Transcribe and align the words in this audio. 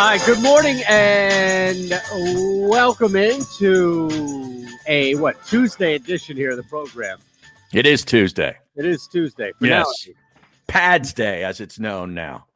All 0.00 0.06
right, 0.06 0.22
good 0.24 0.42
morning 0.42 0.80
and 0.88 2.00
welcome 2.70 3.14
into 3.16 4.66
a 4.86 5.14
what 5.16 5.44
Tuesday 5.44 5.94
edition 5.94 6.38
here 6.38 6.52
of 6.52 6.56
the 6.56 6.62
program. 6.62 7.18
It 7.74 7.84
is 7.84 8.02
Tuesday. 8.02 8.56
It 8.76 8.86
is 8.86 9.06
Tuesday. 9.06 9.52
For 9.58 9.66
yes, 9.66 9.86
now. 10.06 10.14
Pads 10.68 11.12
Day, 11.12 11.44
as 11.44 11.60
it's 11.60 11.78
known 11.78 12.14
now. 12.14 12.46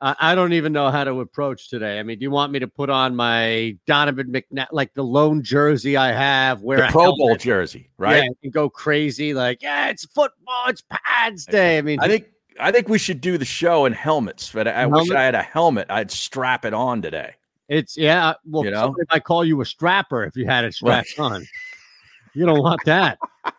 I, 0.00 0.16
I 0.18 0.34
don't 0.34 0.54
even 0.54 0.72
know 0.72 0.90
how 0.90 1.04
to 1.04 1.20
approach 1.20 1.68
today. 1.68 1.98
I 1.98 2.02
mean, 2.02 2.18
do 2.18 2.22
you 2.22 2.30
want 2.30 2.50
me 2.50 2.60
to 2.60 2.66
put 2.66 2.88
on 2.88 3.14
my 3.14 3.76
Donovan 3.86 4.32
McNabb, 4.32 4.68
like 4.72 4.94
the 4.94 5.04
lone 5.04 5.42
jersey 5.42 5.98
I 5.98 6.12
have, 6.12 6.62
wear 6.62 6.78
The 6.78 6.88
Pro 6.88 7.02
helmet? 7.02 7.18
Bowl 7.18 7.36
jersey, 7.36 7.90
right? 7.98 8.22
Yeah, 8.22 8.30
and 8.42 8.50
go 8.50 8.70
crazy 8.70 9.34
like, 9.34 9.60
yeah, 9.60 9.90
it's 9.90 10.06
football, 10.06 10.64
it's 10.68 10.82
Pads 10.88 11.44
Day. 11.44 11.76
I 11.76 11.82
mean, 11.82 12.00
I 12.00 12.08
think 12.08 12.24
I 12.62 12.72
think 12.72 12.88
we 12.88 12.98
should 12.98 13.20
do 13.20 13.36
the 13.38 13.44
show 13.44 13.84
in 13.84 13.92
helmets, 13.92 14.50
but 14.52 14.68
I 14.68 14.86
wish 14.86 15.06
Helmet? 15.08 15.16
I 15.16 15.24
had 15.24 15.34
a 15.34 15.42
helmet. 15.42 15.86
I'd 15.90 16.10
strap 16.10 16.64
it 16.64 16.72
on 16.74 17.02
today. 17.02 17.34
It's 17.68 17.96
yeah. 17.96 18.34
Well, 18.44 18.64
You 18.64 18.70
know? 18.70 18.80
somebody 18.82 19.04
might 19.10 19.24
call 19.24 19.44
you 19.44 19.60
a 19.60 19.64
strapper 19.64 20.24
if 20.26 20.36
you 20.36 20.46
had 20.46 20.64
it 20.64 20.74
strapped 20.74 21.14
on. 21.18 21.46
You 22.34 22.46
don't 22.46 22.60
want 22.62 22.84
that. 22.86 23.18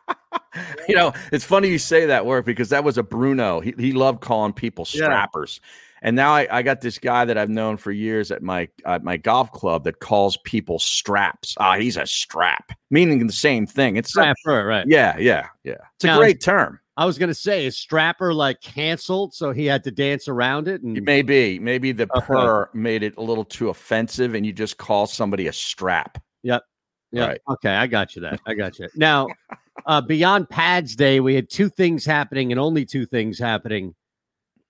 You 0.88 0.96
know, 0.96 1.14
it's 1.32 1.46
funny 1.46 1.70
you 1.70 1.78
say 1.80 2.06
that 2.08 2.26
word 2.26 2.46
because 2.46 2.70
that 2.70 2.84
was 2.84 2.98
a 2.98 3.04
Bruno. 3.04 3.60
He, 3.60 3.74
he 3.78 3.92
loved 3.92 4.22
calling 4.22 4.54
people 4.54 4.86
Yeah. 4.92 5.04
strappers. 5.06 5.60
And 6.04 6.16
now 6.16 6.34
I, 6.34 6.48
I 6.52 6.62
got 6.62 6.82
this 6.82 7.00
guy 7.00 7.26
that 7.26 7.38
I've 7.38 7.50
known 7.50 7.78
for 7.78 7.92
years 7.92 8.30
at 8.30 8.44
my 8.44 8.68
at 8.86 9.04
my 9.04 9.16
golf 9.18 9.52
club 9.52 9.84
that 9.86 10.00
calls 10.00 10.38
people 10.38 10.78
straps. 10.78 11.56
Ah, 11.60 11.78
he's 11.78 11.98
a 11.98 12.06
strap, 12.06 12.72
meaning 12.92 13.26
the 13.26 13.34
same 13.34 13.66
thing. 13.66 13.96
It's 13.96 14.12
Strapper, 14.12 14.68
right? 14.68 14.86
Yeah, 14.88 15.18
yeah, 15.18 15.48
yeah. 15.64 15.76
It's 15.96 16.06
a 16.06 16.18
great 16.18 16.42
term. 16.42 16.80
I 16.96 17.06
was 17.06 17.18
gonna 17.18 17.34
say, 17.34 17.66
is 17.66 17.78
strapper 17.78 18.34
like 18.34 18.62
canceled, 18.62 19.34
so 19.34 19.52
he 19.52 19.66
had 19.66 19.84
to 19.86 19.92
dance 19.92 20.28
around 20.28 20.68
it? 20.68 20.84
And 20.84 21.02
Maybe, 21.04 21.58
maybe 21.60 21.92
the 21.92 22.08
Okay. 22.14 22.26
purr 22.26 22.70
made 22.74 23.02
it 23.04 23.16
a 23.18 23.22
little 23.22 23.46
too 23.46 23.70
offensive, 23.70 24.36
and 24.36 24.46
you 24.46 24.54
just 24.54 24.78
call 24.78 25.08
somebody 25.08 25.48
a 25.48 25.54
strap. 25.54 26.22
Yep. 26.44 26.64
Yeah. 27.12 27.26
Right. 27.28 27.42
Okay, 27.50 27.70
I 27.72 27.88
got 27.88 28.16
you 28.16 28.22
that. 28.24 28.40
I 28.46 28.54
got 28.54 28.78
you. 28.80 28.88
Now, 28.96 29.28
uh, 29.86 30.02
beyond 30.02 30.50
Pads 30.50 30.96
Day, 30.96 31.20
we 31.20 31.36
had 31.36 31.50
two 31.50 31.70
things 31.70 32.06
happening, 32.06 32.52
and 32.52 32.60
only 32.60 32.86
two 32.86 33.06
things 33.06 33.40
happening 33.40 33.96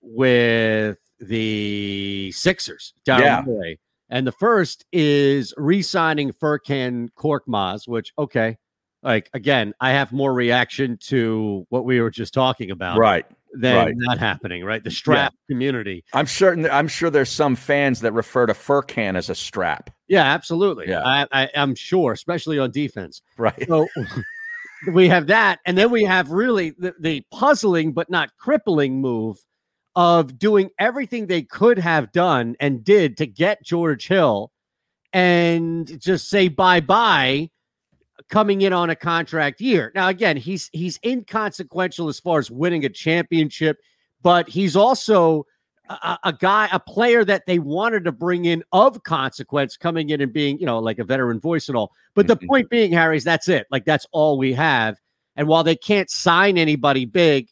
with 0.00 0.98
the 1.18 2.32
Sixers 2.34 2.94
down 3.04 3.20
Yeah. 3.20 3.42
the 3.42 3.50
way. 3.50 3.78
And 4.10 4.26
the 4.26 4.32
first 4.32 4.84
is 4.92 5.54
re-signing 5.56 6.32
Furkan 6.32 7.08
Korkmaz, 7.16 7.88
which 7.88 8.12
okay, 8.18 8.58
like 9.04 9.30
again, 9.34 9.74
I 9.80 9.90
have 9.92 10.12
more 10.12 10.32
reaction 10.32 10.98
to 11.02 11.66
what 11.68 11.84
we 11.84 12.00
were 12.00 12.10
just 12.10 12.34
talking 12.34 12.70
about, 12.70 12.98
Right. 12.98 13.26
Than 13.56 13.76
right. 13.76 13.94
not 13.96 14.18
happening, 14.18 14.64
right? 14.64 14.82
The 14.82 14.90
strap 14.90 15.32
community. 15.48 16.02
I'm 16.12 16.26
certain. 16.26 16.68
I'm 16.68 16.88
sure 16.88 17.08
there's 17.08 17.30
some 17.30 17.54
fans 17.54 18.00
that 18.00 18.12
refer 18.12 18.46
to 18.46 18.52
Furkan 18.52 19.16
as 19.16 19.30
a 19.30 19.34
strap. 19.36 19.90
Yeah, 20.08 20.24
absolutely. 20.24 20.88
Yeah. 20.88 21.02
I, 21.30 21.48
I'm 21.54 21.76
sure, 21.76 22.10
especially 22.10 22.58
on 22.58 22.72
defense. 22.72 23.22
Right. 23.38 23.64
So 23.68 23.86
we 24.92 25.08
have 25.08 25.28
that, 25.28 25.60
and 25.66 25.78
then 25.78 25.92
we 25.92 26.02
have 26.02 26.32
really 26.32 26.70
the, 26.70 26.96
the 26.98 27.22
puzzling 27.30 27.92
but 27.92 28.10
not 28.10 28.30
crippling 28.40 29.00
move 29.00 29.36
of 29.94 30.36
doing 30.36 30.70
everything 30.80 31.28
they 31.28 31.42
could 31.42 31.78
have 31.78 32.10
done 32.10 32.56
and 32.58 32.82
did 32.82 33.16
to 33.18 33.26
get 33.26 33.62
George 33.62 34.08
Hill 34.08 34.50
and 35.12 36.00
just 36.00 36.28
say 36.28 36.48
bye 36.48 36.80
bye 36.80 37.48
coming 38.28 38.62
in 38.62 38.72
on 38.72 38.90
a 38.90 38.96
contract 38.96 39.60
year. 39.60 39.92
Now 39.94 40.08
again, 40.08 40.36
he's 40.36 40.70
he's 40.72 40.98
inconsequential 41.04 42.08
as 42.08 42.20
far 42.20 42.38
as 42.38 42.50
winning 42.50 42.84
a 42.84 42.88
championship, 42.88 43.78
but 44.22 44.48
he's 44.48 44.76
also 44.76 45.46
a, 45.88 46.18
a 46.24 46.32
guy, 46.32 46.68
a 46.72 46.80
player 46.80 47.24
that 47.24 47.46
they 47.46 47.58
wanted 47.58 48.04
to 48.04 48.12
bring 48.12 48.46
in 48.46 48.62
of 48.72 49.02
consequence, 49.02 49.76
coming 49.76 50.10
in 50.10 50.20
and 50.20 50.32
being, 50.32 50.58
you 50.58 50.66
know, 50.66 50.78
like 50.78 50.98
a 50.98 51.04
veteran 51.04 51.40
voice 51.40 51.68
and 51.68 51.76
all. 51.76 51.92
But 52.14 52.26
the 52.26 52.36
mm-hmm. 52.36 52.46
point 52.46 52.70
being, 52.70 52.92
Harry's 52.92 53.24
that's 53.24 53.48
it. 53.48 53.66
Like 53.70 53.84
that's 53.84 54.06
all 54.12 54.38
we 54.38 54.52
have. 54.54 54.98
And 55.36 55.48
while 55.48 55.64
they 55.64 55.76
can't 55.76 56.10
sign 56.10 56.58
anybody 56.58 57.04
big, 57.04 57.48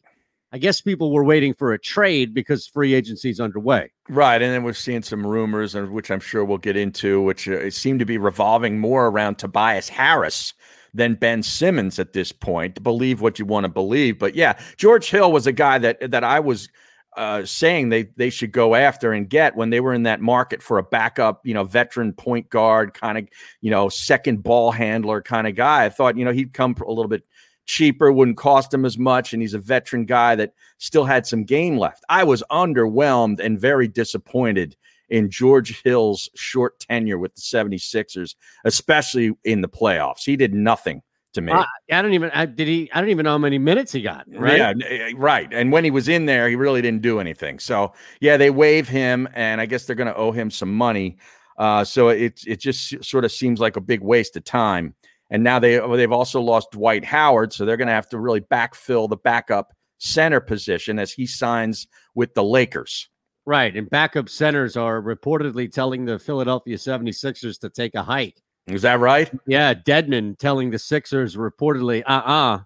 I 0.53 0.59
guess 0.59 0.81
people 0.81 1.11
were 1.11 1.23
waiting 1.23 1.55
for 1.55 1.73
a 1.73 1.79
trade 1.79 2.31
because 2.31 2.67
free 2.67 2.93
agency 2.93 3.31
is 3.31 3.39
underway. 3.39 3.91
Right, 4.07 4.39
and 4.39 4.53
then 4.53 4.63
we're 4.63 4.73
seeing 4.73 5.01
some 5.01 5.25
rumors, 5.25 5.75
which 5.75 6.11
I'm 6.11 6.19
sure 6.19 6.45
we'll 6.45 6.59
get 6.59 6.77
into, 6.77 7.21
which 7.23 7.49
uh, 7.49 7.71
seem 7.71 7.97
to 7.97 8.05
be 8.05 8.19
revolving 8.19 8.79
more 8.79 9.07
around 9.07 9.39
Tobias 9.39 9.89
Harris 9.89 10.53
than 10.93 11.15
Ben 11.15 11.41
Simmons 11.41 11.97
at 11.97 12.13
this 12.13 12.31
point. 12.31 12.83
Believe 12.83 13.19
what 13.19 13.39
you 13.39 13.45
want 13.45 13.63
to 13.63 13.69
believe, 13.69 14.19
but 14.19 14.35
yeah, 14.35 14.59
George 14.77 15.09
Hill 15.09 15.31
was 15.31 15.47
a 15.47 15.51
guy 15.51 15.79
that 15.79 16.11
that 16.11 16.23
I 16.23 16.39
was 16.39 16.69
uh, 17.17 17.45
saying 17.45 17.89
they 17.89 18.03
they 18.17 18.29
should 18.29 18.51
go 18.51 18.75
after 18.75 19.11
and 19.11 19.29
get 19.29 19.55
when 19.55 19.69
they 19.69 19.79
were 19.79 19.93
in 19.93 20.03
that 20.03 20.21
market 20.21 20.61
for 20.61 20.77
a 20.77 20.83
backup, 20.83 21.41
you 21.43 21.53
know, 21.53 21.63
veteran 21.63 22.13
point 22.13 22.49
guard 22.49 22.93
kind 22.93 23.17
of, 23.17 23.27
you 23.61 23.71
know, 23.71 23.89
second 23.89 24.43
ball 24.43 24.71
handler 24.71 25.21
kind 25.21 25.47
of 25.47 25.55
guy. 25.55 25.85
I 25.85 25.89
thought, 25.89 26.17
you 26.17 26.25
know, 26.25 26.31
he'd 26.31 26.53
come 26.53 26.75
a 26.85 26.89
little 26.89 27.09
bit 27.09 27.23
cheaper, 27.65 28.11
wouldn't 28.11 28.37
cost 28.37 28.73
him 28.73 28.85
as 28.85 28.97
much, 28.97 29.33
and 29.33 29.41
he's 29.41 29.53
a 29.53 29.59
veteran 29.59 30.05
guy 30.05 30.35
that 30.35 30.53
still 30.77 31.05
had 31.05 31.25
some 31.25 31.43
game 31.43 31.77
left. 31.77 32.03
I 32.09 32.23
was 32.23 32.43
underwhelmed 32.51 33.39
and 33.39 33.59
very 33.59 33.87
disappointed 33.87 34.75
in 35.09 35.29
George 35.29 35.81
Hill's 35.83 36.29
short 36.35 36.79
tenure 36.79 37.17
with 37.17 37.35
the 37.35 37.41
76ers, 37.41 38.35
especially 38.65 39.31
in 39.43 39.61
the 39.61 39.69
playoffs. 39.69 40.23
He 40.25 40.35
did 40.35 40.53
nothing 40.53 41.01
to 41.33 41.41
me. 41.41 41.51
I, 41.51 41.65
I 41.91 42.01
don't 42.01 42.13
even. 42.13 42.31
I, 42.31 42.45
did 42.45 42.67
he? 42.67 42.89
I 42.93 43.01
don't 43.01 43.09
even 43.09 43.23
know 43.25 43.31
how 43.31 43.37
many 43.37 43.57
minutes 43.57 43.91
he 43.91 44.01
got. 44.01 44.25
Right. 44.27 44.57
Yeah, 44.57 45.11
right. 45.15 45.47
And 45.51 45.71
when 45.71 45.83
he 45.83 45.91
was 45.91 46.07
in 46.07 46.25
there, 46.25 46.49
he 46.49 46.55
really 46.55 46.81
didn't 46.81 47.01
do 47.01 47.19
anything. 47.19 47.59
So 47.59 47.93
yeah, 48.21 48.37
they 48.37 48.49
waive 48.49 48.87
him, 48.87 49.27
and 49.33 49.59
I 49.59 49.65
guess 49.65 49.85
they're 49.85 49.95
going 49.95 50.07
to 50.07 50.15
owe 50.15 50.31
him 50.31 50.49
some 50.49 50.73
money. 50.73 51.17
Uh, 51.57 51.83
so 51.83 52.09
it 52.09 52.41
it 52.47 52.59
just 52.59 53.03
sort 53.03 53.25
of 53.25 53.31
seems 53.31 53.59
like 53.59 53.75
a 53.75 53.81
big 53.81 54.01
waste 54.01 54.35
of 54.35 54.43
time. 54.43 54.95
And 55.33 55.43
now 55.43 55.57
they 55.57 55.79
they've 55.79 56.11
also 56.11 56.39
lost 56.39 56.71
Dwight 56.71 57.03
Howard, 57.03 57.51
so 57.51 57.65
they're 57.65 57.75
going 57.75 57.87
to 57.87 57.93
have 57.93 58.07
to 58.09 58.19
really 58.19 58.39
backfill 58.39 59.09
the 59.09 59.17
backup 59.17 59.73
center 59.97 60.39
position 60.39 60.99
as 60.99 61.11
he 61.11 61.25
signs 61.25 61.87
with 62.13 62.35
the 62.35 62.43
Lakers. 62.43 63.09
Right. 63.45 63.75
And 63.75 63.89
backup 63.89 64.29
centers 64.29 64.77
are 64.77 65.01
reportedly 65.01 65.71
telling 65.71 66.05
the 66.05 66.19
Philadelphia 66.19 66.77
76ers 66.77 67.59
to 67.61 67.69
take 67.69 67.95
a 67.95 68.03
hike. 68.03 68.41
Is 68.67 68.83
that 68.83 68.99
right? 68.99 69.29
Yeah. 69.47 69.73
Deadman 69.73 70.35
telling 70.37 70.69
the 70.69 70.79
Sixers 70.79 71.35
reportedly, 71.35 72.03
uh 72.07 72.11
uh-uh, 72.11 72.55
uh, 72.55 72.59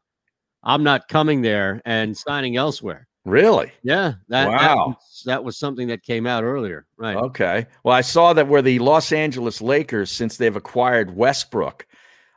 i 0.64 0.74
am 0.74 0.84
not 0.84 1.08
coming 1.08 1.42
there 1.42 1.82
and 1.86 2.16
signing 2.16 2.58
elsewhere. 2.58 3.08
Really? 3.26 3.72
Yeah. 3.82 4.14
That, 4.28 4.50
wow. 4.50 4.58
that 4.58 4.78
was, 4.78 5.24
that 5.26 5.44
was 5.44 5.58
something 5.58 5.88
that 5.88 6.04
came 6.04 6.28
out 6.28 6.44
earlier. 6.44 6.86
Right. 6.98 7.16
Okay. 7.16 7.66
Well, 7.84 7.96
I 7.96 8.02
saw 8.02 8.34
that 8.34 8.48
where 8.48 8.62
the 8.62 8.80
Los 8.80 9.12
Angeles 9.12 9.62
Lakers, 9.62 10.12
since 10.12 10.38
they've 10.38 10.56
acquired 10.56 11.16
Westbrook, 11.16 11.88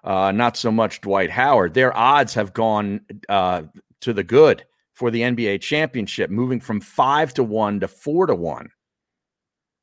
uh, 0.04 0.32
not 0.32 0.56
so 0.56 0.70
much 0.70 1.00
Dwight 1.00 1.30
Howard, 1.30 1.74
their 1.74 1.96
odds 1.96 2.34
have 2.34 2.52
gone 2.52 3.00
uh, 3.28 3.62
to 4.00 4.12
the 4.12 4.24
good 4.24 4.64
for 4.94 5.10
the 5.10 5.22
NBA 5.22 5.60
championship, 5.60 6.30
moving 6.30 6.60
from 6.60 6.80
five 6.80 7.32
to 7.34 7.42
one 7.42 7.80
to 7.80 7.88
four 7.88 8.26
to 8.26 8.34
one. 8.34 8.70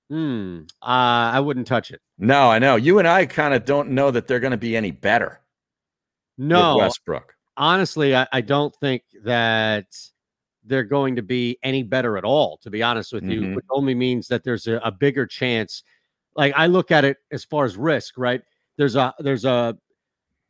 Hmm. 0.09 0.61
Uh, 0.81 1.33
I 1.33 1.39
wouldn't 1.39 1.67
touch 1.67 1.91
it. 1.91 2.01
No, 2.17 2.49
I 2.49 2.59
know. 2.59 2.75
You 2.75 2.99
and 2.99 3.07
I 3.07 3.25
kind 3.25 3.53
of 3.53 3.65
don't 3.65 3.89
know 3.89 4.11
that 4.11 4.27
they're 4.27 4.39
going 4.39 4.51
to 4.51 4.57
be 4.57 4.77
any 4.77 4.91
better. 4.91 5.41
No, 6.37 6.77
Westbrook. 6.77 7.33
Honestly, 7.57 8.15
I, 8.15 8.27
I, 8.31 8.41
don't 8.41 8.73
think 8.75 9.01
that 9.23 9.87
they're 10.63 10.83
going 10.83 11.15
to 11.15 11.23
be 11.23 11.57
any 11.63 11.81
better 11.81 12.17
at 12.17 12.23
all. 12.23 12.59
To 12.61 12.69
be 12.69 12.83
honest 12.83 13.11
with 13.11 13.23
you, 13.23 13.41
mm-hmm. 13.41 13.55
which 13.55 13.65
only 13.71 13.95
means 13.95 14.27
that 14.27 14.43
there's 14.43 14.67
a, 14.67 14.79
a 14.83 14.91
bigger 14.91 15.25
chance. 15.25 15.83
Like 16.35 16.53
I 16.55 16.67
look 16.67 16.91
at 16.91 17.03
it 17.03 17.17
as 17.31 17.43
far 17.43 17.65
as 17.65 17.75
risk, 17.75 18.13
right? 18.17 18.41
There's 18.77 18.95
a 18.95 19.13
there's 19.19 19.45
a 19.45 19.75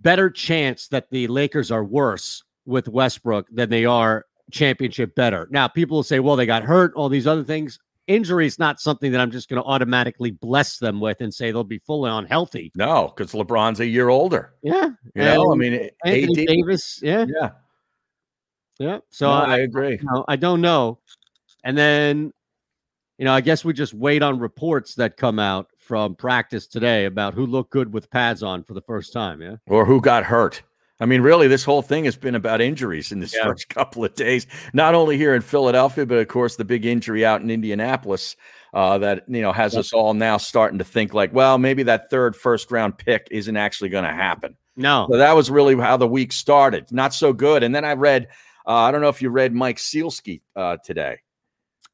better 0.02 0.30
chance 0.30 0.88
that 0.90 1.10
the 1.10 1.28
Lakers 1.28 1.72
are 1.72 1.84
worse 1.84 2.44
with 2.66 2.88
Westbrook 2.88 3.48
than 3.52 3.70
they 3.70 3.86
are 3.86 4.26
championship 4.52 5.16
better. 5.16 5.48
Now, 5.52 5.68
people 5.68 5.98
will 5.98 6.04
say, 6.04 6.20
well, 6.20 6.36
they 6.36 6.46
got 6.46 6.64
hurt, 6.64 6.94
all 6.96 7.10
these 7.10 7.28
other 7.28 7.44
things. 7.44 7.80
Injury 8.08 8.46
is 8.46 8.58
not 8.58 8.80
something 8.80 9.12
that 9.12 9.20
I'm 9.20 9.32
just 9.32 9.50
going 9.50 9.62
to 9.62 9.68
automatically 9.68 10.32
bless 10.32 10.78
them 10.78 11.02
with 11.02 11.20
and 11.20 11.34
say 11.34 11.52
they'll 11.52 11.66
be 11.66 11.80
fully 11.80 12.10
on 12.10 12.26
healthy. 12.26 12.72
No, 12.76 13.14
because 13.16 13.34
LeBron's 13.34 13.82
a 13.82 13.86
year 13.86 14.08
older. 14.08 14.54
Yeah. 14.64 14.90
You 15.14 15.24
know, 15.24 15.52
I 15.52 15.56
mean, 15.56 15.90
Anthony 16.06 16.42
AD, 16.42 16.48
Davis. 16.48 17.00
Yeah. 17.02 17.26
Yeah. 17.28 17.50
Yeah. 18.80 19.00
So 19.10 19.28
no, 19.28 19.34
I, 19.34 19.56
I, 19.56 19.58
agree. 19.60 19.98
You 20.02 20.04
know, 20.04 20.24
I 20.28 20.38
don't 20.38 20.62
know. 20.62 21.00
And 21.64 21.78
then, 21.78 22.32
you 23.18 23.26
know, 23.26 23.34
I 23.34 23.42
guess 23.42 23.66
we 23.66 23.74
just 23.74 23.94
wait 23.94 24.24
on 24.24 24.40
reports 24.40 24.96
that 24.96 25.18
come 25.18 25.40
out 25.40 25.68
from 25.88 26.16
practice 26.16 26.68
today 26.68 27.06
about 27.06 27.34
who 27.34 27.46
looked 27.46 27.72
good 27.72 27.94
with 27.94 28.12
pads 28.12 28.44
on 28.44 28.64
for 28.64 28.74
the 28.74 28.82
first 28.82 29.14
time. 29.14 29.42
Yeah. 29.42 29.56
Or 29.68 29.86
who 29.86 30.02
got 30.02 30.26
hurt. 30.26 30.62
I 31.00 31.06
mean, 31.06 31.22
really, 31.22 31.48
this 31.48 31.64
whole 31.64 31.82
thing 31.82 32.06
has 32.06 32.18
been 32.18 32.36
about 32.36 32.60
injuries 32.60 33.12
in 33.12 33.20
this 33.20 33.34
yeah. 33.34 33.44
first 33.44 33.70
couple 33.70 34.04
of 34.04 34.14
days. 34.16 34.48
Not 34.74 34.96
only 34.96 35.18
here 35.18 35.34
in 35.34 35.42
Philadelphia, 35.42 36.06
but 36.06 36.18
of 36.18 36.28
course 36.28 36.56
the 36.56 36.66
big 36.66 36.86
injury 36.86 37.26
out 37.26 37.42
in 37.42 37.50
Indianapolis 37.50 38.36
uh, 38.74 38.98
that 38.98 39.24
you 39.28 39.42
know 39.42 39.54
has 39.54 39.76
us 39.78 39.94
all 39.94 40.14
now 40.14 40.38
starting 40.38 40.80
to 40.80 40.84
think 40.84 41.14
like, 41.14 41.34
well, 41.34 41.58
maybe 41.58 41.84
that 41.84 42.10
third 42.10 42.36
first 42.36 42.72
round 42.72 42.98
pick 42.98 43.28
isn't 43.32 43.58
actually 43.58 43.90
going 43.90 44.04
to 44.04 44.14
happen. 44.14 44.58
No, 44.76 45.08
so 45.10 45.18
that 45.18 45.36
was 45.36 45.50
really 45.50 45.76
how 45.76 45.98
the 45.98 46.08
week 46.08 46.32
started. 46.32 46.92
Not 46.92 47.14
so 47.14 47.34
good. 47.34 47.64
And 47.64 47.74
then 47.74 47.86
I 47.86 47.94
read, 47.94 48.28
uh, 48.68 48.74
I 48.74 48.92
don't 48.92 49.02
know 49.02 49.10
if 49.10 49.22
you 49.22 49.30
read 49.30 49.54
Mike 49.54 49.78
Sielski 49.78 50.42
uh, 50.56 50.78
today. 50.84 51.18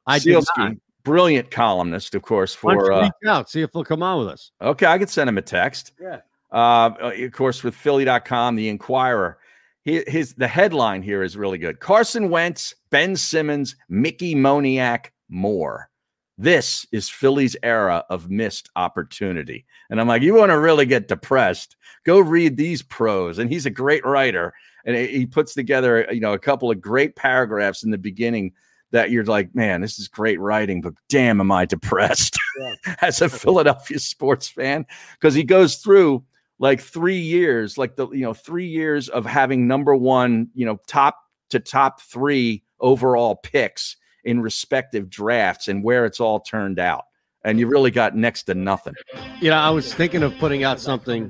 I 0.06 0.20
Sielski, 0.20 0.80
brilliant 1.04 1.52
columnist, 1.52 2.16
of 2.16 2.22
course. 2.22 2.54
For 2.54 2.92
uh, 2.92 3.10
out, 3.28 3.50
see 3.50 3.62
if 3.62 3.72
he'll 3.74 3.84
come 3.84 4.04
on 4.04 4.20
with 4.20 4.30
us. 4.30 4.52
Okay, 4.62 4.86
I 4.86 4.98
could 4.98 5.10
send 5.10 5.30
him 5.30 5.38
a 5.38 5.42
text. 5.42 5.94
Yeah. 6.02 6.22
Uh, 6.52 6.92
of 7.02 7.32
course, 7.32 7.64
with 7.64 7.76
Philly.com, 7.76 8.56
the 8.56 8.70
Inquirer. 8.70 9.40
His, 9.84 10.04
his 10.08 10.34
the 10.36 10.48
headline 10.48 11.02
here 11.02 11.24
is 11.24 11.36
really 11.36 11.58
good. 11.58 11.80
Carson 11.80 12.30
Wentz, 12.30 12.76
Ben 12.90 13.16
Simmons, 13.16 13.76
Mickey 13.90 14.36
Moniak, 14.36 15.08
more. 15.30 15.90
This 16.38 16.86
is 16.92 17.10
Philly's 17.10 17.56
era 17.64 18.06
of 18.10 18.30
missed 18.30 18.70
opportunity. 18.76 19.66
And 19.90 20.00
I'm 20.00 20.08
like, 20.08 20.22
you 20.22 20.36
want 20.36 20.52
to 20.52 20.60
really 20.60 20.86
get 20.86 21.08
depressed? 21.08 21.76
Go 22.06 22.20
read 22.20 22.58
these 22.58 22.82
pros. 22.82 23.40
And 23.40 23.52
he's 23.52 23.66
a 23.66 23.72
great 23.72 24.06
writer. 24.06 24.54
And 24.86 24.96
he 24.96 25.26
puts 25.26 25.54
together, 25.54 26.08
you 26.12 26.20
know, 26.20 26.34
a 26.34 26.40
couple 26.40 26.72
of 26.72 26.82
great 26.82 27.16
paragraphs 27.16 27.84
in 27.84 27.92
the 27.92 27.98
beginning 27.98 28.54
that 28.94 29.10
you're 29.10 29.26
like, 29.26 29.54
man, 29.56 29.82
this 29.82 29.98
is 29.98 30.08
great 30.08 30.40
writing, 30.40 30.80
but 30.80 30.94
damn, 31.10 31.42
am 31.42 31.52
I 31.52 31.66
depressed 31.66 32.38
yeah. 32.60 32.96
as 33.02 33.22
a 33.22 33.28
Philadelphia 33.28 33.98
sports 33.98 34.48
fan? 34.48 34.86
Because 35.20 35.34
he 35.34 35.44
goes 35.44 35.78
through 35.78 36.24
like 36.60 36.80
three 36.80 37.20
years, 37.20 37.76
like 37.78 37.96
the 37.96 38.08
you 38.12 38.22
know 38.22 38.36
three 38.36 38.68
years 38.68 39.10
of 39.10 39.26
having 39.26 39.68
number 39.68 39.96
one, 39.96 40.48
you 40.54 40.66
know, 40.66 40.80
top 40.88 41.18
to 41.50 41.60
top 41.60 42.02
three 42.02 42.64
overall 42.80 43.36
picks 43.36 43.98
in 44.26 44.40
respective 44.40 45.10
drafts 45.10 45.68
and 45.68 45.84
where 45.84 46.06
it's 46.06 46.20
all 46.20 46.40
turned 46.40 46.80
out. 46.80 47.06
And 47.44 47.60
you 47.60 47.68
really 47.68 47.92
got 47.92 48.16
next 48.16 48.44
to 48.44 48.54
nothing. 48.54 48.94
You 49.42 49.50
know, 49.50 49.58
I 49.58 49.72
was 49.72 49.94
thinking 49.94 50.22
of 50.22 50.38
putting 50.38 50.64
out 50.64 50.80
something. 50.80 51.30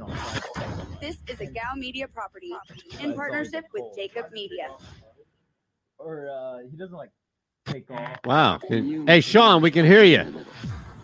This 0.99 1.17
is 1.27 1.39
a 1.39 1.45
Gow 1.45 1.73
Media 1.75 2.07
property 2.07 2.51
in 2.99 3.13
partnership 3.13 3.65
with 3.73 3.83
JAKIB 3.97 4.31
Media. 4.31 4.67
Or 5.97 6.29
uh, 6.29 6.57
he 6.69 6.77
doesn't 6.77 6.95
like 6.95 7.09
take 7.65 7.89
off. 7.91 8.19
Wow. 8.25 8.59
Hey, 8.69 9.21
Sean, 9.21 9.61
we 9.61 9.71
can 9.71 9.85
hear 9.85 10.03
you. 10.03 10.23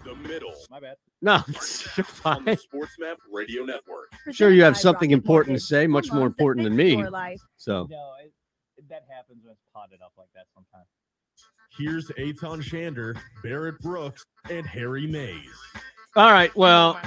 The 0.03 0.15
middle. 0.15 0.53
My 0.69 0.79
bad. 0.79 0.95
No, 1.21 1.43
you're 1.47 2.05
fine. 2.05 2.45
SportsMap 2.45 3.17
Radio 3.29 3.65
Network. 3.65 4.09
Sure, 4.31 4.51
you 4.51 4.63
have 4.63 4.77
something 4.77 5.11
important 5.11 5.57
to 5.57 5.63
say, 5.63 5.85
much 5.85 6.11
more 6.13 6.25
important 6.25 6.63
than 6.63 6.75
me. 6.75 7.03
So, 7.57 7.87
no, 7.89 8.13
it, 8.23 8.31
that 8.89 9.03
happens 9.13 9.43
when 9.43 9.51
it's 9.51 9.61
potted 9.73 9.99
up 10.01 10.13
like 10.17 10.29
that 10.33 10.45
sometimes. 10.53 10.87
Here's 11.77 12.07
Eytan 12.17 12.63
Shander, 12.63 13.19
Barrett 13.43 13.79
Brooks, 13.79 14.23
and 14.49 14.65
Harry 14.65 15.07
Mayes. 15.07 15.43
All 16.15 16.31
right, 16.31 16.55
well, 16.55 16.99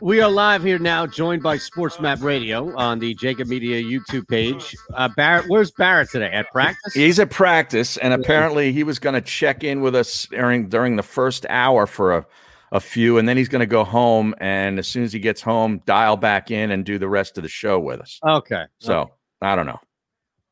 we 0.00 0.20
are 0.20 0.30
live 0.30 0.62
here 0.62 0.78
now, 0.78 1.06
joined 1.06 1.42
by 1.42 1.56
SportsMap 1.56 2.22
Radio 2.22 2.74
on 2.76 2.98
the 2.98 3.14
JAKIB 3.14 3.46
Media 3.46 3.82
YouTube 3.82 4.28
page. 4.28 4.76
Uh, 4.94 5.08
Barrett, 5.16 5.48
where's 5.48 5.70
Barrett 5.70 6.10
today? 6.10 6.30
At 6.32 6.50
practice? 6.52 6.94
He's 6.94 7.18
at 7.18 7.30
practice, 7.30 7.96
and 7.96 8.12
apparently 8.12 8.72
he 8.72 8.84
was 8.84 8.98
going 8.98 9.14
to 9.14 9.20
check 9.20 9.64
in 9.64 9.80
with 9.80 9.94
us 9.94 10.26
during 10.30 10.68
during 10.68 10.96
the 10.96 11.02
first 11.02 11.46
hour 11.48 11.86
for 11.86 12.16
a 12.16 12.26
a 12.72 12.80
few, 12.80 13.18
and 13.18 13.28
then 13.28 13.36
he's 13.36 13.48
going 13.48 13.60
to 13.60 13.66
go 13.66 13.84
home. 13.84 14.34
And 14.40 14.78
as 14.78 14.86
soon 14.86 15.02
as 15.02 15.12
he 15.12 15.18
gets 15.18 15.40
home, 15.40 15.80
dial 15.86 16.16
back 16.16 16.50
in 16.50 16.70
and 16.70 16.84
do 16.84 16.98
the 16.98 17.08
rest 17.08 17.38
of 17.38 17.42
the 17.42 17.48
show 17.48 17.78
with 17.78 18.00
us. 18.00 18.20
Okay. 18.26 18.64
So 18.78 19.00
okay. 19.00 19.12
I 19.42 19.56
don't 19.56 19.66
know. 19.66 19.80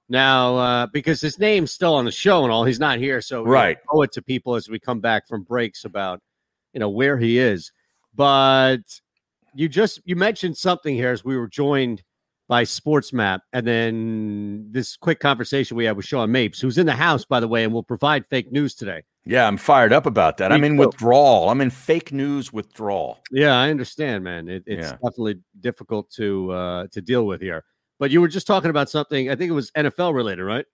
Now, 0.09 0.57
uh, 0.57 0.87
because 0.87 1.21
his 1.21 1.39
name's 1.39 1.73
still 1.73 1.95
on 1.95 2.05
the 2.05 2.13
show 2.13 2.45
and 2.45 2.53
all, 2.53 2.65
he's 2.65 2.79
not 2.79 2.99
here. 2.99 3.21
So 3.21 3.45
right, 3.45 3.77
owe 3.91 4.03
it 4.03 4.13
to 4.13 4.23
people 4.23 4.55
as 4.55 4.69
we 4.69 4.79
come 4.79 5.01
back 5.01 5.27
from 5.27 5.43
breaks 5.43 5.85
about 5.85 6.21
you 6.73 6.81
know 6.81 6.91
where 6.91 7.19
he 7.19 7.39
is. 7.39 7.73
But 8.15 8.83
you 9.57 9.69
just 9.69 10.01
you 10.05 10.17
mentioned 10.17 10.57
something 10.57 10.95
here 10.95 11.11
as 11.11 11.25
we 11.25 11.37
were 11.37 11.49
joined 11.49 12.03
by 12.49 12.63
SportsMap, 12.63 13.41
and 13.53 13.67
then 13.67 14.69
this 14.71 14.97
quick 14.97 15.19
conversation 15.19 15.77
we 15.77 15.85
had 15.85 15.97
with 15.97 16.07
Sean 16.07 16.31
Mapes, 16.31 16.61
who's 16.61 16.79
in 16.79 16.87
the 16.87 16.93
house 16.93 17.25
by 17.25 17.41
the 17.41 17.49
way, 17.49 17.65
and 17.65 17.73
will 17.73 17.83
provide 17.83 18.27
fake 18.27 18.53
news 18.53 18.75
today. 18.75 19.03
Yeah, 19.25 19.49
I'm 19.49 19.57
fired 19.57 19.93
up 19.93 20.07
about 20.07 20.37
that. 20.37 20.51
Me 20.51 20.55
I'm 20.55 20.65
in 20.65 20.73
too. 20.75 20.87
withdrawal. 20.87 21.51
I'm 21.51 21.61
in 21.61 21.71
fake 21.71 22.13
news 22.13 22.53
withdrawal. 22.53 23.19
Yeah, 23.33 23.59
I 23.59 23.71
understand, 23.71 24.23
man. 24.23 24.49
It, 24.49 24.63
it's 24.67 24.87
yeah. 24.87 24.93
definitely 24.93 25.41
difficult 25.61 26.11
to 26.13 26.53
uh, 26.53 26.87
to 26.93 27.01
deal 27.01 27.27
with 27.27 27.41
here. 27.41 27.65
But 27.99 28.11
you 28.11 28.21
were 28.21 28.29
just 28.29 28.47
talking 28.47 28.71
about 28.71 28.91
something. 28.91 29.31
I 29.31 29.35
think 29.35 29.51
it 29.51 29.55
was 29.55 29.71
NFL 29.73 30.15
related, 30.15 30.45
right? 30.45 30.67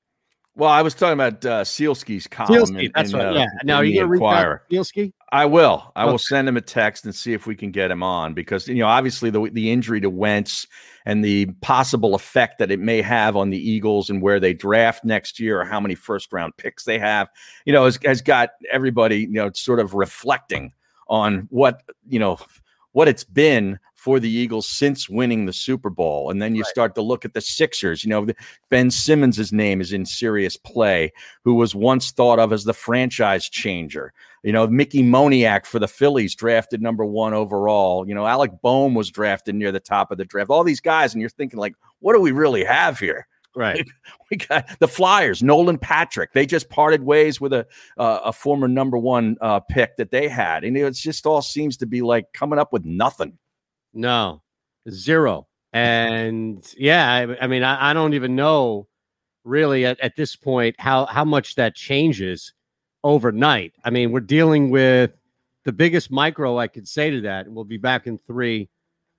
Well, 0.54 0.70
I 0.70 0.82
was 0.82 0.94
talking 0.94 1.14
about 1.14 1.44
uh, 1.46 1.64
Sielski's 1.64 2.26
column. 2.26 2.52
Sielski, 2.52 2.90
that's 2.94 3.12
in, 3.12 3.18
right. 3.18 3.28
Uh, 3.28 3.38
yeah. 3.38 3.46
Now, 3.64 3.76
are 3.76 3.84
you 3.84 3.94
going 3.94 4.06
to 4.06 4.10
reach 4.10 4.22
out 4.22 4.60
Sielski? 4.70 5.12
I 5.30 5.46
will. 5.46 5.90
I 5.96 6.02
okay. 6.02 6.10
will 6.10 6.18
send 6.18 6.46
him 6.46 6.58
a 6.58 6.60
text 6.60 7.06
and 7.06 7.14
see 7.14 7.32
if 7.32 7.46
we 7.46 7.54
can 7.54 7.70
get 7.70 7.90
him 7.90 8.02
on 8.02 8.34
because 8.34 8.68
you 8.68 8.74
know 8.76 8.86
obviously 8.86 9.30
the 9.30 9.48
the 9.50 9.70
injury 9.70 9.98
to 10.02 10.10
Wentz 10.10 10.66
and 11.06 11.24
the 11.24 11.46
possible 11.62 12.14
effect 12.14 12.58
that 12.58 12.70
it 12.70 12.80
may 12.80 13.00
have 13.00 13.34
on 13.34 13.48
the 13.48 13.56
Eagles 13.56 14.10
and 14.10 14.20
where 14.20 14.38
they 14.38 14.52
draft 14.52 15.04
next 15.04 15.40
year 15.40 15.58
or 15.58 15.64
how 15.64 15.80
many 15.80 15.94
first 15.94 16.30
round 16.34 16.54
picks 16.58 16.84
they 16.84 16.98
have, 16.98 17.28
you 17.64 17.72
know, 17.72 17.86
has, 17.86 17.98
has 18.04 18.20
got 18.20 18.50
everybody 18.70 19.20
you 19.20 19.28
know 19.28 19.50
sort 19.54 19.80
of 19.80 19.94
reflecting 19.94 20.70
on 21.08 21.48
what 21.50 21.82
you 22.06 22.18
know 22.18 22.38
what 22.92 23.08
it's 23.08 23.24
been 23.24 23.78
for 24.02 24.18
the 24.18 24.28
Eagles 24.28 24.66
since 24.66 25.08
winning 25.08 25.46
the 25.46 25.52
Super 25.52 25.88
Bowl. 25.88 26.28
And 26.28 26.42
then 26.42 26.56
you 26.56 26.62
right. 26.62 26.70
start 26.70 26.96
to 26.96 27.02
look 27.02 27.24
at 27.24 27.34
the 27.34 27.40
Sixers. 27.40 28.02
You 28.02 28.10
know, 28.10 28.26
Ben 28.68 28.90
Simmons' 28.90 29.52
name 29.52 29.80
is 29.80 29.92
in 29.92 30.04
serious 30.04 30.56
play, 30.56 31.12
who 31.44 31.54
was 31.54 31.72
once 31.72 32.10
thought 32.10 32.40
of 32.40 32.52
as 32.52 32.64
the 32.64 32.74
franchise 32.74 33.48
changer. 33.48 34.12
You 34.42 34.50
know, 34.52 34.66
Mickey 34.66 35.04
Moniak 35.04 35.66
for 35.66 35.78
the 35.78 35.86
Phillies 35.86 36.34
drafted 36.34 36.82
number 36.82 37.04
one 37.04 37.32
overall. 37.32 38.08
You 38.08 38.16
know, 38.16 38.26
Alec 38.26 38.50
Bohm 38.60 38.96
was 38.96 39.08
drafted 39.08 39.54
near 39.54 39.70
the 39.70 39.78
top 39.78 40.10
of 40.10 40.18
the 40.18 40.24
draft. 40.24 40.50
All 40.50 40.64
these 40.64 40.80
guys, 40.80 41.14
and 41.14 41.20
you're 41.20 41.30
thinking, 41.30 41.60
like, 41.60 41.76
what 42.00 42.14
do 42.14 42.20
we 42.20 42.32
really 42.32 42.64
have 42.64 42.98
here? 42.98 43.28
Right. 43.54 43.88
We 44.30 44.38
got 44.38 44.78
the 44.78 44.88
Flyers, 44.88 45.42
Nolan 45.42 45.76
Patrick. 45.76 46.32
They 46.32 46.46
just 46.46 46.70
parted 46.70 47.02
ways 47.02 47.38
with 47.38 47.52
a 47.52 47.66
uh, 47.98 48.20
a 48.24 48.32
former 48.32 48.66
number 48.66 48.96
one 48.96 49.36
uh, 49.42 49.60
pick 49.60 49.98
that 49.98 50.10
they 50.10 50.26
had, 50.26 50.64
and 50.64 50.74
it 50.74 50.90
just 50.94 51.26
all 51.26 51.42
seems 51.42 51.76
to 51.76 51.86
be 51.86 52.00
like 52.00 52.32
coming 52.32 52.58
up 52.58 52.72
with 52.72 52.86
nothing. 52.86 53.36
No, 53.94 54.42
zero. 54.90 55.46
And 55.72 56.66
yeah, 56.76 57.10
I, 57.12 57.44
I 57.44 57.46
mean, 57.46 57.62
I, 57.62 57.90
I, 57.90 57.92
don't 57.94 58.14
even 58.14 58.36
know 58.36 58.88
really 59.44 59.86
at, 59.86 59.98
at 60.00 60.16
this 60.16 60.36
point 60.36 60.76
how 60.78 61.06
how 61.06 61.24
much 61.24 61.54
that 61.54 61.74
changes 61.74 62.52
overnight. 63.04 63.72
I 63.84 63.90
mean, 63.90 64.12
we're 64.12 64.20
dealing 64.20 64.70
with 64.70 65.12
the 65.64 65.72
biggest 65.72 66.10
micro 66.10 66.58
I 66.58 66.68
could 66.68 66.86
say 66.86 67.10
to 67.10 67.22
that, 67.22 67.46
and 67.46 67.54
we'll 67.54 67.64
be 67.64 67.78
back 67.78 68.06
in 68.06 68.18
three 68.18 68.68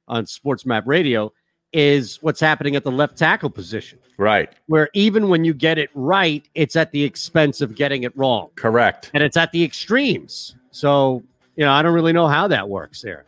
on 0.08 0.26
Sports 0.26 0.66
Map 0.66 0.84
Radio 0.86 1.32
is 1.72 2.22
what's 2.22 2.40
happening 2.40 2.76
at 2.76 2.84
the 2.84 2.92
left 2.92 3.18
tackle 3.18 3.50
position. 3.50 3.98
Right. 4.18 4.50
Where 4.68 4.90
even 4.94 5.30
when 5.30 5.44
you 5.44 5.54
get 5.56 5.80
it 5.80 5.90
right, 5.96 6.48
it's 6.54 6.76
at 6.76 6.92
the 6.92 7.04
expense 7.04 7.62
of 7.62 7.76
getting 7.76 8.04
it 8.04 8.16
wrong. 8.16 8.50
Correct. 8.56 9.10
And 9.14 9.24
it's 9.24 9.38
at 9.38 9.52
the 9.52 9.64
extremes. 9.64 10.56
So, 10.70 11.24
you 11.56 11.66
know, 11.66 11.72
I 11.72 11.82
don't 11.82 11.94
really 11.94 12.14
know 12.14 12.28
how 12.28 12.48
that 12.50 12.70
works 12.70 13.02
there. 13.02 13.26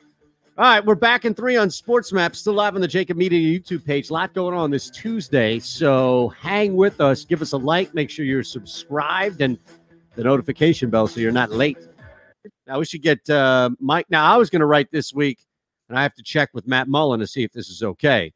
All 0.58 0.64
right, 0.64 0.86
we're 0.86 0.96
back 0.96 1.26
in 1.26 1.34
three 1.34 1.58
on 1.58 1.70
Sports 1.70 2.14
Map, 2.14 2.34
still 2.34 2.54
live 2.54 2.76
on 2.76 2.82
the 2.82 2.88
JAKIB 2.88 3.18
Media 3.18 3.60
YouTube 3.60 3.84
page. 3.84 4.10
A 4.10 4.14
lot 4.14 4.34
going 4.34 4.56
on 4.56 4.72
this 4.72 4.90
Tuesday. 4.90 5.60
So 5.60 6.30
hang 6.40 6.78
with 6.78 7.02
us, 7.02 7.26
give 7.26 7.42
us 7.42 7.52
a 7.52 7.58
like, 7.58 7.94
make 7.94 8.10
sure 8.10 8.24
you're 8.24 8.42
subscribed 8.42 9.42
and 9.42 9.60
the 10.16 10.24
notification 10.24 10.90
bell 10.90 11.08
so 11.08 11.20
you're 11.20 11.34
not 11.34 11.52
late. 11.52 11.78
Now 12.68 12.80
we 12.80 12.86
should 12.86 13.02
get 13.02 13.30
uh, 13.30 13.72
Mike. 13.82 14.06
Now 14.10 14.34
I 14.34 14.38
was 14.38 14.50
going 14.50 14.62
to 14.62 14.66
write 14.66 14.90
this 14.94 15.14
week 15.14 15.40
and 15.90 16.00
I 16.00 16.04
have 16.04 16.16
to 16.16 16.24
check 16.24 16.52
with 16.54 16.66
Matt 16.66 16.88
Mullen 16.88 17.20
to 17.20 17.28
see 17.28 17.44
if 17.44 17.52
this 17.52 17.68
is 17.68 17.84
okay. 17.84 18.32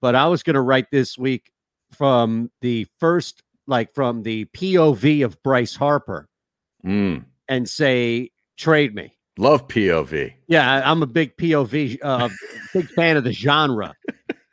But 0.00 0.16
I 0.16 0.26
was 0.26 0.42
going 0.42 0.54
to 0.54 0.60
write 0.60 0.90
this 0.90 1.16
week 1.16 1.52
from 1.92 2.50
the 2.60 2.88
first, 2.98 3.40
like 3.68 3.94
from 3.94 4.24
the 4.24 4.46
POV 4.46 5.24
of 5.24 5.40
Bryce 5.44 5.76
Harper, 5.76 6.28
mm. 6.84 7.24
and 7.46 7.68
say, 7.68 8.30
trade 8.56 8.96
me. 8.96 9.16
Love 9.42 9.66
POV. 9.66 10.32
Yeah, 10.46 10.82
I'm 10.84 11.02
a 11.02 11.06
big 11.06 11.36
POV, 11.36 11.98
uh, 12.00 12.28
big 12.72 12.88
fan 12.90 13.16
of 13.16 13.24
the 13.24 13.32
genre 13.32 13.94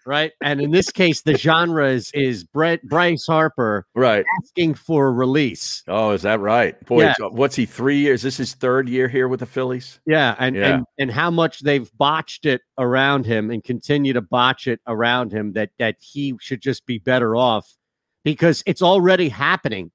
right? 0.10 0.31
And 0.41 0.60
in 0.60 0.72
this 0.72 0.91
case, 0.91 1.22
the 1.22 1.38
genre 1.38 1.88
is 1.88 2.10
is 2.15 2.43
Brett 2.43 2.81
Bryce 2.81 3.27
Harper, 3.27 3.86
right, 3.93 4.25
asking 4.41 4.74
for 4.74 5.13
release. 5.13 5.84
Oh, 5.88 6.12
is 6.12 6.24
that 6.24 6.39
right? 6.39 6.84
Boy, 6.88 7.03
yeah. 7.03 7.13
what's 7.19 7.55
he 7.55 7.67
three 7.67 8.00
years? 8.00 8.22
Is 8.22 8.24
this 8.24 8.38
his 8.38 8.53
third 8.55 8.89
year 8.89 9.08
here 9.08 9.27
with 9.27 9.41
the 9.41 9.46
Phillies? 9.46 10.00
Yeah, 10.08 10.36
and 10.39 10.55
yeah. 10.55 10.74
and 10.74 10.86
and 10.98 11.12
how 11.12 11.29
much 11.29 11.60
they've 11.60 11.89
botched 11.96 12.48
it 12.48 12.62
around 12.79 13.27
him 13.27 13.51
and 13.51 13.63
continue 13.63 14.13
to 14.13 14.22
botch 14.22 14.67
it 14.67 14.81
around 14.88 15.31
him 15.31 15.53
that 15.53 15.69
that 15.77 15.98
he 16.00 16.36
should 16.41 16.62
just 16.62 16.88
be 16.88 16.98
better 16.98 17.36
off 17.36 17.75
because 18.24 18.63
it's 18.65 18.81
already 18.81 19.29
happening 19.29 19.91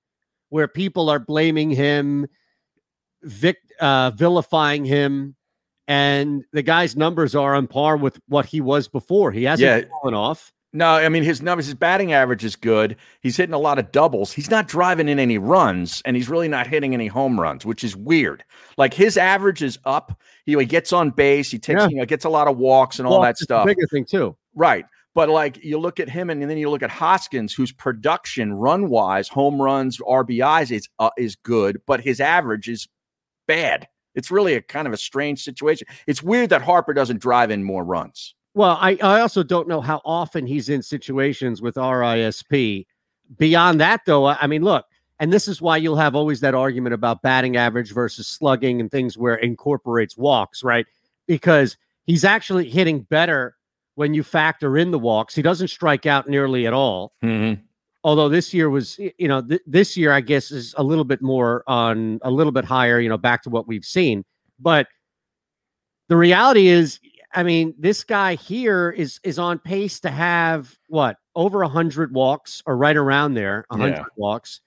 where 0.51 0.69
people 0.69 1.11
are 1.11 1.19
blaming 1.19 1.71
him, 1.73 2.29
vic, 3.25 3.59
uh, 3.81 4.11
vilifying 4.11 4.85
him 4.85 5.37
and 5.87 6.45
the 6.53 6.63
guy's 6.63 6.97
numbers 6.97 7.35
are 7.35 7.55
on 7.55 7.67
par 7.67 7.97
with 7.97 8.19
what 8.29 8.47
he 8.47 8.61
was 8.61 8.89
before. 8.89 9.33
He 9.33 9.45
hasn't 9.45 9.85
yeah. 9.85 9.89
fallen 9.91 10.15
off. 10.15 10.53
No, 10.73 10.89
I 10.89 11.09
mean 11.09 11.23
his 11.23 11.41
numbers, 11.41 11.67
his 11.67 11.77
batting 11.77 12.13
average 12.13 12.45
is 12.45 12.57
good. 12.57 12.97
He's 13.21 13.37
hitting 13.37 13.55
a 13.55 13.59
lot 13.59 13.79
of 13.79 13.93
doubles. 13.93 14.33
He's 14.33 14.51
not 14.51 14.67
driving 14.67 15.09
in 15.09 15.21
any 15.21 15.39
runs, 15.39 16.03
and 16.05 16.17
he's 16.17 16.29
really 16.29 16.49
not 16.49 16.67
hitting 16.67 16.95
any 16.95 17.07
home 17.07 17.39
runs, 17.39 17.65
which 17.65 17.85
is 17.85 17.95
weird. 17.95 18.43
Like 18.77 18.93
his 18.93 19.17
average 19.17 19.63
is 19.63 19.79
up. 19.85 20.21
He, 20.45 20.57
he 20.59 20.65
gets 20.65 20.93
on 20.93 21.11
base. 21.11 21.53
He 21.53 21.61
takes, 21.61 21.81
yeah. 21.81 21.89
you 21.89 21.97
know, 21.97 22.05
gets 22.07 22.25
a 22.25 22.29
lot 22.29 22.49
of 22.49 22.59
walks 22.59 22.99
and 22.99 23.07
all 23.07 23.23
that 23.23 23.39
stuff. 23.39 23.67
bigger 23.67 23.87
thing 23.87 24.05
too, 24.05 24.37
right? 24.57 24.85
But 25.15 25.29
like 25.29 25.63
you 25.63 25.79
look 25.79 26.01
at 26.01 26.09
him, 26.09 26.29
and, 26.29 26.43
and 26.43 26.51
then 26.51 26.59
you 26.59 26.69
look 26.69 26.83
at 26.83 26.91
Hoskins, 26.91 27.55
whose 27.55 27.71
production, 27.71 28.53
run 28.53 28.89
wise, 28.89 29.29
home 29.29 29.63
runs, 29.63 29.99
RBIs 29.99 30.73
is 30.73 30.89
uh, 30.99 31.11
is 31.17 31.37
good, 31.37 31.81
but 31.87 32.01
his 32.01 32.21
average 32.21 32.69
is 32.69 32.89
bad. 33.47 33.89
It's 34.15 34.31
really 34.31 34.55
a 34.55 34.63
kind 34.63 34.87
of 34.87 34.93
a 34.93 34.97
strange 34.97 35.43
situation. 35.43 35.87
It's 36.07 36.23
weird 36.23 36.51
that 36.51 36.63
Harper 36.63 36.95
doesn't 36.95 37.21
drive 37.21 37.51
in 37.51 37.65
more 37.65 37.85
runs. 37.85 38.35
Well, 38.55 38.79
I, 38.81 38.97
I 39.03 39.21
also 39.21 39.43
don't 39.43 39.67
know 39.67 39.81
how 39.81 40.01
often 40.05 40.47
he's 40.47 40.69
in 40.69 40.83
situations 40.83 41.61
with 41.61 41.75
RISP. 41.75 42.87
Beyond 43.39 43.81
that, 43.81 44.03
though, 44.07 44.27
I 44.27 44.47
mean, 44.47 44.63
look, 44.63 44.87
and 45.19 45.33
this 45.33 45.49
is 45.49 45.61
why 45.61 45.77
you'll 45.79 45.97
have 45.97 46.15
always 46.15 46.41
that 46.41 46.55
argument 46.55 46.95
about 46.95 47.23
batting 47.23 47.57
average 47.57 47.93
versus 47.93 48.29
slugging 48.29 48.81
and 48.81 48.91
things 48.91 49.19
where 49.19 49.37
it 49.39 49.45
incorporates 49.45 50.17
walks, 50.17 50.63
right? 50.63 50.87
Because 51.27 51.77
he's 52.05 52.25
actually 52.25 52.69
hitting 52.69 53.01
better 53.01 53.57
when 53.97 54.15
you 54.15 54.23
factor 54.23 54.77
in 54.77 54.93
the 54.93 54.99
walks. 54.99 55.35
He 55.35 55.43
doesn't 55.43 55.69
strike 55.69 56.07
out 56.07 56.29
nearly 56.29 56.67
at 56.67 56.73
all. 56.73 57.15
Mm-hmm 57.25 57.61
although 58.05 58.29
this 58.29 58.55
year 58.55 58.71
was 58.71 58.99
you 58.99 59.27
know 59.27 59.43
th- 59.43 59.63
this 59.67 59.97
year 59.97 60.13
i 60.13 60.21
guess 60.21 60.51
is 60.51 60.75
a 60.77 60.83
little 60.83 61.05
bit 61.05 61.23
more 61.23 61.65
on 61.67 62.21
a 62.23 62.31
little 62.31 62.53
bit 62.53 62.65
higher 62.65 63.01
you 63.01 63.09
know 63.09 63.19
back 63.19 63.43
to 63.43 63.51
what 63.51 63.67
we've 63.67 63.85
seen 63.85 64.25
but 64.61 64.87
the 66.09 66.17
reality 66.17 66.69
is 66.69 67.01
i 67.35 67.43
mean 67.43 67.75
this 67.79 68.05
guy 68.05 68.35
here 68.35 68.91
is 68.91 69.19
is 69.25 69.39
on 69.39 69.59
pace 69.59 69.99
to 69.99 70.11
have 70.11 70.79
what 70.89 71.17
over 71.35 71.63
a 71.63 71.67
100 71.67 72.13
walks 72.13 72.63
or 72.67 72.77
right 72.77 72.97
around 72.97 73.35
there 73.35 73.67
a 73.71 73.77
100 73.77 73.97
yeah. 73.97 74.05
walks 74.17 74.61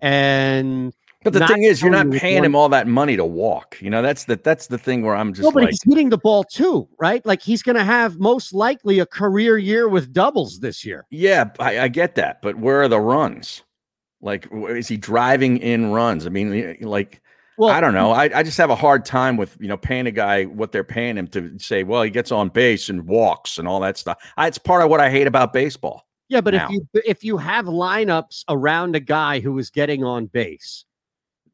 and 0.00 0.94
but 1.32 1.40
the 1.40 1.46
thing 1.46 1.64
is, 1.64 1.82
you're 1.82 1.90
not 1.90 2.10
paying 2.10 2.44
him 2.44 2.54
all 2.54 2.68
that 2.68 2.86
money 2.86 3.16
to 3.16 3.24
walk. 3.24 3.76
You 3.80 3.90
know, 3.90 4.00
that's 4.00 4.24
the 4.24 4.36
that's 4.36 4.68
the 4.68 4.78
thing 4.78 5.02
where 5.02 5.16
I'm 5.16 5.32
just. 5.32 5.42
No, 5.42 5.50
but 5.50 5.64
like, 5.64 5.70
he's 5.70 5.82
hitting 5.82 6.08
the 6.08 6.18
ball 6.18 6.44
too, 6.44 6.88
right? 7.00 7.24
Like 7.26 7.42
he's 7.42 7.62
going 7.62 7.76
to 7.76 7.84
have 7.84 8.18
most 8.18 8.54
likely 8.54 9.00
a 9.00 9.06
career 9.06 9.58
year 9.58 9.88
with 9.88 10.12
doubles 10.12 10.60
this 10.60 10.84
year. 10.84 11.04
Yeah, 11.10 11.50
I, 11.58 11.80
I 11.80 11.88
get 11.88 12.14
that, 12.14 12.42
but 12.42 12.56
where 12.56 12.80
are 12.82 12.88
the 12.88 13.00
runs? 13.00 13.62
Like, 14.20 14.48
is 14.52 14.88
he 14.88 14.96
driving 14.96 15.58
in 15.58 15.90
runs? 15.90 16.26
I 16.26 16.30
mean, 16.30 16.52
eh, 16.54 16.74
like. 16.80 17.22
Well, 17.58 17.70
I 17.70 17.80
don't 17.80 17.94
know. 17.94 18.10
I, 18.12 18.24
I 18.34 18.42
just 18.42 18.58
have 18.58 18.68
a 18.68 18.76
hard 18.76 19.06
time 19.06 19.38
with 19.38 19.56
you 19.58 19.68
know 19.68 19.78
paying 19.78 20.06
a 20.06 20.10
guy 20.10 20.44
what 20.44 20.72
they're 20.72 20.84
paying 20.84 21.16
him 21.16 21.26
to 21.28 21.58
say. 21.58 21.84
Well, 21.84 22.02
he 22.02 22.10
gets 22.10 22.30
on 22.30 22.50
base 22.50 22.90
and 22.90 23.06
walks 23.06 23.58
and 23.58 23.66
all 23.66 23.80
that 23.80 23.96
stuff. 23.96 24.18
I, 24.36 24.46
it's 24.46 24.58
part 24.58 24.82
of 24.82 24.90
what 24.90 25.00
I 25.00 25.10
hate 25.10 25.26
about 25.26 25.54
baseball. 25.54 26.06
Yeah, 26.28 26.40
but 26.40 26.54
now. 26.54 26.66
if 26.66 26.70
you 26.70 26.86
if 27.04 27.24
you 27.24 27.36
have 27.36 27.66
lineups 27.66 28.44
around 28.48 28.96
a 28.96 29.00
guy 29.00 29.40
who 29.40 29.56
is 29.58 29.70
getting 29.70 30.02
on 30.02 30.26
base, 30.26 30.84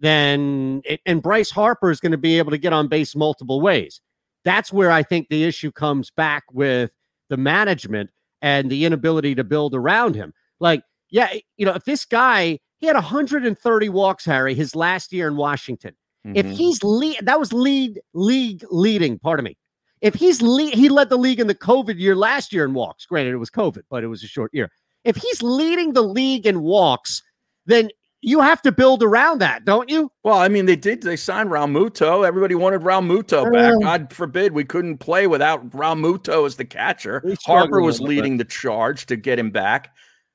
then 0.03 0.83
it, 0.85 1.01
and 1.07 1.23
Bryce 1.23 1.51
Harper 1.51 1.91
is 1.91 2.01
going 2.01 2.13
to 2.13 2.19
be 2.19 2.37
able 2.37 2.51
to 2.51 2.59
get 2.59 2.73
on 2.73 2.89
base 2.89 3.17
multiple 3.17 3.61
ways. 3.61 4.01
That's 4.45 4.73
where 4.73 4.91
I 4.91 5.03
think 5.03 5.29
the 5.29 5.45
issue 5.45 5.73
comes 5.73 6.11
back 6.11 6.43
with 6.53 6.93
the 7.31 7.37
management 7.37 8.11
and 8.43 8.71
the 8.71 8.85
inability 8.85 9.37
to 9.37 9.45
build 9.45 9.75
around 9.75 10.17
him. 10.17 10.35
Like, 10.61 10.83
yeah, 11.11 11.33
you 11.57 11.65
know, 11.65 11.75
if 11.75 11.85
this 11.85 12.05
guy 12.05 12.59
he 12.83 12.89
had 12.89 12.97
130 12.97 13.89
walks, 13.91 14.25
Harry, 14.25 14.57
his 14.57 14.75
last 14.75 15.13
year 15.13 15.29
in 15.29 15.37
Washington. 15.37 15.95
Mm-hmm. 16.27 16.37
If 16.37 16.47
he's 16.59 16.83
lead, 16.83 17.21
that 17.23 17.39
was 17.39 17.53
lead 17.53 18.01
league 18.13 18.65
leading. 18.73 19.21
Pardon 19.21 19.45
me. 19.45 19.57
If 20.01 20.15
he's 20.15 20.43
lead, 20.43 20.75
he 20.75 20.89
led 20.89 21.09
the 21.09 21.17
league 21.17 21.39
in 21.39 21.47
the 21.47 21.55
COVID 21.55 21.97
year 22.01 22.17
last 22.17 22.53
year 22.53 22.65
in 22.65 22.75
walks. 22.75 23.07
Granted, 23.07 23.35
it 23.35 23.37
was 23.37 23.51
COVID, 23.51 23.83
but 23.89 24.03
it 24.03 24.09
was 24.09 24.25
a 24.25 24.27
short 24.27 24.51
year. 24.53 24.69
If 25.05 25.15
he's 25.15 25.45
leading 25.45 25.93
the 25.93 26.03
league 26.03 26.45
in 26.45 26.63
walks, 26.63 27.23
then 27.67 27.91
you 28.23 28.41
have 28.41 28.63
to 28.63 28.73
build 28.73 29.03
around 29.03 29.41
that, 29.41 29.65
don't 29.65 29.91
you? 29.91 30.11
Well, 30.23 30.39
I 30.39 30.49
mean, 30.49 30.67
they 30.67 30.77
did. 30.77 31.03
They 31.03 31.17
signed 31.17 31.51
Realmuto. 31.51 32.27
Everybody 32.27 32.55
wanted 32.55 32.83
Realmuto 32.83 33.53
back. 33.53 33.75
Uh, 33.75 33.79
God 33.79 34.13
forbid 34.13 34.53
we 34.53 34.65
couldn't 34.65 34.99
play 34.99 35.27
without 35.27 35.69
Realmuto 35.71 36.47
as 36.47 36.57
the 36.57 36.65
catcher. 36.65 37.23
Harper 37.45 37.83
was 37.83 38.01
leading 38.01 38.37
the 38.37 38.45
charge 38.45 39.07
to 39.07 39.17
get 39.17 39.39
him 39.39 39.51
back. 39.51 39.93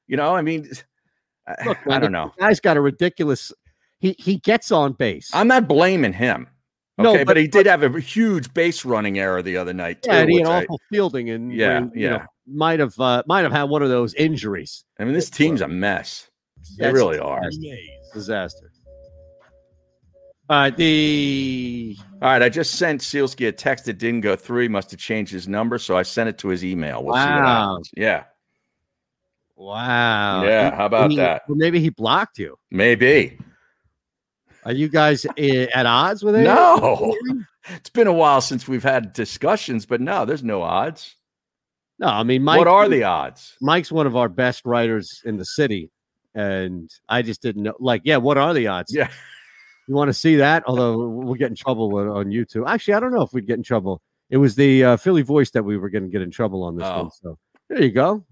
You 0.08 0.18
know, 0.18 0.36
I 0.36 0.42
mean, 0.42 0.70
Look, 1.66 1.78
I, 1.90 1.96
I 1.96 2.00
don't 2.00 2.12
know. 2.12 2.34
guy's 2.38 2.60
got 2.60 2.78
a 2.78 2.82
ridiculous. 2.82 3.54
He 4.00 4.16
he 4.20 4.38
gets 4.38 4.72
on 4.72 4.94
base. 4.94 5.32
I'm 5.34 5.48
not 5.48 5.68
blaming 5.68 6.14
him. 6.14 6.48
Okay, 7.00 7.04
no, 7.04 7.18
but, 7.20 7.28
but 7.28 7.38
he 7.38 7.48
did 7.48 7.68
have 7.68 7.84
a 7.84 8.00
huge 8.00 8.54
base 8.54 8.84
running 8.84 9.20
error 9.20 9.42
the 9.42 9.56
other 9.56 9.74
night. 9.74 10.02
Too, 10.02 10.12
yeah, 10.12 10.26
he 10.26 10.40
had 10.40 10.48
awful 10.48 10.82
fielding, 10.92 11.30
and 11.30 11.54
yeah, 11.54 11.86
yeah, 11.94 12.10
know, 12.10 12.26
might 12.48 12.80
have 12.80 13.00
uh, 13.00 13.24
might 13.28 13.44
have 13.44 13.52
had 13.52 13.64
one 13.64 13.84
of 13.84 13.90
those 13.90 14.14
injuries. 14.16 14.84
I 15.00 15.06
mean, 15.06 15.14
this 15.14 15.30
team's 15.30 15.62
a 15.62 15.68
mess. 15.68 16.30
They 16.78 16.92
really 16.92 17.20
are. 17.20 17.50
Disaster. 18.14 18.72
All 20.50 20.58
right, 20.58 20.78
the 20.78 21.98
all 22.22 22.30
right. 22.30 22.42
I 22.42 22.48
just 22.48 22.76
sent 22.76 23.02
Sielski 23.02 23.50
a 23.50 23.52
text 23.52 23.84
that 23.86 23.98
didn't 23.98 24.22
go 24.22 24.38
through. 24.38 24.62
He 24.62 24.68
must 24.70 24.92
have 24.92 25.00
changed 25.00 25.34
his 25.34 25.46
number, 25.46 25.78
so 25.78 25.98
I 25.98 26.04
sent 26.04 26.30
it 26.30 26.38
to 26.38 26.48
his 26.48 26.64
email. 26.64 27.04
We'll 27.04 27.16
wow. 27.16 27.82
Yeah. 27.98 28.24
Wow. 29.58 30.46
Yeah. 30.46 30.74
How 30.74 30.86
about 30.86 31.12
he, 31.12 31.18
that? 31.18 31.42
Well, 31.50 31.58
maybe 31.58 31.82
he 31.82 31.90
blocked 31.90 32.40
you. 32.40 32.58
Maybe. 32.72 33.38
Are 34.64 34.72
you 34.72 34.88
guys 34.88 35.26
at 35.26 35.86
odds 35.86 36.24
with 36.24 36.36
it? 36.36 36.44
No. 36.44 37.14
It's 37.70 37.90
been 37.90 38.08
a 38.08 38.14
while 38.14 38.40
since 38.40 38.70
we've 38.70 38.84
had 38.84 39.12
discussions, 39.12 39.86
but 39.86 40.00
no, 40.00 40.24
there's 40.24 40.44
no 40.44 40.62
odds. 40.62 41.16
No, 42.00 42.08
I 42.08 42.24
mean, 42.24 42.44
Mike, 42.44 42.60
what 42.60 42.68
are 42.68 42.88
the 42.88 43.04
odds? 43.04 43.58
Mike's 43.60 43.92
one 43.92 44.08
of 44.08 44.16
our 44.16 44.30
best 44.30 44.66
writers 44.66 45.22
in 45.26 45.36
the 45.36 45.44
city 45.44 45.92
and 46.38 46.90
I 47.10 47.22
just 47.24 47.42
didn't 47.42 47.64
know. 47.64 47.74
Like, 47.80 48.02
yeah, 48.06 48.18
what 48.18 48.38
are 48.38 48.54
the 48.54 48.68
odds? 48.68 48.94
Yeah. 48.94 49.10
You 49.88 49.96
want 49.96 50.10
to 50.10 50.14
see 50.14 50.36
that? 50.38 50.64
Although 50.68 51.08
we'll 51.08 51.34
get 51.36 51.50
in 51.50 51.56
trouble 51.56 51.96
on, 51.98 52.08
on 52.10 52.26
YouTube. 52.28 52.68
Actually, 52.70 52.96
I 52.96 53.00
don't 53.00 53.14
know 53.14 53.22
if 53.24 53.34
we'd 53.34 53.48
get 53.48 53.58
in 53.58 53.64
trouble. 53.64 54.02
It 54.30 54.38
was 54.38 54.56
the 54.56 54.84
uh, 54.84 54.98
Philly 54.98 55.22
voice 55.22 55.52
that 55.52 55.64
we 55.64 55.78
were 55.78 55.90
going 55.90 56.04
to 56.04 56.10
get 56.10 56.22
in 56.22 56.30
trouble 56.32 56.64
on 56.64 56.76
this 56.76 56.86
Oh. 56.86 57.04
one. 57.04 57.12
So 57.12 57.38
there 57.70 57.82
you 57.82 57.92
go. 57.92 58.26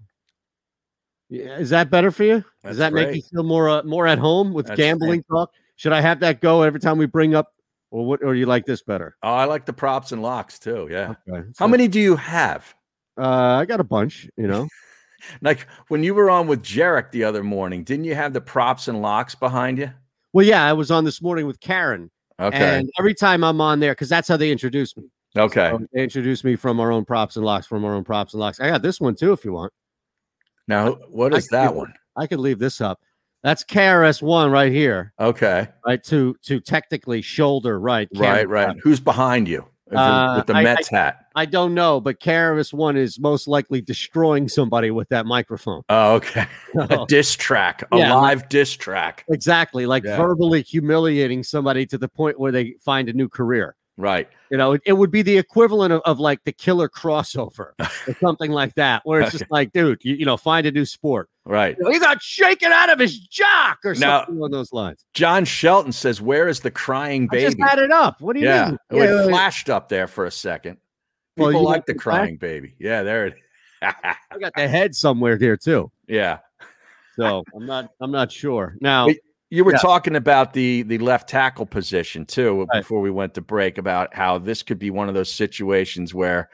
Yeah, 1.28 1.56
is 1.58 1.70
that 1.70 1.90
better 1.90 2.10
for 2.12 2.22
you? 2.24 2.44
That's 2.62 2.72
Does 2.72 2.76
that 2.78 2.92
make 2.92 3.14
you 3.16 3.22
feel 3.22 3.42
more 3.42 3.68
uh, 3.68 3.82
more 3.82 4.06
at 4.06 4.18
home 4.18 4.52
with 4.52 4.66
That's 4.66 4.76
gambling 4.78 5.24
talk? 5.24 5.50
Should 5.74 5.92
I 5.92 6.00
have 6.00 6.20
that 6.20 6.40
go 6.40 6.62
every 6.62 6.78
time 6.78 6.98
we 6.98 7.06
bring 7.06 7.34
up, 7.34 7.52
or 7.90 8.06
what? 8.06 8.22
Or 8.22 8.34
you 8.34 8.46
like 8.46 8.64
this 8.64 8.82
better? 8.82 9.16
Oh, 9.24 9.34
I 9.34 9.44
like 9.46 9.66
the 9.66 9.72
props 9.72 10.12
and 10.12 10.22
locks 10.22 10.60
too. 10.60 10.86
Yeah. 10.88 11.14
Okay, 11.28 11.48
How 11.58 11.66
so- 11.66 11.68
many 11.68 11.88
do 11.88 11.98
you 11.98 12.14
have? 12.14 12.72
Uh, 13.18 13.58
I 13.60 13.64
got 13.64 13.80
a 13.80 13.84
bunch. 13.84 14.28
You 14.36 14.46
know. 14.46 14.68
Like 15.42 15.66
when 15.88 16.02
you 16.02 16.14
were 16.14 16.30
on 16.30 16.46
with 16.46 16.62
Jarek 16.62 17.10
the 17.10 17.24
other 17.24 17.42
morning, 17.42 17.84
didn't 17.84 18.04
you 18.04 18.14
have 18.14 18.32
the 18.32 18.40
props 18.40 18.88
and 18.88 19.00
locks 19.02 19.34
behind 19.34 19.78
you? 19.78 19.90
Well, 20.32 20.44
yeah, 20.46 20.64
I 20.64 20.72
was 20.72 20.90
on 20.90 21.04
this 21.04 21.22
morning 21.22 21.46
with 21.46 21.60
Karen. 21.60 22.10
Okay. 22.38 22.78
And 22.78 22.90
every 22.98 23.14
time 23.14 23.42
I'm 23.42 23.60
on 23.60 23.80
there, 23.80 23.92
because 23.92 24.08
that's 24.10 24.28
how 24.28 24.36
they 24.36 24.50
introduce 24.50 24.96
me. 24.96 25.04
Okay. 25.36 25.70
So 25.70 25.86
they 25.92 26.02
introduce 26.02 26.44
me 26.44 26.56
from 26.56 26.80
our 26.80 26.92
own 26.92 27.04
props 27.04 27.36
and 27.36 27.44
locks, 27.44 27.66
from 27.66 27.84
our 27.84 27.94
own 27.94 28.04
props 28.04 28.34
and 28.34 28.40
locks. 28.40 28.60
I 28.60 28.68
got 28.68 28.82
this 28.82 29.00
one 29.00 29.14
too, 29.14 29.32
if 29.32 29.44
you 29.44 29.52
want. 29.52 29.72
Now, 30.68 30.92
what 31.10 31.32
I 31.32 31.38
is 31.38 31.46
that 31.48 31.68
leave- 31.68 31.76
one? 31.76 31.94
I 32.16 32.26
could 32.26 32.40
leave 32.40 32.58
this 32.58 32.80
up. 32.80 33.00
That's 33.42 33.62
KRS 33.62 34.22
one 34.22 34.50
right 34.50 34.72
here, 34.72 35.12
Okay. 35.20 35.68
right? 35.86 36.02
To 36.04 36.34
to 36.42 36.58
technically 36.60 37.22
shoulder, 37.22 37.78
right? 37.78 38.08
Right, 38.16 38.48
right. 38.48 38.76
Who's 38.82 38.98
behind 38.98 39.46
you 39.46 39.64
with, 39.86 39.96
Uh, 39.98 40.32
the, 40.32 40.38
with 40.40 40.46
the 40.48 40.54
I- 40.54 40.62
Mets 40.62 40.88
hat? 40.88 41.25
I 41.36 41.44
don't 41.44 41.74
know, 41.74 42.00
but 42.00 42.18
KRS 42.18 42.72
one 42.72 42.96
is 42.96 43.20
most 43.20 43.46
likely 43.46 43.80
destroying 43.82 44.48
somebody 44.48 44.90
with 44.90 45.08
that 45.10 45.26
microphone. 45.26 45.82
Oh, 45.90 46.14
okay. 46.14 46.46
a 46.80 46.86
So- 46.88 47.06
diss 47.06 47.36
track, 47.36 47.82
a 47.92 47.98
Yeah. 47.98 48.14
live 48.14 48.48
diss 48.48 48.72
track. 48.72 49.24
exactly, 49.28 49.86
like 49.86 50.02
Yeah. 50.04 50.16
verbally 50.16 50.62
humiliating 50.62 51.42
somebody 51.44 51.84
to 51.86 51.98
the 51.98 52.08
point 52.08 52.40
where 52.40 52.50
they 52.52 52.74
find 52.84 53.08
a 53.08 53.12
new 53.12 53.28
career. 53.28 53.76
Right. 53.98 54.28
You 54.50 54.58
know, 54.58 54.72
it, 54.72 54.82
it 54.84 54.92
would 54.92 55.10
be 55.10 55.22
the 55.22 55.38
equivalent 55.38 55.90
of, 55.92 56.02
of 56.04 56.20
like 56.20 56.44
the 56.44 56.52
killer 56.52 56.86
crossover 56.88 57.72
or 57.78 58.14
something 58.20 58.50
like 58.50 58.74
that, 58.74 59.00
where 59.04 59.20
it's 59.22 59.32
just 59.32 59.50
like, 59.50 59.72
dude, 59.72 60.04
you, 60.04 60.14
you 60.16 60.26
know, 60.26 60.36
find 60.36 60.66
a 60.66 60.70
new 60.70 60.84
sport. 60.84 61.30
Right. 61.46 61.76
You 61.78 61.84
know, 61.84 61.90
he 61.90 61.98
got 61.98 62.20
shaken 62.22 62.72
out 62.72 62.90
of 62.90 62.98
his 62.98 63.18
jock 63.18 63.78
or 63.84 63.94
Now- 63.94 64.20
something 64.20 64.36
along 64.36 64.50
those 64.50 64.72
lines. 64.72 65.04
John 65.14 65.44
Shelton 65.46 65.92
says, 65.92 66.20
Where 66.20 66.46
is 66.48 66.60
the 66.60 66.70
crying 66.70 67.26
baby? 67.26 67.46
I 67.46 67.48
just 67.50 67.60
had 67.60 67.78
it 67.78 67.90
up. 67.90 68.20
What 68.20 68.34
do 68.34 68.40
you 68.40 68.46
Yeah. 68.48 68.66
mean? 68.68 68.78
It 68.90 68.96
yeah, 69.10 69.24
flashed 69.24 69.70
up 69.70 69.88
there 69.88 70.06
for 70.06 70.26
a 70.26 70.30
second. 70.30 70.76
Well, 71.36 71.48
People 71.50 71.62
you 71.62 71.66
like 71.66 71.86
the 71.86 71.94
crying 71.94 72.36
baby. 72.36 72.74
Yeah, 72.78 73.02
there 73.02 73.26
it 73.26 73.34
I 73.82 74.16
got 74.40 74.52
the 74.56 74.66
head 74.66 74.94
somewhere 74.94 75.36
here 75.36 75.56
too. 75.56 75.90
Yeah. 76.08 76.38
So 77.18 77.44
I'm 77.54 77.66
not 77.66 77.90
I'm 78.00 78.10
not 78.10 78.32
sure. 78.32 78.76
Now 78.80 79.08
But 79.08 79.16
You 79.50 79.64
were 79.64 79.72
Yeah. 79.72 79.78
talking 79.78 80.16
about 80.16 80.52
the 80.54 80.82
the 80.82 80.98
left 80.98 81.28
tackle 81.28 81.66
position 81.66 82.24
too 82.24 82.66
Right. 82.72 82.80
before 82.80 83.00
we 83.00 83.10
went 83.10 83.34
to 83.34 83.40
break 83.42 83.76
about 83.78 84.14
how 84.14 84.38
this 84.38 84.62
could 84.62 84.78
be 84.78 84.90
one 84.90 85.08
of 85.08 85.14
those 85.14 85.32
situations 85.32 86.14
where 86.14 86.48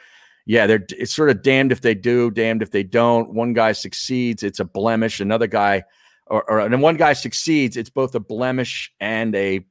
yeah, 0.44 0.66
they're 0.66 0.84
it's 0.90 1.14
sort 1.14 1.30
of 1.30 1.42
damned 1.42 1.70
if 1.70 1.82
they 1.82 1.94
do, 1.94 2.28
damned 2.32 2.62
if 2.62 2.72
they 2.72 2.82
don't. 2.82 3.32
One 3.32 3.52
guy 3.52 3.70
succeeds, 3.70 4.42
it's 4.42 4.58
a 4.58 4.64
blemish. 4.64 5.20
Another 5.20 5.46
guy 5.46 5.84
or, 6.26 6.42
or 6.50 6.58
and 6.58 6.82
one 6.82 6.96
guy 6.96 7.12
succeeds, 7.12 7.76
it's 7.76 7.90
both 7.90 8.16
a 8.16 8.20
blemish 8.20 8.92
and 8.98 9.34
a 9.36 9.64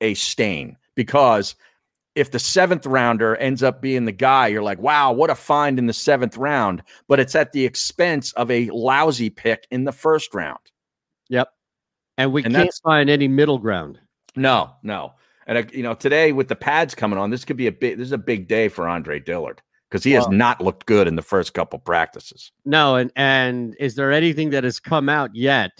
a 0.00 0.14
stain 0.14 0.76
because 0.94 1.56
if 2.14 2.30
the 2.30 2.38
seventh 2.38 2.86
rounder 2.86 3.36
ends 3.36 3.62
up 3.62 3.80
being 3.80 4.04
the 4.04 4.12
guy, 4.12 4.48
you're 4.48 4.62
like, 4.62 4.78
wow, 4.78 5.12
what 5.12 5.30
a 5.30 5.34
find 5.34 5.78
in 5.78 5.86
the 5.86 5.92
seventh 5.92 6.36
round, 6.36 6.82
but 7.08 7.18
it's 7.18 7.34
at 7.34 7.52
the 7.52 7.64
expense 7.64 8.32
of 8.32 8.50
a 8.50 8.68
lousy 8.70 9.30
pick 9.30 9.66
in 9.70 9.84
the 9.84 9.92
first 9.92 10.34
round. 10.34 10.58
Yep. 11.28 11.48
And 12.18 12.32
we 12.32 12.44
And 12.44 12.54
can't 12.54 12.80
find 12.84 13.08
any 13.08 13.28
middle 13.28 13.58
ground. 13.58 13.98
No, 14.36 14.72
no. 14.82 15.14
And 15.46 15.58
uh, 15.58 15.64
you 15.72 15.82
know, 15.82 15.94
today 15.94 16.32
with 16.32 16.48
the 16.48 16.56
pads 16.56 16.94
coming 16.94 17.18
on, 17.18 17.30
this 17.30 17.44
could 17.44 17.56
be 17.56 17.66
a 17.66 17.72
big. 17.72 17.98
This 17.98 18.06
is 18.06 18.12
a 18.12 18.18
big 18.18 18.46
day 18.46 18.68
for 18.68 18.86
Andre 18.86 19.18
Dillard 19.18 19.60
because 19.90 20.04
he 20.04 20.12
has 20.12 20.28
not 20.28 20.60
looked 20.60 20.86
good 20.86 21.08
in 21.08 21.16
the 21.16 21.22
first 21.22 21.52
couple 21.52 21.78
practices. 21.78 22.52
No, 22.64 22.96
and 22.96 23.10
and 23.16 23.74
is 23.80 23.94
there 23.94 24.12
anything 24.12 24.50
that 24.50 24.64
has 24.64 24.78
come 24.78 25.08
out 25.08 25.34
yet? 25.34 25.70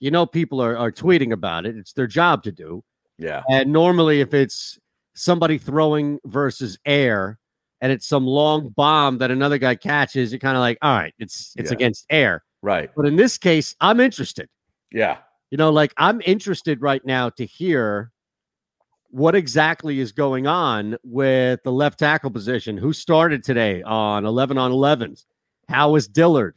You 0.00 0.10
know, 0.10 0.26
people 0.26 0.60
are, 0.60 0.76
are 0.76 0.92
tweeting 0.92 1.32
about 1.32 1.64
it. 1.64 1.76
It's 1.76 1.94
their 1.94 2.06
job 2.06 2.42
to 2.42 2.52
do. 2.52 2.84
Yeah, 3.18 3.42
And 3.48 3.72
normally, 3.72 4.20
if 4.20 4.34
it's 4.34 4.78
somebody 5.16 5.58
throwing 5.58 6.20
versus 6.24 6.78
air, 6.84 7.38
and 7.80 7.90
it's 7.90 8.06
some 8.06 8.26
long 8.26 8.68
bomb 8.70 9.18
that 9.18 9.30
another 9.30 9.58
guy 9.58 9.74
catches, 9.74 10.30
you're 10.32 10.38
kind 10.38 10.56
of 10.56 10.60
like, 10.60 10.78
all 10.82 10.96
right, 10.96 11.14
it's 11.18 11.52
it's 11.56 11.70
Yeah. 11.70 11.74
against 11.76 12.06
air. 12.10 12.44
right. 12.62 12.90
But 12.96 13.06
in 13.06 13.16
this 13.16 13.38
case, 13.38 13.74
I'm 13.80 14.00
interested. 14.00 14.48
Yeah, 14.92 15.18
You 15.50 15.58
know, 15.58 15.70
like 15.70 15.92
I'm 15.96 16.20
interested 16.24 16.80
right 16.80 17.04
now 17.04 17.30
to 17.30 17.44
hear 17.44 18.12
what 19.10 19.34
exactly 19.34 20.00
is 20.00 20.12
going 20.12 20.46
on 20.46 20.96
with 21.04 21.60
the 21.64 21.72
left 21.72 21.98
tackle 21.98 22.30
position. 22.30 22.76
Who 22.76 22.92
started 22.92 23.42
today 23.44 23.82
on 23.82 24.24
11 24.26 24.58
on 24.58 24.72
11s? 24.72 25.24
How 25.68 25.94
is 25.96 26.06
Dillard? 26.08 26.54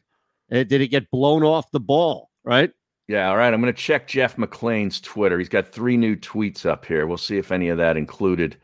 Uh, 0.51 0.63
Did 0.63 0.81
it 0.81 0.87
get 0.87 1.09
blown 1.11 1.43
off 1.43 1.69
the 1.71 1.79
ball? 1.79 2.29
Right? 2.43 2.71
Yeah. 3.09 3.27
All 3.29 3.35
right. 3.37 3.51
I'm 3.51 3.59
going 3.59 3.73
to 3.73 3.81
check 3.81 4.07
Jeff 4.07 4.37
McLane's 4.37 5.01
Twitter. 5.01 5.39
He's 5.39 5.49
got 5.49 5.67
three 5.67 5.97
new 5.97 6.15
tweets 6.15 6.65
up 6.65 6.85
here. 6.85 7.07
We'll 7.07 7.17
see 7.17 7.37
if 7.39 7.51
any 7.51 7.69
of 7.69 7.79
that 7.79 7.97
included. 7.97 8.55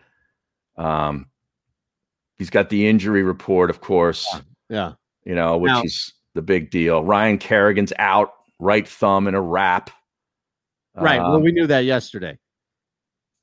Um, 0.78 1.26
he's 2.38 2.52
got 2.52 2.70
the 2.70 2.88
injury 2.88 3.24
report, 3.24 3.72
of 3.72 3.82
course. 3.82 4.26
Yeah. 4.70 4.94
You 5.24 5.34
know, 5.34 5.58
which 5.58 5.72
Now- 5.72 5.82
is 5.82 6.14
the 6.36 6.44
big 6.44 6.70
deal. 6.70 7.04
Ryan 7.04 7.40
Kerrigan's 7.40 7.92
out, 7.98 8.34
right 8.60 8.88
thumb 8.88 9.28
in 9.28 9.34
a 9.34 9.42
wrap. 9.42 9.90
Right. 10.96 11.20
well, 11.20 11.38
Um, 11.38 11.44
we 11.44 11.52
knew 11.52 11.66
that 11.68 11.86
yesterday. 11.86 12.38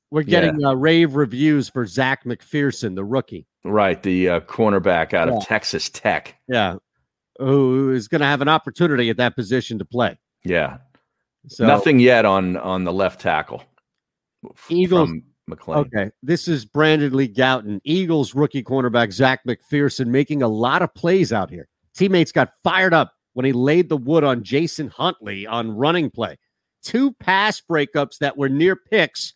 We're 0.09 0.21
yeah. 0.21 0.41
getting 0.41 0.63
uh, 0.63 0.73
rave 0.75 1.15
reviews 1.15 1.67
for 1.69 1.85
Zech 1.85 2.23
McPhearson, 2.23 2.95
the 2.95 3.03
rookie. 3.03 3.45
right. 3.65 4.01
The 4.01 4.29
uh, 4.29 4.39
cornerback 4.41 5.13
out 5.13 5.27
Yeah. 5.27 5.35
of 5.37 5.45
Texas 5.45 5.89
Tech. 5.89 6.35
Yeah. 6.47 6.77
Who 7.39 7.91
is 7.91 8.07
going 8.07 8.21
to 8.21 8.27
have 8.27 8.41
an 8.41 8.47
opportunity 8.47 9.09
at 9.09 9.17
that 9.17 9.35
position 9.35 9.79
to 9.79 9.85
play. 9.85 10.17
Yeah. 10.45 10.77
So 11.47 11.65
Nothing 11.67 11.99
yet 11.99 12.25
on 12.25 12.57
on 12.57 12.83
the 12.83 12.93
left 12.93 13.21
tackle. 13.21 13.63
Eagles- 14.69 15.09
from 15.09 15.23
McLane. 15.49 15.75
Okay. 15.87 16.11
This 16.21 16.47
is 16.47 16.65
Brandon 16.65 17.13
Lee 17.13 17.27
Gowton, 17.27 17.79
Eagles 17.83 18.33
rookie 18.33 18.63
cornerback 18.63 19.11
Zech 19.11 19.41
McPhearson 19.47 20.07
making 20.07 20.41
a 20.41 20.47
lot 20.47 20.81
of 20.81 20.93
plays 20.93 21.33
out 21.33 21.49
here. 21.49 21.67
Teammates 21.95 22.31
got 22.31 22.51
fired 22.63 22.93
up 22.93 23.13
when 23.33 23.45
he 23.45 23.51
laid 23.51 23.89
the 23.89 23.97
wood 23.97 24.23
on 24.23 24.43
Jason 24.43 24.87
Huntley 24.87 25.45
on 25.45 25.71
running 25.71 26.09
play. 26.09 26.37
Two 26.81 27.11
pass 27.13 27.61
breakups 27.61 28.17
that 28.19 28.37
were 28.37 28.49
near 28.49 28.75
picks. 28.75 29.33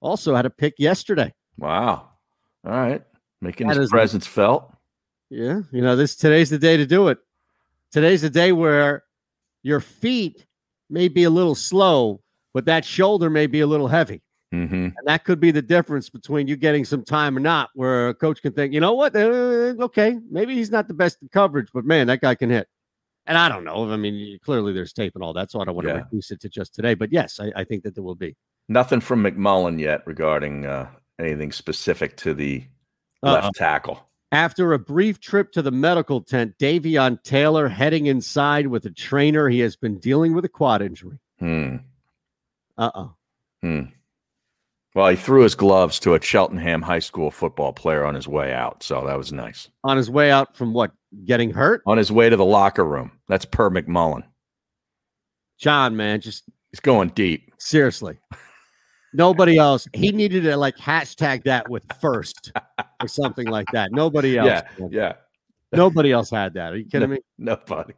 Also 0.00 0.34
had 0.34 0.46
a 0.46 0.50
pick 0.50 0.74
yesterday. 0.78 1.32
Wow. 1.58 2.08
All 2.64 2.72
right. 2.72 3.02
Making 3.40 3.68
That 3.68 3.76
his 3.76 3.84
is- 3.86 3.90
presence 3.90 4.26
felt. 4.26 4.72
Yeah, 5.30 5.60
you 5.72 5.80
know, 5.80 5.96
this 5.96 6.14
today's 6.14 6.50
the 6.50 6.58
day 6.58 6.76
to 6.76 6.84
do 6.86 7.08
it. 7.08 7.18
Today's 7.90 8.20
the 8.22 8.28
day 8.30 8.52
where 8.52 9.02
your 9.62 9.80
feet 9.80 10.44
may 10.92 11.08
be 11.08 11.24
a 11.24 11.30
little 11.30 11.54
slow, 11.54 12.20
but 12.54 12.66
that 12.66 12.84
shoulder 12.84 13.30
may 13.30 13.46
be 13.46 13.60
a 13.60 13.66
little 13.66 13.88
heavy. 13.88 14.22
hmm 14.52 14.88
And 14.96 15.06
that 15.06 15.24
could 15.24 15.40
be 15.40 15.50
the 15.50 15.62
difference 15.62 16.10
between 16.10 16.46
you 16.46 16.56
getting 16.56 16.84
some 16.84 17.02
time 17.02 17.36
or 17.36 17.40
not, 17.40 17.70
where 17.74 18.10
a 18.10 18.14
coach 18.14 18.42
can 18.42 18.52
think, 18.52 18.72
you 18.74 18.80
know 18.80 18.92
what, 18.92 19.16
uh, 19.16 19.74
okay, 19.80 20.18
maybe 20.30 20.54
he's 20.54 20.70
not 20.70 20.86
the 20.88 20.94
best 20.94 21.18
in 21.22 21.28
coverage, 21.28 21.68
but 21.72 21.84
man, 21.84 22.06
that 22.08 22.20
guy 22.20 22.34
can 22.34 22.50
hit. 22.50 22.68
And 23.26 23.38
I 23.38 23.48
don't 23.48 23.64
know. 23.64 23.90
I 23.90 23.96
mean, 23.96 24.38
clearly 24.44 24.72
there's 24.72 24.92
tape 24.92 25.14
and 25.14 25.22
all 25.24 25.32
that, 25.34 25.50
so 25.50 25.60
I 25.60 25.64
don't 25.64 25.74
want 25.76 25.86
to 25.86 25.94
Yeah. 25.94 26.02
reduce 26.04 26.30
it 26.32 26.40
to 26.40 26.48
just 26.48 26.74
today. 26.74 26.94
But 26.94 27.12
yes, 27.12 27.40
I, 27.40 27.52
I 27.56 27.64
think 27.64 27.84
that 27.84 27.94
there 27.94 28.04
will 28.04 28.16
be. 28.16 28.36
Nothing 28.68 29.00
from 29.00 29.22
McMullen 29.22 29.78
yet 29.80 30.02
regarding 30.06 30.66
uh, 30.66 30.90
anything 31.18 31.52
specific 31.52 32.16
to 32.18 32.34
the 32.34 32.64
Uh-uh. 33.22 33.34
left 33.34 33.54
tackle. 33.54 34.08
After 34.32 34.72
a 34.72 34.78
brief 34.78 35.20
trip 35.20 35.52
to 35.52 35.60
the 35.60 35.70
medical 35.70 36.22
tent, 36.22 36.54
Davion 36.58 37.22
Taylor 37.22 37.68
heading 37.68 38.06
inside 38.06 38.66
with 38.66 38.86
a 38.86 38.90
trainer. 38.90 39.50
He 39.50 39.60
has 39.60 39.76
been 39.76 39.98
dealing 39.98 40.34
with 40.34 40.46
a 40.46 40.48
quad 40.48 40.80
injury. 40.80 41.18
Hmm. 41.38 41.76
Uh 42.78 42.90
oh. 42.94 43.14
Hmm. 43.60 43.82
Well, 44.94 45.08
he 45.08 45.16
threw 45.16 45.42
his 45.42 45.54
gloves 45.54 45.98
to 46.00 46.14
a 46.14 46.20
Cheltenham 46.22 46.80
high 46.80 46.98
school 46.98 47.30
football 47.30 47.74
player 47.74 48.04
on 48.04 48.14
his 48.14 48.26
way 48.26 48.54
out, 48.54 48.82
so 48.82 49.06
that 49.06 49.18
was 49.18 49.32
nice. 49.32 49.68
On 49.84 49.98
his 49.98 50.10
way 50.10 50.30
out 50.30 50.56
from 50.56 50.72
what? 50.72 50.92
Getting 51.26 51.50
hurt? 51.50 51.82
On 51.86 51.98
his 51.98 52.10
way 52.10 52.30
to 52.30 52.36
the 52.36 52.44
locker 52.44 52.84
room. 52.84 53.12
That's 53.28 53.44
per 53.44 53.68
McMullen. 53.68 54.24
John, 55.58 55.94
man, 55.94 56.22
just 56.22 56.44
He's 56.70 56.80
going 56.80 57.10
deep. 57.10 57.52
seriously. 57.58 58.16
Nobody 59.12 59.58
else. 59.58 59.86
He 59.92 60.10
needed 60.10 60.44
to 60.44 60.56
like 60.56 60.76
hashtag 60.78 61.44
that 61.44 61.68
with 61.68 61.84
first 62.00 62.50
or 63.02 63.08
something 63.08 63.46
like 63.46 63.66
that. 63.72 63.92
Nobody 63.92 64.38
else. 64.38 64.62
Yeah, 64.78 64.86
yeah. 64.90 65.12
Nobody 65.72 66.12
else 66.12 66.30
had 66.30 66.54
that. 66.54 66.72
Are 66.72 66.76
you 66.76 66.84
kidding 66.90 67.10
me? 67.10 67.18
Nobody. 67.38 67.94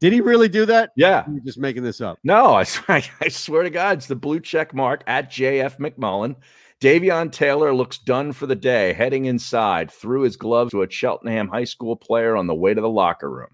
Did 0.00 0.12
he 0.12 0.20
really 0.20 0.48
do 0.48 0.66
that? 0.66 0.90
Yeah. 0.96 1.24
You're 1.30 1.44
just 1.44 1.58
making 1.58 1.84
this 1.84 2.00
up. 2.00 2.18
No, 2.24 2.54
I 2.54 2.64
swear, 2.64 3.02
I 3.20 3.28
swear 3.28 3.62
to 3.62 3.70
God, 3.70 3.98
it's 3.98 4.06
the 4.06 4.16
blue 4.16 4.40
check 4.40 4.74
mark 4.74 5.04
at 5.06 5.30
JF 5.30 5.78
McMullen. 5.78 6.36
Davion 6.80 7.30
Taylor 7.30 7.72
looks 7.72 7.98
done 7.98 8.32
for 8.32 8.46
the 8.46 8.56
day, 8.56 8.92
heading 8.92 9.26
inside, 9.26 9.88
threw 9.92 10.22
his 10.22 10.36
gloves 10.36 10.72
to 10.72 10.82
a 10.82 10.90
Cheltenham 10.90 11.46
high 11.48 11.62
school 11.62 11.94
player 11.94 12.36
on 12.36 12.48
the 12.48 12.54
way 12.54 12.74
to 12.74 12.80
the 12.80 12.88
locker 12.88 13.30
room. 13.30 13.50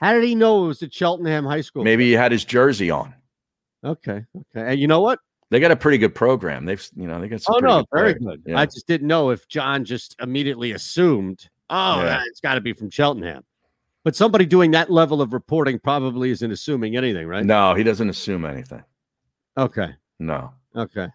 How 0.00 0.12
did 0.12 0.22
he 0.22 0.36
know 0.36 0.64
it 0.64 0.68
was 0.68 0.78
the 0.78 0.90
Cheltenham 0.90 1.44
High 1.44 1.60
School? 1.60 1.84
Maybe 1.84 2.06
he 2.06 2.12
had 2.12 2.32
his 2.32 2.44
jersey 2.44 2.90
on. 2.90 3.12
Okay. 3.84 4.24
Okay. 4.34 4.72
And 4.72 4.78
you 4.80 4.86
know 4.86 5.00
what? 5.00 5.18
They 5.50 5.58
got 5.60 5.70
a 5.72 5.76
pretty 5.76 5.98
good 5.98 6.14
program. 6.14 6.64
They've, 6.64 6.84
you 6.96 7.06
know, 7.08 7.20
they 7.20 7.28
got 7.28 7.42
some. 7.42 7.56
Oh 7.56 7.58
no, 7.58 7.78
good 7.78 7.86
very 7.92 8.14
players. 8.14 8.38
good. 8.44 8.52
Yeah. 8.52 8.60
I 8.60 8.66
just 8.66 8.86
didn't 8.86 9.08
know 9.08 9.30
if 9.30 9.48
John 9.48 9.84
just 9.84 10.14
immediately 10.20 10.72
assumed, 10.72 11.48
oh, 11.70 12.02
Yeah. 12.02 12.22
it's 12.28 12.40
got 12.40 12.54
to 12.54 12.60
be 12.60 12.72
from 12.72 12.88
Cheltenham. 12.90 13.42
But 14.04 14.16
somebody 14.16 14.46
doing 14.46 14.70
that 14.70 14.90
level 14.90 15.20
of 15.20 15.32
reporting 15.32 15.78
probably 15.78 16.30
isn't 16.30 16.50
assuming 16.50 16.96
anything, 16.96 17.26
right? 17.26 17.44
No, 17.44 17.74
he 17.74 17.82
doesn't 17.82 18.08
assume 18.08 18.44
anything. 18.44 18.82
Okay. 19.58 19.94
No. 20.18 20.52
Okay. 20.74 21.08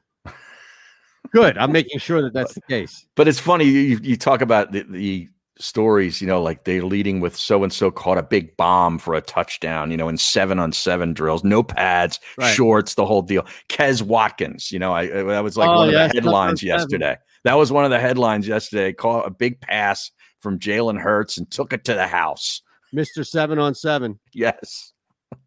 Good. 1.32 1.58
I'm 1.58 1.72
making 1.80 2.00
sure 2.00 2.22
that 2.22 2.34
that's 2.34 2.54
the 2.54 2.62
case. 2.62 3.08
But 3.16 3.28
it's 3.28 3.40
funny 3.40 3.66
you, 3.66 3.80
you- 3.80 4.00
you 4.04 4.18
talk 4.18 4.42
about 4.42 4.72
the, 4.72 4.84
the 4.84 5.30
stories, 5.58 6.22
you 6.22 6.28
know, 6.28 6.42
like 6.42 6.64
they're 6.66 6.84
leading 6.84 7.20
with 7.22 7.36
so 7.36 7.64
and 7.64 7.72
so 7.72 7.90
caught 7.92 8.18
a 8.18 8.24
big 8.24 8.56
bomb 8.58 8.98
for 9.00 9.14
a 9.14 9.22
touchdown, 9.22 9.90
you 9.92 9.98
know, 9.98 10.10
in 10.10 10.18
seven 10.18 10.60
on 10.60 10.72
seven 10.72 11.14
drills, 11.14 11.44
no 11.44 11.64
pads, 11.64 12.20
Right. 12.38 12.54
shorts, 12.54 12.96
the 12.96 13.06
whole 13.06 13.22
deal. 13.22 13.46
Quez 13.70 14.02
Watkins, 14.02 14.72
you 14.72 14.80
know, 14.80 14.94
I 14.94 15.08
that 15.08 15.44
was 15.44 15.56
like 15.58 15.70
Oh, 15.70 15.76
one 15.78 15.88
of 15.90 15.94
the 15.94 16.08
headlines 16.10 16.62
seven. 16.62 16.78
yesterday. 16.80 17.18
That 17.46 17.54
was 17.56 17.72
one 17.72 17.86
of 17.86 17.92
the 17.92 18.00
headlines 18.00 18.48
yesterday. 18.48 18.92
Caught 18.94 19.28
a 19.28 19.32
big 19.32 19.62
pass 19.62 20.12
from 20.42 20.60
Jalen 20.60 21.00
Hurts 21.00 21.38
and 21.38 21.50
took 21.50 21.74
it 21.74 21.84
to 21.86 21.94
the 21.94 22.08
house. 22.08 22.62
Mr. 22.94 23.26
Seven 23.26 23.60
on 23.60 23.76
Seven. 23.76 24.20
Yes. 24.34 24.94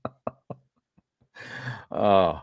oh, 1.90 2.40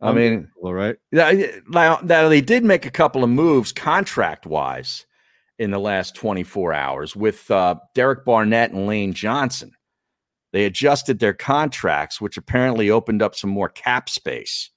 I 0.00 0.12
mean, 0.12 0.48
all 0.62 0.74
right. 0.74 0.96
now, 1.12 1.98
now 2.02 2.28
they 2.28 2.40
did 2.40 2.64
make 2.64 2.86
a 2.86 2.90
couple 2.90 3.24
of 3.24 3.30
moves 3.30 3.72
contract 3.72 4.46
wise 4.46 5.06
in 5.58 5.70
the 5.70 5.78
last 5.78 6.14
24 6.14 6.72
hours 6.72 7.16
with 7.16 7.50
uh, 7.50 7.76
Derek 7.94 8.24
Barnett 8.24 8.70
and 8.72 8.86
Lane 8.86 9.12
Johnson. 9.12 9.72
They 10.52 10.64
adjusted 10.64 11.18
their 11.18 11.34
contracts, 11.34 12.20
which 12.20 12.36
apparently 12.36 12.90
opened 12.90 13.22
up 13.22 13.34
some 13.34 13.50
more 13.50 13.68
cap 13.68 14.08
space, 14.08 14.70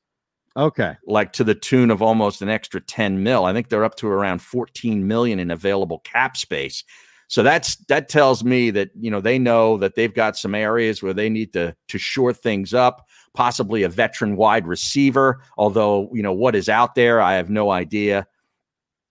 Okay. 0.58 0.96
like 1.08 1.32
to 1.34 1.44
the 1.46 1.56
tune 1.56 1.92
of 1.92 2.02
almost 2.02 2.42
an 2.42 2.50
extra 2.50 2.82
10 2.82 3.24
mil. 3.24 3.46
I 3.46 3.54
think 3.54 3.70
they're 3.70 3.86
up 3.86 3.96
to 3.96 4.08
around 4.08 4.42
14 4.42 5.08
million 5.08 5.40
in 5.40 5.50
available 5.50 6.00
cap 6.00 6.36
space. 6.36 6.84
So 7.30 7.42
that's 7.44 7.78
that 7.86 8.10
tells 8.10 8.44
me 8.44 8.72
that 8.72 8.90
you 9.00 9.10
know 9.10 9.22
they 9.22 9.40
know 9.40 9.78
that 9.78 9.96
they've 9.96 10.14
got 10.14 10.36
some 10.36 10.54
areas 10.54 11.02
where 11.02 11.14
they 11.14 11.30
need 11.30 11.54
to 11.54 11.74
to 11.88 11.98
shore 11.98 12.34
things 12.34 12.74
up, 12.74 13.08
possibly 13.34 13.84
a 13.84 13.88
veteran 13.90 14.36
wide 14.36 14.68
receiver. 14.68 15.42
Although 15.58 16.10
you 16.14 16.22
know 16.22 16.34
what 16.34 16.56
is 16.58 16.68
out 16.68 16.96
there, 16.96 17.22
I 17.22 17.36
have 17.36 17.50
no 17.50 17.72
idea. 17.72 18.28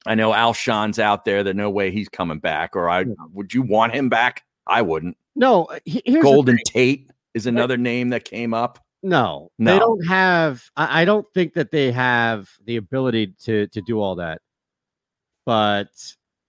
I 0.07 0.15
know 0.15 0.33
Alshon's 0.33 0.99
out 0.99 1.25
there. 1.25 1.43
There's 1.43 1.57
no 1.57 1.71
way 1.71 1.91
he's 1.91 2.09
coming 2.09 2.39
back. 2.39 2.75
Or 2.75 2.89
I 2.89 3.05
would 3.33 3.53
you 3.53 3.63
want 3.63 3.95
him 3.95 4.09
back? 4.09 4.45
I 4.67 4.83
wouldn't. 4.83 5.17
No, 5.37 5.65
uh, 5.65 5.79
here's 5.85 6.23
Golden. 6.23 6.59
Tate 6.67 7.11
is 7.35 7.47
another 7.47 7.77
name 7.77 8.11
that 8.11 8.25
came 8.25 8.55
up. 8.55 8.79
No, 9.03 9.51
No. 9.59 9.73
they 9.73 9.79
don't 9.79 10.07
have. 10.07 10.63
I, 10.77 11.03
I 11.03 11.05
don't 11.05 11.27
think 11.33 11.55
that 11.55 11.71
they 11.71 11.91
have 11.93 12.51
the 12.65 12.77
ability 12.77 13.35
to 13.45 13.67
to 13.69 13.81
do 13.83 14.01
all 14.01 14.17
that. 14.17 14.41
But 15.47 15.89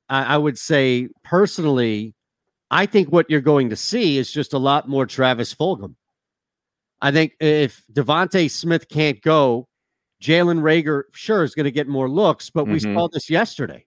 I, 0.09 0.35
I 0.35 0.37
would 0.37 0.57
say 0.57 1.09
personally, 1.23 2.13
I 2.69 2.85
think 2.85 3.09
what 3.09 3.29
you're 3.29 3.41
going 3.41 3.69
to 3.69 3.75
see 3.75 4.17
is 4.17 4.31
just 4.31 4.53
a 4.53 4.57
lot 4.57 4.89
more 4.89 5.05
Travis 5.05 5.53
Fulgham. 5.55 5.95
I 7.01 7.11
think 7.11 7.33
if 7.39 7.83
Devonta 7.91 8.49
Smith 8.51 8.87
can't 8.87 9.21
go, 9.21 9.67
Jalen 10.21 10.61
Reagor 10.61 11.03
sure 11.13 11.43
is 11.43 11.55
going 11.55 11.63
to 11.65 11.71
get 11.71 11.87
more 11.87 12.09
looks, 12.09 12.49
but 12.49 12.65
we 12.65 12.79
Mhm. 12.79 12.93
saw 12.93 13.07
this 13.09 13.29
yesterday, 13.29 13.85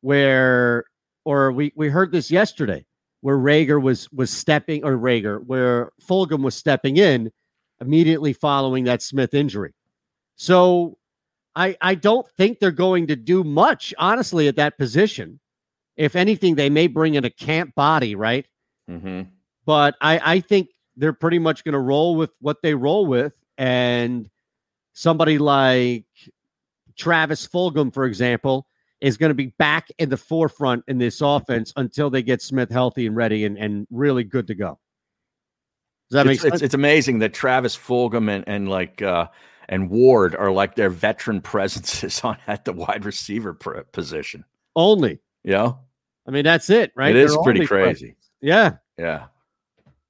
where 0.00 0.84
or 1.24 1.52
we 1.52 1.72
we 1.76 1.88
heard 1.88 2.12
this 2.12 2.30
yesterday, 2.30 2.84
where 3.20 3.36
Reagor 3.36 3.80
was 3.80 4.10
was 4.10 4.30
stepping 4.30 4.82
or 4.84 4.96
Reagor, 4.96 5.44
where 5.46 5.92
Fulgham 6.00 6.42
was 6.42 6.54
stepping 6.54 6.96
in 6.96 7.30
immediately 7.80 8.32
following 8.32 8.84
that 8.84 9.02
Smith 9.02 9.34
injury. 9.34 9.74
So 10.36 10.96
I 11.54 11.76
I 11.82 11.94
don't 11.94 12.26
think 12.38 12.58
they're 12.58 12.70
going 12.70 13.06
to 13.08 13.16
do 13.16 13.44
much, 13.44 13.92
honestly, 13.98 14.48
at 14.48 14.56
that 14.56 14.78
position. 14.78 15.40
If 15.96 16.16
anything, 16.16 16.54
they 16.54 16.70
may 16.70 16.86
bring 16.86 17.14
in 17.14 17.24
a 17.26 17.30
camp 17.30 17.74
body, 17.74 18.14
right? 18.14 18.46
Mm-hmm. 18.88 19.22
But 19.66 19.96
I 20.00 20.36
I 20.36 20.40
think 20.40 20.68
they're 20.96 21.12
pretty 21.12 21.38
much 21.38 21.64
going 21.64 21.74
to 21.74 21.78
roll 21.78 22.16
with 22.16 22.30
what 22.40 22.62
they 22.62 22.74
roll 22.74 23.04
with, 23.04 23.34
and 23.58 24.30
somebody 25.00 25.38
like 25.38 26.04
Travis 26.96 27.46
Fulgham, 27.46 27.92
for 27.92 28.04
example, 28.04 28.66
is 29.00 29.16
going 29.16 29.30
to 29.30 29.34
be 29.34 29.46
back 29.46 29.88
in 29.98 30.10
the 30.10 30.16
forefront 30.16 30.84
in 30.88 30.98
this 30.98 31.22
offense 31.22 31.72
until 31.76 32.10
they 32.10 32.22
get 32.22 32.42
Smith 32.42 32.70
healthy 32.70 33.06
and 33.06 33.16
ready 33.16 33.46
and, 33.46 33.56
and 33.56 33.86
really 33.90 34.24
good 34.24 34.46
to 34.48 34.54
go. 34.54 34.78
Does 36.10 36.16
that 36.16 36.26
make 36.26 36.34
it's, 36.34 36.42
sense? 36.42 36.54
it's, 36.56 36.62
it's 36.62 36.74
amazing 36.74 37.20
that 37.20 37.32
Travis 37.32 37.76
Fulgham 37.76 38.28
and, 38.30 38.44
and 38.46 38.68
like 38.68 39.00
uh, 39.00 39.28
and 39.70 39.88
Ward 39.88 40.36
are 40.36 40.50
like 40.50 40.74
their 40.74 40.90
veteran 40.90 41.40
presences 41.52 42.20
on 42.22 42.36
at 42.46 42.66
the 42.66 42.72
wide 42.74 43.06
receiver 43.06 43.54
pr- 43.54 43.80
position. 43.92 44.44
Only. 44.76 45.20
You 45.44 45.52
know, 45.52 45.78
I 46.28 46.30
mean, 46.30 46.44
that's 46.44 46.68
it, 46.68 46.92
right? 46.94 47.16
it 47.16 47.22
is 47.22 47.32
They're 47.32 47.42
pretty 47.42 47.66
crazy. 47.66 48.06
friends. 48.06 48.16
Yeah. 48.42 48.76
Yeah. 48.98 49.26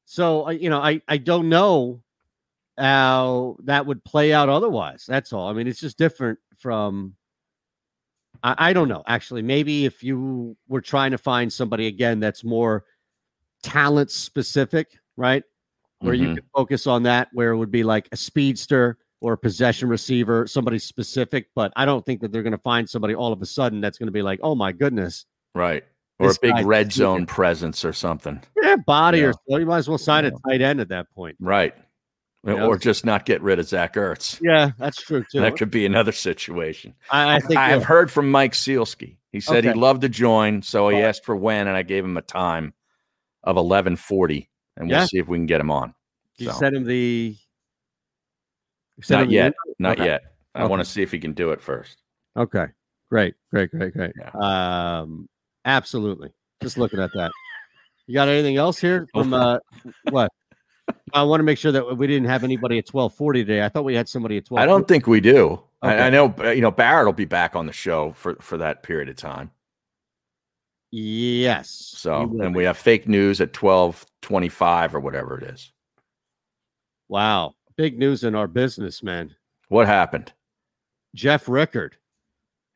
So 0.07 0.49
uh, 0.49 0.51
you 0.51 0.69
know, 0.69 0.81
I 0.81 1.01
I 1.07 1.19
don't 1.19 1.49
know 1.49 2.03
how 2.81 3.57
that 3.65 3.87
would 3.87 4.03
play 4.05 4.33
out 4.33 4.49
otherwise. 4.49 5.05
That's 5.07 5.33
all. 5.33 5.49
I 5.49 5.53
mean, 5.53 5.67
it's 5.67 5.81
just 5.81 5.99
different 5.99 6.39
from. 6.59 7.15
I, 8.43 8.71
I 8.71 8.73
don't 8.73 8.89
know. 8.89 9.03
Actually, 9.07 9.43
maybe 9.43 9.85
if 9.85 10.03
you 10.03 10.57
were 10.69 10.81
trying 10.81 11.11
to 11.11 11.19
find 11.19 11.53
somebody 11.53 11.87
again 11.87 12.21
that's 12.21 12.43
more 12.45 12.85
talent 13.63 14.11
specific, 14.11 14.99
right? 15.17 15.45
Where 16.01 16.15
you 16.15 16.29
Mhm. 16.29 16.35
could 16.37 16.45
focus 16.55 16.87
on 16.87 17.03
that, 17.03 17.29
where 17.33 17.51
it 17.53 17.57
would 17.59 17.71
be 17.71 17.83
like 17.85 18.09
a 18.13 18.17
speedster 18.17 18.97
or 19.21 19.35
a 19.35 19.39
possession 19.39 19.89
receiver, 19.91 20.47
somebody 20.47 20.79
specific. 20.79 21.49
But 21.55 21.73
I 21.77 21.85
don't 21.85 22.07
think 22.07 22.23
that 22.23 22.33
they're 22.33 22.43
going 22.43 22.53
to 22.53 22.59
find 22.59 22.89
somebody 22.89 23.15
all 23.15 23.33
of 23.35 23.43
a 23.43 23.47
sudden 23.47 23.83
that's 23.83 23.99
going 23.99 24.07
to 24.07 24.13
be 24.13 24.23
like, 24.23 24.41
oh 24.43 24.55
my 24.55 24.73
goodness, 24.73 25.27
Right. 25.55 25.85
Or 26.19 26.31
a 26.31 26.35
big 26.41 26.65
red 26.67 26.93
zone 26.93 27.27
presence 27.27 27.85
or 27.85 27.93
something. 27.93 28.41
yeah, 28.63 28.77
body 28.77 29.23
or 29.25 29.33
so. 29.33 29.57
You 29.59 29.67
might 29.67 29.79
as 29.79 29.89
well 29.89 29.99
sign 29.99 30.25
a 30.27 30.31
tight 30.47 30.61
end 30.63 30.81
at 30.81 30.89
that 30.91 31.11
point. 31.15 31.37
Right. 31.41 31.75
Yeah. 32.43 32.65
Or 32.67 32.79
just 32.79 33.05
not 33.05 33.27
get 33.27 33.43
rid 33.43 33.59
of 33.59 33.69
Zach 33.69 33.95
Ertz. 33.95 34.41
Yeah, 34.43 34.71
that's 34.79 35.03
true 35.03 35.23
too. 35.31 35.41
That 35.41 35.57
could 35.59 35.71
be 35.71 35.85
another 35.85 36.13
situation. 36.13 36.95
I, 37.11 37.37
I 37.37 37.39
think 37.41 37.59
I 37.59 37.69
have 37.69 37.81
yeah. 37.81 37.87
heard 37.87 38.11
from 38.11 38.31
Mike 38.31 38.53
Sielski. 38.55 39.19
He 39.31 39.41
said 39.41 39.59
Okay. 39.59 39.69
he'd 39.69 39.77
love 39.77 40.01
to 40.01 40.09
join, 40.09 40.63
so 40.63 40.89
he 40.89 40.97
asked 41.03 41.25
for 41.27 41.37
when, 41.37 41.69
and 41.69 41.77
I 41.77 41.83
gave 41.83 42.03
him 42.03 42.17
a 42.17 42.23
time 42.23 42.73
of 43.45 43.57
eleven 43.59 43.95
forty, 43.95 44.49
and 44.77 44.89
we'll 44.89 44.99
Yeah. 45.01 45.05
see 45.05 45.19
if 45.19 45.29
we 45.29 45.37
can 45.37 45.45
get 45.47 45.61
him 45.61 45.71
on. 45.71 45.95
You 46.39 46.47
So, 46.51 46.53
sent 46.59 46.75
him 46.77 46.85
the. 46.85 47.37
you 48.97 49.03
sent 49.03 49.21
not 49.21 49.27
him 49.27 49.33
yet, 49.33 49.47
invite? 49.47 49.77
not 49.79 49.99
Okay. 50.01 50.07
yet. 50.07 50.23
I 50.55 50.63
Okay. 50.63 50.71
want 50.71 50.81
to 50.81 50.85
see 50.91 51.03
if 51.03 51.13
he 51.13 51.19
can 51.19 51.35
do 51.35 51.51
it 51.51 51.61
first. 51.61 52.03
Okay, 52.39 52.67
great, 53.11 53.35
great, 53.51 53.71
great, 53.71 53.93
great. 53.93 54.13
Um, 54.35 55.29
absolutely. 55.67 56.33
Just 56.63 56.79
looking 56.79 57.01
at 57.01 57.11
that. 57.15 57.33
You 58.07 58.15
got 58.15 58.29
anything 58.29 58.57
else 58.57 58.79
here 58.81 59.07
from 59.13 59.35
uh, 59.35 59.59
what? 60.11 60.31
I 61.15 61.23
want 61.23 61.41
to 61.41 61.45
make 61.45 61.59
sure 61.59 61.73
that 61.73 61.97
we 61.97 62.07
didn't 62.07 62.29
have 62.29 62.45
anybody 62.45 62.79
at 62.79 62.87
twelve 62.87 63.15
forty 63.15 63.45
today. 63.45 63.65
I 63.65 63.69
thought 63.69 63.85
we 63.85 63.95
had 63.95 64.09
somebody 64.09 64.37
at 64.37 64.47
twelve. 64.47 64.63
I 64.63 64.67
don't 64.67 64.87
think 64.89 65.07
we 65.07 65.21
do. 65.21 65.61
I, 65.83 65.95
Okay. 65.95 66.03
I 66.07 66.11
know, 66.11 66.35
uh, 66.39 66.51
you 66.51 66.61
know, 66.61 66.71
Barrett 66.71 67.07
will 67.07 67.13
be 67.15 67.25
back 67.25 67.57
on 67.57 67.67
the 67.67 67.73
show 67.73 68.13
for 68.13 68.35
for 68.41 68.59
that 68.59 68.83
period 68.83 69.09
of 69.09 69.17
time. 69.17 69.51
Yes. 70.93 71.71
So, 71.97 72.23
and 72.41 72.55
we 72.55 72.65
have 72.65 72.77
fake 72.77 73.07
news 73.09 73.41
at 73.41 73.53
twelve 73.53 74.05
twenty 74.23 74.49
five 74.49 74.95
or 74.95 75.01
whatever 75.01 75.39
it 75.39 75.45
is. 75.45 75.73
Wow, 77.09 77.55
big 77.77 77.99
news 77.99 78.25
in 78.25 78.35
our 78.35 78.47
business, 78.49 79.03
man. 79.03 79.35
What 79.69 79.87
happened? 79.87 80.33
Jeff 81.15 81.49
Rickard 81.49 81.97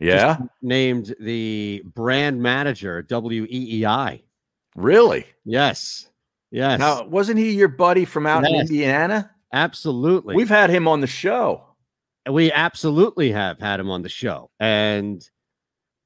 Yeah, 0.00 0.38
named 0.62 1.14
the 1.20 1.82
brand 1.94 2.40
manager 2.42 3.02
WEEI. 3.02 4.22
really? 4.76 5.26
Yes. 5.44 6.08
Yes. 6.54 6.78
Now, 6.78 7.04
wasn't 7.04 7.40
he 7.40 7.50
your 7.50 7.66
buddy 7.66 8.04
from 8.04 8.28
out 8.28 8.46
in 8.46 8.54
Indiana? 8.54 9.28
absolutely. 9.52 10.36
We've 10.36 10.48
had 10.48 10.70
him 10.70 10.86
on 10.86 11.00
the 11.00 11.08
show. 11.08 11.64
We 12.30 12.52
absolutely 12.52 13.32
have 13.32 13.58
had 13.58 13.80
him 13.80 13.90
on 13.90 14.02
the 14.02 14.08
show. 14.08 14.50
And 14.60 15.28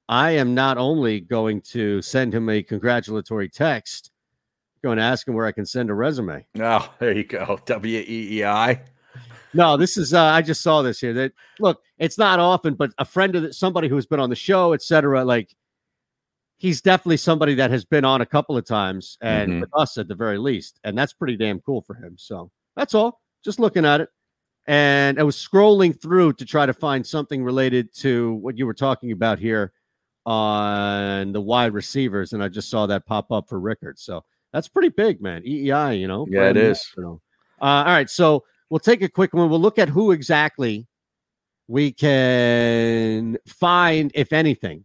I 0.08 0.30
am 0.32 0.54
not 0.54 0.78
only 0.78 1.20
going 1.20 1.60
to 1.72 2.00
send 2.00 2.34
him 2.34 2.48
a 2.48 2.62
congratulatory 2.62 3.50
text, 3.50 4.10
going 4.82 4.96
to 4.96 5.02
ask 5.04 5.28
him 5.28 5.34
where 5.34 5.44
I 5.44 5.52
can 5.52 5.66
send 5.66 5.90
a 5.90 5.94
resume. 5.94 6.46
Oh, 6.58 6.94
there 6.98 7.12
you 7.12 7.24
go. 7.24 7.60
W 7.66 7.98
E 7.98 8.38
E 8.38 8.44
I. 8.44 8.82
No, 9.52 9.76
this 9.76 9.98
is 9.98 10.14
uh, 10.14 10.22
I 10.22 10.40
just 10.40 10.62
saw 10.62 10.80
this 10.80 10.98
here. 10.98 11.12
That 11.12 11.32
look, 11.60 11.82
it's 11.98 12.16
not 12.16 12.38
often, 12.38 12.72
but 12.74 12.92
a 12.96 13.04
friend 13.04 13.36
of 13.36 13.42
the, 13.42 13.52
somebody 13.52 13.88
who's 13.88 14.06
been 14.06 14.20
on 14.20 14.30
the 14.30 14.36
show, 14.36 14.72
etc. 14.72 15.24
Like 15.24 15.54
he's 16.58 16.80
definitely 16.80 17.16
somebody 17.16 17.54
that 17.54 17.70
has 17.70 17.84
been 17.84 18.04
on 18.04 18.20
a 18.20 18.26
couple 18.26 18.56
of 18.56 18.64
times 18.66 19.16
and 19.20 19.52
Mhm. 19.52 19.60
with 19.60 19.70
us 19.74 19.96
at 19.96 20.08
the 20.08 20.14
very 20.14 20.38
least, 20.38 20.78
and 20.84 20.98
that's 20.98 21.12
pretty 21.12 21.36
damn 21.36 21.60
cool 21.60 21.82
for 21.82 21.94
him. 21.94 22.16
So 22.18 22.50
that's 22.76 22.94
all. 22.94 23.20
Just 23.44 23.58
looking 23.60 23.84
at 23.84 24.00
it, 24.00 24.10
and 24.66 25.18
I 25.18 25.22
was 25.22 25.36
scrolling 25.36 25.98
through 26.00 26.34
to 26.34 26.44
try 26.44 26.66
to 26.66 26.72
find 26.74 27.06
something 27.06 27.42
related 27.42 27.94
to 27.98 28.34
what 28.34 28.58
you 28.58 28.66
were 28.66 28.74
talking 28.74 29.12
about 29.12 29.38
here 29.38 29.72
on 30.26 31.32
the 31.32 31.40
wide 31.40 31.72
receivers, 31.72 32.32
and 32.32 32.42
I 32.42 32.48
just 32.48 32.68
saw 32.68 32.86
that 32.86 33.06
pop 33.06 33.32
up 33.32 33.48
for 33.48 33.58
Rickard. 33.58 33.98
So 33.98 34.24
that's 34.52 34.68
pretty 34.68 34.90
big, 34.90 35.22
man. 35.22 35.42
EEI, 35.46 35.92
you 35.98 36.06
know. 36.08 36.26
Yeah, 36.28 36.50
it 36.50 36.56
is. 36.56 36.92
Uh, 36.98 37.04
all 37.60 37.84
right, 37.84 38.10
so 38.10 38.44
we'll 38.68 38.80
take 38.80 39.02
a 39.02 39.08
quick 39.08 39.32
one. 39.32 39.48
We'll 39.48 39.60
look 39.60 39.78
at 39.78 39.88
who 39.88 40.10
exactly 40.12 40.86
we 41.66 41.92
can 41.92 43.38
find, 43.46 44.10
if 44.14 44.32
anything, 44.32 44.84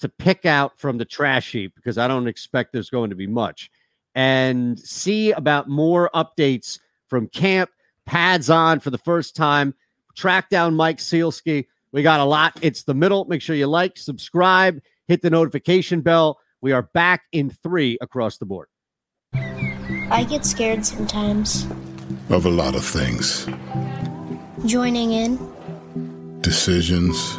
to 0.00 0.08
pick 0.08 0.46
out 0.46 0.78
from 0.78 0.98
the 0.98 1.04
trash 1.04 1.52
heap 1.52 1.74
because 1.74 1.98
I 1.98 2.08
don't 2.08 2.28
expect 2.28 2.72
there's 2.72 2.90
going 2.90 3.10
to 3.10 3.16
be 3.16 3.26
much, 3.26 3.70
and 4.14 4.78
see 4.78 5.32
about 5.32 5.68
more 5.68 6.10
updates 6.14 6.78
from 7.08 7.28
camp. 7.28 7.70
Pads 8.06 8.48
on 8.48 8.80
for 8.80 8.90
the 8.90 8.98
first 8.98 9.36
time. 9.36 9.74
Track 10.16 10.48
down 10.48 10.74
Mike 10.74 10.98
Sielski. 10.98 11.66
We 11.92 12.02
got 12.02 12.20
a 12.20 12.24
lot. 12.24 12.58
It's 12.62 12.84
the 12.84 12.94
middle. 12.94 13.24
Make 13.26 13.42
sure 13.42 13.54
you 13.54 13.66
like, 13.66 13.96
subscribe, 13.98 14.80
hit 15.06 15.22
the 15.22 15.30
notification 15.30 16.00
bell. 16.00 16.38
We 16.60 16.72
are 16.72 16.82
back 16.82 17.24
in 17.32 17.50
three 17.50 17.98
across 18.00 18.38
the 18.38 18.46
board. 18.46 18.68
I 20.10 20.26
get 20.28 20.44
scared 20.44 20.84
sometimes. 20.86 21.66
Of 22.30 22.46
a 22.46 22.50
lot 22.50 22.74
of 22.74 22.84
things. 22.84 23.46
Joining 24.66 25.12
in, 25.12 25.38
Decisions, 26.40 27.38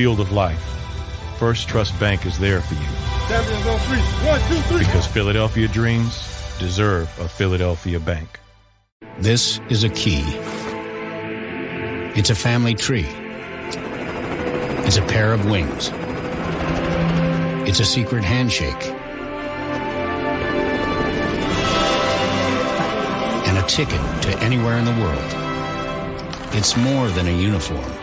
field 0.00 0.18
of 0.18 0.32
life, 0.32 0.64
First 1.38 1.68
Trust 1.68 1.92
Bank 2.00 2.24
is 2.24 2.38
there 2.38 2.62
for 2.62 2.72
you. 2.72 2.80
One, 4.26 4.40
two, 4.48 4.58
three. 4.62 4.78
because 4.78 5.06
Philadelphia 5.06 5.68
dreams 5.68 6.14
deserve 6.58 7.06
a 7.20 7.28
Philadelphia 7.28 8.00
bank. 8.00 8.40
This 9.18 9.60
is 9.68 9.84
a 9.84 9.90
key. 9.90 10.22
It's 12.16 12.30
a 12.30 12.34
family 12.34 12.72
tree. 12.72 13.04
It's 14.86 14.96
a 14.96 15.02
pair 15.02 15.34
of 15.34 15.44
wings. 15.50 15.90
It's 17.68 17.80
a 17.80 17.84
secret 17.84 18.24
handshake. 18.24 18.86
And 23.46 23.58
a 23.58 23.66
ticket 23.68 24.00
to 24.22 24.38
anywhere 24.42 24.78
in 24.78 24.86
the 24.86 24.92
world. 24.92 25.34
It's 26.54 26.74
more 26.74 27.08
than 27.08 27.28
a 27.28 27.36
uniform. 27.38 27.99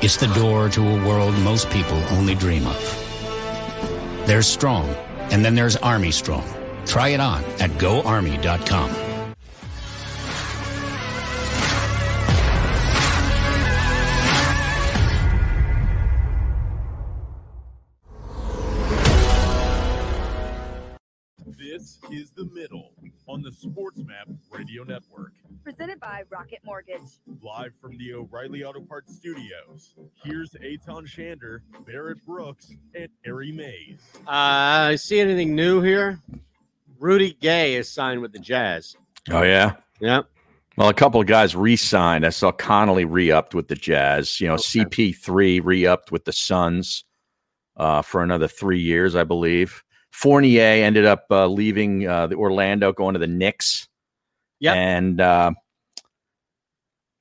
It's 0.00 0.16
the 0.16 0.28
door 0.28 0.68
to 0.68 0.80
a 0.80 1.04
world 1.04 1.34
most 1.40 1.68
people 1.70 2.00
only 2.12 2.36
dream 2.36 2.68
of. 2.68 4.24
There's 4.26 4.46
Strong, 4.46 4.88
and 5.32 5.44
then 5.44 5.56
there's 5.56 5.74
Army 5.74 6.12
Strong. 6.12 6.46
Try 6.86 7.08
it 7.08 7.20
on 7.20 7.42
at 7.58 7.70
goarmy.com. 7.78 9.07
Rocket 26.38 26.60
Mortgage. 26.64 27.00
Live 27.42 27.72
from 27.80 27.98
the 27.98 28.14
O'Reilly 28.14 28.62
Auto 28.62 28.80
Parts 28.80 29.12
Studios. 29.12 29.96
Here's 30.22 30.52
Eytan 30.52 31.04
Shander, 31.04 31.62
Barrett 31.84 32.24
Brooks, 32.24 32.70
and 32.94 33.08
Harry 33.24 33.50
Mayes. 33.50 33.98
Uh, 34.24 34.96
see 34.96 35.18
anything 35.18 35.56
new 35.56 35.82
here? 35.82 36.20
Rudy 37.00 37.36
Gay 37.40 37.74
is 37.74 37.88
signed 37.88 38.20
with 38.20 38.32
the 38.32 38.38
Jazz. 38.38 38.96
Oh 39.32 39.42
yeah, 39.42 39.74
yeah. 39.98 40.22
Well, 40.76 40.88
a 40.88 40.94
couple 40.94 41.20
of 41.20 41.26
guys 41.26 41.56
re-signed. 41.56 42.24
I 42.24 42.30
saw 42.30 42.52
Conley 42.52 43.04
re-upped 43.04 43.56
with 43.56 43.66
the 43.66 43.74
Jazz. 43.74 44.40
You 44.40 44.46
know, 44.46 44.54
CP3 44.54 45.60
re-upped 45.64 46.12
with 46.12 46.24
the 46.24 46.32
Suns 46.32 47.02
uh, 47.76 48.00
for 48.02 48.22
another 48.22 48.46
three 48.46 48.80
years, 48.80 49.16
I 49.16 49.24
believe. 49.24 49.82
Fournier 50.12 50.84
ended 50.84 51.04
up 51.04 51.24
uh, 51.32 51.48
leaving 51.48 52.06
uh, 52.06 52.28
the 52.28 52.36
Orlando, 52.36 52.92
going 52.92 53.14
to 53.14 53.18
the 53.18 53.26
Knicks. 53.26 53.88
Yeah, 54.60 54.74
and 54.74 55.20
uh, 55.20 55.50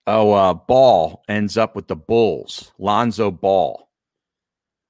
oh, 0.07 0.31
uh, 0.33 0.53
Ball 0.53 1.23
ends 1.27 1.57
up 1.57 1.75
with 1.75 1.87
the 1.87 1.95
Bulls. 1.95 2.71
Lonzo 2.79 3.29
Ball. 3.29 3.87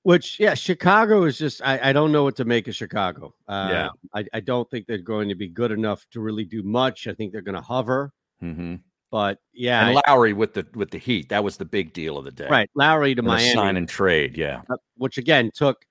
Which, 0.04 0.40
yeah, 0.40 0.54
Chicago 0.54 1.24
is 1.26 1.38
just, 1.38 1.62
I, 1.62 1.90
I 1.90 1.94
don't 1.94 2.14
know 2.14 2.24
what 2.24 2.38
to 2.38 2.46
make 2.46 2.70
of 2.70 2.76
Chicago. 2.76 3.34
Uh, 3.48 3.68
Yeah. 3.70 3.90
I, 4.16 4.26
I 4.34 4.40
don't 4.40 4.70
think 4.72 4.88
they're 4.88 4.98
going 5.00 5.28
to 5.28 5.36
be 5.36 5.50
good 5.50 5.72
enough 5.74 6.06
to 6.12 6.22
really 6.22 6.46
do 6.46 6.64
much. 6.64 7.08
I 7.08 7.14
think 7.14 7.34
they're 7.34 7.42
going 7.42 7.56
to 7.56 7.62
hover. 7.62 8.14
Mm-hmm. 8.42 8.76
But 9.12 9.40
yeah, 9.54 9.88
and 9.88 9.98
I- 9.98 10.02
Lowry 10.12 10.34
with 10.34 10.54
the 10.54 10.66
with 10.76 10.92
the 10.92 10.98
Heat. 10.98 11.30
That 11.30 11.44
was 11.44 11.56
the 11.58 11.66
big 11.66 11.94
deal 11.94 12.18
of 12.18 12.26
the 12.26 12.32
day. 12.32 12.48
right. 12.50 12.70
Lowry 12.76 13.16
to 13.16 13.20
And 13.20 13.28
Miami. 13.28 13.54
sign 13.54 13.78
and 13.78 13.88
trade. 13.88 14.38
Yeah. 14.38 14.62
which 14.98 15.18
again 15.18 15.50
took 15.54 15.86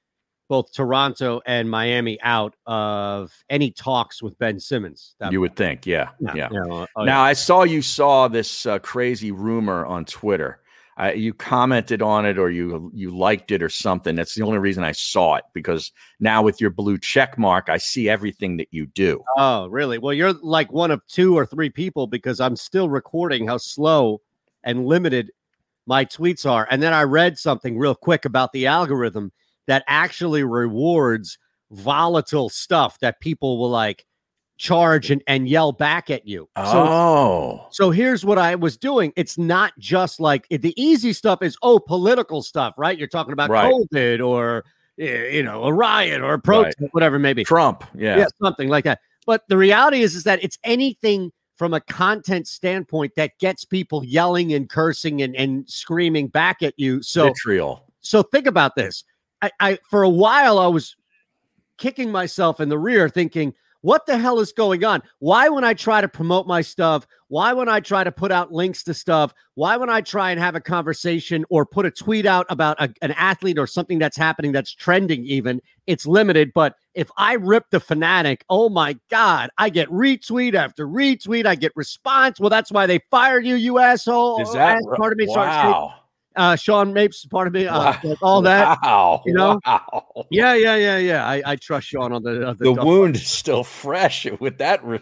both 0.48 0.72
Toronto 0.72 1.40
and 1.46 1.70
Miami 1.70 2.20
out 2.22 2.54
of 2.66 3.32
any 3.50 3.70
talks 3.70 4.22
with 4.22 4.38
Ben 4.38 4.60
Simmons. 4.60 5.14
You 5.30 5.40
would 5.40 5.56
think, 5.56 5.86
yeah, 5.86 6.10
Yeah, 6.20 6.34
yeah. 6.34 6.48
yeah, 6.52 6.86
oh, 6.96 7.04
now 7.04 7.04
yeah. 7.04 7.20
I 7.20 7.32
saw 7.32 7.62
you 7.62 7.82
saw 7.82 8.28
this 8.28 8.66
uh, 8.66 8.78
crazy 8.78 9.32
rumor 9.32 9.84
on 9.86 10.04
Twitter. 10.04 10.60
Uh, 10.98 11.12
you 11.14 11.34
commented 11.34 12.00
on 12.00 12.24
it, 12.24 12.38
or 12.38 12.50
you 12.50 12.90
you 12.94 13.14
liked 13.14 13.50
it, 13.50 13.62
or 13.62 13.68
something. 13.68 14.14
That's 14.14 14.34
the 14.34 14.42
only 14.42 14.56
reason 14.58 14.82
I 14.82 14.92
saw 14.92 15.34
it 15.34 15.44
because 15.52 15.92
now 16.20 16.42
with 16.42 16.58
your 16.58 16.70
blue 16.70 16.96
check 16.96 17.36
mark, 17.36 17.68
I 17.68 17.76
see 17.76 18.08
everything 18.08 18.56
that 18.56 18.68
you 18.70 18.86
do. 18.86 19.22
Oh, 19.36 19.66
really? 19.66 19.98
Well, 19.98 20.14
you're 20.14 20.32
like 20.32 20.72
one 20.72 20.90
of 20.90 21.06
two 21.06 21.36
or 21.36 21.44
three 21.44 21.68
people 21.68 22.06
because 22.06 22.40
I'm 22.40 22.56
still 22.56 22.88
recording 22.88 23.46
how 23.46 23.58
slow 23.58 24.22
and 24.64 24.86
limited 24.86 25.32
my 25.86 26.06
tweets 26.06 26.50
are. 26.50 26.66
And 26.70 26.82
then 26.82 26.94
I 26.94 27.02
read 27.02 27.38
something 27.38 27.76
real 27.78 27.94
quick 27.94 28.24
about 28.24 28.52
the 28.52 28.66
algorithm 28.66 29.32
that 29.66 29.84
actually 29.86 30.42
rewards 30.44 31.38
volatile 31.70 32.48
stuff 32.48 32.98
that 33.00 33.20
people 33.20 33.58
will 33.58 33.70
like 33.70 34.06
charge 34.58 35.10
and, 35.10 35.22
and 35.26 35.48
yell 35.48 35.72
back 35.72 36.08
at 36.08 36.26
you. 36.26 36.48
So, 36.56 36.62
Oh, 36.64 37.66
so 37.70 37.90
here's 37.90 38.24
what 38.24 38.38
I 38.38 38.54
was 38.54 38.76
doing. 38.76 39.12
It's 39.16 39.36
not 39.36 39.72
just 39.78 40.18
like 40.20 40.46
it- 40.48 40.62
the 40.62 40.72
easy 40.80 41.12
stuff 41.12 41.42
is 41.42 41.56
oh 41.62 41.78
political 41.78 42.42
stuff, 42.42 42.74
right? 42.78 42.96
You're 42.96 43.08
talking 43.08 43.32
about 43.32 43.50
Right. 43.50 43.72
COVID 43.72 44.26
or 44.26 44.64
you 44.96 45.42
know 45.42 45.64
a 45.64 45.72
riot 45.74 46.22
or 46.22 46.32
a 46.34 46.38
protest, 46.38 46.78
whatever 46.92 47.16
it 47.16 47.20
may 47.20 47.34
be. 47.34 47.44
Trump. 47.44 47.84
Yeah. 47.94 48.16
yeah, 48.16 48.26
something 48.42 48.68
like 48.68 48.84
that. 48.84 49.00
But 49.26 49.42
the 49.48 49.58
reality 49.58 50.00
is, 50.02 50.14
is 50.14 50.24
that 50.24 50.42
it's 50.42 50.58
anything 50.64 51.32
from 51.56 51.74
a 51.74 51.80
content 51.80 52.46
standpoint 52.46 53.12
that 53.16 53.32
gets 53.38 53.64
people 53.64 54.04
yelling 54.04 54.52
and 54.54 54.68
cursing 54.70 55.20
and, 55.22 55.34
and 55.36 55.68
screaming 55.68 56.28
back 56.28 56.62
at 56.62 56.72
you. 56.78 57.02
So 57.02 57.26
Vitriol. 57.28 57.84
so 58.00 58.22
think 58.22 58.46
about 58.46 58.74
this. 58.76 59.04
I, 59.46 59.50
I 59.60 59.78
for 59.90 60.02
a 60.02 60.08
while 60.08 60.58
I 60.58 60.66
was 60.66 60.96
kicking 61.78 62.10
myself 62.10 62.60
in 62.60 62.68
the 62.68 62.78
rear 62.78 63.08
thinking, 63.08 63.54
what 63.82 64.06
the 64.06 64.18
hell 64.18 64.40
is 64.40 64.52
going 64.52 64.84
on? 64.84 65.02
Why 65.20 65.48
when 65.48 65.62
I 65.62 65.74
try 65.74 66.00
to 66.00 66.08
promote 66.08 66.46
my 66.46 66.60
stuff, 66.60 67.06
why 67.28 67.52
when 67.52 67.68
I 67.68 67.78
try 67.78 68.02
to 68.02 68.10
put 68.10 68.32
out 68.32 68.50
links 68.50 68.82
to 68.84 68.94
stuff, 68.94 69.32
why 69.54 69.76
when 69.76 69.88
I 69.88 70.00
try 70.00 70.32
and 70.32 70.40
have 70.40 70.56
a 70.56 70.60
conversation 70.60 71.44
or 71.50 71.64
put 71.64 71.86
a 71.86 71.90
tweet 71.90 72.26
out 72.26 72.46
about 72.48 72.80
a- 72.80 72.92
an 73.02 73.12
athlete 73.12 73.58
or 73.58 73.66
something 73.66 73.98
that's 73.98 74.16
happening 74.16 74.50
that's 74.50 74.74
trending 74.74 75.24
even, 75.24 75.60
it's 75.86 76.04
limited, 76.04 76.52
but 76.52 76.74
if 76.94 77.10
I 77.16 77.34
rip 77.34 77.70
the 77.70 77.78
fanatic, 77.78 78.44
oh 78.48 78.68
my 78.70 78.98
god, 79.08 79.50
I 79.58 79.68
get 79.68 79.88
retweet 79.90 80.54
after 80.54 80.88
retweet, 80.88 81.46
I 81.46 81.54
get 81.54 81.70
response. 81.76 82.40
Well, 82.40 82.50
that's 82.50 82.72
why 82.72 82.86
they 82.86 83.00
fired 83.10 83.46
you, 83.46 83.54
you 83.54 83.78
asshole. 83.78 84.40
Is 84.40 84.52
that 84.54 84.82
part 84.96 85.12
of 85.12 85.18
me 85.18 85.26
starts 85.26 85.54
wow? 85.56 85.94
Uh, 86.36 86.54
Sean 86.56 86.92
Mapes, 86.92 87.24
part 87.26 87.46
of 87.46 87.52
me, 87.54 87.66
uh, 87.66 87.94
Wow. 88.02 88.16
all 88.22 88.42
that. 88.42 88.78
Wow. 88.82 89.22
You 89.24 89.34
know? 89.34 89.60
Wow. 89.66 90.26
Yeah, 90.30 90.54
yeah, 90.54 90.76
yeah, 90.76 90.98
yeah. 90.98 91.26
I, 91.26 91.42
I 91.44 91.56
trust 91.56 91.86
Sean 91.88 92.12
on 92.12 92.22
the 92.22 92.46
on 92.48 92.56
The 92.58 92.66
double- 92.74 92.86
wound 92.86 93.16
is 93.16 93.26
still 93.26 93.64
fresh 93.64 94.26
with 94.40 94.58
that 94.58 94.84
re- 94.84 95.00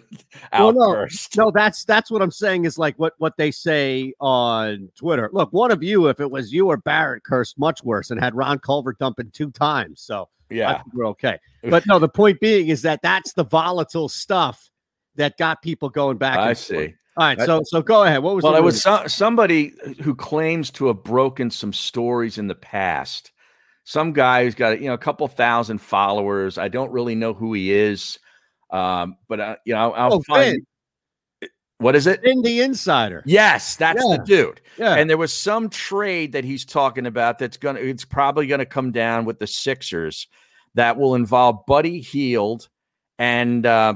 Well, 0.52 0.72
no, 0.72 0.82
outburst. 0.90 1.36
no, 1.36 1.50
that's 1.54 1.84
that's 1.84 2.10
what 2.10 2.22
I'm 2.22 2.30
saying 2.30 2.64
is 2.64 2.78
like 2.78 2.96
what 2.98 3.14
what 3.18 3.36
they 3.36 3.50
say 3.50 4.12
on 4.20 4.90
Twitter. 4.96 5.28
Look, 5.32 5.52
one 5.52 5.70
of 5.70 5.82
you, 5.82 6.08
if 6.08 6.20
it 6.20 6.30
was 6.30 6.52
you 6.52 6.68
or 6.68 6.76
Barrett, 6.76 7.24
cursed 7.24 7.58
much 7.58 7.82
worse 7.84 8.10
and 8.10 8.20
had 8.20 8.34
Ron 8.34 8.58
Culver 8.58 8.94
dumping 8.98 9.30
two 9.32 9.50
times. 9.50 10.00
So 10.02 10.28
I 10.50 10.54
Yeah. 10.54 10.72
think 10.82 10.94
we're 10.94 11.06
okay. 11.08 11.38
But 11.62 11.86
no, 11.86 11.98
the 11.98 12.08
point 12.08 12.40
being 12.40 12.68
is 12.68 12.82
that 12.82 13.00
that's 13.02 13.32
the 13.32 13.44
volatile 13.44 14.08
stuff 14.08 14.70
that 15.16 15.36
got 15.38 15.62
people 15.62 15.88
going 15.88 16.18
back. 16.18 16.38
I 16.38 16.50
and 16.50 16.58
forth. 16.58 16.90
All 17.16 17.26
right, 17.26 17.40
so 17.40 17.62
so 17.64 17.80
go 17.80 18.02
ahead. 18.02 18.22
What 18.22 18.34
was 18.34 18.42
well, 18.42 18.56
it 18.56 18.62
was 18.62 18.82
some, 18.82 19.08
somebody 19.08 19.72
who 20.02 20.14
claims 20.16 20.70
to 20.72 20.88
have 20.88 21.04
broken 21.04 21.50
some 21.50 21.72
stories 21.72 22.38
in 22.38 22.48
the 22.48 22.54
past. 22.56 23.30
Some 23.84 24.12
guy 24.12 24.44
who's 24.44 24.54
got 24.56 24.80
you 24.80 24.88
know 24.88 24.94
a 24.94 24.98
couple 24.98 25.28
thousand 25.28 25.78
followers. 25.78 26.58
I 26.58 26.68
don't 26.68 26.90
really 26.90 27.14
know 27.14 27.32
who 27.32 27.52
he 27.52 27.72
is, 27.72 28.18
um, 28.70 29.16
but 29.28 29.38
uh, 29.40 29.56
you 29.64 29.74
know 29.74 29.92
I'll 29.92 30.14
Oh, 30.14 30.22
find. 30.22 30.58
What 31.78 31.94
is 31.96 32.06
it? 32.06 32.20
in 32.24 32.40
the 32.42 32.62
insider. 32.62 33.22
Yes, 33.26 33.76
that's 33.76 34.02
Yeah. 34.02 34.16
the 34.16 34.22
dude. 34.24 34.60
Yeah. 34.78 34.94
And 34.94 35.10
there 35.10 35.18
was 35.18 35.32
some 35.32 35.68
trade 35.68 36.32
that 36.32 36.44
he's 36.44 36.64
talking 36.64 37.04
about 37.06 37.38
that's 37.38 37.56
gonna 37.58 37.80
it's 37.80 38.04
probably 38.04 38.46
gonna 38.46 38.64
come 38.64 38.90
down 38.90 39.24
with 39.24 39.38
the 39.38 39.46
Sixers 39.46 40.26
that 40.74 40.96
will 40.96 41.14
involve 41.14 41.66
Buddy 41.66 42.00
Hield 42.00 42.68
and 43.18 43.66
uh 43.66 43.94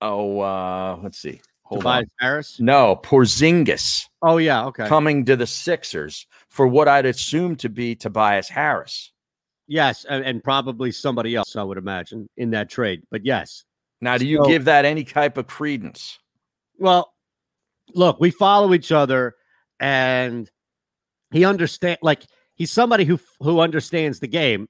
oh 0.00 0.40
uh 0.40 0.98
let's 1.02 1.18
see. 1.18 1.40
Hold 1.70 1.82
Tobias 1.82 2.02
on. 2.02 2.10
Harris. 2.20 2.60
No, 2.60 2.96
Porzingis 3.02 4.02
Oh 4.22 4.36
yeah, 4.36 4.66
okay. 4.66 4.86
coming 4.86 5.24
to 5.24 5.36
the 5.36 5.46
Sixers 5.46 6.26
for 6.48 6.66
what 6.66 6.88
I'd 6.88 7.06
assume 7.06 7.56
to 7.56 7.68
be 7.68 7.94
Tobias 7.94 8.48
Harris. 8.48 9.12
Yes, 9.68 10.04
and, 10.08 10.24
and 10.24 10.42
probably 10.42 10.90
somebody 10.92 11.36
else, 11.36 11.54
I 11.56 11.62
would 11.62 11.78
imagine, 11.78 12.28
in 12.36 12.50
that 12.50 12.68
trade. 12.68 13.02
But 13.10 13.24
yes. 13.24 13.64
Now, 14.00 14.18
do 14.18 14.26
you 14.26 14.38
So- 14.38 14.48
give 14.48 14.64
that 14.64 14.84
any 14.84 15.04
type 15.04 15.36
of 15.38 15.46
credence? 15.46 16.18
Well, 16.78 17.14
look, 17.94 18.18
we 18.20 18.30
follow 18.30 18.74
each 18.74 18.90
other, 18.90 19.36
and 19.78 20.50
he 21.30 21.44
understand 21.44 21.98
like 22.02 22.24
he's 22.54 22.72
somebody 22.72 23.04
who 23.04 23.20
who 23.40 23.60
understands 23.60 24.18
the 24.18 24.26
game, 24.26 24.68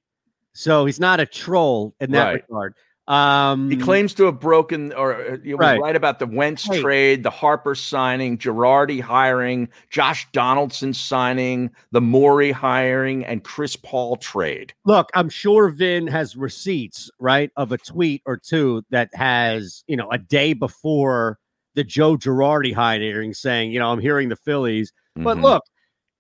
so 0.53 0.85
he's 0.85 1.01
not 1.01 1.19
a 1.21 1.25
troll 1.27 1.95
in 2.01 2.11
that 2.13 2.25
Right. 2.25 2.45
regard. 2.49 2.75
Um, 3.09 3.71
He 3.71 3.77
claims 3.77 4.15
to 4.15 4.25
have 4.25 4.39
broken, 4.39 4.93
or 4.93 5.15
uh, 5.15 5.37
you 5.43 5.57
Right. 5.57 5.81
right. 5.81 5.97
about 5.97 6.19
the 6.19 6.27
Wentz 6.27 6.65
trade, 6.69 7.23
the 7.23 7.31
Harper 7.31 7.75
signing, 7.75 8.39
Girardi 8.39 9.01
hiring, 9.01 9.69
Josh 9.91 10.29
Donaldson 10.33 10.95
signing, 10.95 11.71
the 11.91 12.01
Morey 12.01 12.53
hiring, 12.53 13.25
and 13.25 13.43
Chris 13.43 13.75
Paul 13.77 14.17
trade. 14.17 14.73
look, 14.85 15.11
I'm 15.15 15.29
sure 15.29 15.71
Vin 15.71 16.07
has 16.07 16.37
receipts, 16.37 17.11
right, 17.19 17.51
of 17.57 17.73
a 17.73 17.79
tweet 17.79 18.23
or 18.27 18.37
two 18.37 18.83
that 18.91 19.11
has, 19.15 19.83
you 19.89 19.97
know, 19.97 20.09
a 20.11 20.19
day 20.19 20.53
before 20.53 21.39
the 21.75 21.85
Joe 21.85 22.17
Girardi 22.17 22.75
hiring 22.75 23.35
saying, 23.35 23.73
you 23.73 23.79
know, 23.79 23.91
I'm 23.91 24.01
hearing 24.01 24.29
the 24.29 24.37
Phillies. 24.37 24.93
But 25.17 25.39
Mhm. 25.39 25.43
look, 25.43 25.63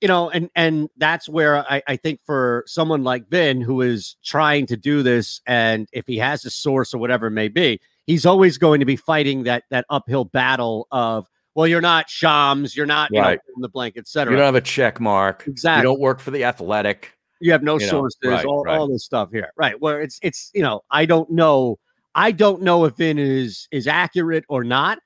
you 0.00 0.08
know, 0.08 0.30
and 0.30 0.50
and 0.54 0.88
that's 0.96 1.28
where 1.28 1.58
I, 1.70 1.82
I 1.86 1.96
think 1.96 2.20
for 2.24 2.64
someone 2.66 3.04
like 3.04 3.28
Vin 3.28 3.60
who 3.60 3.80
is 3.82 4.16
trying 4.24 4.66
to 4.66 4.76
do 4.76 5.02
this, 5.02 5.40
and 5.46 5.88
if 5.92 6.06
he 6.06 6.16
has 6.18 6.44
a 6.44 6.50
source 6.50 6.94
or 6.94 6.98
whatever 6.98 7.26
it 7.26 7.32
may 7.32 7.48
be, 7.48 7.80
he's 8.06 8.24
always 8.24 8.58
going 8.58 8.80
to 8.80 8.86
be 8.86 8.96
fighting 8.96 9.42
that 9.44 9.64
that 9.70 9.84
uphill 9.90 10.24
battle 10.24 10.86
of, 10.90 11.26
well, 11.54 11.66
you're 11.66 11.80
not 11.82 12.08
Shams, 12.08 12.74
you're 12.76 12.86
not, 12.86 13.10
you 13.12 13.20
Right. 13.20 13.38
know, 13.48 13.52
in 13.56 13.62
the 13.62 13.68
blank, 13.68 13.96
etc. 13.98 14.32
You 14.32 14.38
don't 14.38 14.46
have 14.46 14.54
a 14.54 14.60
check 14.60 15.00
mark. 15.00 15.44
Exactly. 15.46 15.80
You 15.82 15.94
don't 15.94 16.00
work 16.00 16.20
for 16.20 16.30
the 16.30 16.44
athletic. 16.44 17.12
You 17.40 17.52
have 17.52 17.62
no 17.62 17.74
You 17.78 17.86
know, 17.86 17.90
sources, 17.90 18.18
right, 18.24 18.44
all, 18.44 18.64
right. 18.64 18.78
all 18.78 18.88
this 18.88 19.04
stuff 19.04 19.30
here. 19.32 19.52
Right. 19.56 19.78
Where 19.80 20.00
it's 20.00 20.18
it's 20.22 20.50
you 20.54 20.62
know, 20.62 20.80
I 20.90 21.04
don't 21.06 21.30
know. 21.30 21.78
I 22.14 22.32
don't 22.32 22.62
know 22.62 22.86
if 22.86 23.00
it 23.00 23.18
is 23.18 23.68
is 23.70 23.86
accurate 23.86 24.44
or 24.48 24.64
not, 24.64 24.98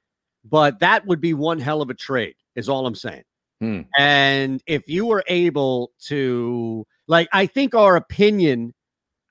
but 0.45 0.79
that 0.81 1.07
would 1.07 1.21
be 1.21 1.35
one 1.35 1.59
hell 1.59 1.83
of 1.83 1.91
a 1.91 1.95
trade, 1.95 2.35
is 2.55 2.69
all 2.69 2.87
I'm 2.87 2.95
saying. 2.95 3.25
Hmm. 3.65 3.81
And 3.99 4.63
if 4.67 4.89
you 4.89 5.07
were 5.07 5.25
able 5.27 5.93
to 6.07 6.87
like 7.09 7.29
I 7.33 7.47
think 7.47 7.75
our 7.75 7.97
opinion 7.97 8.75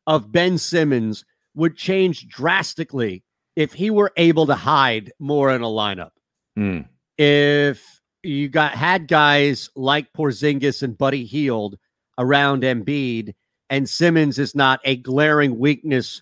of 0.07 0.31
Ben 0.31 0.57
Simmons 0.57 1.23
would 1.55 1.77
change 1.77 2.27
drastically 2.27 3.23
if 3.55 3.73
he 3.73 3.91
were 3.91 4.11
able 4.17 4.47
to 4.47 4.55
hide 4.55 5.11
more 5.19 5.51
in 5.51 5.61
a 5.61 5.67
lineup 5.67 6.11
Hmm. 6.55 6.81
if 7.17 8.01
you 8.23 8.49
got 8.49 8.73
had 8.73 9.07
guys 9.07 9.69
like 9.75 10.13
Porzingis 10.13 10.81
and 10.81 10.97
Buddy 10.97 11.25
Hield 11.25 11.77
around 12.17 12.63
Embiid, 12.63 13.33
and 13.69 13.89
Simmons 13.89 14.39
is 14.39 14.55
not 14.55 14.79
a 14.85 14.95
glaring 14.95 15.59
weakness 15.59 16.21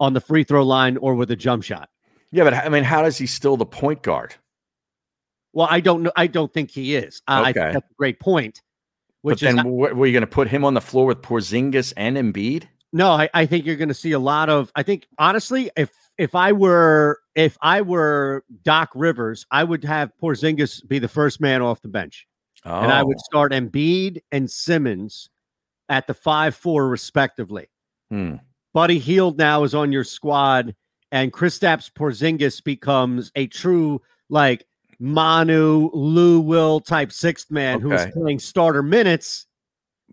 on 0.00 0.14
the 0.14 0.20
free 0.20 0.44
throw 0.44 0.64
line 0.64 0.96
or 0.96 1.14
with 1.14 1.30
a 1.30 1.36
jump 1.36 1.62
shot. 1.62 1.90
Yeah, 2.30 2.44
but 2.44 2.54
I 2.54 2.68
mean, 2.70 2.84
how 2.84 3.02
does 3.02 3.18
he 3.18 3.26
still 3.26 3.56
the 3.56 3.66
point 3.66 4.02
guard? 4.02 4.34
Well, 5.52 5.68
I 5.70 5.80
don't 5.80 6.02
know. 6.02 6.12
I 6.16 6.26
don't 6.26 6.52
think 6.52 6.70
he 6.70 6.94
is. 6.94 7.22
Uh, 7.28 7.42
I 7.44 7.52
think 7.52 7.56
Okay. 7.64 7.72
that's 7.74 7.90
a 7.90 7.94
great 7.98 8.20
point. 8.20 8.62
But 9.22 9.28
Which 9.32 9.40
then, 9.40 9.58
is 9.58 9.64
wh- 9.64 9.96
were 9.96 10.06
you 10.06 10.12
going 10.12 10.22
to 10.22 10.26
put 10.26 10.48
him 10.48 10.64
on 10.64 10.74
the 10.74 10.80
floor 10.80 11.06
with 11.06 11.22
Porzingis 11.22 11.92
and 11.96 12.16
Embiid? 12.16 12.64
no. 12.92 13.10
I, 13.10 13.28
I 13.34 13.46
think 13.46 13.64
you're 13.66 13.76
going 13.76 13.88
to 13.88 13.94
see 13.94 14.12
a 14.12 14.18
lot 14.18 14.48
of. 14.48 14.72
I 14.74 14.82
think 14.82 15.06
honestly, 15.18 15.70
if 15.76 15.90
if 16.18 16.34
I 16.34 16.52
were 16.52 17.20
if 17.34 17.56
I 17.62 17.82
were 17.82 18.44
Doc 18.64 18.90
Rivers, 18.94 19.46
I 19.50 19.62
would 19.64 19.84
have 19.84 20.12
Porzingis 20.22 20.86
be 20.88 20.98
the 20.98 21.08
first 21.08 21.40
man 21.40 21.62
off 21.62 21.80
the 21.82 21.88
bench. 21.88 22.26
and 22.64 22.92
I 22.92 23.02
would 23.02 23.16
Oh. 23.16 23.24
start 23.24 23.52
Embiid 23.52 24.20
and 24.32 24.50
Simmons 24.50 25.28
at 25.88 26.06
the 26.06 26.14
five 26.14 26.54
four 26.54 26.88
respectively. 26.88 27.68
Hmm. 28.10 28.36
Buddy 28.74 28.98
Hield 28.98 29.36
now 29.38 29.64
is 29.64 29.74
on 29.74 29.92
your 29.92 30.04
squad, 30.04 30.74
and 31.10 31.32
Kristaps 31.32 31.90
Porzingis 31.92 32.62
becomes 32.64 33.30
a 33.36 33.46
true 33.46 34.00
like 34.30 34.64
Manu 35.02 35.90
Lou 35.92 36.38
Will 36.38 36.78
type 36.78 37.10
sixth 37.10 37.50
man 37.50 37.80
who 37.80 37.90
is 37.90 38.06
playing 38.12 38.38
starter 38.38 38.84
minutes, 38.84 39.46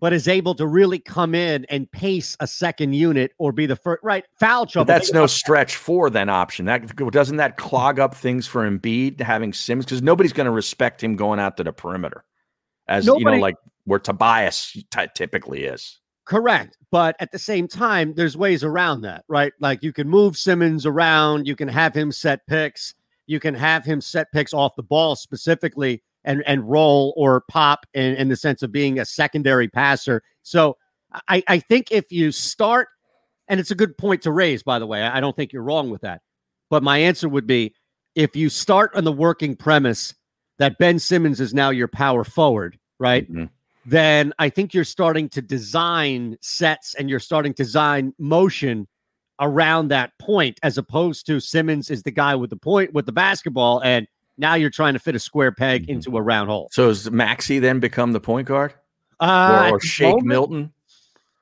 but 0.00 0.12
is 0.12 0.26
able 0.26 0.52
to 0.56 0.66
really 0.66 0.98
come 0.98 1.32
in 1.32 1.64
and 1.66 1.88
pace 1.92 2.36
a 2.40 2.46
second 2.48 2.94
unit 2.94 3.32
or 3.38 3.52
be 3.52 3.66
the 3.66 3.76
first 3.76 4.02
right 4.02 4.24
foul 4.40 4.66
trouble. 4.66 4.86
But 4.86 4.94
that's 4.94 5.12
no 5.12 5.28
stretch 5.28 5.76
four 5.76 6.10
then 6.10 6.28
option. 6.28 6.64
That 6.64 6.96
doesn't 6.96 7.36
that 7.36 7.56
clog 7.56 8.00
up 8.00 8.16
things 8.16 8.48
for 8.48 8.68
Embiid 8.68 9.20
having 9.20 9.52
Simmons 9.52 9.84
because 9.84 10.02
nobody's 10.02 10.32
going 10.32 10.46
to 10.46 10.50
respect 10.50 11.04
him 11.04 11.14
going 11.14 11.38
out 11.38 11.56
to 11.58 11.62
the 11.62 11.72
perimeter, 11.72 12.24
as 12.88 13.06
you 13.06 13.20
know, 13.20 13.36
like 13.36 13.54
where 13.84 14.00
Tobias 14.00 14.76
ty- 14.90 15.06
typically 15.14 15.66
is. 15.66 16.00
Correct. 16.24 16.76
But 16.90 17.14
at 17.20 17.30
the 17.30 17.38
same 17.38 17.68
time, 17.68 18.14
there's 18.14 18.36
ways 18.36 18.64
around 18.64 19.02
that, 19.02 19.24
right? 19.28 19.52
Like 19.60 19.84
you 19.84 19.92
can 19.92 20.08
move 20.08 20.36
Simmons 20.36 20.84
around, 20.84 21.46
you 21.46 21.54
can 21.54 21.68
have 21.68 21.94
him 21.94 22.10
set 22.10 22.44
picks, 22.48 22.94
you 23.26 23.40
can 23.40 23.54
have 23.54 23.84
him 23.84 24.00
set 24.00 24.32
picks 24.32 24.52
off 24.52 24.76
the 24.76 24.82
ball 24.82 25.16
specifically 25.16 26.02
and 26.24 26.42
and 26.46 26.68
roll 26.68 27.14
or 27.16 27.42
pop 27.48 27.86
in, 27.94 28.14
in 28.14 28.28
the 28.28 28.36
sense 28.36 28.62
of 28.62 28.72
being 28.72 28.98
a 28.98 29.04
secondary 29.04 29.68
passer. 29.68 30.22
So 30.42 30.76
I, 31.28 31.42
I 31.48 31.58
think 31.58 31.90
if 31.90 32.12
you 32.12 32.30
start, 32.30 32.88
and 33.48 33.58
it's 33.58 33.70
a 33.70 33.74
good 33.74 33.98
point 33.98 34.22
to 34.22 34.32
raise, 34.32 34.62
by 34.62 34.78
the 34.78 34.86
way. 34.86 35.02
I 35.02 35.20
don't 35.20 35.34
think 35.34 35.52
you're 35.52 35.62
wrong 35.62 35.90
with 35.90 36.02
that. 36.02 36.22
But 36.68 36.82
my 36.82 36.98
answer 36.98 37.28
would 37.28 37.46
be 37.46 37.74
if 38.14 38.36
you 38.36 38.48
start 38.48 38.94
on 38.94 39.04
the 39.04 39.12
working 39.12 39.56
premise 39.56 40.14
that 40.58 40.78
Ben 40.78 40.98
Simmons 40.98 41.40
is 41.40 41.54
now 41.54 41.70
your 41.70 41.88
power 41.88 42.22
forward, 42.22 42.78
right? 42.98 43.30
Mm-hmm. 43.30 43.46
then 43.86 44.32
I 44.38 44.50
think 44.50 44.74
you're 44.74 44.84
starting 44.84 45.28
to 45.30 45.42
design 45.42 46.36
sets 46.42 46.94
and 46.94 47.08
you're 47.08 47.18
starting 47.18 47.54
to 47.54 47.62
design 47.64 48.12
motion 48.18 48.86
around 49.40 49.88
that 49.88 50.12
point, 50.18 50.58
as 50.62 50.76
opposed 50.78 51.26
to 51.26 51.40
Simmons 51.40 51.90
is 51.90 52.02
the 52.02 52.10
guy 52.10 52.34
with 52.34 52.50
the 52.50 52.56
point 52.56 52.92
with 52.92 53.06
the 53.06 53.12
basketball, 53.12 53.80
and 53.82 54.06
now 54.38 54.54
you're 54.54 54.70
trying 54.70 54.92
to 54.94 54.98
fit 54.98 55.14
a 55.14 55.18
square 55.18 55.52
peg 55.52 55.82
Mm-hmm. 55.82 55.92
into 55.92 56.16
a 56.16 56.22
round 56.22 56.48
hole. 56.50 56.68
So 56.72 56.88
has 56.88 57.08
Maxi 57.08 57.60
then 57.60 57.80
become 57.80 58.12
the 58.12 58.20
point 58.20 58.46
guard? 58.48 58.74
Uh, 59.18 59.68
or 59.70 59.76
or 59.76 59.80
Shake 59.80 60.08
moment- 60.08 60.26
Milton? 60.26 60.72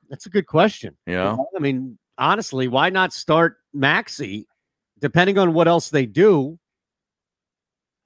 That's 0.09 0.25
a 0.25 0.29
good 0.29 0.47
question. 0.47 0.97
Know? 1.05 1.47
I 1.55 1.59
mean, 1.59 1.97
honestly, 2.17 2.67
why 2.67 2.89
not 2.89 3.13
start 3.13 3.57
Maxi? 3.75 4.45
Depending 4.99 5.37
on 5.37 5.53
what 5.53 5.67
else 5.67 5.89
they 5.91 6.05
do, 6.07 6.57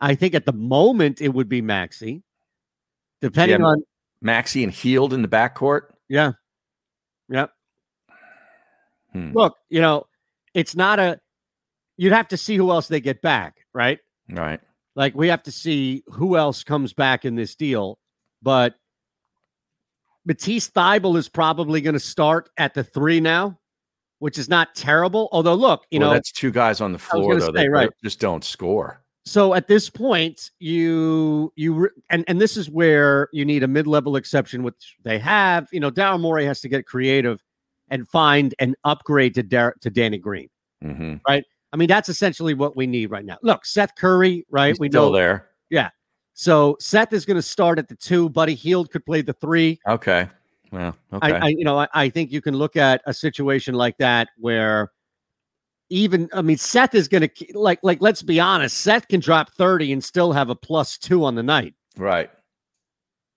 I 0.01 0.15
think 0.15 0.35
at 0.35 0.45
the 0.45 0.51
moment 0.53 1.21
it 1.21 1.29
would 1.29 1.47
be 1.47 1.61
Maxi. 1.61 2.21
Depending 3.21 3.61
Yeah, 3.61 3.65
on 3.67 3.83
Maxi 4.23 4.63
and 4.63 4.71
Hield 4.73 5.13
in 5.13 5.21
the 5.21 5.27
backcourt. 5.29 5.83
yeah, 6.09 6.33
yep. 7.29 7.51
Hmm. 9.13 9.31
Look, 9.33 9.55
you 9.69 9.81
know, 9.81 10.05
it's 10.53 10.75
not 10.75 10.99
a. 10.99 11.19
You'd 11.97 12.13
have 12.13 12.27
to 12.29 12.37
see 12.37 12.55
who 12.55 12.71
else 12.71 12.87
they 12.87 12.99
get 12.99 13.21
back, 13.21 13.65
right? 13.73 13.99
Right. 14.29 14.59
Like 14.95 15.15
we 15.15 15.27
have 15.27 15.43
to 15.43 15.51
see 15.51 16.03
who 16.07 16.37
else 16.37 16.63
comes 16.63 16.93
back 16.93 17.25
in 17.25 17.35
this 17.35 17.55
deal, 17.55 17.99
but 18.41 18.75
Matisse 20.25 20.69
Thybulle 20.69 21.17
is 21.17 21.29
probably 21.29 21.81
going 21.81 21.93
to 21.93 21.99
start 21.99 22.49
at 22.57 22.73
the 22.73 22.83
three 22.83 23.19
now, 23.19 23.59
which 24.19 24.37
is 24.37 24.49
not 24.49 24.75
terrible. 24.75 25.29
Although, 25.31 25.55
look, 25.55 25.85
you 25.91 25.99
well, 25.99 26.09
know, 26.09 26.13
that's 26.13 26.31
two 26.31 26.51
guys 26.51 26.81
on 26.81 26.91
the 26.91 26.99
floor 26.99 27.39
though. 27.39 27.47
say, 27.47 27.63
that 27.63 27.69
right. 27.69 27.89
just 28.03 28.19
don't 28.19 28.43
score. 28.43 29.03
so 29.25 29.53
at 29.53 29.67
this 29.67 29.89
point, 29.89 30.51
you 30.59 31.51
you 31.55 31.89
and 32.09 32.23
and 32.27 32.39
this 32.39 32.55
is 32.55 32.69
where 32.69 33.29
you 33.33 33.45
need 33.45 33.63
a 33.63 33.67
mid 33.67 33.87
level 33.87 34.15
exception, 34.15 34.63
which 34.63 34.95
they 35.03 35.19
have. 35.19 35.67
You 35.71 35.79
know, 35.79 35.91
Daryl 35.91 36.19
Morey 36.19 36.45
has 36.45 36.61
to 36.61 36.69
get 36.69 36.85
creative 36.85 37.41
and 37.89 38.07
find 38.07 38.53
an 38.59 38.75
upgrade 38.83 39.33
to 39.35 39.43
Dar- 39.43 39.75
to 39.81 39.89
Danny 39.89 40.17
Green, 40.17 40.49
Mm-hmm. 40.83 41.15
right? 41.27 41.43
I 41.71 41.75
mean, 41.75 41.87
that's 41.87 42.09
essentially 42.09 42.53
what 42.53 42.75
we 42.75 42.85
need 42.85 43.07
right 43.11 43.25
now. 43.25 43.37
Look, 43.41 43.65
Seth 43.65 43.95
Curry, 43.95 44.45
right? 44.51 44.69
He's 44.69 44.79
we 44.79 44.89
still 44.89 45.07
know 45.09 45.15
there. 45.17 45.49
Yeah. 45.69 45.89
So 46.35 46.77
Seth 46.79 47.13
is 47.13 47.25
going 47.25 47.35
to 47.37 47.41
start 47.41 47.79
at 47.79 47.87
the 47.87 47.95
two. 47.95 48.29
Buddy 48.29 48.53
Hield 48.55 48.91
could 48.91 49.05
play 49.05 49.21
the 49.21 49.33
three. 49.33 49.79
Okay. 49.87 50.27
Well, 50.71 50.95
okay. 51.13 51.31
I, 51.33 51.45
I, 51.45 51.47
you 51.49 51.63
know, 51.63 51.79
I, 51.79 51.87
I 51.93 52.09
think 52.09 52.31
you 52.31 52.41
can 52.41 52.55
look 52.55 52.75
at 52.75 53.01
a 53.05 53.13
situation 53.13 53.73
like 53.75 53.97
that 53.97 54.29
where 54.37 54.91
even, 55.89 56.29
I 56.33 56.41
mean, 56.41 56.57
Seth 56.57 56.93
is 56.95 57.07
going 57.07 57.27
to 57.27 57.45
like, 57.53 57.79
like, 57.83 58.01
let's 58.01 58.21
be 58.23 58.39
honest, 58.39 58.77
Seth 58.77 59.07
can 59.07 59.19
drop 59.19 59.51
30 59.53 59.93
and 59.93 60.03
still 60.03 60.31
have 60.31 60.49
a 60.49 60.55
plus 60.55 60.97
two 60.97 61.23
on 61.25 61.35
the 61.35 61.43
night. 61.43 61.73
right. 61.97 62.29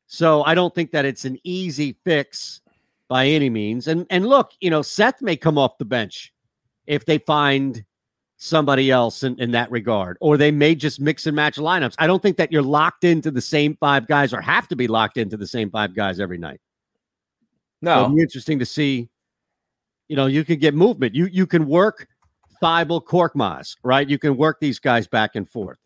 So 0.08 0.44
I 0.44 0.54
don't 0.54 0.74
think 0.74 0.92
that 0.92 1.04
it's 1.04 1.24
an 1.24 1.36
easy 1.42 1.96
fix 2.04 2.60
by 3.08 3.26
any 3.26 3.50
means. 3.50 3.88
And, 3.88 4.06
and 4.10 4.26
look, 4.26 4.52
you 4.60 4.70
know, 4.70 4.82
Seth 4.82 5.22
may 5.22 5.36
come 5.36 5.58
off 5.58 5.78
the 5.78 5.84
bench 5.84 6.32
if 6.86 7.04
they 7.04 7.18
find 7.18 7.84
somebody 8.36 8.90
else 8.90 9.22
in, 9.22 9.38
in 9.40 9.50
that 9.52 9.70
regard, 9.70 10.18
or 10.20 10.36
they 10.36 10.50
may 10.50 10.74
just 10.74 11.00
mix 11.00 11.26
and 11.26 11.34
match 11.34 11.56
lineups. 11.56 11.94
I 11.98 12.06
don't 12.06 12.22
think 12.22 12.36
that 12.36 12.52
you're 12.52 12.62
locked 12.62 13.04
into 13.04 13.30
the 13.30 13.40
same 13.40 13.76
five 13.76 14.06
guys 14.06 14.32
or 14.32 14.40
have 14.40 14.68
to 14.68 14.76
be 14.76 14.88
locked 14.88 15.16
into 15.16 15.36
the 15.36 15.46
same 15.46 15.70
five 15.70 15.94
guys 15.94 16.20
every 16.20 16.38
night. 16.38 16.60
No. 17.82 18.04
it'd 18.04 18.16
be 18.16 18.22
interesting 18.22 18.58
to 18.58 18.66
see. 18.66 19.08
You 20.08 20.16
know, 20.16 20.26
you 20.26 20.44
can 20.44 20.58
get 20.58 20.74
movement. 20.74 21.14
You 21.14 21.26
you 21.26 21.46
can 21.46 21.66
work 21.66 22.06
Thybulle, 22.62 23.04
Korkmaz, 23.04 23.76
right? 23.82 24.08
You 24.08 24.18
can 24.18 24.36
work 24.36 24.60
these 24.60 24.78
guys 24.78 25.06
back 25.06 25.34
and 25.34 25.48
forth, 25.48 25.78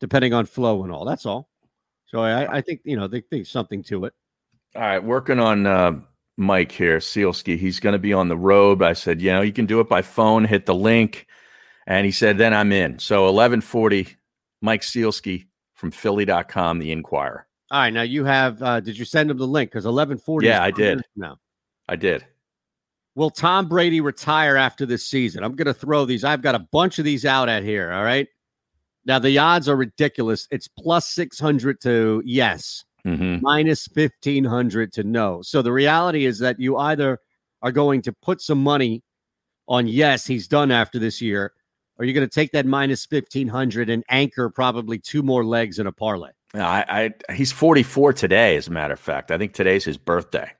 depending 0.00 0.32
on 0.32 0.46
flow 0.46 0.84
and 0.84 0.92
all. 0.92 1.04
That's 1.04 1.26
all. 1.26 1.48
So 2.06 2.20
I, 2.20 2.58
I 2.58 2.60
think 2.60 2.80
you 2.84 2.96
know 2.96 3.08
they 3.08 3.20
think 3.20 3.46
something 3.46 3.82
to 3.84 4.06
it. 4.06 4.14
All 4.74 4.82
right, 4.82 5.02
working 5.02 5.38
on 5.38 5.66
uh, 5.66 6.00
Mike 6.36 6.72
here, 6.72 6.98
Sielski. 6.98 7.58
He's 7.58 7.80
going 7.80 7.92
to 7.92 7.98
be 7.98 8.12
on 8.12 8.28
the 8.28 8.36
road. 8.36 8.82
I 8.82 8.94
said, 8.94 9.20
you 9.20 9.30
know, 9.32 9.42
you 9.42 9.52
can 9.52 9.66
do 9.66 9.80
it 9.80 9.88
by 9.88 10.02
phone. 10.02 10.44
Hit 10.44 10.66
the 10.66 10.74
link, 10.74 11.26
and 11.86 12.06
he 12.06 12.12
said, 12.12 12.38
then 12.38 12.54
I'm 12.54 12.72
in. 12.72 12.98
So 12.98 13.30
11:40, 13.30 14.14
Mike 14.60 14.82
Sielski 14.82 15.46
from 15.74 15.90
Philly.com, 15.90 16.78
the 16.78 16.92
Inquirer. 16.92 17.46
All 17.70 17.80
right, 17.80 17.90
now 17.90 18.02
you 18.02 18.24
have. 18.24 18.62
uh 18.62 18.80
Did 18.80 18.98
you 18.98 19.04
send 19.04 19.30
him 19.30 19.38
the 19.38 19.46
link? 19.46 19.70
Because 19.70 19.86
eleven 19.86 20.18
forty. 20.18 20.46
Yeah, 20.46 20.62
I 20.62 20.70
did. 20.70 21.02
No. 21.16 21.36
I 21.88 21.96
did. 21.96 22.24
Will 23.14 23.30
Tom 23.30 23.68
Brady 23.68 24.00
retire 24.00 24.56
after 24.56 24.86
this 24.86 25.06
season? 25.06 25.42
I'm 25.44 25.54
going 25.54 25.66
to 25.66 25.74
throw 25.74 26.06
these. 26.06 26.24
I've 26.24 26.40
got 26.40 26.54
a 26.54 26.60
bunch 26.60 26.98
of 26.98 27.04
these 27.04 27.26
out 27.26 27.48
at 27.48 27.62
here. 27.62 27.92
All 27.92 28.04
right. 28.04 28.26
Now 29.04 29.18
the 29.18 29.36
odds 29.38 29.68
are 29.68 29.76
ridiculous. 29.76 30.46
It's 30.50 30.68
plus 30.68 31.08
six 31.08 31.38
hundred 31.38 31.80
to 31.82 32.22
yes, 32.24 32.84
Mhm. 33.06 33.42
minus 33.42 33.86
fifteen 33.88 34.44
hundred 34.44 34.92
to 34.94 35.02
no. 35.04 35.42
So 35.42 35.60
the 35.62 35.72
reality 35.72 36.24
is 36.24 36.38
that 36.38 36.60
you 36.60 36.76
either 36.76 37.18
are 37.62 37.72
going 37.72 38.02
to 38.02 38.12
put 38.12 38.40
some 38.40 38.62
money 38.62 39.02
on 39.68 39.86
yes, 39.86 40.26
he's 40.26 40.46
done 40.48 40.70
after 40.70 40.98
this 40.98 41.20
year, 41.20 41.52
or 41.98 42.04
you're 42.04 42.14
going 42.14 42.28
to 42.28 42.32
take 42.34 42.52
that 42.52 42.66
minus 42.66 43.04
fifteen 43.06 43.48
hundred 43.48 43.90
and 43.90 44.04
anchor 44.08 44.48
probably 44.50 44.98
two 44.98 45.22
more 45.22 45.44
legs 45.44 45.78
in 45.78 45.86
a 45.86 45.92
parlay. 45.92 46.30
Yeah, 46.54 46.68
I, 46.68 47.10
I 47.28 47.32
he's 47.32 47.50
44 47.50 48.12
today, 48.12 48.56
as 48.56 48.68
a 48.68 48.70
matter 48.70 48.92
of 48.92 49.00
fact. 49.00 49.30
I 49.30 49.38
think 49.38 49.54
today's 49.54 49.84
his 49.86 49.96
birthday. 49.96 50.52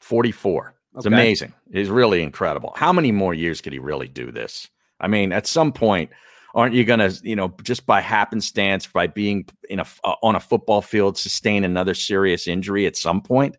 44. 0.00 0.74
It's 0.96 1.06
Okay. 1.06 1.14
amazing. 1.14 1.52
It's 1.72 1.88
really 1.90 2.22
incredible. 2.22 2.72
How 2.76 2.92
many 2.92 3.12
more 3.12 3.34
years 3.34 3.60
could 3.60 3.72
he 3.72 3.78
really 3.78 4.08
do 4.08 4.30
this? 4.30 4.68
I 5.00 5.08
mean, 5.08 5.32
at 5.32 5.46
some 5.46 5.72
point, 5.72 6.10
aren't 6.54 6.74
you 6.74 6.84
going 6.84 6.98
to, 6.98 7.10
you 7.22 7.36
know, 7.36 7.54
just 7.62 7.86
by 7.86 8.00
happenstance, 8.00 8.86
by 8.86 9.06
being 9.06 9.46
in 9.68 9.80
a 9.80 9.86
uh, 10.04 10.14
on 10.22 10.36
a 10.36 10.40
football 10.40 10.82
field, 10.82 11.18
sustain 11.18 11.64
another 11.64 11.94
serious 11.94 12.48
injury 12.48 12.86
at 12.86 12.96
some 12.96 13.20
point? 13.20 13.56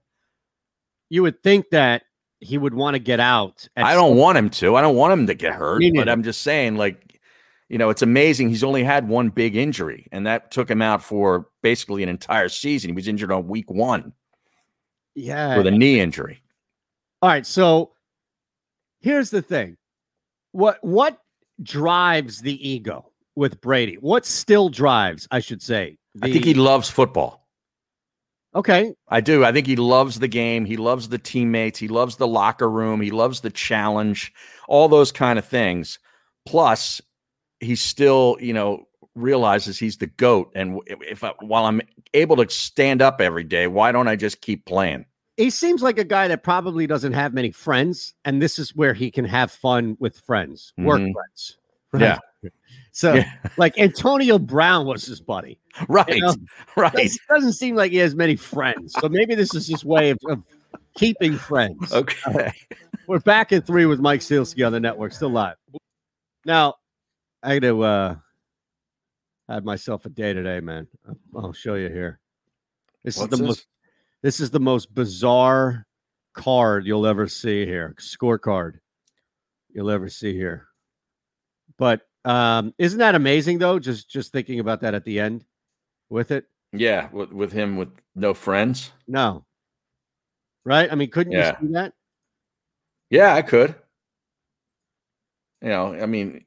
You 1.10 1.24
would 1.24 1.42
think 1.44 1.70
that 1.72 2.04
he 2.40 2.58
would 2.58 2.74
want 2.74 2.96
to 2.96 3.00
get 3.00 3.20
out. 3.20 3.68
I 3.76 3.94
don't 3.94 4.16
want 4.16 4.38
him 4.38 4.50
to. 4.52 4.76
I 4.76 4.82
don't 4.82 4.96
want 4.96 5.14
him 5.14 5.28
to 5.28 5.34
get 5.34 5.54
hurt. 5.54 5.84
But. 5.96 6.08
I'm 6.08 6.24
just 6.24 6.42
saying, 6.42 6.78
like, 6.78 7.20
you 7.68 7.78
know, 7.78 7.90
it's 7.90 8.02
amazing. 8.02 8.50
He's 8.50 8.64
only 8.64 8.84
had 8.84 9.08
one 9.08 9.30
big 9.30 9.56
injury, 9.56 10.08
and 10.12 10.26
that 10.26 10.52
took 10.52 10.70
him 10.70 10.82
out 10.82 11.04
for 11.04 11.48
basically 11.62 12.04
an 12.04 12.10
entire 12.10 12.50
season. 12.50 12.90
He 12.90 12.96
was 12.96 13.08
injured 13.08 13.32
on 13.32 13.48
week 13.48 13.70
one 13.70 14.14
Yeah. 15.16 15.58
with 15.58 15.68
a 15.68 15.72
knee 15.72 16.00
injury. 16.00 16.42
All 17.22 17.30
right, 17.30 17.46
so 17.46 17.92
here's 19.02 19.30
the 19.30 19.42
thing. 19.42 19.78
What 20.52 20.78
what 20.82 21.20
drives 21.62 22.42
the 22.42 22.68
ego 22.68 23.12
with 23.36 23.62
Brady? 23.62 23.96
What 23.96 24.26
still 24.26 24.70
drives, 24.70 25.28
I 25.32 25.40
should 25.40 25.62
say? 25.62 25.98
I 26.22 26.32
think 26.32 26.46
he 26.46 26.54
loves 26.54 26.90
football. 26.90 27.48
Okay. 28.56 28.94
I 29.08 29.22
do. 29.22 29.46
I 29.46 29.52
think 29.52 29.68
he 29.68 29.76
loves 29.76 30.20
the 30.20 30.28
game. 30.28 30.66
He 30.66 30.76
loves 30.76 31.10
the 31.10 31.20
teammates. 31.20 31.78
He 31.78 31.88
loves 31.88 32.16
the 32.16 32.28
locker 32.28 32.70
room. 32.70 33.00
He 33.00 33.12
loves 33.12 33.42
the 33.42 33.52
challenge, 33.52 34.34
all 34.68 34.88
those 34.88 35.12
kind 35.12 35.38
of 35.38 35.46
things. 35.46 36.00
Plus, 36.46 37.00
he 37.60 37.76
still, 37.76 38.38
you 38.40 38.54
know, 38.54 38.88
realizes 39.14 39.78
he's 39.78 39.98
the 39.98 40.08
goat. 40.08 40.52
And 40.56 40.80
if 40.88 41.24
I, 41.24 41.34
while 41.42 41.66
I'm 41.66 41.82
able 42.14 42.38
to 42.38 42.50
stand 42.50 43.02
up 43.02 43.22
every 43.22 43.44
day, 43.44 43.68
why 43.68 43.92
don't 43.92 44.08
I 44.08 44.16
just 44.16 44.42
keep 44.42 44.66
playing? 44.66 45.06
He 45.40 45.50
seems 45.50 45.82
like 45.82 45.98
a 45.98 46.04
guy 46.04 46.28
that 46.28 46.44
probably 46.44 46.86
doesn't 46.86 47.14
have 47.14 47.34
many 47.34 47.50
friends, 47.52 48.14
and 48.26 48.42
this 48.42 48.60
is 48.60 48.76
where 48.76 48.94
he 48.94 49.10
can 49.10 49.24
have 49.24 49.52
fun 49.52 49.96
with 49.98 50.20
friends, 50.20 50.74
work 50.78 51.00
Mhm. 51.00 51.14
friends. 51.14 51.58
Yeah. 51.98 52.18
So, 52.92 53.14
Yeah. 53.14 53.32
like 53.56 53.78
Antonio 53.80 54.38
Brown 54.38 54.86
was 54.86 55.06
his 55.06 55.22
buddy. 55.22 55.58
Right. 55.88 56.22
Right. 56.76 56.92
Doesn't, 56.94 57.22
doesn't 57.30 57.54
seem 57.54 57.76
like 57.76 57.92
he 57.94 57.98
has 58.00 58.16
many 58.16 58.36
friends. 58.36 58.94
So 59.00 59.08
maybe 59.08 59.34
this 59.34 59.56
is 59.56 59.66
his 59.66 59.86
way 59.86 60.10
of, 60.10 60.18
of 60.28 60.44
keeping 60.96 61.38
friends. 61.38 61.94
Okay. 61.94 62.52
We're 63.08 63.20
back 63.20 63.54
in 63.54 63.62
three 63.62 63.86
with 63.86 64.02
Mike 64.02 64.20
Sielski 64.20 64.66
on 64.66 64.74
the 64.74 64.80
network, 64.82 65.14
still 65.14 65.30
live. 65.30 65.56
Now, 66.44 66.76
I 67.42 67.60
got 67.60 67.68
to 67.68 67.82
uh, 67.84 68.16
have 69.48 69.64
myself 69.64 70.06
a 70.06 70.10
day 70.10 70.34
today, 70.34 70.60
man. 70.60 70.86
I'll 71.34 71.54
show 71.54 71.76
you 71.76 71.88
here. 71.88 72.20
This 73.06 73.16
What's 73.18 73.32
is 73.32 73.40
the 73.40 73.46
this? 73.46 73.48
most. 73.48 73.66
This 74.22 74.40
is 74.40 74.52
the 74.52 74.60
most 74.60 74.94
bizarre 74.94 75.86
card 76.34 76.86
you'll 76.86 77.08
ever 77.08 77.28
see 77.28 77.66
here. 77.66 77.96
Scorecard 78.00 78.80
you'll 79.72 79.92
ever 79.92 80.10
see 80.10 80.34
here. 80.34 80.68
But 81.78 82.02
um, 82.26 82.74
isn't 82.78 83.00
that 83.00 83.16
amazing 83.16 83.60
though? 83.60 83.80
Just 83.80 84.10
just 84.10 84.32
thinking 84.32 84.60
about 84.60 84.82
that 84.82 84.94
at 84.94 85.06
the 85.06 85.20
end 85.20 85.46
with 86.10 86.32
it. 86.32 86.46
Yeah. 86.74 87.10
With, 87.12 87.32
with 87.32 87.52
him 87.52 87.78
with 87.78 87.90
no 88.16 88.34
friends. 88.34 88.92
No. 89.08 89.46
Right? 90.66 90.92
I 90.92 90.96
mean, 90.96 91.10
couldn't 91.10 91.34
Yeah. 91.34 91.56
you 91.62 91.68
see 91.68 91.74
that? 91.74 91.94
Yeah, 93.10 93.34
I 93.34 93.42
could. 93.42 93.76
You 95.62 95.70
know, 95.70 95.94
I 95.94 96.06
mean, 96.06 96.46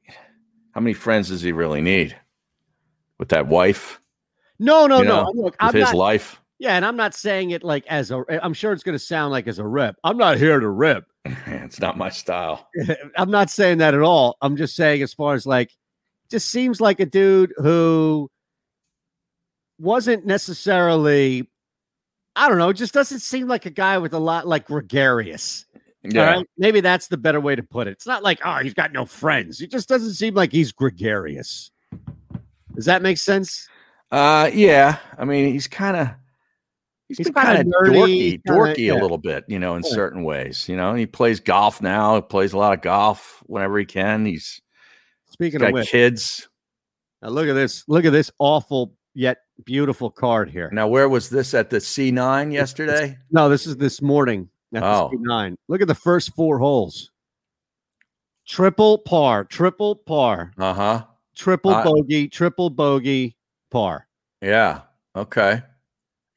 how 0.71 0.81
many 0.81 0.93
friends 0.93 1.29
does 1.29 1.41
he 1.41 1.51
really 1.51 1.81
need 1.81 2.15
with 3.19 3.29
that 3.29 3.47
wife? 3.47 3.99
No, 4.59 4.87
no, 4.87 4.99
you 4.99 5.05
no. 5.05 5.31
Look, 5.33 5.45
with 5.45 5.55
I'm 5.59 5.73
his 5.73 5.85
not, 5.85 5.95
life. 5.95 6.41
Yeah, 6.59 6.75
and 6.75 6.85
I'm 6.85 6.95
not 6.95 7.13
saying 7.13 7.51
it 7.51 7.63
like 7.63 7.85
as 7.87 8.11
a. 8.11 8.23
I'm 8.43 8.53
sure 8.53 8.71
it's 8.71 8.83
going 8.83 8.97
to 8.97 9.03
sound 9.03 9.31
like 9.31 9.47
as 9.47 9.59
a 9.59 9.67
rip. 9.67 9.95
I'm 10.03 10.17
not 10.17 10.37
here 10.37 10.59
to 10.59 10.69
rip. 10.69 11.05
it's 11.25 11.79
not 11.79 11.97
my 11.97 12.09
style. 12.09 12.69
I'm 13.17 13.31
not 13.31 13.49
saying 13.49 13.79
that 13.79 13.93
at 13.93 14.01
all. 14.01 14.37
I'm 14.41 14.55
just 14.55 14.75
saying 14.75 15.01
as 15.01 15.13
far 15.13 15.33
as 15.33 15.45
like, 15.45 15.71
just 16.29 16.49
seems 16.49 16.79
like 16.79 16.99
a 16.99 17.05
dude 17.05 17.53
who 17.57 18.29
wasn't 19.79 20.25
necessarily 20.25 21.49
I 22.35 22.49
don't 22.49 22.57
know, 22.57 22.69
it 22.69 22.75
just 22.75 22.93
doesn't 22.93 23.19
seem 23.19 23.47
like 23.47 23.65
a 23.65 23.69
guy 23.69 23.97
with 23.97 24.13
a 24.13 24.19
lot 24.19 24.47
like 24.47 24.65
gregarious. 24.65 25.65
Yeah. 26.03 26.31
Right? 26.31 26.49
Maybe 26.57 26.81
that's 26.81 27.07
the 27.07 27.17
better 27.17 27.39
way 27.39 27.55
to 27.55 27.63
put 27.63 27.87
it. 27.87 27.91
It's 27.91 28.07
not 28.07 28.23
like, 28.23 28.39
oh, 28.43 28.57
he's 28.57 28.73
got 28.73 28.91
no 28.91 29.05
friends. 29.05 29.59
He 29.59 29.67
just 29.67 29.87
doesn't 29.87 30.13
seem 30.13 30.33
like 30.33 30.51
he's 30.51 30.71
gregarious. 30.71 31.71
Does 32.75 32.85
that 32.85 33.01
make 33.01 33.17
sense? 33.17 33.67
Uh, 34.11 34.49
yeah. 34.53 34.97
I 35.17 35.25
mean, 35.25 35.53
he's 35.53 35.67
kind 35.67 35.95
of 35.95 36.09
he's, 37.07 37.17
He's 37.19 37.27
been 37.29 37.33
kinda 37.43 37.55
kind 37.63 37.73
nerdy, 37.73 37.93
dorky, 37.95 38.29
kinda- 38.31 38.41
dorky 38.47 38.77
yeah. 38.87 38.93
a 38.93 38.99
little 39.01 39.17
bit, 39.17 39.43
you 39.47 39.59
know, 39.59 39.75
in 39.75 39.83
Yeah. 39.83 39.91
certain 39.91 40.23
ways. 40.23 40.67
You 40.69 40.75
know, 40.77 40.93
he 40.95 41.05
plays 41.05 41.39
golf 41.39 41.81
now. 41.81 42.15
He 42.15 42.21
plays 42.21 42.53
a 42.53 42.57
lot 42.57 42.73
of 42.73 42.81
golf 42.81 43.41
whenever 43.45 43.77
he 43.79 43.85
can. 43.85 44.25
He's 44.25 44.61
Speaking 45.31 45.59
got 45.59 45.69
of 45.69 45.73
which, 45.73 45.89
kids. 45.89 46.47
now 47.21 47.29
look 47.29 47.47
at 47.47 47.53
this. 47.53 47.83
Look 47.87 48.05
at 48.05 48.11
this 48.11 48.31
awful 48.39 48.93
yet 49.15 49.39
beautiful 49.65 50.09
card 50.09 50.49
here. 50.49 50.69
Now, 50.71 50.87
where 50.87 51.07
was 51.09 51.29
this 51.29 51.53
at 51.53 51.69
the 51.69 51.77
C9 51.79 52.51
yesterday? 52.51 53.17
No, 53.31 53.49
this 53.49 53.65
is 53.67 53.77
this 53.77 54.01
morning 54.01 54.49
at 54.73 54.83
Oh. 54.83 55.09
the 55.11 55.19
nine. 55.21 55.55
Look 55.67 55.81
at 55.81 55.87
the 55.87 55.95
first 55.95 56.33
four 56.35 56.57
holes. 56.59 57.11
Triple 58.45 58.97
par, 58.97 59.45
triple 59.45 59.95
par, 59.95 60.51
Uh 60.57 60.73
huh. 60.73 61.05
triple 61.35 61.71
Uh, 61.71 61.83
bogey, 61.83 62.27
triple 62.27 62.69
bogey, 62.69 63.37
par. 63.71 64.07
Yeah. 64.41 64.81
Okay. 65.15 65.61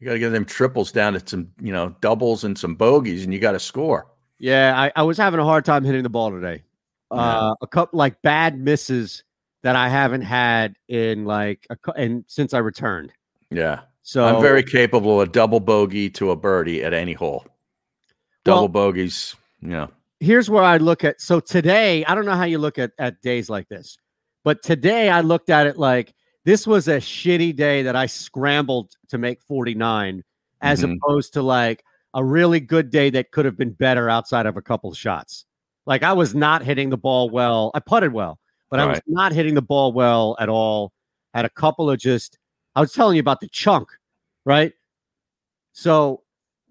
You 0.07 0.11
got 0.11 0.15
to 0.15 0.21
get 0.21 0.29
them 0.31 0.45
triples 0.45 0.93
down 0.93 1.15
to 1.15 1.23
some, 1.27 1.49
you 1.61 1.73
know, 1.73 1.97
doubles 2.01 2.45
and 2.45 2.57
some 2.57 2.77
bogeys, 2.77 3.25
and 3.25 3.35
you 3.35 3.41
got 3.41 3.53
to 3.53 3.59
score. 3.59 4.07
Yeah, 4.39 4.81
I, 4.81 4.93
I 4.95 5.03
was 5.03 5.19
having 5.19 5.41
a 5.41 5.45
hard 5.45 5.65
time 5.65 5.83
hitting 5.83 6.05
the 6.05 6.09
ball 6.09 6.31
today. 6.31 6.63
Uh, 7.11 7.57
a 7.61 7.67
couple 7.67 7.99
like 7.99 8.23
bad 8.23 8.57
misses 8.57 9.25
that 9.65 9.75
I 9.75 9.89
haven't 9.89 10.23
had 10.23 10.77
in 10.87 11.25
like 11.25 11.67
a, 11.71 11.93
and 11.97 12.25
since 12.29 12.55
I 12.55 12.59
returned. 12.59 13.13
Yeah. 13.51 13.81
So 14.03 14.25
I'm 14.25 14.41
very 14.41 14.63
capable 14.63 15.21
of 15.21 15.29
a 15.29 15.33
double 15.33 15.59
bogey 15.59 16.09
to 16.11 16.31
a 16.31 16.37
birdie 16.37 16.85
at 16.85 16.95
any 16.95 17.13
hole. 17.15 17.45
Double 18.45 18.61
Well- 18.63 18.69
bogeys, 18.69 19.35
you 19.61 19.71
know. 19.71 19.91
here's 20.21 20.49
where 20.49 20.63
I 20.63 20.77
look 20.77 21.03
at. 21.03 21.21
So 21.21 21.41
today, 21.41 22.05
I 22.05 22.15
don't 22.15 22.27
know 22.27 22.37
how 22.37 22.45
you 22.45 22.59
look 22.59 22.79
at 22.79 22.93
at 23.01 23.21
days 23.23 23.51
like 23.51 23.69
this, 23.69 23.99
but 24.45 24.63
today 24.63 25.09
I 25.11 25.23
looked 25.23 25.51
at 25.51 25.67
it 25.67 25.77
like 25.79 26.15
this 26.47 26.65
was 26.65 26.87
a 26.87 26.99
shitty 26.99 27.55
day 27.57 27.83
that 27.83 27.97
I 27.97 28.07
scrambled 28.07 28.95
to 29.09 29.19
make 29.19 29.43
49, 29.43 30.23
as 30.63 30.83
Mhm. 30.83 30.97
opposed 30.97 31.33
to 31.33 31.43
like 31.43 31.85
a 32.15 32.25
really 32.25 32.61
good 32.61 32.89
day 32.91 33.11
that 33.11 33.33
could 33.33 33.45
have 33.45 33.57
been 33.59 33.73
better 33.73 34.09
outside 34.09 34.47
of 34.47 34.57
a 34.57 34.63
couple 34.63 34.91
of 34.91 34.97
shots. 34.97 35.45
Like 35.87 36.05
I 36.05 36.13
was 36.13 36.35
not 36.37 36.63
hitting 36.63 36.89
the 36.91 36.97
ball 36.97 37.29
well. 37.31 37.73
I 37.75 37.81
putted 37.81 38.13
well, 38.13 38.39
but 38.71 38.79
I 38.79 38.87
was 38.87 38.95
Right. 38.99 39.03
not 39.09 39.33
hitting 39.33 39.55
the 39.55 39.61
ball 39.63 39.93
well 39.93 40.37
at 40.39 40.49
all. 40.49 40.93
Had 41.35 41.45
a 41.45 41.51
couple 41.51 41.91
of 41.91 41.99
just. 41.99 42.39
I 42.77 42.81
was 42.81 42.93
telling 42.93 43.17
you 43.17 43.21
about 43.21 43.41
the 43.41 43.49
chunk, 43.49 43.89
right? 44.45 44.73
So 45.73 46.23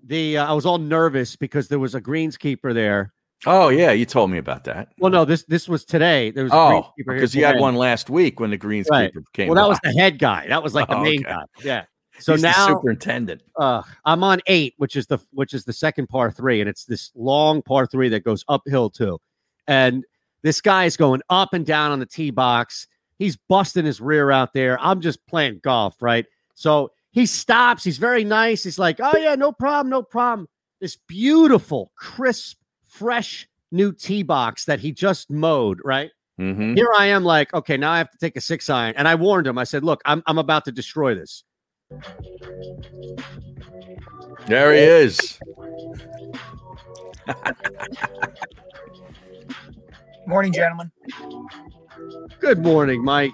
the 0.04 0.38
uh, 0.38 0.46
I 0.48 0.54
was 0.54 0.66
all 0.66 0.78
nervous 0.78 1.36
because 1.36 1.68
there 1.68 1.80
was 1.80 1.96
a 1.96 2.02
greenskeeper 2.02 2.74
there. 2.74 3.14
Oh 3.46 3.70
yeah, 3.70 3.92
you 3.92 4.06
told 4.06 4.32
me 4.32 4.38
about 4.38 4.64
that. 4.64 4.90
Well, 4.98 5.12
no, 5.12 5.24
this 5.26 5.44
this 5.44 5.68
was 5.70 5.86
today. 5.86 6.32
There 6.32 6.44
was 6.46 6.54
a 6.54 6.56
Oh, 6.56 6.94
because 6.98 7.36
you 7.36 7.46
had 7.46 7.60
one 7.60 7.76
last 7.76 8.10
week 8.10 8.40
when 8.40 8.50
the 8.50 8.58
greenskeeper 8.58 8.90
Right. 8.90 9.14
came. 9.34 9.48
Well, 9.50 9.56
that 9.56 9.70
was 9.70 9.80
the 9.84 9.92
head 9.92 10.18
guy. 10.20 10.48
That 10.48 10.64
was 10.64 10.74
like 10.74 10.88
the 10.88 10.96
Oh, 10.98 11.04
main 11.04 11.20
okay. 11.26 11.34
guy. 11.36 11.44
Yeah. 11.64 11.84
So 12.18 12.32
He's 12.32 12.42
the 12.42 12.48
now 12.48 12.68
superintendent. 12.68 13.42
uh, 13.60 13.82
I'm 14.06 14.24
on 14.24 14.40
eight, 14.48 14.74
which 14.78 14.96
is 14.96 15.06
the 15.06 15.20
which 15.32 15.54
is 15.54 15.66
the 15.66 15.74
second 15.74 16.08
par 16.08 16.32
three, 16.32 16.62
and 16.62 16.70
it's 16.70 16.86
this 16.86 17.12
long 17.14 17.62
par 17.62 17.86
three 17.86 18.10
that 18.10 18.24
goes 18.24 18.44
uphill 18.48 18.90
too. 18.90 19.20
And 19.68 20.06
this 20.42 20.62
guy 20.62 20.86
is 20.86 20.96
going 20.98 21.22
up 21.30 21.54
and 21.54 21.66
down 21.66 21.92
on 21.92 22.00
the 22.00 22.06
tee 22.06 22.32
box. 22.32 22.88
He's 23.20 23.36
busting 23.50 23.86
his 23.86 24.00
rear 24.02 24.32
out 24.32 24.54
there. 24.54 24.80
I'm 24.82 25.02
just 25.02 25.26
playing 25.28 25.60
golf, 25.64 26.02
right? 26.02 26.26
So 26.54 26.92
he 27.12 27.26
stops. 27.26 27.84
He's 27.84 27.98
very 27.98 28.24
nice. 28.24 28.64
He's 28.64 28.80
like, 28.80 29.00
"Oh 29.02 29.18
yeah, 29.18 29.36
no 29.36 29.52
problem, 29.52 29.90
no 29.92 30.02
problem." 30.02 30.48
This 30.82 30.98
beautiful, 31.08 31.92
crisp, 31.98 32.58
fresh 32.96 33.48
new 33.72 33.92
tee 33.92 34.24
box 34.24 34.66
that 34.66 34.80
he 34.80 34.92
just 34.92 35.30
mowed, 35.30 35.80
right? 35.84 36.12
Mhm. 36.40 36.76
Here 36.76 36.90
I 36.98 37.08
am, 37.08 37.24
like, 37.24 37.54
okay, 37.54 37.78
now 37.78 37.92
I 37.92 37.98
have 37.98 38.12
to 38.12 38.18
take 38.18 38.36
a 38.36 38.42
six 38.42 38.70
iron. 38.70 38.94
And 38.98 39.08
I 39.08 39.16
warned 39.16 39.48
him. 39.48 39.58
I 39.58 39.64
said, 39.64 39.84
look, 39.84 40.02
I'm 40.06 40.22
I'm 40.28 40.38
about 40.38 40.66
to 40.66 40.72
destroy 40.72 41.16
this. 41.16 41.44
There 44.48 44.74
he 44.74 44.80
is. 44.80 45.40
Morning, 50.28 50.52
gentlemen. 50.52 50.92
Good 52.40 52.60
morning, 52.60 53.04
Mike. 53.04 53.32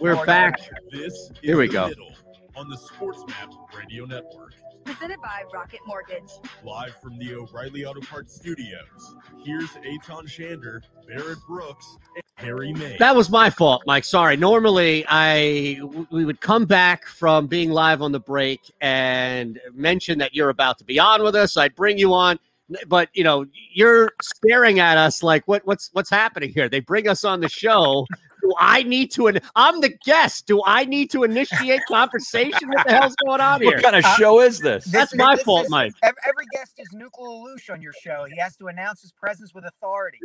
We're 0.00 0.14
Morning. 0.14 0.26
back. 0.26 0.54
This 0.90 1.12
is 1.12 1.32
Here 1.42 1.56
we 1.58 1.68
go. 1.68 1.88
Middle 1.88 2.10
on 2.56 2.68
the 2.68 2.76
Sports 2.76 3.24
Map 3.28 3.52
Radio 3.76 4.04
Network. 4.04 4.52
Presented 4.84 5.20
by 5.20 5.42
Rocket 5.52 5.80
Mortgage. 5.86 6.30
Live 6.62 6.94
from 7.02 7.18
the 7.18 7.34
O'Reilly 7.34 7.84
Auto 7.84 8.00
Parts 8.00 8.34
Studios. 8.34 9.16
Here's 9.42 9.70
Eytan 9.70 10.28
Shander, 10.28 10.80
Barrett 11.08 11.38
Brooks, 11.48 11.96
and 12.14 12.24
Harry 12.36 12.72
Mayes. 12.72 12.98
That 12.98 13.16
was 13.16 13.30
my 13.30 13.50
fault, 13.50 13.82
Mike. 13.86 14.04
Sorry. 14.04 14.36
Normally, 14.36 15.04
I 15.08 15.80
we 16.10 16.24
would 16.24 16.40
come 16.40 16.66
back 16.66 17.06
from 17.06 17.46
being 17.46 17.70
live 17.70 18.02
on 18.02 18.12
the 18.12 18.20
break 18.20 18.60
and 18.80 19.58
mention 19.72 20.18
that 20.18 20.34
you're 20.34 20.50
about 20.50 20.78
to 20.78 20.84
be 20.84 20.98
on 20.98 21.22
with 21.22 21.34
us. 21.34 21.56
I'd 21.56 21.74
bring 21.74 21.98
you 21.98 22.12
on, 22.12 22.38
but 22.86 23.08
you 23.14 23.24
know, 23.24 23.46
you're 23.72 24.12
staring 24.20 24.80
at 24.80 24.98
us 24.98 25.22
like, 25.22 25.48
what 25.48 25.66
what's 25.66 25.90
what's 25.92 26.10
happening 26.10 26.50
here? 26.50 26.68
They 26.68 26.80
bring 26.80 27.08
us 27.08 27.24
on 27.24 27.40
the 27.40 27.48
show. 27.48 28.06
Do 28.44 28.52
I 28.58 28.82
need 28.82 29.10
to? 29.12 29.28
in- 29.28 29.40
I'm 29.56 29.80
the 29.80 29.88
guest. 30.04 30.46
Do 30.46 30.60
I 30.66 30.84
need 30.84 31.10
to 31.12 31.24
initiate 31.24 31.80
conversation? 31.88 32.68
What 32.68 32.86
the 32.86 32.92
hell's 32.92 33.16
going 33.24 33.40
on 33.40 33.62
here? 33.62 33.72
What 33.72 33.82
kind 33.82 33.96
of 33.96 34.04
uh, 34.04 34.14
show 34.16 34.40
is 34.40 34.58
this? 34.58 34.84
That's 34.84 35.14
my 35.14 35.34
fault, 35.36 35.68
Mike. 35.70 35.94
Every, 36.02 36.18
every 36.28 36.44
guest 36.52 36.74
is 36.76 36.86
Nuclear 36.92 37.28
LaLoosh 37.28 37.70
on 37.72 37.80
your 37.80 37.94
show. 38.02 38.26
He 38.30 38.38
has 38.38 38.54
to 38.58 38.66
announce 38.66 39.00
his 39.00 39.12
presence 39.12 39.54
with 39.54 39.64
authority. 39.64 40.18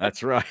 That's 0.00 0.22
right. 0.22 0.46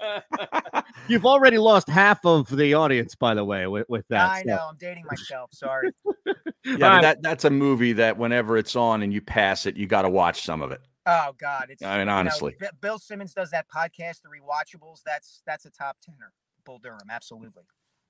You've 1.08 1.26
already 1.26 1.58
lost 1.58 1.86
half 1.86 2.24
of 2.24 2.48
the 2.48 2.72
audience, 2.72 3.14
by 3.14 3.34
the 3.34 3.44
way, 3.44 3.66
with, 3.66 3.86
with 3.90 4.06
that. 4.08 4.30
I 4.30 4.42
so- 4.42 4.48
know. 4.48 4.66
I'm 4.70 4.76
dating 4.78 5.04
myself. 5.10 5.50
Sorry. 5.52 5.90
Yeah, 6.62 6.88
right. 6.88 7.00
that 7.00 7.22
that's 7.22 7.46
a 7.46 7.50
movie 7.50 7.94
that 7.94 8.18
whenever 8.18 8.58
it's 8.58 8.76
on 8.76 9.02
and 9.02 9.14
you 9.14 9.22
pass 9.22 9.64
it, 9.64 9.78
you 9.78 9.86
got 9.86 10.02
to 10.02 10.10
watch 10.10 10.42
some 10.42 10.60
of 10.60 10.72
it. 10.72 10.82
Oh 11.06 11.30
God, 11.40 11.68
it's. 11.70 11.82
I 11.82 11.92
mean, 11.92 12.00
you 12.00 12.04
know, 12.04 12.12
honestly. 12.12 12.54
Bill 12.82 12.98
Simmons 12.98 13.32
does 13.32 13.50
that 13.52 13.64
podcast, 13.74 14.20
The 14.20 14.28
Rewatchables. 14.28 15.00
That's 15.06 15.40
that's 15.46 15.64
a 15.64 15.70
top 15.70 15.96
tenner. 16.04 16.32
Bull 16.70 16.78
Durham, 16.78 17.10
absolutely. 17.10 17.64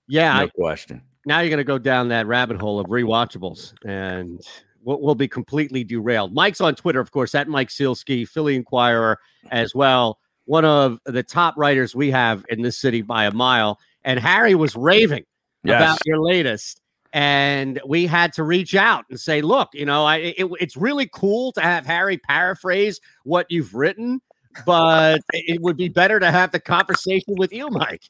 Yeah, 0.06 0.34
No 0.34 0.42
I- 0.44 0.48
question. 0.48 1.00
now 1.24 1.40
you're 1.40 1.48
going 1.48 1.56
to 1.58 1.64
go 1.64 1.78
down 1.78 2.08
that 2.08 2.26
rabbit 2.26 2.61
hole 2.61 2.78
of 2.78 2.88
rewatchables 2.88 3.72
and 3.86 4.38
we'll, 4.82 5.00
we'll 5.00 5.14
be 5.14 5.28
completely 5.28 5.82
derailed. 5.82 6.34
Mike's 6.34 6.61
on 6.61 6.74
Twitter, 6.74 7.00
of 7.00 7.11
course, 7.11 7.34
at 7.34 7.48
Mike 7.48 7.68
Sielski, 7.70 8.28
Philly 8.28 8.56
Inquirer 8.56 9.18
as 9.50 9.74
well. 9.74 10.18
One 10.44 10.66
of 10.66 10.98
the 11.06 11.22
top 11.22 11.54
writers 11.56 11.94
we 11.96 12.11
have 12.11 12.44
in 12.50 12.61
this 12.61 12.76
city 12.76 13.00
by 13.00 13.24
a 13.24 13.30
mile. 13.32 13.78
And 14.04 14.20
Harry 14.20 14.54
was 14.54 14.76
raving 14.76 15.24
Yes. 15.64 15.80
about 15.80 15.98
your 16.04 16.18
latest. 16.18 16.82
And 17.14 17.80
we 17.86 18.04
had 18.06 18.34
to 18.34 18.42
reach 18.44 18.74
out 18.74 19.06
and 19.08 19.18
say, 19.18 19.40
look, 19.40 19.70
you 19.72 19.86
know, 19.86 20.04
I, 20.04 20.16
it, 20.18 20.46
it's 20.61 20.76
really 20.76 21.08
cool 21.14 21.52
to 21.52 21.62
have 21.62 21.86
Harry 21.86 22.18
paraphrase 22.18 23.00
what 23.24 23.46
you've 23.48 23.74
written, 23.74 24.20
but 24.66 25.20
it 25.32 25.62
would 25.62 25.76
be 25.78 25.88
better 25.88 26.20
to 26.20 26.30
have 26.30 26.52
the 26.52 26.61
conversation 26.61 27.34
with 27.38 27.52
you, 27.54 27.68
Mike. 27.70 28.02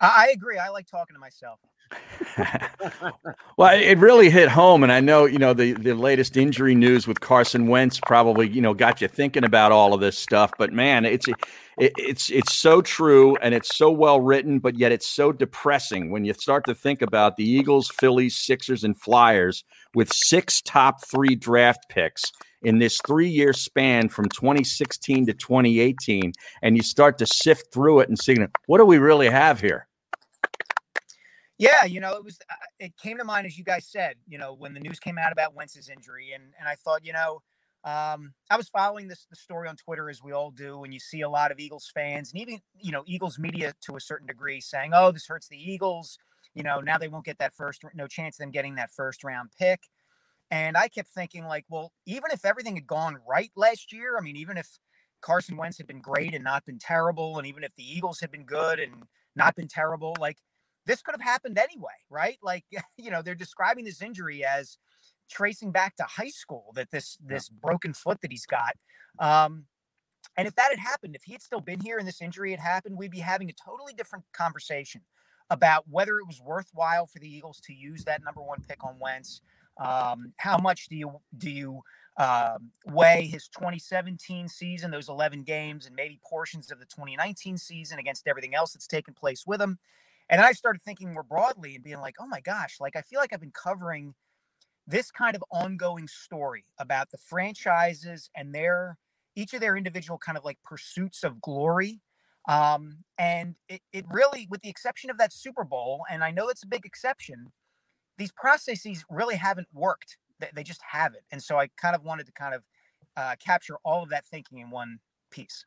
I, 0.00 0.30
agree. 0.32 0.58
I 0.58 0.68
like 0.68 0.86
talking 0.86 1.14
to 1.14 1.20
myself. 1.20 1.58
Well, 3.56 3.76
it 3.76 3.98
really 3.98 4.30
hit 4.30 4.48
home, 4.48 4.84
and 4.84 4.92
I 4.92 5.00
know 5.00 5.24
you 5.24 5.38
know 5.38 5.52
the 5.52 5.72
the 5.72 5.92
latest 5.92 6.36
injury 6.36 6.76
news 6.76 7.08
with 7.08 7.18
Carson 7.18 7.66
Wentz 7.66 7.98
probably 8.06 8.48
you 8.48 8.60
know 8.60 8.72
got 8.72 9.00
you 9.00 9.08
thinking 9.08 9.42
about 9.42 9.72
all 9.72 9.92
of 9.92 10.00
this 10.00 10.16
stuff. 10.16 10.52
But 10.56 10.72
man, 10.72 11.04
it's 11.04 11.26
it, 11.26 11.92
it's 11.96 12.30
it's 12.30 12.54
so 12.54 12.80
true, 12.82 13.36
and 13.42 13.52
it's 13.56 13.76
so 13.76 13.90
well 13.90 14.20
written, 14.20 14.60
but 14.60 14.78
yet 14.78 14.92
it's 14.92 15.08
so 15.08 15.32
depressing 15.32 16.12
when 16.12 16.24
you 16.24 16.34
start 16.34 16.66
to 16.66 16.74
think 16.74 17.02
about 17.02 17.36
the 17.36 17.42
Eagles, 17.42 17.90
Phillies, 17.90 18.36
Sixers, 18.36 18.84
and 18.84 18.96
Flyers 18.96 19.64
with 19.92 20.12
six 20.12 20.62
top 20.62 21.04
three 21.04 21.34
draft 21.34 21.88
picks 21.88 22.30
in 22.62 22.78
this 22.78 23.00
three 23.08 23.28
year 23.28 23.52
span 23.52 24.08
from 24.08 24.26
2016 24.28 25.26
to 25.26 25.32
2018, 25.32 26.32
and 26.62 26.76
you 26.76 26.84
start 26.84 27.18
to 27.18 27.26
sift 27.26 27.72
through 27.74 27.98
it 27.98 28.08
and 28.08 28.16
see 28.16 28.36
what 28.66 28.78
do 28.78 28.84
we 28.84 28.98
really 28.98 29.28
have 29.28 29.60
here. 29.60 29.87
Yeah, 31.58 31.84
you 31.84 32.00
know, 32.00 32.12
it 32.14 32.24
was. 32.24 32.38
uh, 32.50 32.54
It 32.78 32.96
came 32.96 33.18
to 33.18 33.24
mind 33.24 33.46
as 33.46 33.58
you 33.58 33.64
guys 33.64 33.86
said. 33.86 34.14
You 34.28 34.38
know, 34.38 34.54
when 34.54 34.74
the 34.74 34.80
news 34.80 35.00
came 35.00 35.18
out 35.18 35.32
about 35.32 35.54
Wentz's 35.54 35.88
injury, 35.88 36.32
and 36.34 36.44
and 36.58 36.68
I 36.68 36.76
thought, 36.76 37.04
you 37.04 37.12
know, 37.12 37.42
um, 37.84 38.32
I 38.50 38.56
was 38.56 38.68
following 38.68 39.08
this 39.08 39.26
the 39.28 39.36
story 39.36 39.68
on 39.68 39.76
Twitter 39.76 40.08
as 40.08 40.22
we 40.22 40.32
all 40.32 40.50
do, 40.50 40.84
and 40.84 40.94
you 40.94 41.00
see 41.00 41.22
a 41.22 41.28
lot 41.28 41.50
of 41.50 41.58
Eagles 41.58 41.90
fans 41.92 42.32
and 42.32 42.40
even 42.40 42.60
you 42.80 42.92
know 42.92 43.02
Eagles 43.06 43.38
media 43.38 43.74
to 43.82 43.96
a 43.96 44.00
certain 44.00 44.26
degree 44.26 44.60
saying, 44.60 44.92
"Oh, 44.94 45.10
this 45.10 45.26
hurts 45.26 45.48
the 45.48 45.58
Eagles." 45.58 46.18
You 46.54 46.62
know, 46.62 46.80
now 46.80 46.98
they 46.98 47.08
won't 47.08 47.24
get 47.24 47.38
that 47.38 47.54
first, 47.54 47.82
no 47.94 48.06
chance 48.08 48.36
of 48.36 48.40
them 48.44 48.50
getting 48.50 48.76
that 48.76 48.90
first 48.90 49.22
round 49.24 49.50
pick. 49.58 49.80
And 50.50 50.76
I 50.76 50.88
kept 50.88 51.08
thinking, 51.10 51.44
like, 51.44 51.64
well, 51.68 51.92
even 52.06 52.30
if 52.32 52.44
everything 52.44 52.76
had 52.76 52.86
gone 52.86 53.18
right 53.28 53.50
last 53.56 53.92
year, 53.92 54.16
I 54.18 54.22
mean, 54.22 54.36
even 54.36 54.56
if 54.56 54.68
Carson 55.20 55.56
Wentz 55.56 55.76
had 55.78 55.86
been 55.86 56.00
great 56.00 56.34
and 56.34 56.42
not 56.44 56.64
been 56.64 56.78
terrible, 56.78 57.38
and 57.38 57.46
even 57.46 57.64
if 57.64 57.74
the 57.76 57.84
Eagles 57.84 58.20
had 58.20 58.30
been 58.30 58.44
good 58.44 58.80
and 58.80 59.04
not 59.36 59.56
been 59.56 59.68
terrible, 59.68 60.16
like 60.20 60.38
this 60.88 61.02
could 61.02 61.12
have 61.12 61.20
happened 61.20 61.58
anyway, 61.58 61.92
right? 62.10 62.38
Like, 62.42 62.64
you 62.96 63.12
know, 63.12 63.22
they're 63.22 63.36
describing 63.36 63.84
this 63.84 64.02
injury 64.02 64.44
as 64.44 64.78
tracing 65.30 65.70
back 65.70 65.94
to 65.96 66.02
high 66.04 66.30
school 66.30 66.72
that 66.74 66.90
this 66.90 67.18
this 67.24 67.48
broken 67.48 67.92
foot 67.92 68.20
that 68.22 68.32
he's 68.32 68.46
got. 68.46 68.74
Um, 69.20 69.66
and 70.36 70.48
if 70.48 70.54
that 70.56 70.70
had 70.70 70.78
happened, 70.78 71.14
if 71.14 71.22
he 71.22 71.32
had 71.32 71.42
still 71.42 71.60
been 71.60 71.80
here 71.80 71.98
and 71.98 72.08
this 72.08 72.22
injury 72.22 72.50
had 72.50 72.60
happened, 72.60 72.96
we'd 72.96 73.10
be 73.10 73.18
having 73.18 73.50
a 73.50 73.52
totally 73.52 73.92
different 73.92 74.24
conversation 74.32 75.02
about 75.50 75.84
whether 75.88 76.18
it 76.18 76.26
was 76.26 76.40
worthwhile 76.40 77.06
for 77.06 77.18
the 77.18 77.28
Eagles 77.28 77.60
to 77.64 77.74
use 77.74 78.04
that 78.04 78.22
number 78.24 78.40
one 78.40 78.62
pick 78.66 78.82
on 78.84 78.96
Wentz. 79.00 79.40
Um, 79.78 80.32
how 80.38 80.58
much 80.58 80.88
do 80.88 80.96
you 80.96 81.20
do 81.36 81.50
you 81.50 81.82
um, 82.16 82.70
weigh 82.86 83.26
his 83.26 83.48
2017 83.48 84.48
season, 84.48 84.90
those 84.90 85.08
11 85.08 85.42
games, 85.42 85.86
and 85.86 85.94
maybe 85.94 86.18
portions 86.28 86.70
of 86.72 86.78
the 86.78 86.86
2019 86.86 87.58
season 87.58 87.98
against 87.98 88.26
everything 88.26 88.54
else 88.54 88.72
that's 88.72 88.86
taken 88.86 89.14
place 89.14 89.44
with 89.46 89.60
him? 89.60 89.78
And 90.30 90.40
I 90.40 90.52
started 90.52 90.82
thinking 90.82 91.12
more 91.12 91.22
broadly 91.22 91.74
and 91.74 91.84
being 91.84 92.00
like, 92.00 92.16
oh 92.20 92.26
my 92.26 92.40
gosh, 92.40 92.76
like 92.80 92.96
I 92.96 93.02
feel 93.02 93.18
like 93.20 93.32
I've 93.32 93.40
been 93.40 93.50
covering 93.50 94.14
this 94.86 95.10
kind 95.10 95.36
of 95.36 95.44
ongoing 95.50 96.08
story 96.08 96.64
about 96.78 97.10
the 97.10 97.18
franchises 97.18 98.30
and 98.34 98.54
their 98.54 98.96
each 99.36 99.54
of 99.54 99.60
their 99.60 99.76
individual 99.76 100.18
kind 100.18 100.36
of 100.36 100.44
like 100.44 100.58
pursuits 100.64 101.22
of 101.22 101.40
glory. 101.40 102.00
Um, 102.48 103.04
and 103.18 103.56
it, 103.68 103.82
it 103.92 104.04
really, 104.10 104.48
with 104.50 104.62
the 104.62 104.70
exception 104.70 105.10
of 105.10 105.18
that 105.18 105.32
Super 105.32 105.64
Bowl, 105.64 106.04
and 106.10 106.24
I 106.24 106.30
know 106.30 106.48
it's 106.48 106.64
a 106.64 106.66
big 106.66 106.84
exception, 106.84 107.52
these 108.16 108.32
processes 108.32 109.04
really 109.10 109.36
haven't 109.36 109.68
worked. 109.72 110.16
They, 110.40 110.48
they 110.54 110.62
just 110.64 110.80
haven't. 110.90 111.22
And 111.30 111.42
so 111.42 111.58
I 111.58 111.68
kind 111.76 111.94
of 111.94 112.02
wanted 112.02 112.26
to 112.26 112.32
kind 112.32 112.54
of 112.54 112.62
uh, 113.16 113.36
capture 113.44 113.76
all 113.84 114.02
of 114.02 114.08
that 114.10 114.24
thinking 114.26 114.58
in 114.58 114.70
one 114.70 114.98
piece. 115.30 115.64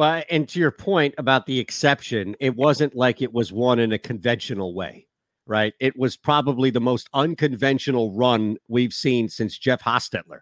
Well, 0.00 0.22
and 0.30 0.48
to 0.48 0.58
your 0.58 0.70
point 0.70 1.14
about 1.18 1.44
the 1.44 1.58
exception, 1.58 2.34
it 2.40 2.56
wasn't 2.56 2.96
like 2.96 3.20
it 3.20 3.34
was 3.34 3.52
won 3.52 3.78
in 3.78 3.92
a 3.92 3.98
conventional 3.98 4.72
way, 4.72 5.06
right? 5.46 5.74
It 5.78 5.94
was 5.94 6.16
probably 6.16 6.70
the 6.70 6.80
most 6.80 7.10
unconventional 7.12 8.10
run 8.12 8.56
we've 8.66 8.94
seen 8.94 9.28
since 9.28 9.58
Jeff 9.58 9.82
Hostetler. 9.82 10.38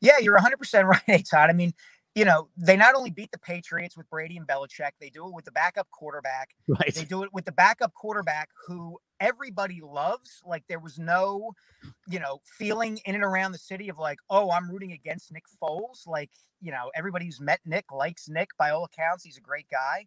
Yeah, 0.00 0.20
you're 0.20 0.38
100% 0.38 0.84
right, 1.06 1.22
Todd. 1.30 1.50
I 1.50 1.52
mean, 1.52 1.74
you 2.14 2.24
know, 2.24 2.48
they 2.56 2.78
not 2.78 2.94
only 2.94 3.10
beat 3.10 3.30
the 3.30 3.38
Patriots 3.38 3.94
with 3.94 4.08
Brady 4.08 4.38
and 4.38 4.48
Belichick, 4.48 4.92
they 5.02 5.10
do 5.10 5.26
it 5.26 5.34
with 5.34 5.44
the 5.44 5.52
backup 5.52 5.90
quarterback. 5.90 6.48
Right. 6.66 6.94
They 6.94 7.04
do 7.04 7.24
it 7.24 7.28
with 7.34 7.44
the 7.44 7.52
backup 7.52 7.92
quarterback 7.92 8.48
who 8.66 8.98
everybody 9.22 9.80
loves. 9.80 10.42
Like 10.44 10.64
there 10.68 10.80
was 10.80 10.98
no, 10.98 11.52
you 12.08 12.18
know, 12.18 12.40
feeling 12.58 12.98
in 13.06 13.14
and 13.14 13.24
around 13.24 13.52
the 13.52 13.58
city 13.58 13.88
of 13.88 13.98
like, 13.98 14.18
oh, 14.28 14.50
I'm 14.50 14.68
rooting 14.68 14.92
against 14.92 15.32
Nick 15.32 15.44
Foles. 15.62 16.06
Like, 16.06 16.30
you 16.60 16.72
know, 16.72 16.90
everybody 16.94 17.24
who's 17.24 17.40
met 17.40 17.60
Nick 17.64 17.92
likes 17.92 18.28
Nick 18.28 18.48
by 18.58 18.70
all 18.70 18.84
accounts. 18.84 19.24
He's 19.24 19.38
a 19.38 19.40
great 19.40 19.66
guy. 19.70 20.06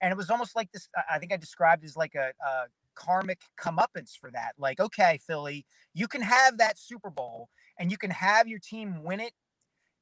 And 0.00 0.12
it 0.12 0.16
was 0.16 0.28
almost 0.28 0.56
like 0.56 0.70
this, 0.72 0.88
I 1.10 1.18
think 1.18 1.32
I 1.32 1.36
described 1.36 1.84
as 1.84 1.96
like 1.96 2.14
a, 2.16 2.32
a 2.44 2.64
karmic 2.94 3.38
comeuppance 3.60 4.18
for 4.20 4.30
that. 4.32 4.52
Like, 4.58 4.80
okay, 4.80 5.20
Philly, 5.24 5.64
you 5.94 6.08
can 6.08 6.22
have 6.22 6.58
that 6.58 6.78
Super 6.78 7.10
Bowl 7.10 7.48
and 7.78 7.90
you 7.90 7.96
can 7.96 8.10
have 8.10 8.48
your 8.48 8.58
team 8.58 9.04
win 9.04 9.20
it 9.20 9.32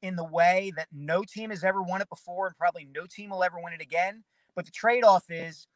in 0.03 0.17
the 0.17 0.25
way 0.25 0.73
that 0.77 0.89
no 0.93 1.23
team 1.23 1.51
has 1.51 1.63
ever 1.63 1.83
won 1.83 2.01
it 2.01 2.09
before 2.09 2.47
and 2.47 2.57
probably 2.57 2.89
no 2.95 3.07
team 3.07 3.31
will 3.31 3.45
ever 3.45 3.59
win 3.63 3.75
it 3.75 3.83
again. 3.83 4.25
But 4.55 4.65
the 4.65 4.71
trade 4.71 5.05
off 5.05 5.25
is 5.29 5.67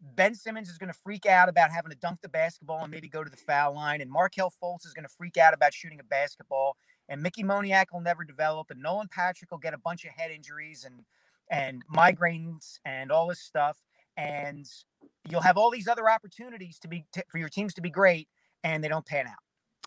Ben 0.00 0.34
Simmons 0.34 0.68
is 0.68 0.78
going 0.78 0.92
to 0.92 0.98
freak 0.98 1.26
out 1.26 1.48
about 1.48 1.70
having 1.70 1.90
to 1.90 1.96
dunk 1.96 2.20
the 2.22 2.28
basketball 2.28 2.82
and 2.82 2.90
maybe 2.90 3.08
go 3.08 3.24
to 3.24 3.30
the 3.30 3.36
foul 3.36 3.74
line. 3.74 4.00
And 4.00 4.10
Markelle 4.10 4.52
Fultz 4.62 4.86
is 4.86 4.92
going 4.92 5.04
to 5.04 5.14
freak 5.16 5.36
out 5.36 5.54
about 5.54 5.72
shooting 5.72 6.00
a 6.00 6.04
basketball. 6.04 6.76
And 7.08 7.22
Mickey 7.22 7.42
Moniak 7.42 7.86
will 7.92 8.00
never 8.00 8.24
develop. 8.24 8.70
And 8.70 8.82
Nolan 8.82 9.08
Patrick 9.10 9.50
will 9.50 9.58
get 9.58 9.74
a 9.74 9.78
bunch 9.78 10.04
of 10.04 10.10
head 10.10 10.30
injuries 10.30 10.84
and 10.84 11.04
and 11.50 11.82
migraines 11.94 12.78
and 12.84 13.12
all 13.12 13.28
this 13.28 13.40
stuff. 13.40 13.78
And 14.16 14.66
you'll 15.28 15.42
have 15.42 15.56
all 15.56 15.70
these 15.70 15.88
other 15.88 16.08
opportunities 16.10 16.78
to 16.80 16.88
be 16.88 17.04
for 17.28 17.38
your 17.38 17.48
teams 17.48 17.74
to 17.74 17.80
be 17.80 17.90
great, 17.90 18.28
and 18.64 18.82
they 18.82 18.88
don't 18.88 19.04
pan 19.04 19.26
out. 19.26 19.34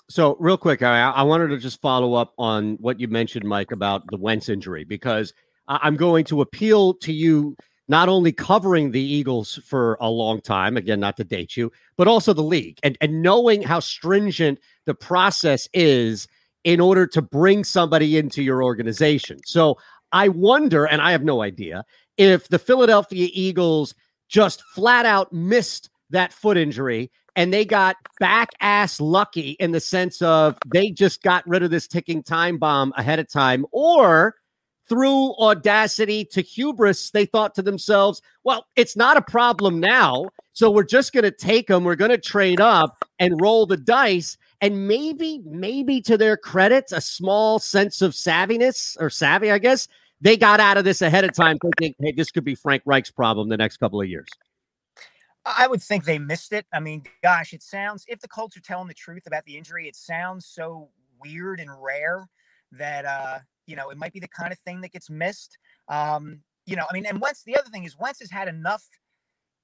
So, 0.09 0.37
real 0.39 0.57
quick, 0.57 0.81
I, 0.81 1.09
I 1.09 1.23
wanted 1.23 1.47
to 1.49 1.57
just 1.57 1.81
follow 1.81 2.13
up 2.13 2.33
on 2.37 2.77
what 2.79 2.99
you 2.99 3.07
mentioned, 3.07 3.45
Mike, 3.45 3.71
about 3.71 4.03
the 4.09 4.17
Wentz 4.17 4.49
injury, 4.49 4.83
because 4.83 5.33
I'm 5.67 5.97
going 5.97 6.25
to 6.25 6.41
appeal 6.41 6.95
to 6.95 7.13
you 7.13 7.55
not 7.89 8.07
only 8.07 8.31
covering 8.31 8.91
the 8.91 9.01
Eagles 9.01 9.59
for 9.65 9.97
a 9.99 10.09
long 10.09 10.39
time, 10.39 10.77
again, 10.77 10.99
not 10.99 11.17
to 11.17 11.23
date 11.23 11.57
you, 11.57 11.71
but 11.97 12.07
also 12.07 12.31
the 12.31 12.43
league 12.43 12.79
and, 12.83 12.97
and 13.01 13.21
knowing 13.21 13.63
how 13.63 13.79
stringent 13.79 14.59
the 14.85 14.93
process 14.93 15.67
is 15.73 16.27
in 16.63 16.79
order 16.79 17.07
to 17.07 17.21
bring 17.21 17.63
somebody 17.63 18.17
into 18.17 18.43
your 18.43 18.63
organization. 18.63 19.39
So, 19.45 19.77
I 20.11 20.29
wonder, 20.29 20.85
and 20.85 21.03
I 21.03 21.11
have 21.11 21.23
no 21.23 21.43
idea, 21.43 21.85
if 22.17 22.47
the 22.47 22.57
Philadelphia 22.57 23.29
Eagles 23.31 23.93
just 24.27 24.63
flat 24.63 25.05
out 25.05 25.31
missed 25.31 25.89
that 26.09 26.33
foot 26.33 26.57
injury 26.57 27.11
and 27.35 27.53
they 27.53 27.63
got 27.63 27.95
back 28.19 28.49
ass 28.59 28.99
lucky 28.99 29.51
in 29.51 29.71
the 29.71 29.79
sense 29.79 30.21
of 30.21 30.57
they 30.67 30.89
just 30.89 31.21
got 31.21 31.47
rid 31.47 31.63
of 31.63 31.71
this 31.71 31.87
ticking 31.87 32.23
time 32.23 32.57
bomb 32.57 32.91
ahead 32.97 33.19
of 33.19 33.31
time 33.31 33.65
or 33.71 34.35
through 34.89 35.33
audacity 35.35 36.25
to 36.25 36.41
hubris 36.41 37.11
they 37.11 37.25
thought 37.25 37.55
to 37.55 37.61
themselves 37.61 38.21
well 38.43 38.65
it's 38.75 38.97
not 38.97 39.15
a 39.15 39.21
problem 39.21 39.79
now 39.79 40.25
so 40.53 40.69
we're 40.69 40.83
just 40.83 41.13
going 41.13 41.23
to 41.23 41.31
take 41.31 41.67
them 41.67 41.83
we're 41.83 41.95
going 41.95 42.11
to 42.11 42.17
trade 42.17 42.59
up 42.59 43.05
and 43.19 43.39
roll 43.39 43.65
the 43.65 43.77
dice 43.77 44.37
and 44.61 44.87
maybe 44.87 45.41
maybe 45.45 46.01
to 46.01 46.17
their 46.17 46.35
credit 46.35 46.91
a 46.91 46.99
small 46.99 47.59
sense 47.59 48.01
of 48.01 48.11
savviness 48.13 48.97
or 48.99 49.09
savvy 49.09 49.51
i 49.51 49.57
guess 49.57 49.87
they 50.21 50.35
got 50.35 50.59
out 50.59 50.77
of 50.77 50.83
this 50.83 51.01
ahead 51.01 51.23
of 51.23 51.33
time 51.33 51.57
thinking 51.59 51.93
hey 51.99 52.11
this 52.11 52.31
could 52.31 52.43
be 52.43 52.55
frank 52.55 52.81
reich's 52.85 53.11
problem 53.11 53.47
the 53.47 53.57
next 53.57 53.77
couple 53.77 54.01
of 54.01 54.09
years 54.09 54.27
I 55.45 55.67
would 55.67 55.81
think 55.81 56.03
they 56.03 56.19
missed 56.19 56.53
it. 56.53 56.67
I 56.73 56.79
mean, 56.79 57.01
gosh, 57.23 57.53
it 57.53 57.63
sounds 57.63 58.05
if 58.07 58.19
the 58.19 58.27
Colts 58.27 58.57
are 58.57 58.61
telling 58.61 58.87
the 58.87 58.93
truth 58.93 59.25
about 59.25 59.45
the 59.45 59.57
injury, 59.57 59.87
it 59.87 59.95
sounds 59.95 60.45
so 60.45 60.89
weird 61.19 61.59
and 61.59 61.71
rare 61.81 62.27
that 62.71 63.05
uh, 63.05 63.39
you 63.69 63.75
know, 63.75 63.89
it 63.89 63.97
might 63.97 64.13
be 64.13 64.19
the 64.19 64.27
kind 64.27 64.51
of 64.51 64.59
thing 64.59 64.81
that 64.81 64.91
gets 64.91 65.09
missed. 65.09 65.57
Um, 65.87 66.41
you 66.65 66.75
know, 66.75 66.85
I 66.89 66.93
mean, 66.93 67.05
and 67.05 67.21
Wentz, 67.21 67.43
the 67.43 67.57
other 67.57 67.69
thing 67.69 67.83
is 67.83 67.97
Wentz 67.97 68.19
has 68.19 68.31
had 68.31 68.47
enough 68.47 68.83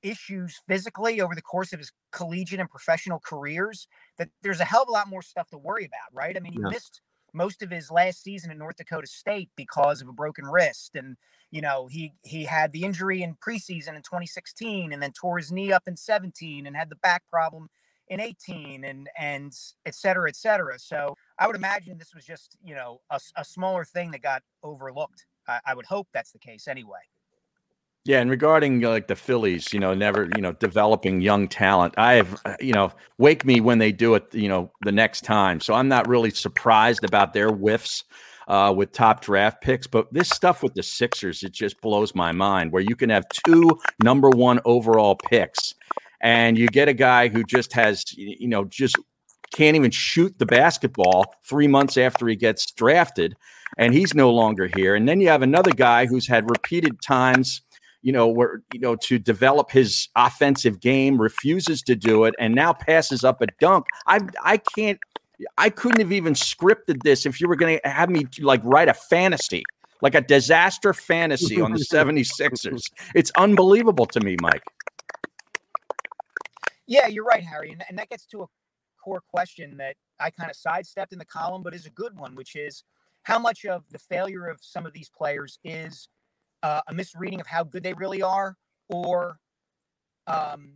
issues 0.02 0.62
physically 0.68 1.20
over 1.20 1.34
the 1.34 1.42
course 1.42 1.74
of 1.74 1.80
his 1.80 1.92
collegiate 2.12 2.60
and 2.60 2.70
professional 2.70 3.20
careers 3.20 3.88
that 4.18 4.30
there's 4.44 4.60
a 4.60 4.66
hell 4.66 4.84
of 4.84 4.90
a 4.90 4.92
lot 4.92 5.10
more 5.10 5.22
stuff 5.22 5.50
to 5.50 5.58
worry 5.58 5.86
about, 5.86 6.14
right? 6.14 6.38
I 6.38 6.40
mean, 6.40 6.54
he 6.54 6.60
yeah. 6.60 6.70
missed 6.70 7.02
most 7.34 7.62
of 7.62 7.72
his 7.72 7.92
last 7.92 8.24
season 8.24 8.52
at 8.52 8.58
North 8.58 8.78
Dakota 8.78 9.08
State 9.08 9.50
because 9.56 10.02
of 10.02 10.08
a 10.08 10.14
broken 10.14 10.46
wrist 10.46 10.92
and 10.96 11.18
you 11.52 11.62
know, 11.62 11.88
he 11.88 12.14
he 12.24 12.44
had 12.44 12.74
the 12.74 12.84
injury 12.84 13.24
in 13.24 13.36
preseason 13.36 13.96
in 13.96 14.02
2016 14.02 14.92
and 14.92 15.02
then 15.02 15.14
tore 15.14 15.38
his 15.38 15.54
knee 15.54 15.72
up 15.72 15.84
in 15.88 15.96
17 15.96 16.68
and 16.68 16.76
had 16.76 16.90
the 16.90 16.98
back 16.98 17.24
problem 17.30 17.70
in 18.10 18.20
18 18.20 18.84
and 18.84 19.10
and 19.18 19.54
et 19.86 19.96
cetera, 19.96 20.28
et 20.28 20.36
cetera. 20.36 20.78
So 20.78 21.16
I 21.38 21.48
would 21.48 21.56
imagine 21.56 21.98
this 21.98 22.14
was 22.14 22.26
just, 22.26 22.58
you 22.64 22.76
know, 22.76 23.02
a, 23.10 23.20
a 23.36 23.44
smaller 23.44 23.84
thing 23.84 24.12
that 24.12 24.22
got 24.22 24.44
overlooked. 24.64 25.26
I, 25.48 25.60
I 25.66 25.74
would 25.76 25.86
hope 25.86 26.08
that's 26.14 26.32
the 26.32 26.40
case 26.40 26.68
anyway. 26.68 27.00
Yeah, 28.06 28.20
and 28.20 28.30
regarding 28.30 28.82
like 28.82 29.08
the 29.08 29.16
Phillies, 29.16 29.74
you 29.74 29.80
know, 29.80 29.96
never, 29.96 30.30
you 30.36 30.42
know, 30.42 30.52
developing 30.54 31.22
young 31.22 31.48
talent. 31.48 31.96
I 31.98 32.14
have, 32.14 32.40
uh, 32.46 32.56
you 32.60 32.72
know, 32.72 32.92
wake 33.18 33.46
me 33.46 33.62
when 33.62 33.80
they 33.80 33.92
do 33.92 34.14
it, 34.14 34.32
you 34.32 34.48
know, 34.48 34.72
the 34.84 34.92
next 34.92 35.22
time. 35.22 35.60
So 35.60 35.74
I'm 35.74 35.88
not 35.88 36.08
really 36.08 36.30
surprised 36.30 37.04
about 37.04 37.34
their 37.34 37.50
whiffs 37.50 38.04
uh, 38.48 38.72
with 38.78 38.92
top 38.92 39.22
draft 39.22 39.62
picks. 39.62 39.88
But 39.88 40.14
this 40.14 40.30
stuff 40.30 40.62
with 40.62 40.76
the 40.76 40.84
Sixers, 40.84 41.42
it 41.42 41.52
just 41.52 41.82
blows 41.82 42.14
my 42.14 42.32
mind 42.32 42.72
where 42.72 42.84
you 42.84 42.96
can 42.96 43.10
have 43.10 43.26
two 43.30 43.72
number 44.04 44.30
one 44.30 44.60
overall 44.66 45.16
picks 45.16 45.74
and 46.22 46.58
you 46.58 46.68
get 46.68 46.88
a 46.88 46.94
guy 46.94 47.28
who 47.28 47.44
just 47.44 47.74
has, 47.74 48.04
you 48.16 48.48
know, 48.48 48.66
just 48.66 48.98
can't 49.54 49.76
even 49.76 49.92
shoot 49.92 50.38
the 50.40 50.46
basketball 50.46 51.34
three 51.44 51.68
months 51.68 51.98
after 51.98 52.28
he 52.28 52.36
gets 52.36 52.72
drafted 52.72 53.36
and 53.78 53.94
he's 53.94 54.14
no 54.14 54.32
longer 54.32 54.70
here. 54.76 54.96
And 54.96 55.08
then 55.08 55.22
you 55.22 55.28
have 55.30 55.42
another 55.42 55.72
guy 55.72 56.06
who's 56.06 56.28
had 56.28 56.50
repeated 56.50 57.02
times 57.02 57.62
you 58.02 58.12
know, 58.12 58.28
where 58.28 58.62
you 58.72 58.80
know 58.80 58.96
to 58.98 59.18
develop 59.18 59.72
his 59.72 60.10
offensive 60.16 60.80
game, 60.80 61.20
refuses 61.20 61.82
to 61.82 61.96
do 61.96 62.26
it, 62.26 62.36
and 62.38 62.54
now 62.54 62.72
passes 62.72 63.24
up 63.24 63.42
a 63.42 63.48
dunk. 63.60 63.88
I 64.06 64.20
I 64.44 64.58
can't 64.58 65.00
I 65.58 65.70
couldn't 65.70 66.00
have 66.00 66.12
even 66.12 66.34
scripted 66.34 67.02
this 67.04 67.26
if 67.26 67.42
you 67.42 67.48
were 67.48 67.56
going 67.56 67.80
to 67.84 67.90
have 67.90 68.10
me 68.10 68.28
like 68.40 68.62
write 68.64 68.90
a 68.90 68.94
fantasy, 68.94 69.64
like 70.02 70.16
a 70.16 70.22
disaster 70.22 70.94
fantasy 70.94 71.60
on 71.60 71.72
the 71.72 71.80
76ers. 71.92 72.84
It's 73.14 73.32
unbelievable 73.38 74.06
to 74.08 74.20
me, 74.20 74.38
Mike. 74.42 74.64
Yeah, 76.88 77.08
you're 77.08 77.26
right, 77.26 77.44
Harry. 77.44 77.72
And, 77.72 77.84
and 77.90 77.98
that 77.98 78.10
gets 78.10 78.26
to 78.28 78.44
a 78.44 78.46
core 79.06 79.22
question 79.30 79.78
that 79.78 79.96
I 80.20 80.32
kind 80.32 80.50
of 80.50 80.56
sidestepped 80.56 81.14
in 81.14 81.20
the 81.20 81.26
column, 81.26 81.62
but 81.62 81.76
is 81.76 81.86
a 81.86 81.92
good 81.92 82.18
one, 82.18 82.36
which 82.36 82.56
is 82.56 82.84
how 83.24 83.38
much 83.38 83.66
of 83.66 83.84
the 83.92 84.00
failure 84.00 84.48
of 84.48 84.58
some 84.62 84.86
of 84.86 84.94
these 84.94 85.10
players 85.10 85.60
is 85.64 86.10
uh, 86.64 86.82
a 86.88 86.94
misreading 86.94 87.40
of 87.40 87.48
how 87.48 87.64
good 87.64 87.84
they 87.84 87.94
really 87.94 88.22
are 88.22 88.58
or 88.90 89.38
um, 90.28 90.74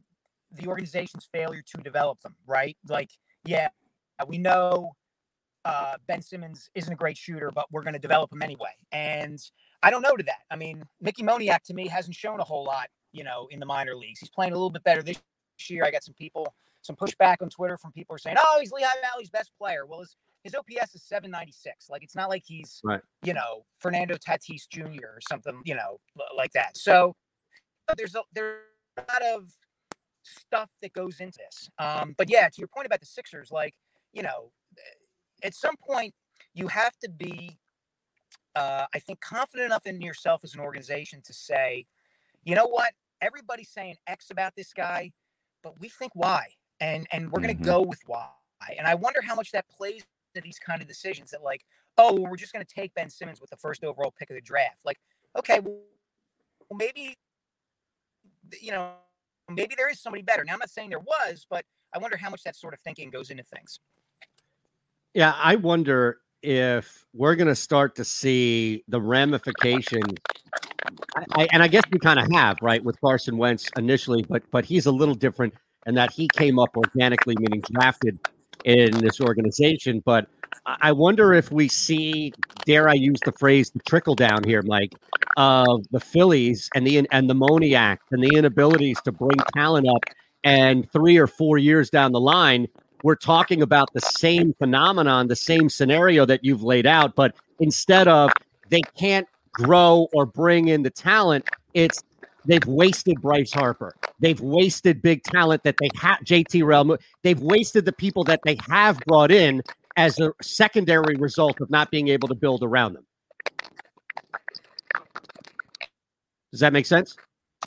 the 0.51 0.67
organization's 0.67 1.27
failure 1.31 1.63
to 1.73 1.81
develop 1.81 2.19
them, 2.21 2.35
right? 2.45 2.77
Like, 2.87 3.09
yeah, 3.45 3.69
we 4.27 4.37
know 4.37 4.93
uh, 5.65 5.95
Ben 6.07 6.21
Simmons 6.21 6.69
isn't 6.75 6.91
a 6.91 6.95
great 6.95 7.17
shooter, 7.17 7.51
but 7.53 7.65
we're 7.71 7.83
going 7.83 7.93
to 7.93 7.99
develop 7.99 8.31
him 8.31 8.41
anyway. 8.41 8.71
And 8.91 9.39
I 9.81 9.89
don't 9.89 10.01
know 10.01 10.15
to 10.15 10.23
that. 10.23 10.43
I 10.51 10.55
mean, 10.55 10.83
Mickey 11.01 11.23
Moniak 11.23 11.63
to 11.63 11.73
me 11.73 11.87
hasn't 11.87 12.15
shown 12.15 12.39
a 12.39 12.43
whole 12.43 12.63
lot, 12.63 12.87
you 13.11 13.23
know, 13.23 13.47
in 13.51 13.59
the 13.59 13.65
minor 13.65 13.95
leagues. 13.95 14.19
He's 14.19 14.29
playing 14.29 14.51
a 14.51 14.55
little 14.55 14.69
bit 14.69 14.83
better 14.83 15.01
this 15.01 15.19
year. 15.67 15.83
I 15.85 15.91
got 15.91 16.03
some 16.03 16.15
people, 16.15 16.53
some 16.81 16.95
pushback 16.95 17.37
on 17.41 17.49
Twitter 17.49 17.77
from 17.77 17.91
people 17.91 18.15
are 18.15 18.19
saying, 18.19 18.37
"Oh, 18.39 18.57
he's 18.59 18.71
Lehigh 18.71 18.87
Valley's 19.01 19.29
best 19.29 19.51
player." 19.57 19.85
Well, 19.85 19.99
his 20.01 20.15
his 20.43 20.55
OPS 20.55 20.95
is 20.95 21.03
796. 21.03 21.89
Like 21.89 22.03
it's 22.03 22.15
not 22.15 22.29
like 22.29 22.43
he's 22.45 22.79
Right. 22.83 23.01
you 23.23 23.33
know 23.33 23.65
Fernando 23.79 24.15
Tatis 24.15 24.67
Jr. 24.69 25.05
or 25.05 25.19
something 25.27 25.61
you 25.65 25.75
know 25.75 25.99
like 26.35 26.51
that. 26.53 26.77
So 26.77 27.15
there's 27.97 28.15
a 28.15 28.21
there's 28.33 28.61
a 28.97 29.01
lot 29.11 29.21
of 29.35 29.51
stuff 30.23 30.69
that 30.81 30.93
goes 30.93 31.19
into 31.19 31.39
this. 31.39 31.69
Um, 31.79 32.13
but 32.17 32.29
yeah, 32.29 32.47
to 32.49 32.55
your 32.59 32.67
point 32.67 32.85
about 32.85 32.99
the 33.01 33.05
Sixers, 33.05 33.51
like 33.51 33.73
you 34.13 34.23
know, 34.23 34.51
at 35.43 35.53
some 35.53 35.75
point 35.77 36.13
you 36.53 36.67
have 36.67 36.97
to 36.99 37.09
be, 37.09 37.57
uh, 38.55 38.85
I 38.93 38.99
think, 38.99 39.19
confident 39.21 39.65
enough 39.67 39.85
in 39.85 40.01
yourself 40.01 40.43
as 40.43 40.53
an 40.55 40.59
organization 40.61 41.21
to 41.25 41.33
say, 41.33 41.85
you 42.43 42.55
know 42.55 42.65
what, 42.65 42.93
everybody's 43.21 43.69
saying 43.69 43.95
X 44.07 44.31
about 44.31 44.55
this 44.55 44.73
guy, 44.73 45.11
but 45.63 45.79
we 45.79 45.89
think 45.89 46.11
Y, 46.15 46.47
and 46.79 47.07
and 47.11 47.31
we're 47.31 47.41
going 47.41 47.55
to 47.55 47.61
Mhm. 47.61 47.65
go 47.65 47.81
with 47.81 48.01
why. 48.05 48.29
And 48.77 48.87
I 48.87 48.95
wonder 48.95 49.21
how 49.21 49.35
much 49.35 49.51
that 49.51 49.67
plays 49.69 50.03
into 50.35 50.43
these 50.43 50.59
kind 50.59 50.81
of 50.81 50.87
decisions. 50.87 51.31
That 51.31 51.43
like, 51.43 51.65
oh, 51.97 52.13
well, 52.13 52.29
we're 52.29 52.37
just 52.37 52.53
going 52.53 52.65
to 52.65 52.73
take 52.73 52.93
Ben 52.93 53.09
Simmons 53.09 53.41
with 53.41 53.49
the 53.49 53.57
first 53.57 53.83
overall 53.83 54.11
pick 54.11 54.29
of 54.29 54.35
the 54.35 54.41
draft. 54.41 54.85
Like, 54.85 54.99
okay, 55.37 55.59
well, 55.59 55.79
maybe 56.73 57.17
you 58.59 58.71
know, 58.71 58.93
maybe 59.49 59.75
there 59.75 59.89
is 59.89 59.99
somebody 59.99 60.23
better. 60.23 60.43
Now, 60.43 60.53
I'm 60.53 60.59
not 60.59 60.69
saying 60.69 60.89
there 60.89 60.99
was, 60.99 61.45
but 61.49 61.65
I 61.93 61.99
wonder 61.99 62.17
how 62.17 62.29
much 62.29 62.43
that 62.43 62.55
sort 62.55 62.73
of 62.73 62.79
thinking 62.79 63.09
goes 63.09 63.29
into 63.29 63.43
things. 63.43 63.79
Yeah, 65.13 65.33
I 65.37 65.55
wonder 65.55 66.21
if 66.41 67.05
we're 67.13 67.35
going 67.35 67.47
to 67.47 67.55
start 67.55 67.95
to 67.95 68.05
see 68.05 68.83
the 68.87 69.01
ramifications. 69.01 70.13
I, 71.33 71.47
and 71.51 71.61
I 71.61 71.67
guess 71.67 71.83
we 71.91 71.99
kind 71.99 72.19
of 72.19 72.31
have, 72.31 72.57
right, 72.61 72.83
with 72.83 72.99
Carson 73.01 73.37
Wentz 73.37 73.69
initially, 73.77 74.23
but 74.23 74.43
but 74.51 74.65
he's 74.65 74.85
a 74.85 74.91
little 74.91 75.15
different 75.15 75.53
in 75.85 75.95
that 75.95 76.11
he 76.11 76.27
came 76.35 76.59
up 76.59 76.75
organically, 76.75 77.35
meaning 77.39 77.61
drafted 77.71 78.19
in 78.65 78.91
this 78.99 79.21
organization. 79.21 80.01
But 80.05 80.27
I 80.65 80.77
I 80.81 80.91
wonder 80.91 81.33
if 81.33 81.51
we 81.51 81.67
see, 81.67 82.33
dare 82.65 82.89
I 82.89 82.93
use 82.93 83.19
the 83.25 83.31
phrase, 83.31 83.71
the 83.71 83.79
trickle 83.79 84.15
down 84.15 84.43
here, 84.43 84.61
Mike, 84.61 84.93
of 85.37 85.85
the 85.91 85.99
Phillies 85.99 86.69
and 86.75 86.85
the 86.85 87.07
and 87.11 87.29
the 87.29 87.35
Moniak 87.35 87.97
and 88.11 88.23
the 88.23 88.35
inabilities 88.35 88.99
to 89.01 89.11
bring 89.11 89.37
talent 89.55 89.87
up, 89.87 90.03
and 90.43 90.89
three 90.91 91.17
or 91.17 91.27
four 91.27 91.57
years 91.57 91.89
down 91.89 92.11
the 92.11 92.19
line, 92.19 92.67
we're 93.03 93.15
talking 93.15 93.61
about 93.61 93.91
the 93.93 94.01
same 94.01 94.53
phenomenon, 94.53 95.27
the 95.27 95.35
same 95.35 95.69
scenario 95.69 96.25
that 96.25 96.43
you've 96.43 96.63
laid 96.63 96.85
out, 96.85 97.15
but 97.15 97.35
instead 97.59 98.07
of 98.07 98.31
they 98.69 98.81
can't 98.97 99.27
grow 99.53 100.07
or 100.13 100.25
bring 100.25 100.67
in 100.67 100.83
the 100.83 100.89
talent, 100.89 101.47
it's 101.73 102.03
they've 102.45 102.65
wasted 102.65 103.21
Bryce 103.21 103.51
Harper. 103.51 103.95
They've 104.19 104.39
wasted 104.39 105.01
big 105.01 105.23
talent 105.23 105.63
that 105.63 105.75
they 105.79 105.89
have 105.95 106.19
JT 106.19 106.65
Realm. 106.65 106.97
They've 107.23 107.39
wasted 107.39 107.85
the 107.85 107.93
people 107.93 108.23
that 108.25 108.41
they 108.43 108.57
have 108.67 108.99
brought 109.07 109.31
in 109.31 109.61
as 109.97 110.19
a 110.19 110.33
secondary 110.41 111.15
result 111.15 111.59
of 111.61 111.69
not 111.69 111.91
being 111.91 112.07
able 112.07 112.27
to 112.27 112.35
build 112.35 112.63
around 112.63 112.93
them. 112.93 113.05
Does 116.51 116.61
that 116.61 116.73
make 116.73 116.85
sense? 116.85 117.15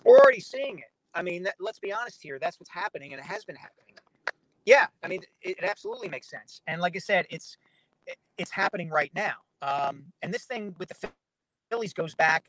We're 0.04 0.18
already 0.18 0.40
seeing 0.40 0.78
it. 0.78 0.84
I 1.14 1.22
mean, 1.22 1.42
that, 1.44 1.54
let's 1.60 1.78
be 1.78 1.92
honest 1.92 2.22
here. 2.22 2.38
That's 2.38 2.58
what's 2.58 2.70
happening, 2.70 3.12
and 3.12 3.20
it 3.20 3.26
has 3.26 3.44
been 3.44 3.56
happening. 3.56 3.96
Yeah, 4.64 4.86
I 5.02 5.08
mean, 5.08 5.20
it, 5.42 5.58
it 5.58 5.64
absolutely 5.64 6.08
makes 6.08 6.28
sense. 6.30 6.62
And 6.66 6.80
like 6.80 6.96
I 6.96 7.00
said, 7.00 7.26
it's 7.30 7.56
it, 8.06 8.16
it's 8.38 8.50
happening 8.50 8.88
right 8.88 9.10
now. 9.14 9.34
Um, 9.60 10.04
and 10.22 10.32
this 10.32 10.44
thing 10.44 10.74
with 10.78 10.88
the 10.88 11.10
Phillies 11.70 11.92
goes 11.92 12.14
back 12.14 12.44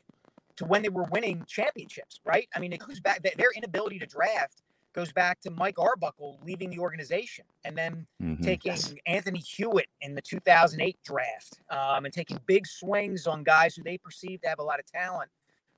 to 0.56 0.64
when 0.64 0.82
they 0.82 0.88
were 0.88 1.04
winning 1.10 1.44
championships, 1.46 2.20
right? 2.24 2.48
I 2.54 2.58
mean, 2.60 2.72
it 2.72 2.80
goes 2.80 3.00
back 3.00 3.22
their 3.22 3.50
inability 3.56 3.98
to 4.00 4.06
draft 4.06 4.62
goes 4.92 5.12
back 5.12 5.40
to 5.40 5.50
Mike 5.50 5.76
Arbuckle 5.76 6.38
leaving 6.44 6.70
the 6.70 6.78
organization 6.78 7.44
and 7.64 7.76
then 7.76 8.06
Mhm. 8.22 8.40
taking 8.44 8.70
Yes. 8.70 8.94
Anthony 9.06 9.40
Hewitt 9.40 9.88
in 10.00 10.14
the 10.14 10.22
2008 10.22 11.02
draft 11.02 11.60
um, 11.68 12.04
and 12.04 12.14
taking 12.14 12.38
big 12.46 12.64
swings 12.64 13.26
on 13.26 13.42
guys 13.42 13.74
who 13.74 13.82
they 13.82 13.98
perceive 13.98 14.40
to 14.42 14.48
have 14.48 14.60
a 14.60 14.62
lot 14.62 14.78
of 14.78 14.86
talent. 14.86 15.32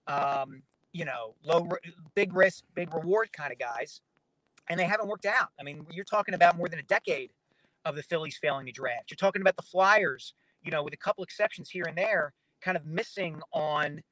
Um, 0.06 0.62
you 0.92 1.06
know, 1.06 1.34
low, 1.42 1.66
big 2.14 2.34
risk, 2.34 2.64
big 2.74 2.92
reward 2.92 3.32
kind 3.32 3.52
of 3.52 3.58
guys, 3.58 4.02
and 4.68 4.78
they 4.78 4.84
haven't 4.84 5.08
worked 5.08 5.24
out. 5.24 5.48
I 5.58 5.62
mean, 5.62 5.86
you're 5.90 6.04
talking 6.04 6.34
about 6.34 6.58
more 6.58 6.68
than 6.68 6.78
a 6.78 6.82
decade 6.84 7.32
of 7.86 7.96
the 7.96 8.02
Phillies 8.02 8.36
failing 8.36 8.66
to 8.66 8.72
draft. 8.72 9.10
You're 9.10 9.16
talking 9.16 9.40
about 9.40 9.56
the 9.56 9.62
Flyers, 9.62 10.34
you 10.62 10.70
know, 10.70 10.82
with 10.82 10.92
a 10.92 10.98
couple 10.98 11.24
exceptions 11.24 11.70
here 11.70 11.84
and 11.88 11.96
there, 11.96 12.34
kind 12.60 12.76
of 12.76 12.84
missing 12.84 13.40
on, 13.52 14.02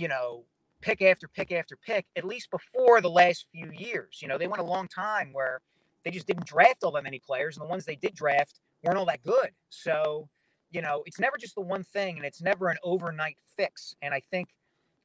you 0.00 0.08
know, 0.08 0.44
pick 0.80 1.02
after 1.02 1.28
pick 1.28 1.52
after 1.52 1.76
pick, 1.76 2.06
at 2.16 2.24
least 2.24 2.50
before 2.50 3.00
the 3.00 3.10
last 3.10 3.46
few 3.52 3.70
years. 3.70 4.20
You 4.22 4.28
know, 4.28 4.38
they 4.38 4.46
went 4.46 4.62
a 4.62 4.64
long 4.64 4.88
time 4.88 5.32
where 5.32 5.60
they 6.04 6.10
just 6.10 6.26
didn't 6.26 6.46
draft 6.46 6.82
all 6.82 6.92
that 6.92 7.04
many 7.04 7.18
players, 7.18 7.56
and 7.56 7.64
the 7.64 7.68
ones 7.68 7.84
they 7.84 7.96
did 7.96 8.14
draft 8.14 8.60
weren't 8.82 8.96
all 8.96 9.04
that 9.06 9.22
good. 9.22 9.50
So, 9.68 10.28
you 10.70 10.80
know, 10.80 11.02
it's 11.04 11.20
never 11.20 11.36
just 11.36 11.54
the 11.54 11.60
one 11.60 11.84
thing, 11.84 12.16
and 12.16 12.24
it's 12.24 12.40
never 12.40 12.68
an 12.68 12.78
overnight 12.82 13.36
fix. 13.56 13.94
And 14.00 14.14
I 14.14 14.22
think, 14.30 14.48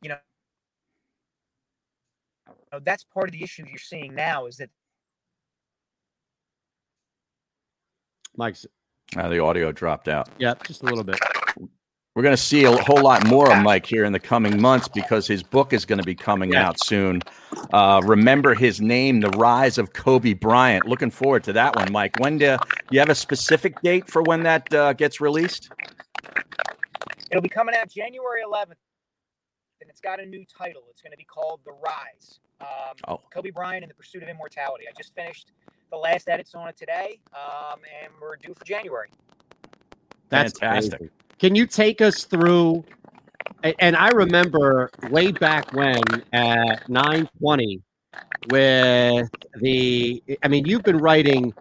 you 0.02 0.10
know, 0.10 0.18
that's 2.82 3.04
part 3.04 3.28
of 3.28 3.34
the 3.34 3.44
issue 3.44 3.66
you're 3.68 3.78
seeing 3.78 4.16
now 4.16 4.46
is 4.46 4.58
that 4.58 4.70
Mike's 8.38 8.66
Uh, 9.16 9.30
the 9.30 9.40
audio 9.40 9.72
dropped 9.72 10.08
out. 10.08 10.30
yeah, 10.40 10.54
just 10.66 10.82
a 10.84 10.86
little 10.86 11.04
bit. 11.04 11.20
We're 12.16 12.24
going 12.24 12.36
to 12.36 12.42
see 12.42 12.64
a 12.64 12.72
whole 12.72 13.02
lot 13.04 13.28
more 13.28 13.52
of 13.52 13.62
Mike 13.62 13.86
here 13.86 14.06
in 14.06 14.14
the 14.14 14.22
coming 14.22 14.62
months 14.62 14.88
because 14.88 15.28
his 15.28 15.44
book 15.44 15.74
is 15.74 15.84
going 15.84 16.00
to 16.00 16.06
be 16.06 16.16
coming 16.16 16.56
out 16.56 16.82
soon. 16.82 17.22
Uh, 17.74 18.00
Remember 18.06 18.56
his 18.56 18.80
name, 18.80 19.20
The 19.20 19.28
Rise 19.32 19.78
of 19.78 19.92
Kobe 19.92 20.32
Bryant. 20.32 20.88
Looking 20.88 21.12
forward 21.12 21.44
to 21.44 21.54
that 21.54 21.76
one, 21.76 21.92
Mike. 21.92 22.18
When 22.20 22.38
do 22.38 22.58
you 22.90 23.00
have 23.02 23.10
a 23.10 23.16
specific 23.16 23.82
date 23.82 24.08
for 24.10 24.22
when 24.22 24.44
that 24.44 24.74
uh, 24.74 24.94
gets 24.94 25.20
released? 25.20 25.70
it'll 27.32 27.42
be 27.42 27.50
coming 27.50 27.76
out 27.76 27.90
January 27.90 28.44
11th, 28.50 28.76
and 29.82 29.90
it's 29.90 30.00
got 30.00 30.22
a 30.22 30.26
new 30.26 30.46
title. 30.46 30.84
It's 30.90 31.02
going 31.02 31.12
to 31.12 31.18
be 31.18 31.26
called 31.26 31.60
The 31.66 31.74
Rise. 31.74 32.40
Um, 32.62 32.68
Oh. 33.10 33.22
Kobe 33.30 33.50
Bryant 33.50 33.84
and 33.84 33.90
the 33.92 33.96
Pursuit 33.96 34.24
of 34.24 34.30
Immortality. 34.30 34.86
I 34.88 34.94
just 34.98 35.14
finished 35.16 35.52
the 35.92 35.98
last 35.98 36.30
edits 36.30 36.56
on 36.56 36.70
it 36.70 36.78
today, 36.78 37.20
um, 37.34 37.80
and 38.02 38.14
we're 38.22 38.38
due 38.38 38.54
for 38.54 38.64
January. 38.64 39.10
That's 40.30 40.58
Fantastic. 40.58 40.94
amazing. 41.02 41.10
Can 41.46 41.54
you 41.54 41.68
take 41.68 42.02
us 42.02 42.24
through? 42.24 42.84
And 43.78 43.96
I 43.96 44.08
remember 44.10 44.90
way 45.12 45.32
back 45.32 45.72
when 45.74 46.02
at 46.34 46.90
920 46.90 47.84
with 48.50 49.30
the, 49.62 50.24
I 50.42 50.48
mean, 50.48 50.66
you've 50.66 50.82
been 50.82 50.98
writing 50.98 51.54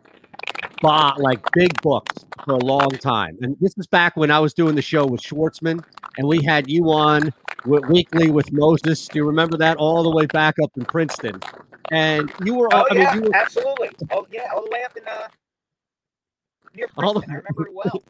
bo- 0.80 1.12
like 1.18 1.40
big 1.52 1.82
books 1.82 2.24
for 2.46 2.52
a 2.54 2.64
long 2.64 2.88
time. 2.92 3.36
And 3.42 3.58
this 3.60 3.74
is 3.76 3.86
back 3.86 4.16
when 4.16 4.30
I 4.30 4.38
was 4.40 4.54
doing 4.54 4.74
the 4.74 4.80
show 4.80 5.04
with 5.04 5.20
Schwartzman 5.20 5.84
and 6.16 6.26
we 6.26 6.42
had 6.42 6.70
you 6.70 6.84
on 6.90 7.30
weekly 7.66 8.30
with 8.30 8.50
Moses. 8.52 9.06
Do 9.06 9.18
you 9.18 9.26
remember 9.26 9.58
that? 9.58 9.76
All 9.76 10.02
the 10.02 10.10
way 10.10 10.24
back 10.24 10.54
up 10.64 10.70
in 10.78 10.86
Princeton. 10.86 11.42
And 11.90 12.32
you 12.42 12.54
were, 12.54 12.68
Oh, 12.72 12.86
I 12.90 12.94
yeah, 12.94 13.14
mean, 13.16 13.24
you 13.24 13.28
were, 13.28 13.36
absolutely. 13.36 13.90
Oh, 14.10 14.26
yeah, 14.32 14.48
all 14.54 14.64
the 14.64 14.70
way 14.70 14.82
up 14.82 14.96
in 14.96 15.06
uh, 15.06 15.28
near 16.74 16.86
All 16.96 17.12
the- 17.12 17.20
Princeton. 17.20 17.34
I 17.34 17.36
remember 17.36 17.66
it 17.66 17.74
well. 17.74 18.02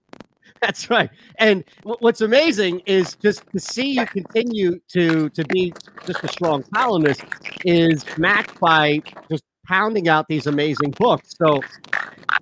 That's 0.63 0.89
right. 0.91 1.11
And 1.39 1.65
wh- 1.85 2.01
what's 2.01 2.21
amazing 2.21 2.81
is 2.87 3.17
just 3.17 3.43
to 3.53 3.61
see 3.61 3.93
you 3.93 4.07
continue 4.07 4.79
to 4.93 5.29
to 5.31 5.45
be 5.47 5.75
just 6.07 6.25
a 6.25 6.29
strong 6.29 6.65
columnist 6.75 7.23
is 7.65 8.05
matched 8.17 8.59
by 8.61 9.03
just 9.31 9.45
pounding 9.67 10.09
out 10.09 10.27
these 10.29 10.47
amazing 10.47 10.95
books. 10.99 11.35
So 11.43 11.61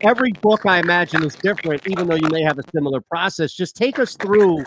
every 0.03 0.33
book 0.43 0.63
I 0.67 0.81
imagine 0.81 1.25
is 1.25 1.37
different, 1.37 1.83
even 1.89 2.09
though 2.09 2.17
you 2.17 2.29
may 2.31 2.43
have 2.43 2.59
a 2.59 2.65
similar 2.75 3.01
process. 3.01 3.53
Just 3.53 3.77
take 3.77 3.99
us 3.99 4.17
through 4.17 4.65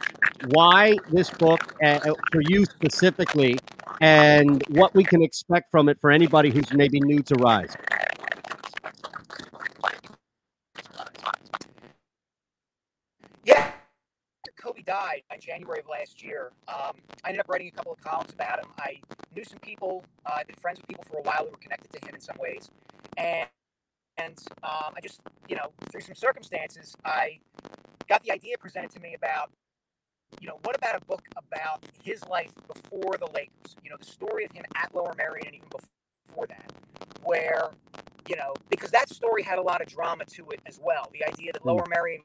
why 0.49 0.97
this 1.11 1.29
book 1.29 1.61
uh, 1.83 1.99
for 2.31 2.41
you 2.41 2.65
specifically, 2.65 3.57
and 4.01 4.63
what 4.69 4.93
we 4.95 5.03
can 5.03 5.21
expect 5.23 5.71
from 5.71 5.89
it 5.89 5.97
for 6.01 6.11
anybody 6.11 6.51
who's 6.51 6.71
maybe 6.73 6.99
new 7.01 7.21
to 7.23 7.35
Rise. 7.35 7.75
Yeah. 13.45 13.73
After 14.47 14.53
Kobe 14.63 14.83
died 14.83 15.23
in 15.33 15.41
January 15.41 15.81
of 15.81 15.87
last 15.89 16.23
year, 16.23 16.51
um, 16.67 16.95
I 17.23 17.29
ended 17.29 17.41
up 17.41 17.49
writing 17.49 17.69
a 17.69 17.71
couple 17.71 17.93
of 17.93 18.01
columns 18.01 18.33
about 18.33 18.59
him. 18.59 18.71
I 18.79 19.01
knew 19.35 19.45
some 19.45 19.59
people, 19.59 20.05
uh, 20.25 20.33
I've 20.37 20.47
been 20.47 20.57
friends 20.57 20.79
with 20.79 20.87
people 20.89 21.05
for 21.09 21.19
a 21.19 21.23
while 21.23 21.45
who 21.45 21.51
were 21.51 21.57
connected 21.57 21.91
to 21.93 22.07
him 22.07 22.15
in 22.15 22.21
some 22.21 22.37
ways. 22.39 22.69
And, 23.17 23.49
and 24.17 24.37
um, 24.63 24.93
I 24.97 25.01
just, 25.03 25.21
you 25.49 25.57
know, 25.57 25.73
through 25.91 26.01
some 26.01 26.15
circumstances, 26.15 26.95
I 27.05 27.39
got 28.09 28.23
the 28.23 28.31
idea 28.31 28.57
presented 28.59 28.91
to 28.91 29.01
me 29.01 29.15
about, 29.15 29.51
you 30.41 30.47
know, 30.47 30.59
what 30.63 30.77
about 30.77 31.01
a 31.01 31.05
book 31.05 31.23
about 31.37 31.85
his 32.03 32.23
life 32.25 32.51
before 32.67 33.17
the 33.19 33.27
Lakers? 33.33 33.77
You 33.83 33.91
know, 33.91 33.97
the 33.99 34.05
story 34.07 34.45
of 34.45 34.51
him 34.53 34.65
at 34.75 34.95
Lower 34.95 35.13
Merion 35.17 35.47
and 35.47 35.55
even 35.55 35.69
before 36.27 36.47
that, 36.47 36.73
where, 37.23 37.69
you 38.29 38.37
know, 38.37 38.53
because 38.69 38.91
that 38.91 39.09
story 39.09 39.43
had 39.43 39.59
a 39.59 39.63
lot 39.63 39.81
of 39.81 39.87
drama 39.87 40.25
to 40.25 40.49
it 40.51 40.61
as 40.67 40.79
well. 40.83 41.09
The 41.13 41.25
idea 41.27 41.53
that 41.53 41.65
Lower 41.65 41.85
Merion 41.89 42.21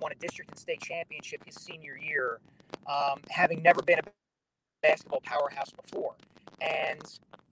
won 0.00 0.12
a 0.12 0.14
district 0.16 0.50
and 0.50 0.58
state 0.58 0.80
championship 0.80 1.42
his 1.44 1.54
senior 1.54 1.96
year, 1.96 2.40
um, 2.86 3.20
having 3.30 3.62
never 3.62 3.82
been 3.82 3.98
a 3.98 4.02
basketball 4.82 5.20
powerhouse 5.24 5.70
before. 5.70 6.14
And, 6.60 7.02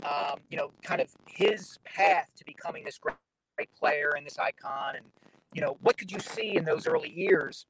um, 0.05 0.41
you 0.51 0.57
know, 0.57 0.71
kind 0.83 1.01
of 1.01 1.09
his 1.27 1.79
path 1.85 2.29
to 2.37 2.45
becoming 2.45 2.85
this 2.85 2.99
great, 2.99 3.17
great 3.57 3.73
player 3.75 4.13
and 4.17 4.27
this 4.27 4.39
icon 4.39 4.97
and, 4.97 5.07
you 5.55 5.61
know, 5.61 5.77
what 5.83 5.99
could 5.99 6.11
you 6.11 6.19
see 6.19 6.57
in 6.57 6.65
those 6.65 6.87
early 6.87 7.11
years 7.11 7.67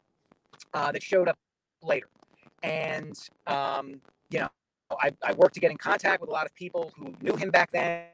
uh, 0.72 0.92
that 0.92 1.02
showed 1.02 1.28
up 1.28 1.38
later? 1.82 2.08
And 2.62 3.18
um, 3.46 4.00
you 4.30 4.40
know, 4.40 4.48
I, 5.00 5.12
I 5.22 5.32
worked 5.34 5.54
to 5.54 5.60
get 5.60 5.70
in 5.70 5.76
contact 5.76 6.20
with 6.20 6.30
a 6.30 6.32
lot 6.32 6.46
of 6.46 6.54
people 6.54 6.92
who 6.96 7.14
knew 7.20 7.36
him 7.36 7.50
back 7.50 7.70
then. 7.70 8.06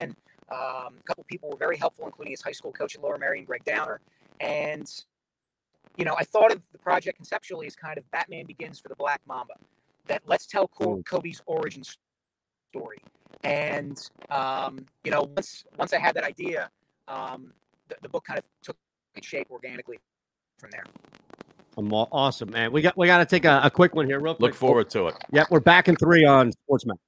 Um, 0.00 0.98
a 1.00 1.02
couple 1.06 1.24
people 1.24 1.48
were 1.50 1.56
very 1.56 1.76
helpful, 1.76 2.04
including 2.04 2.32
his 2.32 2.42
high 2.42 2.52
school 2.52 2.72
coach 2.72 2.94
at 2.94 3.02
Lower 3.02 3.16
Merion, 3.16 3.44
Gregg 3.44 3.64
Downer. 3.64 4.00
And 4.40 4.86
you 5.96 6.04
know, 6.04 6.14
I 6.18 6.24
thought 6.24 6.52
of 6.52 6.60
the 6.72 6.78
project 6.78 7.16
conceptually 7.16 7.66
as 7.66 7.76
kind 7.76 7.98
of 7.98 8.10
Batman 8.10 8.46
Begins 8.46 8.80
for 8.80 8.88
the 8.88 8.96
Black 8.96 9.20
Mamba. 9.26 9.54
That 10.06 10.22
let's 10.26 10.46
tell 10.46 10.68
Kobe's 10.68 11.42
origin 11.46 11.84
story. 12.72 12.98
And 13.44 13.98
um, 14.30 14.86
you 15.04 15.10
know, 15.10 15.28
once 15.36 15.64
once 15.76 15.92
I 15.92 15.98
had 15.98 16.14
that 16.14 16.24
idea, 16.24 16.70
um, 17.08 17.52
the, 17.88 17.96
the 18.02 18.08
book 18.08 18.24
kind 18.24 18.38
of 18.38 18.44
took 18.62 18.76
its 19.14 19.26
shape 19.26 19.48
organically 19.50 19.98
from 20.58 20.70
there. 20.70 20.84
Awesome, 21.76 22.50
man. 22.50 22.72
We 22.72 22.82
got 22.82 22.96
we 22.96 23.06
got 23.06 23.18
to 23.18 23.26
take 23.26 23.44
a, 23.44 23.60
a 23.64 23.70
quick 23.70 23.94
one 23.94 24.06
here, 24.06 24.20
real 24.20 24.34
quick. 24.34 24.52
Look 24.52 24.54
forward 24.54 24.90
to 24.90 25.08
it. 25.08 25.16
Yep, 25.32 25.48
we're 25.50 25.60
back 25.60 25.88
in 25.88 25.96
three 25.96 26.24
on 26.24 26.52
Sportsman. 26.52 26.98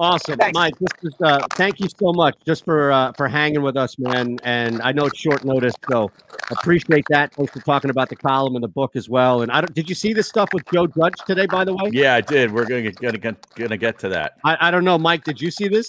Awesome, 0.00 0.38
Thanks. 0.38 0.54
Mike. 0.54 0.78
This 0.78 1.12
is, 1.12 1.14
uh, 1.22 1.46
thank 1.56 1.78
you 1.78 1.86
so 1.86 2.10
much 2.14 2.34
just 2.46 2.64
for 2.64 2.90
uh, 2.90 3.12
for 3.18 3.28
hanging 3.28 3.60
with 3.60 3.76
us, 3.76 3.98
man. 3.98 4.38
And 4.44 4.80
I 4.80 4.92
know 4.92 5.04
it's 5.04 5.18
short 5.18 5.44
notice, 5.44 5.74
so 5.90 6.10
appreciate 6.50 7.04
that. 7.10 7.34
Thanks 7.34 7.52
for 7.52 7.60
talking 7.60 7.90
about 7.90 8.08
the 8.08 8.16
column 8.16 8.54
and 8.54 8.64
the 8.64 8.68
book 8.68 8.96
as 8.96 9.10
well. 9.10 9.42
And 9.42 9.52
I 9.52 9.60
don't, 9.60 9.74
did 9.74 9.90
you 9.90 9.94
see 9.94 10.14
this 10.14 10.26
stuff 10.26 10.48
with 10.54 10.64
Joe 10.72 10.86
Judge 10.86 11.16
today? 11.26 11.44
By 11.44 11.66
the 11.66 11.74
way, 11.74 11.90
Yeah, 11.92 12.14
I 12.14 12.22
did. 12.22 12.50
We're 12.50 12.64
gonna 12.64 12.80
get, 12.80 12.96
gonna 12.96 13.18
get, 13.18 13.54
gonna 13.54 13.76
get 13.76 13.98
to 13.98 14.08
that. 14.08 14.38
I, 14.42 14.56
I 14.68 14.70
don't 14.70 14.84
know, 14.84 14.96
Mike. 14.96 15.22
Did 15.22 15.38
you 15.38 15.50
see 15.50 15.68
this? 15.68 15.86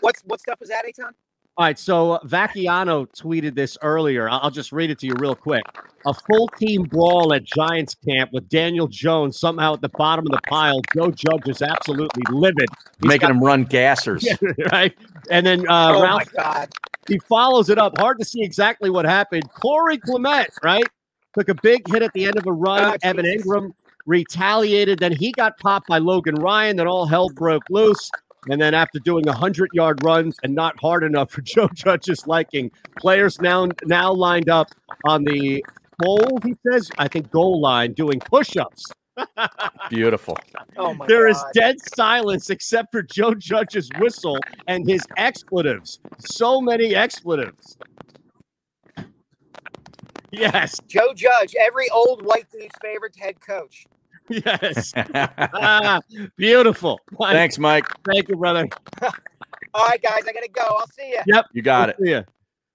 What 0.00 0.16
what 0.24 0.40
stuff 0.40 0.58
was 0.58 0.68
that, 0.70 0.84
Eytan? 0.84 1.12
All 1.58 1.66
right, 1.66 1.78
so 1.78 2.18
Vacchiano 2.24 3.06
tweeted 3.14 3.54
this 3.54 3.76
earlier. 3.82 4.26
I'll 4.28 4.40
I'll 4.44 4.50
just 4.50 4.72
read 4.72 4.90
it 4.90 4.98
to 5.00 5.06
you 5.06 5.12
real 5.18 5.34
quick. 5.34 5.62
A 6.06 6.14
full 6.14 6.48
team 6.58 6.84
brawl 6.84 7.34
at 7.34 7.44
Giants 7.44 7.94
camp 7.94 8.32
with 8.32 8.48
Daniel 8.48 8.88
Jones 8.88 9.38
somehow 9.38 9.74
at 9.74 9.82
the 9.82 9.90
bottom 9.90 10.24
of 10.26 10.32
the 10.32 10.40
pile. 10.48 10.80
Joe 10.96 11.10
Judge 11.10 11.46
is 11.48 11.60
absolutely 11.60 12.22
livid. 12.30 12.68
He's 13.00 13.08
Making 13.08 13.20
got- 13.20 13.28
them 13.28 13.44
run 13.44 13.66
gassers. 13.66 14.24
right? 14.72 14.94
And 15.30 15.44
then 15.44 15.68
uh, 15.68 15.92
oh 15.94 16.02
Ralph, 16.02 16.32
my 16.34 16.42
God! 16.42 16.68
he 17.06 17.18
follows 17.18 17.68
it 17.68 17.76
up. 17.78 17.98
Hard 17.98 18.18
to 18.18 18.24
see 18.24 18.42
exactly 18.42 18.88
what 18.88 19.04
happened. 19.04 19.44
Corey 19.52 19.98
Clement, 19.98 20.48
right? 20.64 20.84
Took 21.34 21.50
a 21.50 21.54
big 21.62 21.86
hit 21.86 22.02
at 22.02 22.14
the 22.14 22.24
end 22.24 22.36
of 22.38 22.46
a 22.46 22.52
run. 22.52 22.94
Oh, 22.94 22.96
Evan 23.02 23.26
Engram 23.26 23.72
retaliated. 24.06 24.98
Then 25.00 25.12
he 25.12 25.32
got 25.32 25.58
popped 25.58 25.86
by 25.86 25.98
Logan 25.98 26.36
Ryan. 26.36 26.76
Then 26.76 26.86
all 26.88 27.04
hell 27.06 27.28
broke 27.28 27.64
loose. 27.68 28.10
And 28.50 28.60
then 28.60 28.74
after 28.74 28.98
doing 28.98 29.24
100 29.26 29.70
yard 29.72 30.02
runs 30.04 30.36
and 30.42 30.54
not 30.54 30.78
hard 30.80 31.04
enough 31.04 31.30
for 31.30 31.40
Joe 31.42 31.68
Judge's 31.74 32.26
liking, 32.26 32.70
players 32.98 33.40
now 33.40 33.68
now 33.84 34.12
lined 34.12 34.48
up 34.48 34.68
on 35.04 35.24
the 35.24 35.64
goal, 36.02 36.38
he 36.44 36.54
says, 36.70 36.90
I 36.98 37.08
think 37.08 37.30
goal 37.30 37.60
line 37.60 37.92
doing 37.92 38.18
push 38.20 38.56
ups. 38.56 38.84
Beautiful. 39.90 40.36
Oh 40.76 40.94
my 40.94 41.06
There 41.06 41.28
is 41.28 41.36
God! 41.36 41.52
dead 41.54 41.76
silence 41.94 42.50
except 42.50 42.92
for 42.92 43.02
Joe 43.02 43.34
Judge's 43.34 43.88
whistle 43.98 44.38
and 44.66 44.88
his 44.88 45.02
expletives. 45.16 46.00
So 46.18 46.60
many 46.60 46.94
expletives. 46.94 47.76
Yes, 50.30 50.80
Joe 50.88 51.12
Judge, 51.14 51.54
every 51.60 51.90
old 51.90 52.24
white 52.24 52.50
dude's 52.50 52.74
favorite 52.80 53.14
head 53.18 53.38
coach. 53.40 53.84
Yes. 54.44 54.92
ah, 55.14 56.00
beautiful. 56.36 57.00
Mike, 57.18 57.32
Thanks, 57.32 57.58
Mike. 57.58 57.86
Thank 58.04 58.28
you, 58.28 58.36
brother. 58.36 58.66
All 59.74 59.86
right, 59.86 60.02
guys, 60.02 60.22
I 60.28 60.32
gotta 60.32 60.48
go. 60.48 60.62
I'll 60.62 60.86
see 60.88 61.10
you. 61.10 61.20
Yep. 61.26 61.46
You 61.52 61.62
got 61.62 61.90
it. 61.90 61.96
Yeah. 62.00 62.22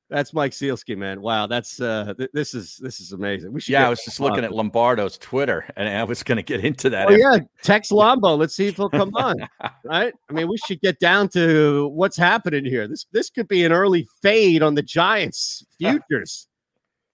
That's 0.10 0.34
Mike 0.34 0.54
Sielski, 0.54 0.98
man. 0.98 1.22
Wow, 1.22 1.48
that's 1.48 1.82
uh 1.82 2.14
th- 2.18 2.30
this 2.34 2.54
is 2.54 2.78
this 2.78 3.02
is 3.02 3.12
amazing. 3.12 3.52
We 3.52 3.60
should 3.60 3.74
Yeah, 3.74 3.88
I 3.88 3.90
was 3.90 4.02
just 4.06 4.22
looking 4.22 4.46
at 4.46 4.54
Lombardo's 4.54 5.18
Twitter, 5.18 5.66
and 5.76 5.90
I 5.90 6.04
was 6.06 6.24
gonna 6.24 6.44
get 6.44 6.64
into 6.64 6.90
that. 6.92 7.08
Oh 7.10 7.14
after- 7.14 7.20
yeah, 7.20 7.40
text 7.62 7.92
Lombo. 7.92 8.38
Let's 8.38 8.56
see 8.56 8.68
if 8.68 8.78
he'll 8.78 8.90
come 8.90 9.14
on. 9.16 9.36
right? 9.84 10.14
I 10.30 10.34
mean, 10.34 10.48
we 10.48 10.58
should 10.66 10.80
get 10.80 11.00
down 11.00 11.28
to 11.30 11.90
what's 11.90 12.16
happening 12.16 12.64
here. 12.64 12.88
This 12.88 13.06
this 13.12 13.30
could 13.30 13.50
be 13.50 13.66
an 13.66 13.74
early 13.74 14.08
fade 14.22 14.64
on 14.64 14.76
the 14.76 14.82
Giants' 14.82 15.66
futures. 15.78 16.48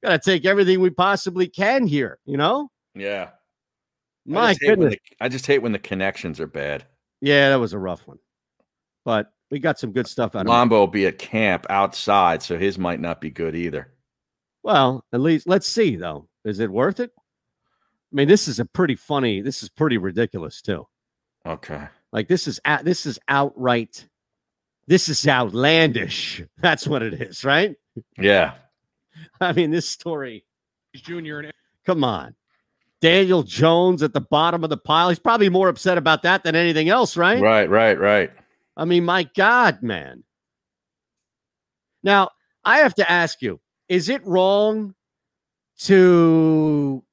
Got 0.03 0.11
to 0.11 0.19
take 0.19 0.45
everything 0.45 0.79
we 0.79 0.91
possibly 0.91 1.47
can 1.47 1.87
here. 1.87 2.19
You 2.25 2.37
know, 2.37 2.69
yeah. 2.93 3.29
I 4.27 4.31
my 4.31 4.51
just, 4.51 4.61
hate 4.61 4.69
when 4.69 4.79
goodness. 4.79 4.99
the, 5.09 5.25
I 5.25 5.29
just 5.29 5.47
hate 5.47 5.61
when 5.61 5.71
the 5.71 5.79
connections 5.79 6.39
are 6.39 6.47
bad. 6.47 6.85
Yeah, 7.21 7.49
that 7.49 7.59
was 7.59 7.73
a 7.73 7.79
rough 7.79 8.07
one, 8.07 8.19
but 9.05 9.31
we 9.51 9.59
got 9.59 9.79
some 9.79 9.91
good 9.91 10.07
stuff 10.07 10.35
out 10.35 10.41
of. 10.41 10.47
Lombo 10.47 10.79
will 10.79 10.87
be 10.87 11.05
at 11.05 11.19
camp 11.19 11.65
outside, 11.69 12.41
so 12.41 12.57
his 12.57 12.77
might 12.77 12.99
not 12.99 13.21
be 13.21 13.29
good 13.29 13.55
either. 13.55 13.93
Well, 14.63 15.05
at 15.13 15.19
least 15.19 15.47
let's 15.47 15.67
see 15.67 15.95
though. 15.95 16.27
Is 16.45 16.59
it 16.59 16.71
worth 16.71 16.99
it? 16.99 17.11
I 17.15 18.15
mean, 18.15 18.27
this 18.27 18.47
is 18.47 18.59
a 18.59 18.65
pretty 18.65 18.95
funny. 18.95 19.41
This 19.41 19.63
is 19.63 19.69
pretty 19.69 19.97
ridiculous 19.97 20.61
too. 20.61 20.87
Okay. 21.45 21.87
Like 22.11 22.27
this 22.27 22.47
is 22.47 22.59
out. 22.65 22.85
This 22.85 23.05
is 23.05 23.19
outright. 23.27 24.07
This 24.87 25.09
is 25.09 25.27
outlandish. 25.27 26.43
That's 26.57 26.87
what 26.87 27.01
it 27.01 27.13
is, 27.13 27.43
right? 27.43 27.75
Yeah. 28.17 28.53
I 29.41 29.51
mean, 29.53 29.71
this 29.71 29.87
story. 29.87 30.45
Junior 30.95 31.39
and 31.39 31.53
Come 31.85 32.03
on, 32.03 32.35
Daniel 33.03 33.43
Jones 33.43 34.01
at 34.01 34.13
the 34.13 34.21
bottom 34.21 34.63
of 34.63 34.69
the 34.69 34.77
pile. 34.77 35.09
He's 35.09 35.19
probably 35.19 35.49
more 35.49 35.67
upset 35.67 35.97
about 35.97 36.23
that 36.23 36.45
than 36.45 36.55
anything 36.55 36.87
else, 36.87 37.17
right? 37.17 37.41
Right, 37.41 37.69
right, 37.69 37.99
right. 37.99 38.31
I 38.77 38.85
mean, 38.85 39.03
my 39.03 39.23
God, 39.35 39.83
man. 39.83 40.23
Now, 42.01 42.29
I 42.63 42.77
have 42.77 42.95
to 42.95 43.11
ask 43.11 43.41
you 43.41 43.59
is 43.89 44.07
it 44.07 44.25
wrong 44.25 44.95
to 45.79 47.03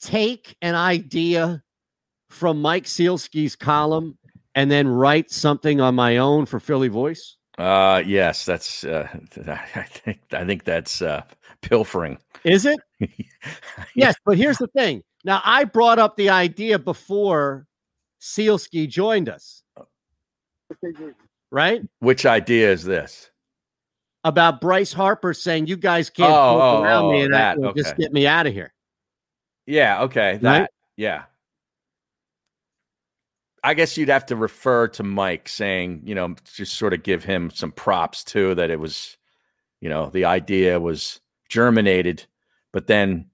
take 0.00 0.54
an 0.62 0.76
idea 0.76 1.64
from 2.28 2.62
Mike 2.62 2.84
Sielski's 2.84 3.56
column 3.56 4.16
and 4.54 4.70
then 4.70 4.86
write 4.86 5.32
something 5.32 5.80
on 5.80 5.96
my 5.96 6.18
own 6.18 6.46
for 6.46 6.60
Philly 6.60 6.86
Voice? 6.86 7.36
Uh 7.58 8.00
yes, 8.06 8.44
that's 8.44 8.84
uh 8.84 9.08
I 9.48 9.82
think 9.88 10.20
I 10.32 10.44
think 10.44 10.62
that's 10.62 11.02
uh 11.02 11.22
pilfering. 11.62 12.18
Is 12.44 12.64
it? 12.64 12.78
yes, 13.96 14.14
but 14.24 14.38
here's 14.38 14.58
the 14.58 14.68
thing. 14.68 15.02
Now, 15.26 15.42
I 15.44 15.64
brought 15.64 15.98
up 15.98 16.16
the 16.16 16.30
idea 16.30 16.78
before 16.78 17.66
Sielski 18.20 18.88
joined 18.88 19.28
us, 19.28 19.64
right? 21.50 21.82
Which 21.98 22.24
idea 22.24 22.70
is 22.70 22.84
this? 22.84 23.32
About 24.22 24.60
Bryce 24.60 24.92
Harper 24.92 25.34
saying, 25.34 25.66
You 25.66 25.76
guys 25.76 26.10
can't 26.10 26.32
Oh, 26.32 26.60
oh, 26.60 26.82
around 26.82 27.04
oh, 27.06 27.10
me 27.10 27.22
and 27.22 27.34
that, 27.34 27.58
I, 27.58 27.72
just 27.72 27.96
get 27.96 28.12
me 28.12 28.28
out 28.28 28.46
of 28.46 28.52
here. 28.52 28.72
Yeah, 29.66 30.02
okay. 30.02 30.38
That 30.42 30.70
yeah. 30.96 31.24
I 33.64 33.74
guess 33.74 33.96
you'd 33.96 34.08
have 34.08 34.26
to 34.26 34.36
refer 34.36 34.86
to 34.88 35.02
Mike 35.02 35.48
saying, 35.48 36.02
you 36.04 36.14
know, 36.14 36.36
just 36.54 36.74
sort 36.74 36.94
of 36.94 37.02
give 37.02 37.24
him 37.24 37.50
some 37.50 37.72
props 37.72 38.22
too 38.22 38.54
that 38.54 38.70
it 38.70 38.78
was, 38.78 39.16
you 39.80 39.88
know, 39.88 40.08
the 40.08 40.24
idea 40.24 40.78
was 40.78 41.20
germinated, 41.48 42.24
but 42.72 42.86
then, 42.86 43.26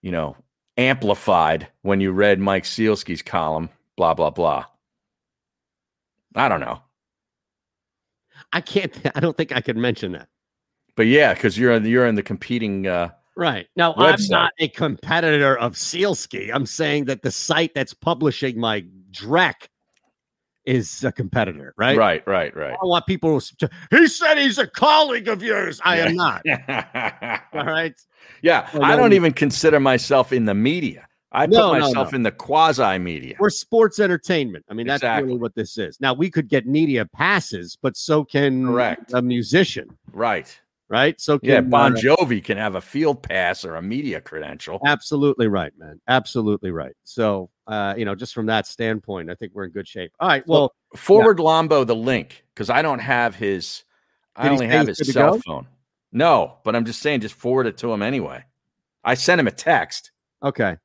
you 0.00 0.12
know, 0.12 0.36
amplified 0.78 1.68
when 1.82 2.00
you 2.00 2.12
read 2.12 2.38
Mike 2.38 2.64
Sielski's 2.64 3.20
column, 3.20 3.68
blah, 3.96 4.14
blah, 4.14 4.30
blah. 4.30 4.64
I 6.34 6.48
don't 6.48 6.60
know. 6.60 6.80
I 8.52 8.60
can't, 8.60 8.94
I 9.14 9.20
don't 9.20 9.36
think 9.36 9.54
I 9.54 9.60
can 9.60 9.80
mention 9.80 10.12
that. 10.12 10.28
But 10.96 11.06
yeah, 11.06 11.34
because 11.34 11.56
you're 11.56 11.80
you're 11.80 12.06
in 12.06 12.16
the 12.16 12.24
competing 12.24 12.88
uh 12.88 13.10
Right. 13.36 13.68
Now, 13.76 13.94
I'm 13.96 14.18
not 14.30 14.50
a 14.58 14.66
competitor 14.66 15.56
of 15.56 15.74
Sielski. 15.74 16.50
I'm 16.52 16.66
saying 16.66 17.04
that 17.04 17.22
the 17.22 17.30
site 17.30 17.72
that's 17.72 17.94
publishing 17.94 18.58
my 18.58 18.84
Drek 19.12 19.68
is 20.68 21.02
a 21.02 21.10
competitor, 21.10 21.72
right? 21.78 21.96
right, 21.96 22.22
right, 22.26 22.52
I 22.54 22.60
right. 22.60 22.76
don't 22.80 22.88
want 22.90 23.06
people 23.06 23.40
to, 23.40 23.70
he 23.90 24.06
said 24.06 24.36
he's 24.38 24.58
a 24.58 24.66
colleague 24.66 25.26
of 25.28 25.42
yours. 25.42 25.80
I 25.84 25.98
am 26.00 26.14
not. 26.14 26.42
All 27.54 27.64
right. 27.64 27.94
Yeah, 28.42 28.68
Oh, 28.74 28.82
I 28.82 28.94
don't 28.94 29.14
even 29.14 29.32
consider 29.32 29.80
myself 29.80 30.32
in 30.32 30.44
the 30.44 30.54
media. 30.54 31.06
I 31.32 31.46
put 31.46 31.54
No, 31.54 31.72
no, 31.74 31.80
myself 31.80 32.12
no. 32.12 32.16
in 32.16 32.22
the 32.22 32.30
quasi 32.32 32.98
media. 32.98 33.36
We're 33.38 33.50
sports 33.50 33.98
entertainment. 34.00 34.64
I 34.70 34.74
mean, 34.74 34.86
that's 34.86 35.02
Exactly. 35.02 35.28
really 35.28 35.38
what 35.40 35.54
this 35.54 35.76
is. 35.78 35.98
Now, 36.00 36.14
we 36.14 36.30
could 36.30 36.48
get 36.48 36.66
media 36.66 37.04
passes, 37.06 37.76
but 37.82 37.96
so 37.96 38.24
can 38.24 38.66
Correct. 38.66 39.12
a 39.14 39.20
musician, 39.22 39.88
Right. 40.12 40.58
Right? 40.88 41.20
So 41.20 41.38
can, 41.38 41.48
Yeah, 41.48 41.60
Bon 41.62 41.94
uh, 41.94 42.00
Jovi 42.00 42.42
can 42.42 42.56
have 42.58 42.74
a 42.74 42.80
field 42.80 43.22
pass 43.22 43.64
or 43.64 43.76
a 43.76 43.82
media 43.82 44.20
credential. 44.20 44.80
Absolutely 44.86 45.48
right, 45.48 45.72
man. 45.78 46.00
Absolutely 46.08 46.70
right. 46.70 46.94
So, 47.04 47.50
uh, 47.66 47.94
you 47.96 48.04
know, 48.04 48.14
just 48.14 48.34
from 48.34 48.46
that 48.46 48.66
standpoint, 48.66 49.30
I 49.30 49.34
think 49.34 49.52
we're 49.54 49.64
in 49.64 49.70
good 49.70 49.86
shape. 49.88 50.12
All 50.20 50.28
right. 50.28 50.46
Well, 50.46 50.74
Forward 50.96 51.38
Lombo 51.38 51.84
the 51.84 51.94
link 51.96 52.44
because 52.54 52.70
I 52.70 52.82
don't 52.82 53.00
have 53.00 53.34
his. 53.34 53.84
I 54.36 54.44
Did 54.44 54.48
he 54.48 54.52
only 54.54 54.68
have 54.68 54.86
his 54.86 55.12
cell 55.12 55.34
go? 55.34 55.40
phone. 55.40 55.66
No, 56.12 56.58
but 56.64 56.74
I'm 56.74 56.84
just 56.84 57.00
saying, 57.02 57.20
just 57.20 57.34
forward 57.34 57.66
it 57.66 57.76
to 57.78 57.92
him 57.92 58.00
anyway. 58.02 58.44
I 59.04 59.14
sent 59.14 59.40
him 59.40 59.46
a 59.46 59.50
text. 59.52 60.12
Okay. 60.42 60.76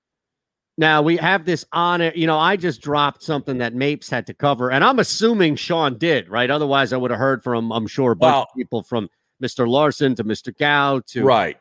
Now 0.77 1.03
we 1.03 1.17
have 1.17 1.45
this 1.45 1.63
on 1.71 2.01
it. 2.01 2.15
You 2.15 2.25
know, 2.25 2.39
I 2.39 2.55
just 2.57 2.81
dropped 2.81 3.21
something 3.21 3.59
that 3.59 3.75
Mapes 3.75 4.09
had 4.09 4.25
to 4.27 4.33
cover, 4.33 4.71
and 4.71 4.83
I'm 4.83 4.97
assuming 4.99 5.55
Sean 5.55 5.97
did, 5.99 6.29
right? 6.29 6.49
Otherwise, 6.49 6.91
I 6.93 6.97
would 6.97 7.11
have 7.11 7.19
heard 7.19 7.43
from, 7.43 7.71
I'm 7.71 7.85
sure, 7.87 8.11
a 8.11 8.15
bunch 8.15 8.33
Well- 8.33 8.41
of 8.49 8.57
people 8.57 8.81
from 8.83 9.07
Mr. 9.43 9.67
Larson 9.67 10.15
to 10.15 10.23
Mr. 10.23 10.57
Gao 10.57 11.01
to 11.07 11.23
Right. 11.23 11.57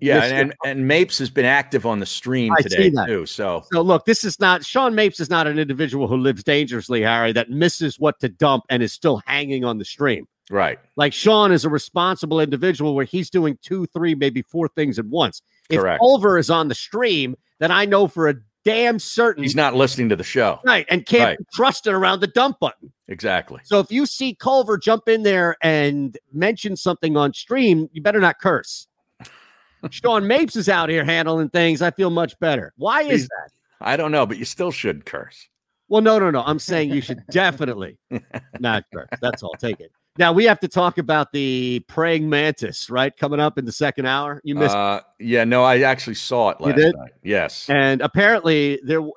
Yeah, 0.00 0.20
Mr. 0.20 0.24
and, 0.24 0.40
and 0.40 0.54
and 0.64 0.88
Mapes 0.88 1.18
has 1.18 1.30
been 1.30 1.44
active 1.44 1.86
on 1.86 2.00
the 2.00 2.06
stream 2.06 2.52
I 2.52 2.60
today 2.60 2.92
too. 3.06 3.24
So 3.26 3.64
So 3.72 3.80
look, 3.80 4.04
this 4.04 4.24
is 4.24 4.38
not 4.40 4.64
Sean 4.64 4.94
Mapes 4.94 5.20
is 5.20 5.30
not 5.30 5.46
an 5.46 5.58
individual 5.58 6.08
who 6.08 6.16
lives 6.16 6.42
dangerously, 6.42 7.00
Harry, 7.02 7.32
that 7.32 7.48
misses 7.48 7.98
what 7.98 8.18
to 8.20 8.28
dump 8.28 8.64
and 8.68 8.82
is 8.82 8.92
still 8.92 9.22
hanging 9.24 9.64
on 9.64 9.78
the 9.78 9.84
stream. 9.84 10.26
right. 10.50 10.78
Like 10.96 11.12
Sean 11.12 11.52
is 11.52 11.64
a 11.64 11.70
responsible 11.70 12.40
individual 12.40 12.94
where 12.94 13.04
he's 13.06 13.30
doing 13.30 13.56
two, 13.62 13.86
three, 13.86 14.14
maybe 14.14 14.42
four 14.42 14.68
things 14.68 14.98
at 14.98 15.06
once. 15.06 15.40
If 15.70 15.80
Correct. 15.80 16.00
Culver 16.00 16.38
is 16.38 16.50
on 16.50 16.68
the 16.68 16.74
stream, 16.74 17.36
then 17.60 17.70
I 17.70 17.86
know 17.86 18.08
for 18.08 18.28
a 18.28 18.34
damn 18.64 18.98
certain 18.98 19.42
He's 19.42 19.54
not 19.56 19.74
listening 19.74 20.08
to 20.08 20.16
the 20.16 20.24
show. 20.24 20.60
right 20.64 20.86
and 20.88 21.04
can't 21.06 21.22
Right. 21.24 21.38
be 21.38 21.44
trusted 21.52 21.92
around 21.92 22.20
the 22.20 22.26
dump 22.26 22.58
button. 22.60 22.92
Exactly. 23.08 23.60
So 23.64 23.80
if 23.80 23.92
you 23.92 24.06
see 24.06 24.34
Culver 24.34 24.78
jump 24.78 25.08
in 25.08 25.22
there 25.22 25.56
and 25.62 26.16
mention 26.32 26.76
something 26.76 27.16
on 27.16 27.32
stream, 27.34 27.88
you 27.92 28.00
better 28.02 28.20
not 28.20 28.40
curse. 28.40 28.86
Sean 29.90 30.26
Mapes 30.26 30.56
is 30.56 30.68
out 30.68 30.88
here 30.88 31.04
handling 31.04 31.50
things. 31.50 31.82
I 31.82 31.90
feel 31.90 32.10
much 32.10 32.38
better. 32.40 32.72
Why 32.76 33.02
is 33.02 33.08
He's- 33.22 33.28
that? 33.28 33.50
I 33.80 33.96
don't 33.98 34.12
know, 34.12 34.24
but 34.24 34.38
you 34.38 34.46
still 34.46 34.70
should 34.70 35.04
curse. 35.04 35.48
Well, 35.88 36.00
no, 36.00 36.18
no, 36.18 36.30
no. 36.30 36.42
I'm 36.46 36.58
saying 36.58 36.90
you 36.90 37.02
should 37.02 37.22
definitely 37.30 37.98
not 38.60 38.84
curse. 38.94 39.08
That's 39.20 39.42
all. 39.42 39.52
Take 39.58 39.80
it. 39.80 39.92
Now 40.16 40.32
we 40.32 40.44
have 40.44 40.60
to 40.60 40.68
talk 40.68 40.98
about 40.98 41.32
the 41.32 41.80
praying 41.88 42.28
mantis, 42.28 42.88
right? 42.88 43.16
Coming 43.16 43.40
up 43.40 43.58
in 43.58 43.64
the 43.64 43.72
second 43.72 44.06
hour. 44.06 44.40
You 44.44 44.54
missed, 44.54 44.74
Uh, 44.74 45.00
yeah, 45.18 45.42
no, 45.44 45.64
I 45.64 45.80
actually 45.80 46.14
saw 46.14 46.50
it 46.50 46.58
You 46.60 46.66
last 46.66 46.76
did? 46.76 46.94
night. 46.96 47.10
Yes. 47.22 47.68
and 47.68 48.00
apparently 48.00 48.78
there. 48.84 49.00
uh, 49.02 49.10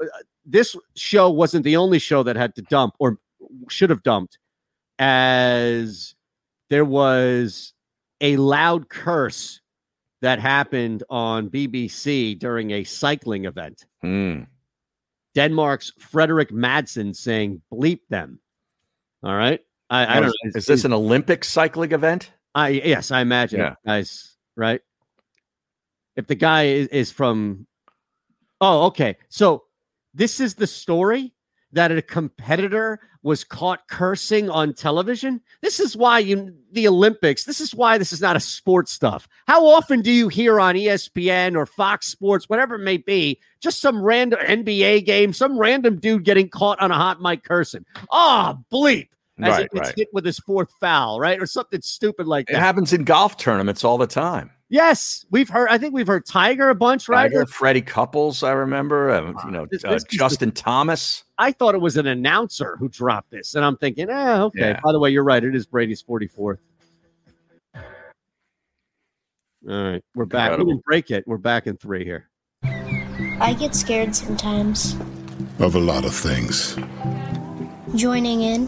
This 0.45 0.75
show 0.95 1.29
wasn't 1.29 1.65
the 1.65 1.75
only 1.77 1.99
show 1.99 2.23
that 2.23 2.35
had 2.35 2.55
to 2.55 2.61
dump 2.63 2.95
or 2.99 3.17
should 3.69 3.89
have 3.89 4.01
dumped, 4.01 4.39
as 4.97 6.15
there 6.69 6.85
was 6.85 7.73
a 8.21 8.37
loud 8.37 8.89
curse 8.89 9.61
that 10.21 10.39
happened 10.39 11.03
on 11.09 11.49
BBC 11.49 12.33
during 12.39 12.71
a 12.71 12.83
cycling 12.85 13.45
event. 13.45 13.85
Hmm. 14.01 14.43
Denmark's 15.35 15.91
Frederik 15.99 16.49
Madsen 16.51 17.15
saying 17.15 17.61
"bleep 17.71 17.99
them." 18.09 18.39
All 19.23 19.35
right, 19.35 19.59
I, 19.89 20.17
I 20.17 20.19
don't 20.19 20.29
is, 20.29 20.35
know. 20.43 20.51
is 20.55 20.65
this 20.65 20.85
an 20.85 20.93
Olympic 20.93 21.43
cycling 21.43 21.91
event? 21.91 22.31
I 22.55 22.69
yes, 22.69 23.11
I 23.11 23.21
imagine, 23.21 23.59
Yeah. 23.59 23.75
guys. 23.85 24.35
Right? 24.55 24.81
If 26.15 26.27
the 26.27 26.35
guy 26.35 26.63
is, 26.63 26.87
is 26.87 27.11
from, 27.11 27.67
oh, 28.59 28.87
okay. 28.87 29.17
So 29.29 29.63
this 30.13 30.39
is 30.39 30.55
the 30.55 30.65
story 30.67 31.33
that 31.73 31.91
a 31.91 32.01
competitor 32.01 32.99
was 33.21 33.43
caught 33.43 33.87
cursing 33.87 34.49
on 34.49 34.73
television. 34.73 35.41
This 35.61 35.79
is 35.79 35.95
why 35.97 36.19
you 36.19 36.55
the 36.71 36.87
Olympics. 36.87 37.43
This 37.43 37.59
is 37.61 37.75
why 37.75 37.97
this 37.97 38.13
is 38.13 38.21
not 38.21 38.35
a 38.35 38.39
sports 38.39 38.91
stuff. 38.91 39.27
How 39.47 39.65
often 39.67 40.01
do 40.01 40.11
you 40.11 40.27
hear 40.29 40.59
on 40.59 40.75
ESPN 40.75 41.55
or 41.55 41.65
Fox 41.65 42.07
Sports, 42.07 42.47
whatever 42.49 42.75
it 42.75 42.83
may 42.83 42.97
be, 42.97 43.39
just 43.59 43.81
some 43.81 44.01
random 44.01 44.39
NBA 44.39 45.05
game, 45.05 45.33
some 45.33 45.57
random 45.57 45.99
dude 45.99 46.23
getting 46.23 46.49
caught 46.49 46.79
on 46.81 46.89
a 46.89 46.95
hot 46.95 47.21
mic 47.21 47.43
cursing? 47.43 47.85
Ah, 48.11 48.57
bleep. 48.71 49.09
As 49.39 49.49
Right, 49.51 49.65
it 49.65 49.71
gets 49.71 49.87
right. 49.89 49.95
hit 49.97 50.07
with 50.13 50.25
his 50.25 50.39
fourth 50.39 50.71
foul, 50.79 51.19
right? 51.19 51.39
Or 51.39 51.45
something 51.45 51.81
stupid 51.81 52.25
like 52.27 52.47
that. 52.47 52.55
It 52.55 52.59
happens 52.59 52.91
in 52.93 53.03
golf 53.03 53.37
tournaments 53.37 53.83
all 53.83 53.97
the 53.99 54.07
time. 54.07 54.49
Yes, 54.69 55.25
we've 55.31 55.47
heard. 55.47 55.69
I 55.69 55.77
think 55.77 55.93
we've 55.93 56.07
heard 56.07 56.25
Tiger 56.25 56.69
a 56.69 56.75
bunch, 56.75 57.07
right? 57.07 57.31
Tiger, 57.31 57.45
Freddie 57.45 57.81
Couples, 57.83 58.43
I 58.43 58.51
remember. 58.51 59.11
Uh, 59.11 59.31
you 59.45 59.51
know, 59.51 59.65
This- 59.71 59.85
uh, 59.85 59.91
this 59.91 60.01
is 60.03 60.07
the- 60.09 60.17
Justin 60.17 60.51
Thomas. 60.51 61.23
I 61.37 61.51
thought 61.53 61.75
it 61.75 61.81
was 61.81 61.95
an 61.97 62.07
announcer 62.07 62.75
who 62.77 62.89
dropped 62.89 63.29
this, 63.31 63.55
and 63.55 63.63
I'm 63.63 63.77
thinking, 63.77 64.07
ah, 64.09 64.41
okay. 64.45 64.59
Yeah. 64.71 64.79
By 64.83 64.91
the 64.91 64.99
way, 64.99 65.11
you're 65.11 65.23
right. 65.23 65.41
It 65.43 65.55
is 65.55 65.65
Brady's 65.67 66.01
44th. 66.03 66.57
All 69.69 69.83
right, 69.91 70.03
we're 70.15 70.25
back. 70.25 70.49
We 70.49 70.53
Incredible. 70.53 70.71
didn't 70.73 70.83
break 70.85 71.11
it. 71.11 71.27
We're 71.27 71.37
back 71.37 71.67
in 71.67 71.77
three 71.77 72.03
here. 72.05 72.29
I 73.39 73.55
get 73.57 73.75
scared 73.75 74.15
sometimes. 74.15 74.95
Of 75.59 75.75
a 75.75 75.79
lot 75.79 76.05
of 76.05 76.13
things. 76.13 76.77
Joining 77.95 78.41
in 78.41 78.67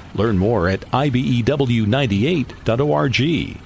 Learn 0.13 0.37
more 0.37 0.67
at 0.67 0.83
E 0.83 0.87
IBEW98.org. 0.87 3.57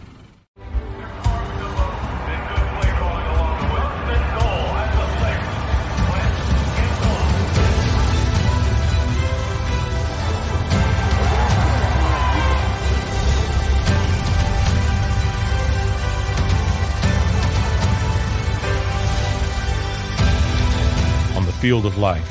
On 21.35 21.45
the 21.45 21.51
field 21.51 21.85
of 21.85 21.97
life, 21.97 22.23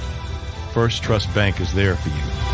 First 0.73 1.03
Trust 1.03 1.35
Bank 1.35 1.61
is 1.61 1.75
there 1.75 1.97
for 1.97 2.11
you 2.11 2.54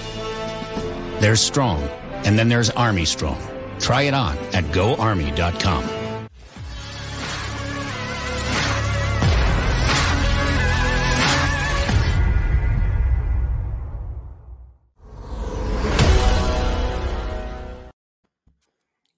There's 1.21 1.39
strong, 1.39 1.83
and 2.25 2.35
then 2.39 2.49
there's 2.49 2.71
Army 2.71 3.05
Strong. 3.05 3.39
Try 3.77 4.01
it 4.01 4.15
on 4.15 4.35
at 4.55 4.63
goarmy.com. 4.71 5.83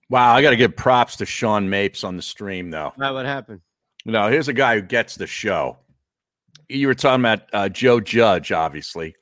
Wow, 0.10 0.36
I 0.36 0.42
got 0.42 0.50
to 0.50 0.58
give 0.58 0.76
props 0.76 1.16
to 1.16 1.26
Sean 1.26 1.70
Mapes 1.70 2.04
on 2.04 2.18
the 2.18 2.22
stream, 2.22 2.70
though. 2.70 2.92
Now, 2.98 3.14
what 3.14 3.26
happened? 3.26 3.62
No, 4.04 4.28
here's 4.28 4.50
a 4.50 4.54
guy 4.54 4.76
who 4.76 4.82
gets 4.82 5.16
the 5.16 5.26
show. 5.26 5.78
You 6.68 6.88
were 6.88 6.96
talking 6.96 7.22
about 7.22 7.44
uh, 7.54 7.70
Joe 7.70 8.02
Judge, 8.02 8.52
obviously, 8.52 9.16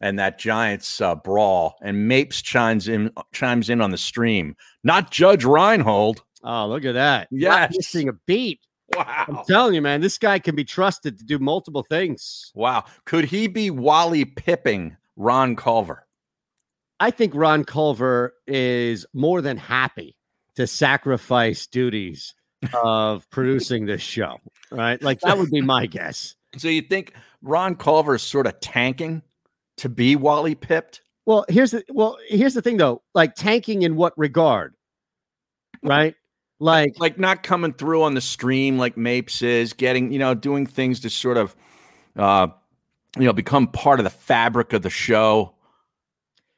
and 0.00 0.18
that 0.18 0.38
Giants 0.38 1.00
uh, 1.00 1.14
brawl, 1.14 1.76
and 1.82 2.08
Mapes 2.08 2.42
chimes 2.42 2.88
in 2.88 3.10
chimes 3.32 3.68
in 3.68 3.80
on 3.80 3.90
the 3.90 3.98
stream. 3.98 4.56
Not 4.82 5.10
Judge 5.10 5.44
Reinhold. 5.44 6.22
Oh, 6.42 6.66
look 6.66 6.84
at 6.84 6.94
that! 6.94 7.28
Yes. 7.30 7.70
Not 7.70 7.70
missing 7.76 8.08
a 8.08 8.12
beat. 8.26 8.60
Wow. 8.96 9.24
I'm 9.28 9.44
telling 9.44 9.74
you, 9.74 9.82
man, 9.82 10.00
this 10.00 10.18
guy 10.18 10.38
can 10.38 10.56
be 10.56 10.64
trusted 10.64 11.18
to 11.18 11.24
do 11.24 11.38
multiple 11.38 11.82
things. 11.82 12.50
Wow. 12.54 12.84
Could 13.04 13.26
he 13.26 13.46
be 13.46 13.70
Wally 13.70 14.24
Pipping 14.24 14.96
Ron 15.16 15.54
Culver? 15.54 16.06
I 16.98 17.10
think 17.10 17.34
Ron 17.34 17.64
Culver 17.64 18.34
is 18.46 19.06
more 19.14 19.40
than 19.40 19.56
happy 19.56 20.16
to 20.56 20.66
sacrifice 20.66 21.66
duties 21.66 22.34
of 22.74 23.28
producing 23.30 23.86
this 23.86 24.02
show, 24.02 24.38
right? 24.70 25.00
Like 25.00 25.20
that 25.20 25.38
would 25.38 25.50
be 25.50 25.62
my 25.62 25.86
guess. 25.86 26.34
So 26.58 26.68
you 26.68 26.82
think 26.82 27.14
Ron 27.42 27.76
Culver 27.76 28.16
is 28.16 28.22
sort 28.22 28.46
of 28.46 28.58
tanking 28.60 29.22
to 29.80 29.88
be 29.88 30.16
Wally 30.16 30.54
Pipped? 30.54 31.02
Well, 31.26 31.44
here's 31.48 31.72
the 31.72 31.84
well, 31.90 32.18
here's 32.28 32.54
the 32.54 32.62
thing 32.62 32.76
though. 32.76 33.02
Like 33.14 33.34
tanking 33.34 33.82
in 33.82 33.96
what 33.96 34.16
regard? 34.16 34.74
Right? 35.82 36.14
Like 36.58 36.94
like 36.98 37.18
not 37.18 37.42
coming 37.42 37.72
through 37.72 38.02
on 38.02 38.14
the 38.14 38.20
stream 38.20 38.78
like 38.78 38.96
Mapes 38.96 39.42
is, 39.42 39.72
getting, 39.72 40.12
you 40.12 40.18
know, 40.18 40.34
doing 40.34 40.66
things 40.66 41.00
to 41.00 41.10
sort 41.10 41.36
of 41.36 41.56
uh 42.16 42.48
you 43.16 43.24
know, 43.24 43.32
become 43.32 43.66
part 43.66 43.98
of 43.98 44.04
the 44.04 44.10
fabric 44.10 44.72
of 44.72 44.82
the 44.82 44.90
show. 44.90 45.54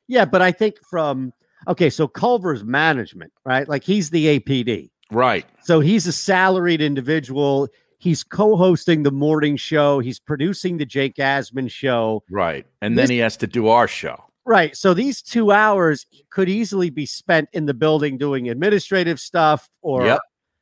Yeah, 0.08 0.24
but 0.24 0.42
I 0.42 0.52
think 0.52 0.76
from 0.88 1.32
okay, 1.68 1.88
so 1.88 2.08
Culver's 2.08 2.64
management, 2.64 3.32
right? 3.44 3.68
Like 3.68 3.84
he's 3.84 4.10
the 4.10 4.38
APD. 4.38 4.90
Right. 5.10 5.46
So 5.62 5.80
he's 5.80 6.06
a 6.06 6.12
salaried 6.12 6.80
individual. 6.80 7.68
He's 8.02 8.24
co-hosting 8.24 9.04
the 9.04 9.12
morning 9.12 9.56
show. 9.56 10.00
He's 10.00 10.18
producing 10.18 10.76
the 10.78 10.84
Jake 10.84 11.14
Asman 11.16 11.70
show. 11.70 12.24
Right. 12.28 12.66
And 12.80 12.98
then 12.98 13.08
he 13.08 13.18
has 13.18 13.36
to 13.36 13.46
do 13.46 13.68
our 13.68 13.86
show. 13.86 14.24
Right. 14.44 14.76
So 14.76 14.92
these 14.92 15.22
two 15.22 15.52
hours 15.52 16.04
could 16.30 16.48
easily 16.48 16.90
be 16.90 17.06
spent 17.06 17.48
in 17.52 17.66
the 17.66 17.74
building 17.74 18.18
doing 18.18 18.48
administrative 18.48 19.20
stuff 19.20 19.68
or 19.82 20.04
Yep. 20.06 20.18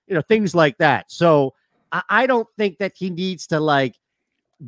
you 0.06 0.14
know 0.16 0.20
things 0.20 0.54
like 0.54 0.76
that. 0.78 1.10
So 1.10 1.54
I, 1.92 2.02
I 2.10 2.26
don't 2.26 2.46
think 2.58 2.76
that 2.76 2.92
he 2.94 3.08
needs 3.08 3.46
to 3.46 3.58
like 3.58 3.96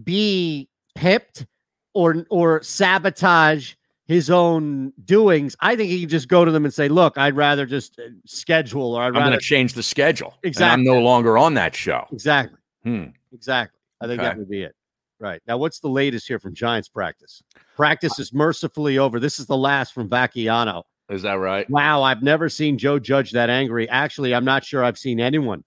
be 0.02 0.66
pipped 0.94 1.44
or 1.92 2.24
or 2.30 2.62
sabotage 2.62 3.74
his 4.06 4.30
own 4.30 4.94
doings. 5.04 5.54
I 5.60 5.76
think 5.76 5.90
he 5.90 6.00
can 6.00 6.08
just 6.08 6.28
go 6.28 6.44
to 6.46 6.50
them 6.50 6.64
and 6.64 6.72
say, 6.72 6.88
"Look, 6.88 7.18
I'd 7.18 7.36
rather 7.36 7.66
just 7.66 7.98
uh, 7.98 8.04
schedule 8.24 8.94
or 8.94 9.02
I'd 9.02 9.08
I'm 9.08 9.12
going 9.14 9.32
to 9.32 9.38
change 9.38 9.74
the 9.74 9.82
schedule. 9.82 10.34
and 10.42 10.48
Exactly. 10.48 10.72
I'm 10.72 10.84
no 10.84 11.00
longer 11.02 11.36
on 11.36 11.52
that 11.54 11.76
show. 11.76 12.06
exactly, 12.10 12.58
Hmm. 12.84 13.04
exactly." 13.32 13.78
I 14.00 14.06
think 14.06 14.20
Okay. 14.20 14.28
that 14.28 14.38
would 14.38 14.48
be 14.50 14.62
it. 14.62 14.74
Right 15.20 15.40
now, 15.46 15.56
what's 15.56 15.78
the 15.78 15.88
latest 15.88 16.26
here 16.26 16.40
from 16.40 16.52
Giants 16.54 16.88
practice? 16.88 17.42
Practice 17.76 18.18
is 18.18 18.32
mercifully 18.32 18.98
over. 18.98 19.20
This 19.20 19.38
is 19.38 19.46
the 19.46 19.56
last 19.56 19.94
from 19.94 20.08
Vacchiano. 20.08 20.82
Is 21.08 21.22
that 21.22 21.34
right? 21.34 21.68
Wow, 21.70 22.02
I've 22.02 22.22
never 22.22 22.48
seen 22.48 22.76
Joe 22.78 22.98
Judge 22.98 23.30
that 23.32 23.48
angry. 23.48 23.88
Actually, 23.88 24.34
I'm 24.34 24.44
not 24.44 24.64
sure 24.64 24.82
I've 24.82 24.98
seen 24.98 25.20
anyone 25.20 25.62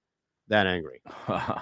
that 0.50 0.68
angry. 0.68 1.00
well, 1.30 1.62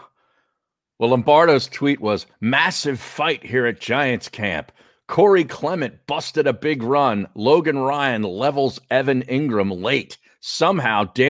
Lombardo's 0.99 1.67
tweet 1.67 1.99
was 1.99 2.25
massive 2.41 2.99
fight 2.99 3.43
here 3.45 3.65
at 3.67 3.79
Giants 3.79 4.29
camp. 4.29 4.71
Corey 5.07 5.43
Clement 5.43 5.95
busted 6.07 6.47
a 6.47 6.53
big 6.53 6.81
run. 6.81 7.27
Logan 7.35 7.77
Ryan 7.77 8.23
levels 8.23 8.79
Evan 8.89 9.21
Engram 9.23 9.83
late. 9.83 10.17
Somehow, 10.39 11.03
Dan- 11.13 11.29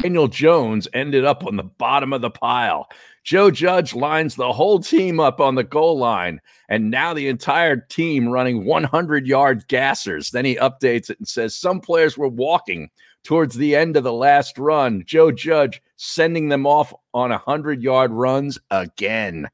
Daniel 0.00 0.28
Jones 0.28 0.86
ended 0.94 1.24
up 1.24 1.44
on 1.44 1.56
the 1.56 1.64
bottom 1.64 2.12
of 2.12 2.20
the 2.20 2.30
pile. 2.30 2.88
Joe 3.24 3.50
Judge 3.50 3.94
lines 3.94 4.36
the 4.36 4.52
whole 4.52 4.78
team 4.78 5.18
up 5.18 5.40
on 5.40 5.56
the 5.56 5.64
goal 5.64 5.98
line, 5.98 6.40
and 6.68 6.88
now 6.88 7.14
the 7.14 7.26
entire 7.26 7.76
team 7.76 8.28
running 8.28 8.64
100 8.64 9.26
yard 9.26 9.66
gassers. 9.66 10.30
Then 10.30 10.44
he 10.44 10.54
updates 10.54 11.10
it 11.10 11.18
and 11.18 11.26
says 11.26 11.56
some 11.56 11.80
players 11.80 12.16
were 12.16 12.28
walking 12.28 12.90
towards 13.24 13.56
the 13.56 13.74
end 13.74 13.96
of 13.96 14.04
the 14.04 14.12
last 14.12 14.56
run. 14.56 15.02
Joe 15.04 15.32
Judge 15.32 15.82
sending 15.96 16.48
them 16.48 16.64
off 16.64 16.94
on 17.12 17.30
100 17.30 17.82
yard 17.82 18.12
runs 18.12 18.56
again. 18.70 19.48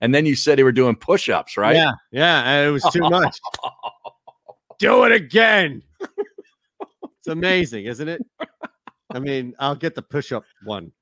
And 0.00 0.12
then 0.12 0.26
you 0.26 0.34
said 0.34 0.58
they 0.58 0.64
were 0.64 0.72
doing 0.72 0.96
push 0.96 1.28
ups, 1.28 1.56
right? 1.56 1.76
Yeah, 1.76 1.92
yeah, 2.10 2.42
and 2.42 2.68
it 2.68 2.72
was 2.72 2.82
too 2.92 3.00
much. 3.00 3.38
Do 4.78 5.04
it 5.04 5.12
again. 5.12 5.82
it's 6.00 7.28
amazing, 7.28 7.86
isn't 7.86 8.08
it? 8.08 8.26
I 9.16 9.18
mean, 9.18 9.54
I'll 9.58 9.74
get 9.74 9.94
the 9.94 10.02
push-up 10.02 10.44
one. 10.64 10.92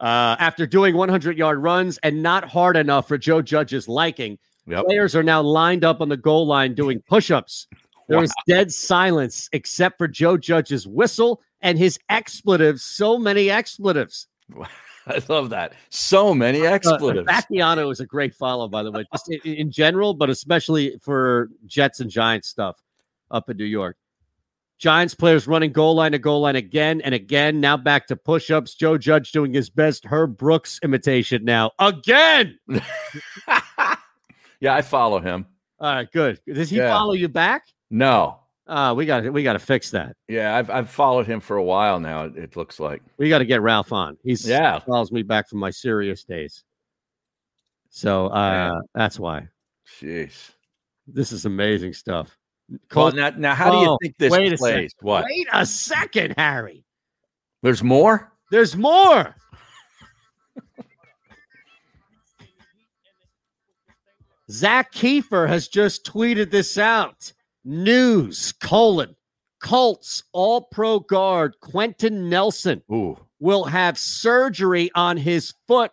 Uh, 0.00 0.36
after 0.38 0.66
doing 0.66 0.94
100 0.96 1.38
yard 1.38 1.62
runs 1.62 1.98
and 2.02 2.22
not 2.22 2.44
hard 2.44 2.76
enough 2.76 3.08
for 3.08 3.16
Joe 3.16 3.40
Judge's 3.40 3.88
liking, 3.88 4.38
Yep. 4.66 4.84
players 4.86 5.16
are 5.16 5.22
now 5.22 5.40
lined 5.42 5.84
up 5.84 6.00
on 6.00 6.08
the 6.08 6.16
goal 6.16 6.46
line 6.46 6.74
doing 6.74 7.00
push-ups. 7.08 7.66
There 8.06 8.20
was 8.20 8.34
dead 8.46 8.70
silence 8.70 9.48
except 9.52 9.96
for 9.96 10.06
Joe 10.06 10.36
Judge's 10.36 10.86
whistle 10.86 11.40
and 11.62 11.78
his 11.78 11.98
expletives. 12.10 12.82
So 12.82 13.16
many 13.16 13.48
expletives. 13.50 14.28
I 15.06 15.22
love 15.30 15.48
that. 15.50 15.72
So 15.88 16.34
many 16.34 16.66
expletives. 16.66 17.26
Uh, 17.26 17.32
Vacchiano 17.32 17.90
is 17.90 18.00
a 18.00 18.06
great 18.06 18.34
follow, 18.34 18.68
by 18.68 18.82
the 18.82 18.92
way, 18.92 19.06
just 19.10 19.30
in, 19.32 19.54
in 19.54 19.70
general, 19.70 20.12
but 20.12 20.28
especially 20.28 20.98
for 21.00 21.48
Jets 21.64 22.00
and 22.00 22.10
Giants 22.10 22.48
stuff 22.48 22.76
up 23.30 23.48
in 23.48 23.56
New 23.56 23.64
York. 23.64 23.96
Giants 24.84 25.14
players 25.14 25.46
running 25.48 25.72
goal 25.72 25.94
line 25.94 26.12
to 26.12 26.18
goal 26.18 26.42
line 26.42 26.56
again 26.56 27.00
and 27.00 27.14
again. 27.14 27.58
Now 27.58 27.78
back 27.78 28.06
to 28.08 28.16
push 28.16 28.50
ups. 28.50 28.74
Joe 28.74 28.98
Judge 28.98 29.32
doing 29.32 29.50
his 29.54 29.70
best 29.70 30.04
Herb 30.04 30.36
Brooks 30.36 30.78
imitation 30.82 31.42
now 31.42 31.70
again. 31.78 32.58
yeah, 34.60 34.74
I 34.74 34.82
follow 34.82 35.20
him. 35.20 35.46
All 35.80 35.90
right, 35.94 36.12
good. 36.12 36.38
Does 36.46 36.68
he 36.68 36.76
Yeah. 36.76 36.90
follow 36.90 37.14
you 37.14 37.28
back? 37.28 37.64
No, 37.90 38.40
Uh, 38.66 38.92
we 38.94 39.06
got 39.06 39.24
we 39.32 39.42
got 39.42 39.54
to 39.54 39.58
fix 39.58 39.90
that. 39.92 40.16
Yeah, 40.28 40.54
I've 40.54 40.68
I've 40.68 40.90
followed 40.90 41.26
him 41.26 41.40
for 41.40 41.56
a 41.56 41.62
while 41.64 41.98
now. 41.98 42.24
It, 42.26 42.36
it 42.36 42.56
looks 42.56 42.78
like. 42.78 43.00
We 43.16 43.30
got 43.30 43.38
to 43.38 43.46
get 43.46 43.62
Ralph 43.62 43.90
on. 43.90 44.18
He's 44.22 44.46
Yeah. 44.46 44.80
follows 44.80 45.10
me 45.10 45.22
back 45.22 45.48
from 45.48 45.60
my 45.60 45.70
serious 45.70 46.24
days. 46.24 46.62
So 47.88 48.26
uh, 48.26 48.80
that's 48.94 49.18
why. 49.18 49.48
Jeez. 49.98 50.50
This 51.06 51.32
is 51.32 51.46
amazing 51.46 51.94
stuff. 51.94 52.36
Well, 52.94 53.12
now, 53.12 53.30
now 53.30 53.54
how 53.54 53.70
do 53.70 53.78
you 53.78 53.90
Oh, 53.90 53.98
think 54.00 54.16
this 54.18 54.30
wait 54.30 54.52
a 54.52 54.56
plays? 54.56 54.92
second. 54.92 55.06
What? 55.06 55.24
Wait 55.26 55.46
a 55.52 55.66
second, 55.66 56.34
Harry. 56.38 56.84
There's 57.62 57.82
more. 57.82 58.32
There's 58.50 58.76
more. 58.76 59.34
Zak 64.50 64.92
Keefer 64.92 65.48
has 65.48 65.68
just 65.68 66.04
tweeted 66.04 66.50
this 66.50 66.76
out. 66.76 67.32
News 67.64 68.52
colon 68.52 69.16
Colts 69.60 70.22
All 70.32 70.62
Pro 70.62 71.00
guard 71.00 71.54
Quenton 71.60 72.28
Nelson 72.28 72.82
Ooh. 72.92 73.16
will 73.40 73.64
have 73.64 73.96
surgery 73.98 74.90
on 74.94 75.16
his 75.16 75.54
foot, 75.66 75.92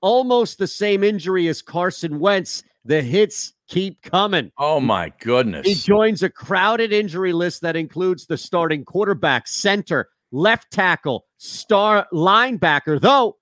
almost 0.00 0.58
the 0.58 0.68
same 0.68 1.02
injury 1.02 1.48
as 1.48 1.62
Carson 1.62 2.20
Wentz. 2.20 2.62
The 2.84 3.02
hits 3.02 3.52
keep 3.70 4.02
coming. 4.02 4.52
Oh 4.58 4.80
my 4.80 5.12
goodness. 5.20 5.66
He 5.66 5.74
joins 5.74 6.22
a 6.22 6.28
crowded 6.28 6.92
injury 6.92 7.32
list 7.32 7.62
that 7.62 7.76
includes 7.76 8.26
the 8.26 8.36
starting 8.36 8.84
quarterback, 8.84 9.48
center, 9.48 10.10
left 10.32 10.70
tackle, 10.70 11.24
star 11.38 12.06
linebacker. 12.12 13.00
Though 13.00 13.38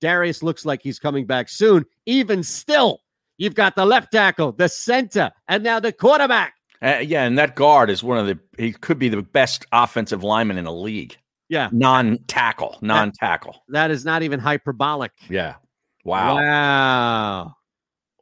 Darius 0.00 0.42
looks 0.42 0.64
like 0.64 0.82
he's 0.82 0.98
coming 0.98 1.26
back 1.26 1.48
soon. 1.48 1.84
Even 2.06 2.42
still, 2.42 3.00
you've 3.38 3.54
got 3.54 3.76
the 3.76 3.84
left 3.84 4.12
tackle, 4.12 4.52
the 4.52 4.68
center, 4.68 5.30
and 5.48 5.62
now 5.62 5.80
the 5.80 5.92
quarterback. 5.92 6.54
Uh, 6.82 6.98
yeah, 7.02 7.24
and 7.24 7.36
that 7.36 7.56
guard 7.56 7.90
is 7.90 8.02
one 8.02 8.18
of 8.18 8.26
the. 8.26 8.38
He 8.56 8.72
could 8.72 8.98
be 8.98 9.08
the 9.08 9.22
best 9.22 9.66
offensive 9.72 10.22
lineman 10.22 10.56
in 10.56 10.64
the 10.64 10.72
league. 10.72 11.16
Yeah. 11.48 11.68
Non-tackle, 11.72 12.78
non-tackle. 12.80 13.64
That 13.68 13.90
is 13.90 14.04
not 14.04 14.22
even 14.22 14.38
hyperbolic. 14.38 15.10
Yeah. 15.28 15.56
Wow. 16.04 16.36
Wow. 16.36 17.54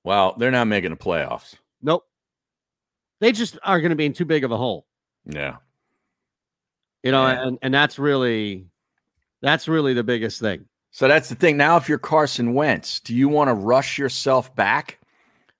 Well, 0.09 0.35
they're 0.39 0.51
not 0.51 0.69
making 0.69 0.89
the 0.89 0.97
playoffs. 0.97 1.55
Nope. 1.83 2.03
They 3.21 3.31
just 3.31 3.59
are 3.63 3.79
going 3.79 3.91
to 3.91 3.97
be 3.97 4.07
in 4.07 4.15
too 4.15 4.25
big 4.25 4.43
of 4.43 4.51
a 4.51 4.57
hole. 4.57 4.87
Yeah. 5.27 5.57
You 7.03 7.13
know, 7.13 7.27
Yeah. 7.27 7.47
and, 7.47 7.59
and 7.61 7.75
that's 7.75 7.99
really 7.99 8.65
that's 9.43 9.69
really 9.69 9.93
the 9.93 10.03
biggest 10.03 10.41
thing. 10.41 10.65
So 10.93 11.09
that's 11.09 11.29
the 11.29 11.35
thing. 11.35 11.59
Now, 11.59 11.77
if 11.77 11.91
you're 11.91 11.99
Carson 11.99 12.55
Wentz, 12.55 13.01
do 13.01 13.15
you 13.15 13.29
want 13.29 13.49
to 13.49 13.53
rush 13.53 13.99
yourself 13.99 14.57
back, 14.57 14.99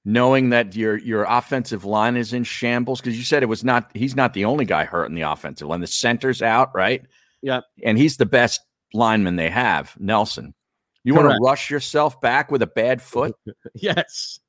knowing 0.07 0.49
that 0.49 0.75
your 0.75 0.97
your 0.97 1.25
offensive 1.25 1.85
line 1.85 2.17
is 2.17 2.33
in 2.33 2.43
shambles? 2.45 3.03
Because 3.03 3.19
you 3.19 3.25
said 3.25 3.43
it 3.43 3.51
was 3.51 3.65
not. 3.65 3.91
He's 3.93 4.17
not 4.17 4.33
the 4.33 4.47
only 4.47 4.65
guy 4.65 4.87
hurt 4.87 5.11
in 5.11 5.15
the 5.15 5.31
offensive 5.31 5.69
line. 5.69 5.83
The 5.83 5.87
center's 5.87 6.41
out, 6.41 6.75
right? 6.75 7.05
Yep. 7.43 7.65
And 7.85 7.99
he's 7.99 8.17
the 8.17 8.25
best 8.25 8.63
lineman 8.95 9.37
they 9.37 9.51
have, 9.51 9.95
Nelson. 9.99 10.55
You 11.05 11.15
want 11.15 11.31
to 11.31 11.39
rush 11.41 11.71
yourself 11.71 12.21
back 12.21 12.51
with 12.51 12.63
a 12.63 12.67
bad 12.67 13.01
foot? 13.03 13.35
Yes. 13.75 14.41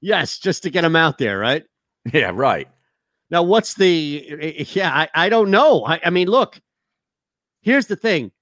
Yes, 0.00 0.38
just 0.38 0.62
to 0.64 0.70
get 0.70 0.84
him 0.84 0.96
out 0.96 1.18
there, 1.18 1.38
right? 1.38 1.64
yeah, 2.12 2.30
right. 2.34 2.68
Now, 3.30 3.42
what's 3.42 3.74
the? 3.74 4.66
Yeah, 4.72 4.90
I, 4.92 5.08
I 5.14 5.28
don't 5.28 5.50
know. 5.50 5.84
I, 5.84 6.00
I 6.04 6.10
mean, 6.10 6.28
look. 6.28 6.60
Here's 7.60 7.86
the 7.86 7.96
thing. 7.96 8.32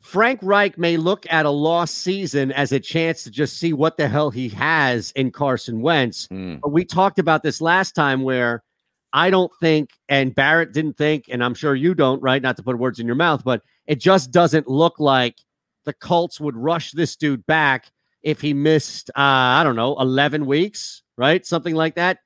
Frank 0.00 0.40
Reich 0.42 0.76
may 0.76 0.96
look 0.96 1.26
at 1.30 1.46
a 1.46 1.50
lost 1.50 1.98
season 1.98 2.50
as 2.52 2.72
a 2.72 2.80
chance 2.80 3.22
to 3.22 3.30
just 3.30 3.58
see 3.58 3.72
what 3.72 3.96
the 3.96 4.08
hell 4.08 4.30
he 4.30 4.48
has 4.48 5.12
in 5.12 5.30
Carson 5.30 5.80
Wentz. 5.80 6.26
Hmm. 6.26 6.56
But 6.56 6.70
we 6.70 6.84
talked 6.84 7.20
about 7.20 7.42
this 7.42 7.60
last 7.60 7.94
time 7.94 8.22
where 8.22 8.64
I 9.12 9.30
don't 9.30 9.52
think, 9.60 9.90
and 10.08 10.34
Barrett 10.34 10.72
didn't 10.72 10.96
think, 10.96 11.26
and 11.30 11.44
I'm 11.44 11.54
sure 11.54 11.74
you 11.74 11.94
don't, 11.94 12.20
right? 12.20 12.42
Not 12.42 12.56
to 12.56 12.62
put 12.62 12.78
words 12.78 12.98
in 12.98 13.06
your 13.06 13.14
mouth, 13.14 13.44
but 13.44 13.62
it 13.86 14.00
just 14.00 14.32
doesn't 14.32 14.66
look 14.66 14.98
like 14.98 15.36
the 15.84 15.92
Colts 15.92 16.40
would 16.40 16.56
rush 16.56 16.92
this 16.92 17.16
dude 17.16 17.46
back 17.46 17.90
if 18.22 18.40
he 18.40 18.54
missed, 18.54 19.10
uh, 19.10 19.20
I 19.20 19.64
don't 19.64 19.76
know, 19.76 19.98
11 19.98 20.46
weeks, 20.46 21.02
right? 21.16 21.44
Something 21.44 21.74
like 21.74 21.96
that. 21.96 22.18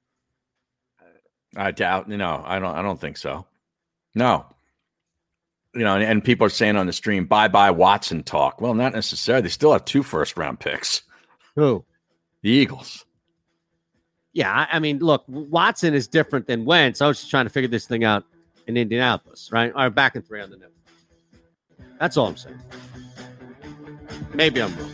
I 1.56 1.70
doubt. 1.70 2.08
No, 2.08 2.42
I 2.44 2.58
don't. 2.58 2.74
I 2.74 2.82
don't 2.82 3.00
think 3.00 3.16
so. 3.16 3.46
No. 4.14 4.44
You 5.74 5.84
know, 5.84 5.94
and, 5.94 6.04
and 6.04 6.24
people 6.24 6.46
are 6.46 6.50
saying 6.50 6.76
on 6.76 6.86
the 6.86 6.92
stream, 6.92 7.24
"Bye 7.24 7.48
bye 7.48 7.70
Watson 7.70 8.22
talk." 8.22 8.60
Well, 8.60 8.74
not 8.74 8.92
necessarily. 8.92 9.42
They 9.42 9.48
still 9.48 9.72
have 9.72 9.84
two 9.86 10.02
first 10.02 10.36
round 10.36 10.60
picks. 10.60 11.02
Who? 11.54 11.84
The 12.42 12.50
Eagles. 12.50 13.06
Yeah, 14.32 14.66
I, 14.70 14.80
mean, 14.80 14.98
look, 14.98 15.24
Watson 15.28 15.94
is 15.94 16.08
different 16.08 16.46
than 16.46 16.66
Wentz. 16.66 17.00
I 17.00 17.08
was 17.08 17.20
just 17.20 17.30
trying 17.30 17.46
to 17.46 17.50
figure 17.50 17.68
this 17.68 17.86
thing 17.86 18.04
out 18.04 18.22
in 18.66 18.76
Indianapolis, 18.76 19.48
right? 19.50 19.72
All 19.72 19.84
right, 19.84 19.88
back 19.88 20.14
in 20.14 20.20
three 20.20 20.42
on 20.42 20.50
the 20.50 20.58
net. 20.58 20.70
That's 21.98 22.18
all 22.18 22.26
I'm 22.26 22.36
saying. 22.36 22.60
Maybe 24.34 24.62
I'm 24.62 24.76
wrong. 24.76 24.92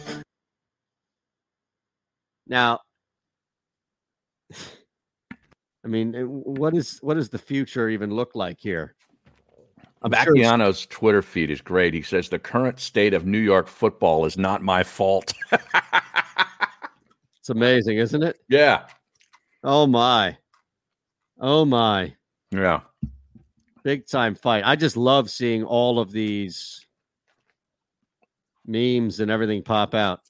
Now, 2.47 2.81
I 5.85 5.89
mean, 5.89 6.12
what 6.15 6.74
is 6.74 6.99
what 7.03 7.15
does 7.15 7.28
the 7.28 7.39
future 7.39 7.89
even 7.89 8.11
look 8.15 8.35
like 8.35 8.59
here? 8.61 8.94
I'm 10.03 10.12
sure 10.12 10.86
Twitter 10.90 11.23
feed 11.23 11.51
is 11.51 11.61
great. 11.61 11.94
He 11.94 12.03
says 12.03 12.28
the 12.28 12.39
current 12.39 12.81
state 12.81 13.15
of 13.15 13.24
New 13.24 13.39
York 13.39 13.69
football 13.69 14.24
is 14.27 14.36
not 14.36 14.62
my 14.62 14.82
fault. 14.82 15.32
It's 17.39 17.51
amazing, 17.51 17.99
isn't 17.99 18.23
it? 18.23 18.39
yeah, 18.49 18.86
Oh 19.65 19.86
my, 19.86 20.36
oh 21.40 21.65
my, 21.65 22.15
yeah. 22.53 22.81
big 23.82 24.07
time 24.07 24.35
fight. 24.36 24.62
I 24.65 24.77
just 24.77 24.97
love 24.97 25.31
seeing 25.31 25.65
all 25.65 25.99
of 25.99 26.12
these 26.12 26.86
memes 28.67 29.21
and 29.21 29.31
everything 29.31 29.63
pop 29.63 29.95
out. 29.95 30.21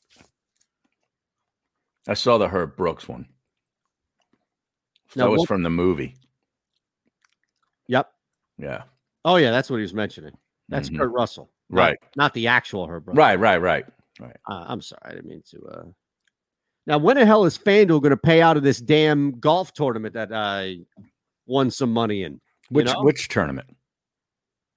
I 2.08 2.14
saw 2.14 2.38
the 2.38 2.48
Herb 2.48 2.76
Brooks 2.76 3.08
one. 3.08 3.26
Now, 5.14 5.24
that 5.24 5.30
was 5.30 5.38
what- 5.40 5.48
from 5.48 5.62
the 5.62 5.70
movie. 5.70 6.16
Yep. 7.88 8.12
Yeah. 8.58 8.84
Oh 9.24 9.36
yeah, 9.36 9.50
that's 9.50 9.70
what 9.70 9.76
he 9.76 9.82
was 9.82 9.94
mentioning. 9.94 10.36
That's 10.68 10.88
Mhm. 10.88 10.98
Kurt 10.98 11.12
Russell, 11.12 11.50
not- 11.68 11.76
Right. 11.76 11.98
Not, 12.16 12.34
the 12.34 12.46
actual 12.48 12.86
Herb. 12.86 13.04
Brooks. 13.04 13.16
Right. 13.16 13.38
Right. 13.38 13.58
Right. 13.58 13.84
Right. 14.20 14.36
Uh, 14.48 14.64
I'm 14.68 14.80
sorry, 14.80 15.00
I 15.04 15.10
didn't 15.10 15.26
mean 15.26 15.42
to. 15.50 15.62
Uh... 15.66 15.84
Now, 16.86 16.98
when 16.98 17.16
the 17.16 17.26
hell 17.26 17.44
is 17.44 17.56
FanDuel 17.58 18.00
going 18.02 18.10
to 18.10 18.16
pay 18.16 18.42
out 18.42 18.56
of 18.56 18.62
this 18.62 18.80
damn 18.80 19.38
golf 19.38 19.72
tournament 19.72 20.14
that 20.14 20.32
I 20.32 20.78
won 21.46 21.70
some 21.70 21.92
money 21.92 22.22
in? 22.22 22.40
Which 22.70 22.86
know? 22.86 23.02
which 23.02 23.28
tournament? 23.28 23.76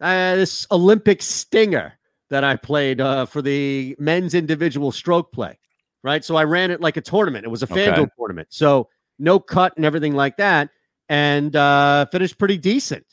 uh, 0.02 0.36
this 0.36 0.68
Olympic 0.72 1.22
stinger 1.22 1.94
that 2.30 2.44
I 2.44 2.56
played 2.56 3.00
uh, 3.02 3.26
for 3.26 3.42
the 3.42 3.96
men's 4.00 4.34
individual 4.34 4.92
stroke 4.92 5.32
play, 5.32 5.58
right? 6.04 6.24
So 6.26 6.36
I 6.36 6.44
ran 6.44 6.72
it 6.72 6.82
like 6.82 6.98
a 6.98 7.02
tournament. 7.02 7.46
It 7.46 7.50
was 7.50 7.64
a 7.64 7.72
Okay. 7.72 7.88
FanDuel 7.88 8.10
tournament. 8.18 8.48
So 8.52 8.90
no 9.20 9.40
cut 9.40 9.74
and 9.76 9.86
everything 9.86 10.14
like 10.16 10.38
that. 10.38 10.70
And 11.08 11.56
uh, 11.56 12.08
finished 12.12 12.38
pretty 12.40 12.58
decent. 12.58 13.06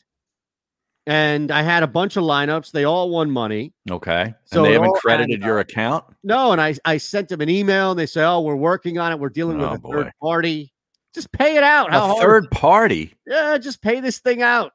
And 1.05 1.51
I 1.51 1.61
had 1.63 1.83
a 1.83 1.87
bunch 1.87 2.15
of 2.15 2.23
lineups. 2.23 2.71
They 2.71 2.85
all 2.85 3.09
won 3.09 3.29
money. 3.29 3.73
Okay. 3.91 4.33
So 4.45 4.59
and 4.63 4.65
they 4.65 4.73
haven't 4.73 4.93
credited 4.95 5.41
your 5.43 5.59
up. 5.59 5.69
account. 5.69 6.05
No, 6.23 6.53
and 6.53 6.61
I, 6.61 6.75
I 6.85 6.97
sent 6.97 7.27
them 7.29 7.41
an 7.41 7.49
email 7.49 7.91
and 7.91 7.99
they 7.99 8.05
say, 8.05 8.23
oh, 8.23 8.39
we're 8.41 8.55
working 8.55 8.97
on 8.99 9.11
it. 9.11 9.19
We're 9.19 9.29
dealing 9.29 9.61
Oh, 9.61 9.71
with 9.71 9.79
a 9.79 9.81
boy. 9.81 9.91
third 9.91 10.11
party. 10.21 10.73
Just 11.13 11.31
pay 11.33 11.57
it 11.57 11.63
out. 11.63 11.91
How 11.91 12.05
A 12.05 12.07
hard- 12.07 12.21
third 12.21 12.51
party. 12.51 13.13
Yeah, 13.27 13.57
just 13.57 13.81
pay 13.81 13.99
this 13.99 14.19
thing 14.19 14.41
out. 14.41 14.71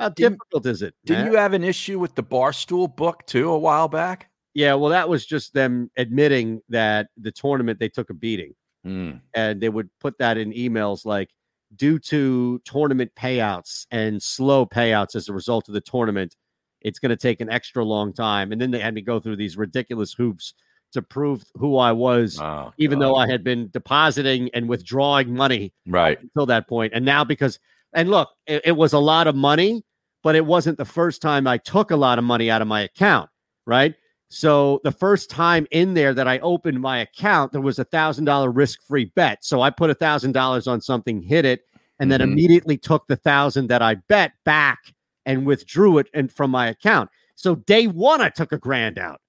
How 0.00 0.08
difficult 0.08 0.66
is 0.66 0.82
it? 0.82 0.94
Didn't 1.04 1.26
you 1.26 1.36
have 1.38 1.52
an 1.52 1.62
issue 1.62 1.98
with 1.98 2.14
the 2.14 2.22
Barstool 2.24 2.94
book 2.96 3.24
too 3.26 3.50
a 3.50 3.58
while 3.58 3.86
back? 3.88 4.30
Yeah, 4.54 4.74
well, 4.74 4.90
that 4.90 5.08
was 5.08 5.24
just 5.26 5.54
them 5.54 5.90
admitting 5.96 6.60
that 6.70 7.08
the 7.16 7.30
tournament 7.30 7.78
they 7.78 7.88
took 7.88 8.10
a 8.10 8.14
beating, 8.14 8.54
Hmm. 8.82 9.12
and 9.34 9.60
they 9.60 9.68
would 9.68 9.90
put 10.00 10.18
that 10.18 10.38
in 10.38 10.52
emails 10.52 11.04
like, 11.04 11.28
due 11.76 11.98
to 12.00 12.60
tournament 12.64 13.12
payouts 13.16 13.86
and 13.92 14.20
slow 14.20 14.66
payouts 14.66 15.14
as 15.14 15.28
a 15.28 15.32
result 15.32 15.68
of 15.68 15.74
the 15.74 15.80
tournament, 15.80 16.34
it's 16.80 16.98
going 16.98 17.10
to 17.10 17.16
take 17.16 17.40
an 17.40 17.50
extra 17.50 17.84
long 17.84 18.12
time. 18.12 18.50
And 18.50 18.60
then 18.60 18.70
they 18.72 18.80
had 18.80 18.94
me 18.94 19.02
go 19.02 19.20
through 19.20 19.36
these 19.36 19.56
ridiculous 19.56 20.12
hoops 20.14 20.54
to 20.94 21.02
prove 21.02 21.44
who 21.54 21.76
I 21.76 21.92
was, 21.92 22.40
Oh, 22.40 22.72
even 22.78 22.98
God. 22.98 23.04
though 23.06 23.14
I 23.16 23.28
had 23.28 23.44
been 23.44 23.68
depositing 23.70 24.50
and 24.54 24.68
withdrawing 24.68 25.32
money 25.32 25.72
Right. 25.86 26.18
until 26.20 26.46
that 26.46 26.66
point. 26.66 26.92
And 26.94 27.04
now 27.04 27.22
because, 27.22 27.60
and 27.92 28.08
look, 28.10 28.30
it, 28.46 28.62
it 28.64 28.72
was 28.72 28.92
a 28.94 28.98
lot 28.98 29.28
of 29.28 29.36
money, 29.36 29.84
but 30.22 30.34
it 30.36 30.44
wasn't 30.46 30.78
the 30.78 30.84
first 30.84 31.22
time 31.22 31.46
I 31.46 31.58
took 31.58 31.90
a 31.90 31.96
lot 31.96 32.18
of 32.18 32.24
money 32.24 32.50
out 32.50 32.62
of 32.62 32.68
my 32.68 32.82
account, 32.82 33.30
right? 33.66 33.94
So 34.28 34.80
the 34.84 34.92
first 34.92 35.28
time 35.28 35.66
in 35.70 35.94
there 35.94 36.14
that 36.14 36.28
I 36.28 36.38
opened 36.38 36.80
my 36.80 36.98
account, 36.98 37.52
there 37.52 37.60
was 37.60 37.78
a 37.78 37.84
thousand 37.84 38.26
dollar 38.26 38.50
risk 38.50 38.80
free 38.82 39.06
bet. 39.16 39.44
So 39.44 39.60
I 39.60 39.70
put 39.70 39.90
a 39.90 39.94
thousand 39.94 40.32
dollars 40.32 40.66
on 40.68 40.80
something, 40.80 41.20
hit 41.20 41.44
it, 41.44 41.62
and 41.98 42.10
then 42.12 42.20
Mhm. 42.20 42.24
immediately 42.32 42.78
took 42.78 43.06
the 43.08 43.16
thousand 43.16 43.66
that 43.68 43.82
I 43.82 43.96
bet 43.96 44.32
back 44.44 44.94
and 45.26 45.44
withdrew 45.46 45.98
it 45.98 46.08
and 46.14 46.32
from 46.32 46.50
my 46.50 46.68
account. 46.68 47.10
So 47.34 47.56
day 47.56 47.86
one, 47.88 48.20
I 48.20 48.28
took 48.28 48.52
a 48.52 48.58
grand 48.58 48.98
out 48.98 49.20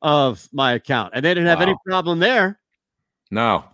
of 0.00 0.48
my 0.52 0.72
account, 0.72 1.12
and 1.14 1.24
they 1.24 1.34
didn't 1.34 1.48
have 1.48 1.60
any 1.60 1.74
problem 1.84 2.18
there. 2.20 2.58
No. 3.30 3.64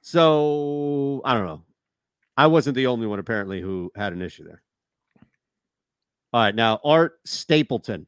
So 0.00 1.20
I 1.24 1.34
don't 1.34 1.46
know. 1.46 1.62
I 2.36 2.46
wasn't 2.46 2.74
the 2.74 2.86
only 2.86 3.06
one 3.06 3.18
apparently 3.18 3.60
who 3.60 3.92
had 3.94 4.12
an 4.12 4.22
issue 4.22 4.44
there. 4.44 4.62
All 6.32 6.42
right, 6.42 6.54
now 6.54 6.80
Art 6.84 7.18
Stapleton 7.24 8.06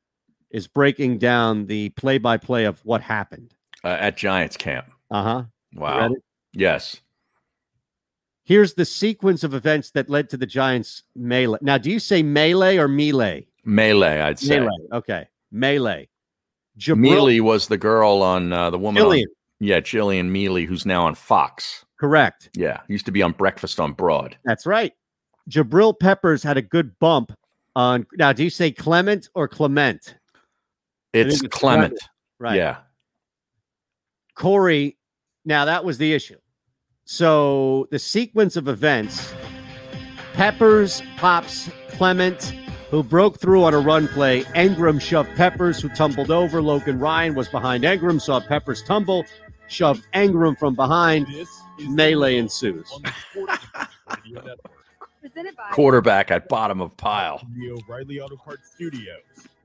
is 0.51 0.67
breaking 0.69 1.19
down 1.19 1.67
the 1.67 1.89
play-by-play 1.91 2.65
of 2.65 2.79
what 2.85 3.01
happened. 3.03 3.55
Uh, 3.83 3.97
at 3.99 4.17
Giants 4.17 4.57
camp. 4.57 4.87
Uh 5.11 5.23
huh. 5.23 5.45
Wow. 5.75 6.11
Yes. 6.53 7.01
Here's 8.45 8.75
the 8.75 8.85
sequence 8.85 9.45
of 9.45 9.55
events 9.55 9.91
that 9.93 10.11
led 10.11 10.29
to 10.31 10.37
the 10.37 10.47
Giants 10.47 11.05
melee. 11.17 11.59
Now, 11.63 11.79
do 11.79 11.91
you 11.91 11.99
say 11.99 12.23
melee 12.23 12.77
or 12.77 12.89
melee? 12.89 13.47
Melee, 13.65 14.21
I'd 14.21 14.39
say. 14.39 14.59
Melee. 14.61 14.87
Okay. 14.93 15.29
Melee. 15.51 16.09
Jabril- 16.79 16.97
Mele 17.37 17.45
was 17.45 17.69
the 17.69 17.79
girl 17.79 18.23
on 18.23 18.53
uh, 18.53 18.71
the 18.71 18.79
woman. 18.79 19.03
on- 19.03 19.25
yeah, 19.61 19.81
Jillian 19.81 20.29
Mele, 20.31 20.67
who's 20.67 20.85
now 20.85 21.07
on 21.07 21.15
Fox. 21.15 21.85
Correct. 22.01 22.51
Yeah, 22.57 22.81
used 22.89 23.07
to 23.07 23.13
be 23.13 23.23
on 23.23 23.31
Breakfast 23.33 23.79
on 23.79 23.93
Broad. 23.93 24.37
That's 24.45 24.67
right. 24.67 24.93
Jabril 25.49 25.99
Peppers 25.99 26.43
had 26.43 26.57
a 26.57 26.63
good 26.63 26.99
bump 26.99 27.33
on. 27.77 28.07
Now, 28.17 28.33
do 28.33 28.45
you 28.45 28.51
say 28.51 28.71
Clement 28.71 29.29
or 29.35 29.49
Clement? 29.49 30.17
I 31.15 31.19
It's 31.19 31.35
think 31.35 31.45
it's 31.45 31.59
Clement. 31.59 31.99
Right. 32.39 32.57
Yeah. 32.57 32.79
Corey. 34.35 34.97
Now 35.45 35.65
that 35.65 35.85
was 35.85 35.99
the 35.99 36.13
issue. 36.13 36.39
So 37.05 37.89
the 37.91 37.99
sequence 37.99 38.57
of 38.57 38.69
events: 38.69 39.33
Peppers 40.35 41.03
pops 41.17 41.69
Clement, 41.91 42.43
who 42.91 43.03
broke 43.03 43.39
through 43.39 43.65
on 43.65 43.75
a 43.75 43.79
run 43.79 44.09
play. 44.09 44.43
Engram 44.55 45.01
shoved 45.01 45.35
Peppers, 45.37 45.81
who 45.81 45.89
tumbled 45.91 46.31
over. 46.31 46.63
Logan 46.63 46.99
Ryan 46.99 47.35
was 47.35 47.49
behind 47.49 47.85
Engram, 47.85 48.21
saw 48.21 48.41
Peppers 48.41 48.83
tumble, 48.83 49.25
shoved 49.69 50.07
Engram 50.15 50.59
from 50.59 50.75
behind. 50.75 51.27
Melee 51.81 52.37
ensues. 52.37 52.89
Presented 55.33 55.57
by 55.57 55.71
Quarterback 55.71 56.31
at 56.31 56.49
bottom 56.49 56.83
of 56.83 56.95
pile. 56.97 57.39
From 57.39 57.59
the 57.59 57.71
O'Reilly 57.71 58.21
Auto 58.21 58.37
Parts 58.37 58.71
Studios. 58.75 59.23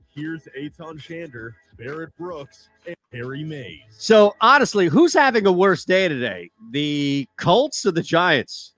Here's 0.08 0.48
Eytan 0.58 0.98
Shander, 0.98 1.52
Barrett 1.76 2.16
Brooks, 2.16 2.70
and 2.86 2.96
Harry 3.12 3.44
Mayes. 3.44 3.82
So 3.90 4.34
honestly, 4.40 4.88
who's 4.88 5.12
having 5.12 5.46
a 5.46 5.52
worse 5.52 5.84
day 5.84 6.08
today? 6.08 6.50
The 6.70 7.28
Colts 7.36 7.84
or 7.84 7.90
the 7.90 8.02
Giants? 8.02 8.72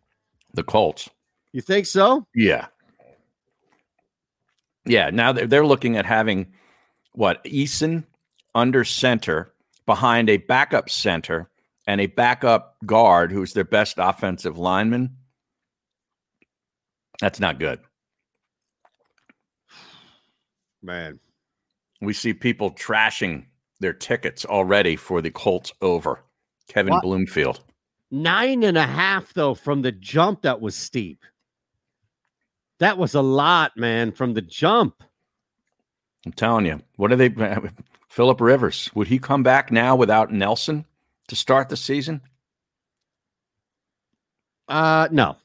The 0.54 0.64
Colts. 0.64 1.08
You 1.52 1.60
think 1.60 1.86
so? 1.86 2.26
Yeah. 2.34 2.66
Yeah. 4.84 5.10
Now 5.10 5.32
they're, 5.32 5.46
they're 5.46 5.66
looking 5.66 5.96
at 5.96 6.06
having 6.06 6.52
what? 7.12 7.42
Eason 7.44 8.04
under 8.56 8.84
center 8.84 9.54
behind 9.86 10.28
a 10.28 10.38
backup 10.38 10.90
center 10.90 11.50
and 11.86 12.00
a 12.00 12.06
backup 12.06 12.76
guard 12.84 13.30
who's 13.30 13.52
their 13.52 13.64
best 13.64 13.94
offensive 13.98 14.58
lineman. 14.58 15.16
That's 17.20 17.40
not 17.40 17.58
good. 17.58 17.80
Man. 20.82 21.20
We 22.00 22.14
see 22.14 22.32
people 22.32 22.70
trashing 22.70 23.44
their 23.80 23.92
tickets 23.92 24.44
already 24.46 24.96
for 24.96 25.20
the 25.20 25.30
Colts 25.30 25.72
over. 25.82 26.20
Kevin 26.68 26.94
What? 26.94 27.02
Bloomfield. 27.02 27.62
Nine 28.10 28.62
and 28.62 28.78
a 28.78 28.86
half, 28.86 29.32
though, 29.34 29.54
from 29.54 29.82
the 29.82 29.92
jump 29.92 30.42
that 30.42 30.60
was 30.60 30.74
steep. 30.74 31.24
That 32.78 32.96
was 32.96 33.14
a 33.14 33.20
lot, 33.20 33.76
man, 33.76 34.12
from 34.12 34.34
the 34.34 34.42
jump. 34.42 35.02
I'm 36.24 36.32
telling 36.32 36.66
you, 36.66 36.80
what 36.96 37.12
are 37.12 37.16
they? 37.16 37.30
Philip 38.08 38.40
Rivers, 38.40 38.90
would 38.94 39.06
he 39.06 39.18
come 39.18 39.42
back 39.42 39.70
now 39.70 39.94
without 39.94 40.32
Nelson 40.32 40.84
to 41.28 41.36
start 41.36 41.68
the 41.68 41.76
season? 41.76 42.20
Uh 44.66 45.08
no. 45.10 45.36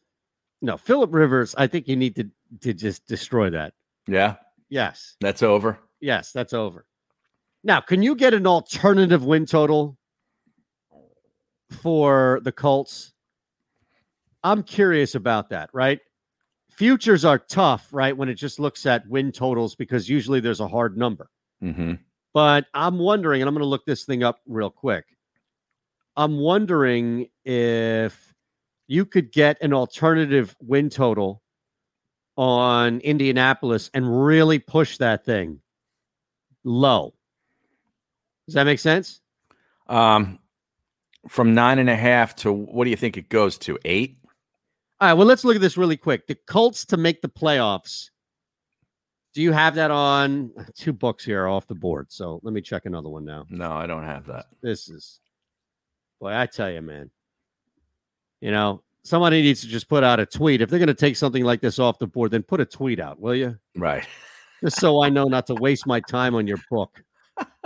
No, 0.65 0.77
Philip 0.77 1.13
Rivers, 1.13 1.53
I 1.59 1.67
think 1.67 1.87
you 1.87 1.95
need 1.95 2.15
to 2.15 2.27
to 2.61 2.73
just 2.73 3.05
destroy 3.05 3.51
that. 3.51 3.73
Yeah, 4.07 4.37
Yes. 4.69 5.15
that's 5.21 5.43
over. 5.43 5.77
Yes, 6.01 6.31
that's 6.31 6.53
over. 6.53 6.87
Now, 7.63 7.81
can 7.81 8.01
you 8.01 8.15
get 8.15 8.33
an 8.33 8.47
alternative 8.47 9.23
win 9.23 9.45
total 9.45 9.95
for 11.69 12.39
the 12.43 12.51
Colts? 12.51 13.13
I'm 14.43 14.63
curious 14.63 15.13
about 15.13 15.49
that, 15.49 15.69
right? 15.71 15.99
Futures 16.71 17.25
are 17.25 17.37
tough, 17.37 17.87
right? 17.91 18.17
When 18.17 18.27
it 18.27 18.35
just 18.35 18.59
looks 18.59 18.87
at 18.87 19.07
win 19.07 19.31
totals 19.31 19.75
because 19.75 20.09
usually 20.09 20.39
there's 20.39 20.61
a 20.61 20.67
hard 20.67 20.97
number. 20.97 21.29
Mm-hmm. 21.63 21.93
But 22.33 22.65
I'm 22.73 22.97
wondering, 22.97 23.43
and 23.43 23.47
I'm 23.47 23.53
going 23.53 23.61
to 23.61 23.67
look 23.69 23.85
this 23.85 24.03
thing 24.03 24.23
up 24.23 24.39
real 24.47 24.71
quick. 24.71 25.05
I'm 26.17 26.37
wondering 26.39 27.27
if 27.43 28.24
you 28.87 29.05
could 29.05 29.31
get 29.31 29.61
an 29.61 29.73
alternative 29.73 30.55
win 30.61 30.89
total 30.89 31.41
on 32.37 32.99
Indianapolis 32.99 33.89
and 33.93 34.25
really 34.25 34.59
push 34.59 34.97
that 34.97 35.25
thing 35.25 35.61
low. 36.63 37.13
Does 38.47 38.55
that 38.55 38.65
make 38.65 38.79
sense? 38.79 39.21
Um, 39.87 40.39
from 41.27 41.53
nine 41.53 41.79
and 41.79 41.89
a 41.89 41.95
half 41.95 42.35
to 42.37 42.51
what 42.51 42.83
do 42.83 42.89
you 42.89 42.95
think 42.95 43.17
it 43.17 43.29
goes 43.29 43.57
to? 43.59 43.77
Eight? 43.85 44.17
All 44.99 45.09
right, 45.09 45.13
well, 45.13 45.27
let's 45.27 45.43
look 45.43 45.55
at 45.55 45.61
this 45.61 45.77
really 45.77 45.97
quick. 45.97 46.27
The 46.27 46.35
Colts 46.35 46.85
to 46.87 46.97
make 46.97 47.21
the 47.21 47.29
playoffs. 47.29 48.09
Do 49.33 49.41
you 49.41 49.51
have 49.51 49.75
that 49.75 49.91
on 49.91 50.51
two 50.75 50.93
books 50.93 51.25
here 51.25 51.47
off 51.47 51.67
the 51.67 51.75
board? 51.75 52.11
So 52.11 52.39
let 52.43 52.53
me 52.53 52.61
check 52.61 52.85
another 52.85 53.09
one 53.09 53.25
now. 53.25 53.45
No, 53.49 53.71
I 53.71 53.87
don't 53.87 54.05
have 54.05 54.27
that. 54.27 54.45
This 54.61 54.89
is, 54.89 55.19
boy, 56.19 56.33
I 56.33 56.45
tell 56.45 56.71
you, 56.71 56.81
man. 56.81 57.09
You 58.45 58.51
know, 58.51 58.83
somebody 59.01 59.41
needs 59.41 59.61
to 59.61 59.67
just 59.67 59.89
put 59.89 60.03
out 60.03 60.19
a 60.19 60.25
tweet. 60.27 60.61
If 60.61 60.69
they're 60.69 60.77
going 60.77 60.85
to 60.85 60.93
take 60.93 61.15
something 61.15 61.43
like 61.43 61.61
this 61.61 61.79
off 61.79 61.97
the 61.97 62.05
board, 62.05 62.29
then 62.29 62.43
put 62.43 62.61
a 62.61 62.65
tweet 62.65 62.99
out, 62.99 63.19
will 63.19 63.33
you? 63.33 63.57
Right. 63.75 64.05
Just 64.63 64.79
so 64.79 65.01
I 65.01 65.09
know 65.09 65.23
not 65.23 65.47
to 65.47 65.55
waste 65.55 65.87
my 65.87 65.99
time 66.01 66.35
on 66.35 66.45
your 66.45 66.59
book. 66.69 67.03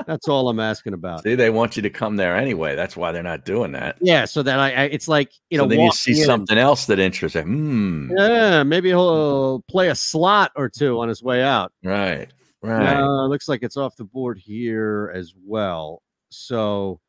That's 0.08 0.30
all 0.30 0.48
I'm 0.48 0.62
asking 0.62 0.94
about. 0.94 1.24
See, 1.24 1.36
they 1.36 1.50
want 1.50 1.76
you 1.76 1.82
to 1.82 1.90
come 1.90 2.16
there 2.16 2.38
anyway. 2.38 2.78
That's 2.78 2.96
why 2.96 3.12
they're 3.12 3.22
not 3.22 3.44
doing 3.44 3.74
that. 3.74 3.98
Yeah, 4.00 4.24
so 4.24 4.42
that 4.42 4.58
I, 4.58 4.72
I 4.72 4.84
it's 4.84 5.10
like 5.10 5.34
you 5.50 5.58
so 5.58 5.66
know, 5.66 5.70
then 5.70 5.82
you 5.82 5.92
see 5.92 6.18
in- 6.18 6.26
something 6.26 6.58
else 6.58 6.86
that 6.86 6.98
interests 6.98 7.36
him. 7.36 8.10
Hmm. 8.10 8.18
Yeah, 8.18 8.64
maybe 8.64 8.88
he'll 8.88 9.62
play 9.70 9.90
a 9.90 9.96
slot 9.96 10.54
or 10.56 10.70
two 10.70 11.02
on 11.02 11.10
his 11.10 11.22
way 11.22 11.44
out. 11.44 11.74
Right. 11.84 12.30
Right. 12.62 12.96
Uh, 12.96 13.28
looks 13.28 13.50
like 13.50 13.64
it's 13.64 13.76
off 13.76 13.98
the 13.98 14.06
board 14.06 14.38
here 14.38 15.12
as 15.14 15.34
well. 15.46 16.04
So 16.30 17.02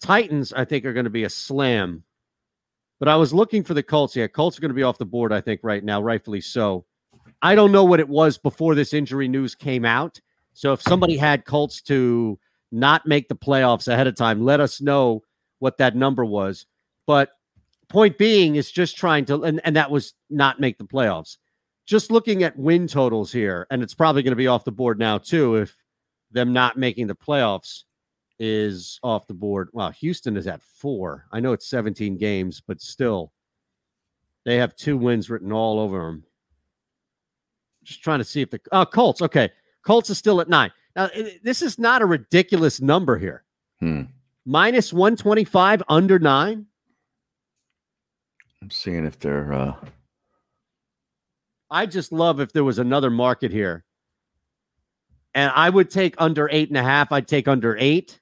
Titans, 0.00 0.54
I 0.54 0.64
think, 0.64 0.86
are 0.86 0.94
going 0.94 1.04
to 1.04 1.10
be 1.10 1.24
a 1.24 1.30
slam. 1.30 2.02
But 3.00 3.08
I 3.08 3.16
was 3.16 3.34
looking 3.34 3.64
for 3.64 3.74
the 3.74 3.82
Colts. 3.82 4.16
Yeah, 4.16 4.26
Colts 4.28 4.56
are 4.56 4.60
going 4.60 4.70
to 4.70 4.74
be 4.74 4.82
off 4.82 4.98
the 4.98 5.04
board, 5.04 5.32
I 5.32 5.40
think, 5.40 5.60
right 5.62 5.82
now, 5.82 6.00
rightfully 6.00 6.40
so. 6.40 6.84
I 7.42 7.54
don't 7.54 7.72
know 7.72 7.84
what 7.84 8.00
it 8.00 8.08
was 8.08 8.38
before 8.38 8.74
this 8.74 8.94
injury 8.94 9.28
news 9.28 9.54
came 9.54 9.84
out. 9.84 10.20
So 10.52 10.72
if 10.72 10.80
somebody 10.80 11.16
had 11.16 11.44
Colts 11.44 11.82
to 11.82 12.38
not 12.70 13.06
make 13.06 13.28
the 13.28 13.36
playoffs 13.36 13.88
ahead 13.88 14.06
of 14.06 14.16
time, 14.16 14.42
let 14.42 14.60
us 14.60 14.80
know 14.80 15.22
what 15.58 15.78
that 15.78 15.96
number 15.96 16.24
was. 16.24 16.66
But 17.06 17.30
point 17.88 18.18
being 18.18 18.56
is 18.56 18.70
just 18.70 18.96
trying 18.96 19.24
to, 19.26 19.42
and, 19.42 19.60
and 19.64 19.76
that 19.76 19.90
was 19.90 20.14
not 20.30 20.60
make 20.60 20.78
the 20.78 20.84
playoffs. 20.84 21.36
Just 21.86 22.10
looking 22.10 22.42
at 22.42 22.56
win 22.56 22.86
totals 22.86 23.30
here, 23.30 23.66
and 23.70 23.82
it's 23.82 23.94
probably 23.94 24.22
going 24.22 24.32
to 24.32 24.36
be 24.36 24.46
off 24.46 24.64
the 24.64 24.72
board 24.72 24.98
now 24.98 25.18
too 25.18 25.56
if 25.56 25.76
them 26.30 26.52
not 26.52 26.78
making 26.78 27.06
the 27.08 27.14
playoffs 27.14 27.84
is 28.38 28.98
off 29.02 29.26
the 29.26 29.34
board. 29.34 29.68
Well, 29.72 29.90
Houston 29.90 30.36
is 30.36 30.46
at 30.46 30.62
four. 30.62 31.26
I 31.32 31.40
know 31.40 31.52
it's 31.52 31.68
17 31.68 32.16
games, 32.16 32.62
but 32.66 32.80
still, 32.80 33.32
they 34.44 34.56
have 34.56 34.76
two 34.76 34.96
wins 34.96 35.30
written 35.30 35.52
all 35.52 35.78
over 35.78 35.98
them. 35.98 36.24
Just 37.84 38.02
trying 38.02 38.18
to 38.18 38.24
see 38.24 38.40
if 38.40 38.50
the 38.50 38.60
oh 38.72 38.86
Colts. 38.86 39.22
Okay, 39.22 39.50
Colts 39.84 40.10
is 40.10 40.18
still 40.18 40.40
at 40.40 40.48
nine. 40.48 40.72
Now 40.96 41.10
this 41.42 41.60
is 41.60 41.78
not 41.78 42.02
a 42.02 42.06
ridiculous 42.06 42.80
number 42.80 43.18
here. 43.18 43.44
Hmm. 43.80 44.02
Minus 44.46 44.92
125 44.92 45.82
under 45.88 46.18
nine. 46.18 46.66
I'm 48.62 48.70
seeing 48.70 49.04
if 49.04 49.18
they're. 49.18 49.52
Uh... 49.52 49.74
I 51.70 51.86
just 51.86 52.12
love 52.12 52.40
if 52.40 52.52
there 52.52 52.64
was 52.64 52.78
another 52.78 53.10
market 53.10 53.50
here. 53.50 53.84
And 55.34 55.50
I 55.54 55.68
would 55.68 55.90
take 55.90 56.14
under 56.18 56.48
eight 56.52 56.68
and 56.68 56.78
a 56.78 56.82
half. 56.82 57.10
I'd 57.10 57.26
take 57.26 57.48
under 57.48 57.76
eight. 57.78 58.20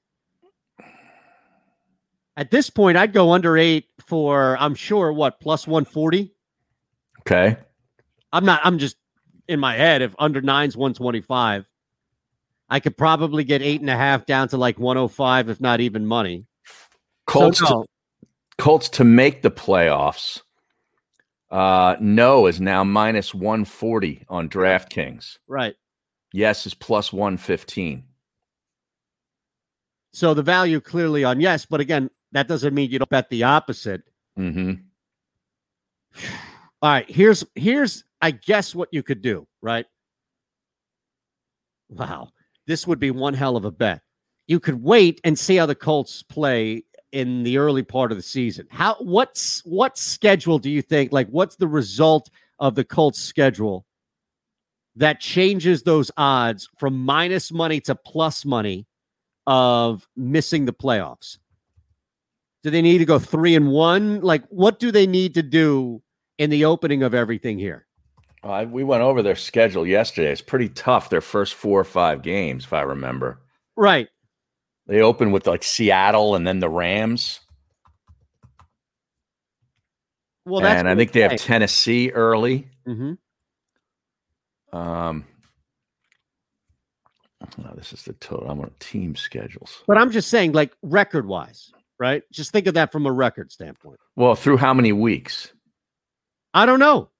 At 2.36 2.50
this 2.50 2.70
point, 2.70 2.96
I'd 2.96 3.12
go 3.12 3.32
under 3.32 3.58
eight 3.58 3.86
for, 4.06 4.56
I'm 4.58 4.74
sure, 4.74 5.12
what, 5.12 5.38
plus 5.40 5.66
140? 5.66 6.32
Okay. 7.20 7.56
I'm 8.32 8.44
not, 8.44 8.60
I'm 8.64 8.78
just 8.78 8.96
in 9.48 9.60
my 9.60 9.74
head. 9.76 10.00
If 10.02 10.14
under 10.18 10.40
nine's 10.40 10.76
125, 10.76 11.66
I 12.70 12.80
could 12.80 12.96
probably 12.96 13.44
get 13.44 13.60
eight 13.60 13.80
and 13.82 13.90
a 13.90 13.96
half 13.96 14.24
down 14.24 14.48
to 14.48 14.56
like 14.56 14.78
105, 14.78 15.50
if 15.50 15.60
not 15.60 15.80
even 15.80 16.06
money. 16.06 16.46
Colts, 17.26 17.58
So, 17.58 17.64
no. 17.66 17.82
to, 17.82 17.88
Colts 18.56 18.88
to 18.90 19.04
make 19.04 19.42
the 19.42 19.50
playoffs. 19.50 20.40
Uh, 21.50 21.96
no 22.00 22.46
is 22.46 22.62
now 22.62 22.82
minus 22.82 23.34
140 23.34 24.24
on 24.30 24.48
DraftKings. 24.48 25.36
Right. 25.46 25.74
Yes 26.32 26.64
is 26.66 26.72
plus 26.72 27.12
115. 27.12 28.04
So 30.14 30.32
the 30.32 30.42
value 30.42 30.80
clearly 30.80 31.24
on 31.24 31.40
yes, 31.40 31.66
but 31.66 31.80
again, 31.80 32.08
that 32.32 32.48
doesn't 32.48 32.74
mean 32.74 32.90
you 32.90 32.98
don't 32.98 33.10
bet 33.10 33.28
the 33.30 33.44
opposite. 33.44 34.02
Mm-hmm. 34.38 34.72
All 36.82 36.90
right, 36.90 37.10
here's 37.10 37.44
here's 37.54 38.04
I 38.20 38.32
guess 38.32 38.74
what 38.74 38.88
you 38.92 39.02
could 39.02 39.22
do, 39.22 39.46
right? 39.60 39.86
Wow, 41.88 42.30
this 42.66 42.86
would 42.86 42.98
be 42.98 43.10
one 43.10 43.34
hell 43.34 43.56
of 43.56 43.64
a 43.64 43.70
bet. 43.70 44.02
You 44.46 44.58
could 44.58 44.82
wait 44.82 45.20
and 45.24 45.38
see 45.38 45.56
how 45.56 45.66
the 45.66 45.74
Colts 45.74 46.22
play 46.22 46.84
in 47.12 47.42
the 47.42 47.58
early 47.58 47.82
part 47.82 48.10
of 48.10 48.18
the 48.18 48.22
season. 48.22 48.66
How 48.70 48.96
what's 48.98 49.60
what 49.64 49.96
schedule 49.96 50.58
do 50.58 50.70
you 50.70 50.82
think? 50.82 51.12
Like, 51.12 51.28
what's 51.28 51.56
the 51.56 51.68
result 51.68 52.30
of 52.58 52.74
the 52.74 52.84
Colts 52.84 53.20
schedule 53.20 53.86
that 54.96 55.20
changes 55.20 55.82
those 55.82 56.10
odds 56.16 56.68
from 56.78 57.04
minus 57.04 57.52
money 57.52 57.80
to 57.82 57.94
plus 57.94 58.44
money 58.44 58.86
of 59.46 60.08
missing 60.16 60.64
the 60.64 60.72
playoffs? 60.72 61.38
Do 62.62 62.70
they 62.70 62.82
need 62.82 62.98
to 62.98 63.04
go 63.04 63.18
three 63.18 63.54
and 63.56 63.68
one? 63.68 64.20
Like, 64.20 64.44
what 64.48 64.78
do 64.78 64.92
they 64.92 65.06
need 65.06 65.34
to 65.34 65.42
do 65.42 66.02
in 66.38 66.50
the 66.50 66.64
opening 66.64 67.02
of 67.02 67.14
everything 67.14 67.58
here? 67.58 67.86
Uh, 68.44 68.66
we 68.68 68.84
went 68.84 69.02
over 69.02 69.22
their 69.22 69.36
schedule 69.36 69.86
yesterday. 69.86 70.30
It's 70.30 70.40
pretty 70.40 70.68
tough. 70.68 71.10
Their 71.10 71.20
first 71.20 71.54
four 71.54 71.80
or 71.80 71.84
five 71.84 72.22
games, 72.22 72.64
if 72.64 72.72
I 72.72 72.82
remember. 72.82 73.40
Right. 73.76 74.08
They 74.86 75.00
open 75.00 75.30
with 75.30 75.46
like 75.46 75.62
Seattle 75.62 76.34
and 76.34 76.46
then 76.46 76.58
the 76.60 76.68
Rams. 76.68 77.40
Well, 80.44 80.60
that's 80.60 80.80
and 80.80 80.88
I 80.88 80.96
think 80.96 81.12
they 81.12 81.20
have. 81.20 81.36
Tennessee 81.36 82.10
early. 82.10 82.68
Mhm. 82.86 83.16
Um, 84.72 85.24
no, 87.58 87.72
this 87.76 87.92
is 87.92 88.02
the 88.02 88.14
total. 88.14 88.50
I'm 88.50 88.60
on 88.60 88.72
team 88.80 89.14
schedules. 89.14 89.84
But 89.86 89.98
I'm 89.98 90.10
just 90.10 90.30
saying, 90.30 90.50
like 90.52 90.72
record 90.82 91.26
wise, 91.26 91.70
right? 92.02 92.24
Just 92.32 92.50
think 92.50 92.66
of 92.66 92.74
that 92.74 92.90
from 92.90 93.06
a 93.06 93.12
record 93.12 93.52
standpoint. 93.52 94.00
Well, 94.16 94.34
through 94.34 94.56
how 94.56 94.74
many 94.74 94.92
weeks? 94.92 95.52
I 96.52 96.66
don't 96.66 96.80
know. 96.80 97.10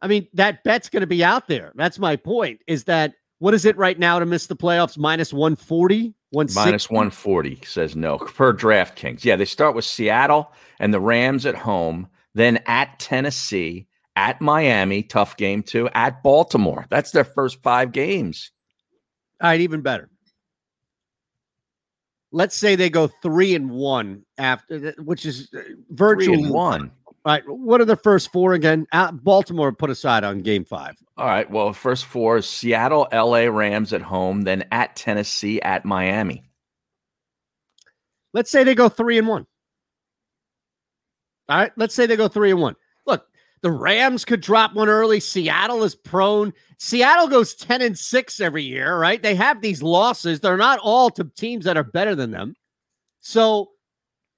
I 0.00 0.06
mean, 0.06 0.26
that 0.32 0.64
bet's 0.64 0.88
going 0.88 1.02
to 1.02 1.06
be 1.06 1.22
out 1.22 1.46
there. 1.46 1.72
That's 1.74 1.98
my 1.98 2.16
point. 2.16 2.60
Is 2.66 2.84
that 2.84 3.12
what 3.38 3.52
is 3.52 3.66
it 3.66 3.76
right 3.76 3.98
now 3.98 4.18
to 4.18 4.24
miss 4.24 4.46
the 4.46 4.56
playoffs? 4.56 4.96
Minus 4.96 5.34
140? 5.34 6.14
Minus 6.32 6.88
140 6.88 7.60
says 7.66 7.94
no 7.94 8.16
per 8.16 8.54
DraftKings. 8.54 9.22
Yeah, 9.22 9.36
they 9.36 9.44
start 9.44 9.74
with 9.74 9.84
Seattle 9.84 10.50
and 10.80 10.94
the 10.94 11.00
Rams 11.00 11.44
at 11.44 11.56
home, 11.56 12.08
then 12.34 12.58
at 12.66 12.98
Tennessee, 12.98 13.86
at 14.16 14.40
Miami, 14.40 15.02
tough 15.02 15.36
game 15.36 15.62
too, 15.62 15.90
at 15.94 16.22
Baltimore. 16.22 16.86
That's 16.88 17.10
their 17.10 17.24
first 17.24 17.62
five 17.62 17.92
games. 17.92 18.50
All 19.42 19.50
right, 19.50 19.60
even 19.60 19.82
better. 19.82 20.08
Let's 22.36 22.54
say 22.54 22.76
they 22.76 22.90
go 22.90 23.06
three 23.06 23.54
and 23.54 23.70
one 23.70 24.22
after, 24.36 24.94
which 24.98 25.24
is 25.24 25.48
uh, 25.56 25.60
virtually 25.88 26.50
one. 26.50 26.92
All 27.06 27.14
right, 27.24 27.42
what 27.48 27.80
are 27.80 27.86
the 27.86 27.96
first 27.96 28.30
four 28.30 28.52
again? 28.52 28.86
Out, 28.92 29.24
Baltimore 29.24 29.72
put 29.72 29.88
aside 29.88 30.22
on 30.22 30.40
game 30.40 30.62
five. 30.62 30.96
All 31.16 31.24
right. 31.24 31.50
Well, 31.50 31.72
first 31.72 32.04
four 32.04 32.36
is 32.36 32.46
Seattle, 32.46 33.08
LA 33.10 33.46
Rams 33.46 33.94
at 33.94 34.02
home, 34.02 34.42
then 34.42 34.66
at 34.70 34.94
Tennessee, 34.96 35.62
at 35.62 35.86
Miami. 35.86 36.44
Let's 38.34 38.50
say 38.50 38.64
they 38.64 38.74
go 38.74 38.90
three 38.90 39.16
and 39.16 39.26
one. 39.26 39.46
All 41.48 41.56
right, 41.56 41.72
let's 41.78 41.94
say 41.94 42.04
they 42.04 42.16
go 42.16 42.28
three 42.28 42.50
and 42.50 42.60
one. 42.60 42.76
The 43.62 43.70
Rams 43.70 44.24
could 44.24 44.40
drop 44.42 44.74
one 44.74 44.88
early. 44.88 45.18
Seattle 45.18 45.82
is 45.82 45.94
prone. 45.94 46.52
Seattle 46.78 47.26
goes 47.28 47.54
10 47.54 47.82
and 47.82 47.98
6 47.98 48.40
every 48.40 48.62
year, 48.62 48.98
right? 48.98 49.22
They 49.22 49.34
have 49.34 49.60
these 49.60 49.82
losses. 49.82 50.40
They're 50.40 50.56
not 50.56 50.78
all 50.82 51.10
to 51.10 51.24
teams 51.36 51.64
that 51.64 51.76
are 51.76 51.82
better 51.84 52.14
than 52.14 52.30
them. 52.30 52.54
So 53.20 53.70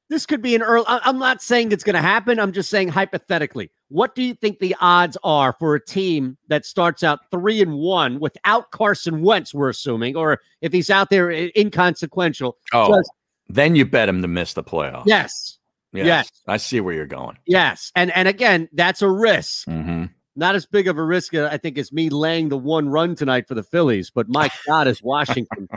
this 0.08 0.24
could 0.24 0.40
be 0.40 0.54
an 0.54 0.62
early. 0.62 0.86
I'm 0.88 1.18
not 1.18 1.42
saying 1.42 1.72
it's 1.72 1.84
going 1.84 1.94
to 1.96 2.00
happen. 2.00 2.38
I'm 2.40 2.52
just 2.52 2.70
saying 2.70 2.88
hypothetically. 2.88 3.70
What 3.88 4.14
do 4.14 4.22
you 4.22 4.34
think 4.34 4.58
the 4.58 4.76
odds 4.80 5.18
are 5.24 5.54
for 5.58 5.74
a 5.74 5.84
team 5.84 6.38
that 6.48 6.64
starts 6.64 7.02
out 7.02 7.18
three 7.30 7.60
and 7.60 7.74
one 7.74 8.20
without 8.20 8.70
Carson 8.70 9.20
Wentz? 9.22 9.52
We're 9.52 9.68
assuming, 9.68 10.16
or 10.16 10.40
if 10.62 10.72
he's 10.72 10.90
out 10.90 11.10
there 11.10 11.30
inconsequential. 11.30 12.56
Oh, 12.72 12.96
just- 12.96 13.10
then 13.50 13.74
you 13.76 13.84
bet 13.84 14.08
him 14.08 14.22
to 14.22 14.28
miss 14.28 14.52
the 14.54 14.62
playoffs. 14.62 15.04
yes, 15.06 15.57
Yes. 15.92 16.06
yes. 16.06 16.30
I 16.46 16.56
see 16.58 16.80
where 16.80 16.94
you're 16.94 17.06
going. 17.06 17.38
yes, 17.46 17.90
and 17.96 18.10
and 18.12 18.28
again, 18.28 18.68
that's 18.72 19.02
a 19.02 19.08
risk. 19.10 19.66
Mm-hmm. 19.66 20.04
Not 20.36 20.54
as 20.54 20.66
big 20.66 20.86
of 20.86 20.98
a 20.98 21.02
risk, 21.02 21.34
uh, 21.34 21.48
I 21.50 21.56
think, 21.56 21.78
as 21.78 21.92
me 21.92 22.10
laying 22.10 22.48
the 22.48 22.56
one 22.58 22.88
run 22.88 23.14
tonight 23.16 23.48
for 23.48 23.54
the 23.54 23.62
Phillies. 23.64 24.10
But 24.10 24.28
my 24.28 24.50
God, 24.66 24.86
is 24.86 25.02
Washington. 25.02 25.68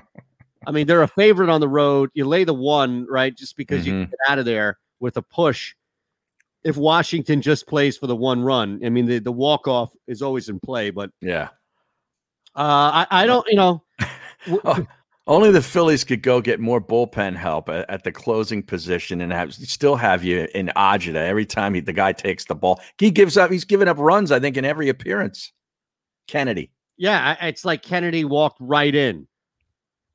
I 0.67 0.71
mean, 0.71 0.85
they're 0.85 1.01
a 1.01 1.07
favorite 1.07 1.49
on 1.49 1.61
the 1.61 1.67
road. 1.67 2.11
You 2.13 2.25
lay 2.25 2.43
the 2.43 2.53
one, 2.53 3.07
right? 3.09 3.35
Just 3.35 3.57
because 3.57 3.88
you 3.88 3.93
Mhm. 3.93 4.09
get 4.11 4.19
out 4.27 4.38
of 4.38 4.45
there 4.45 4.77
with 4.99 5.17
a 5.17 5.21
push. 5.23 5.73
If 6.63 6.77
Washington 6.77 7.41
just 7.41 7.65
plays 7.65 7.97
for 7.97 8.05
the 8.05 8.15
one 8.15 8.43
run, 8.43 8.79
I 8.85 8.89
mean, 8.89 9.07
the, 9.07 9.17
the 9.17 9.31
walk 9.31 9.67
off 9.67 9.91
is 10.07 10.21
always 10.21 10.47
in 10.49 10.59
play. 10.59 10.91
But 10.91 11.09
Yeah. 11.19 11.47
uh, 12.55 13.05
I, 13.05 13.07
I 13.09 13.25
don't, 13.25 13.47
you 13.47 13.55
know, 13.55 13.83
Oh, 14.63 14.85
only 15.27 15.52
the 15.52 15.61
Phillies 15.61 16.03
could 16.03 16.22
go 16.23 16.41
get 16.41 16.60
more 16.60 16.81
bullpen 16.81 17.35
help 17.35 17.69
at, 17.69 17.89
at 17.89 18.03
the 18.03 18.11
closing 18.11 18.64
position 18.64 19.22
and 19.22 19.31
have 19.31 19.53
still 19.53 19.95
have 19.95 20.23
you 20.23 20.48
in 20.56 20.72
agita 20.76 21.15
every 21.15 21.45
time 21.45 21.73
he, 21.73 21.80
the 21.81 21.93
guy 21.93 22.11
takes 22.11 22.45
the 22.45 22.56
ball. 22.56 22.81
He 22.98 23.11
gives 23.11 23.38
up. 23.38 23.52
He's 23.52 23.65
given 23.65 23.88
up 23.88 23.98
runs. 23.99 24.31
I 24.31 24.39
think 24.39 24.57
in 24.57 24.65
every 24.65 24.89
appearance. 24.89 25.52
Kennedy. 26.27 26.72
yeah, 26.98 27.35
it's 27.45 27.65
like 27.65 27.81
Kennedy 27.81 28.23
walked 28.23 28.57
right 28.61 28.93
in 28.95 29.27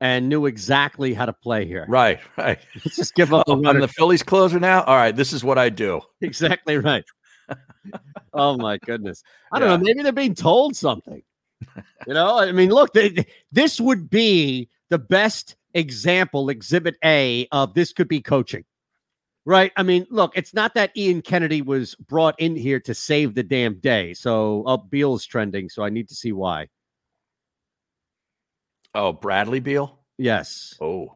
and 0.01 0.29
knew 0.29 0.45
exactly 0.45 1.13
how 1.13 1.25
to 1.25 1.33
play 1.33 1.65
here. 1.65 1.85
Right. 1.87 2.19
Right. 2.37 2.59
Just 2.83 3.13
give 3.15 3.33
up 3.33 3.45
the 3.45 3.55
Oh, 3.55 3.65
I'm 3.65 3.79
the 3.79 3.87
Phillies 3.87 4.23
closer 4.23 4.59
now. 4.59 4.83
All 4.83 4.95
right. 4.95 5.15
This 5.15 5.31
is 5.33 5.43
what 5.43 5.57
I 5.57 5.69
do. 5.69 6.01
exactly 6.21 6.77
right. 6.77 7.03
oh 8.33 8.57
my 8.57 8.77
goodness. 8.79 9.23
I 9.51 9.59
don't 9.59 9.69
Yeah. 9.69 9.77
know. 9.77 9.83
Maybe 9.83 10.01
they're 10.03 10.11
being 10.11 10.35
told 10.35 10.75
something. 10.75 11.21
You 12.07 12.13
know, 12.13 12.37
I 12.39 12.51
mean, 12.51 12.69
look, 12.69 12.93
they, 12.93 13.25
this 13.51 13.79
would 13.79 14.09
be 14.09 14.69
the 14.89 14.99
best 14.99 15.55
example, 15.73 16.49
exhibit 16.49 16.95
A 17.03 17.47
of 17.51 17.73
this 17.73 17.93
could 17.93 18.07
be 18.07 18.21
coaching. 18.21 18.65
Right. 19.45 19.71
I 19.77 19.83
mean, 19.83 20.05
look, 20.09 20.33
it's 20.35 20.53
not 20.53 20.73
that 20.73 20.91
Ian 20.97 21.21
Kennedy 21.21 21.61
was 21.61 21.95
brought 21.95 22.37
in 22.37 22.57
here 22.57 22.81
to 22.81 22.93
save 22.93 23.33
the 23.33 23.43
damn 23.43 23.75
day. 23.75 24.13
So 24.13 24.63
oh, 24.65 24.77
Beal's 24.77 25.25
trending. 25.25 25.69
So 25.69 25.83
I 25.83 25.89
need 25.89 26.09
to 26.09 26.15
see 26.15 26.33
why. 26.33 26.67
Oh, 28.93 29.13
Bradley 29.13 29.61
Beal. 29.61 29.99
Yes. 30.17 30.75
Oh, 30.81 31.15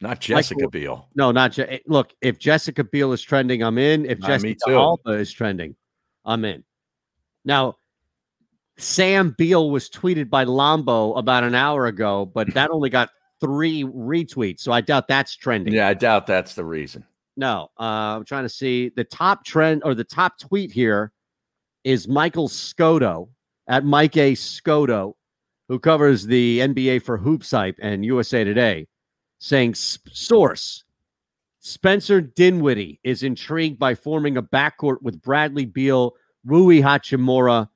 not 0.00 0.20
Jessica 0.20 0.58
Michael- 0.58 0.70
Beal. 0.70 1.08
No, 1.14 1.30
not 1.30 1.52
Je- 1.52 1.62
eh, 1.62 1.78
look. 1.86 2.12
If 2.20 2.38
Jessica 2.38 2.84
Biel 2.84 3.12
is 3.12 3.22
trending, 3.22 3.62
I'm 3.62 3.78
in. 3.78 4.04
If 4.04 4.18
me 4.18 4.26
Jessica. 4.26 4.72
Alba 4.72 5.12
is 5.12 5.32
trending, 5.32 5.76
I'm 6.24 6.44
in. 6.44 6.64
Now, 7.44 7.76
Sam 8.82 9.34
Beal 9.38 9.70
was 9.70 9.88
tweeted 9.88 10.28
by 10.28 10.44
Lombo 10.44 11.16
about 11.16 11.44
an 11.44 11.54
hour 11.54 11.86
ago, 11.86 12.26
but 12.26 12.52
that 12.54 12.70
only 12.70 12.90
got 12.90 13.10
three 13.40 13.84
retweets, 13.84 14.60
so 14.60 14.72
I 14.72 14.80
doubt 14.80 15.08
that's 15.08 15.36
trending. 15.36 15.72
Yeah, 15.72 15.88
I 15.88 15.94
doubt 15.94 16.26
that's 16.26 16.54
the 16.54 16.64
reason. 16.64 17.04
No, 17.36 17.70
uh, 17.78 18.16
I'm 18.16 18.24
trying 18.24 18.44
to 18.44 18.48
see 18.48 18.90
the 18.94 19.04
top 19.04 19.44
trend 19.44 19.82
or 19.84 19.94
the 19.94 20.04
top 20.04 20.38
tweet 20.38 20.72
here 20.72 21.12
is 21.84 22.08
Michael 22.08 22.48
Scotto 22.48 23.28
at 23.68 23.84
Mike 23.84 24.16
A. 24.16 24.34
Scotto, 24.34 25.16
who 25.68 25.78
covers 25.78 26.26
the 26.26 26.58
NBA 26.60 27.02
for 27.02 27.16
Hoops 27.16 27.50
Hype 27.52 27.78
and 27.80 28.04
USA 28.04 28.44
Today, 28.44 28.86
saying 29.38 29.74
source 29.74 30.84
Spencer 31.60 32.20
Dinwiddie 32.20 32.98
is 33.04 33.22
intrigued 33.22 33.78
by 33.78 33.94
forming 33.94 34.36
a 34.36 34.42
backcourt 34.42 35.00
with 35.02 35.22
Bradley 35.22 35.64
Beal, 35.66 36.14
Rui 36.44 36.80
Hachimura, 36.80 37.68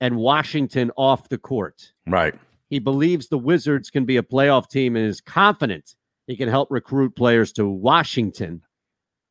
and 0.00 0.16
Washington 0.16 0.90
off 0.96 1.28
the 1.28 1.38
court. 1.38 1.92
Right. 2.06 2.34
He 2.68 2.78
believes 2.78 3.28
the 3.28 3.38
Wizards 3.38 3.90
can 3.90 4.04
be 4.04 4.16
a 4.16 4.22
playoff 4.22 4.68
team 4.68 4.96
and 4.96 5.06
is 5.06 5.20
confident 5.20 5.94
he 6.26 6.36
can 6.36 6.48
help 6.48 6.68
recruit 6.70 7.16
players 7.16 7.52
to 7.54 7.66
Washington. 7.68 8.62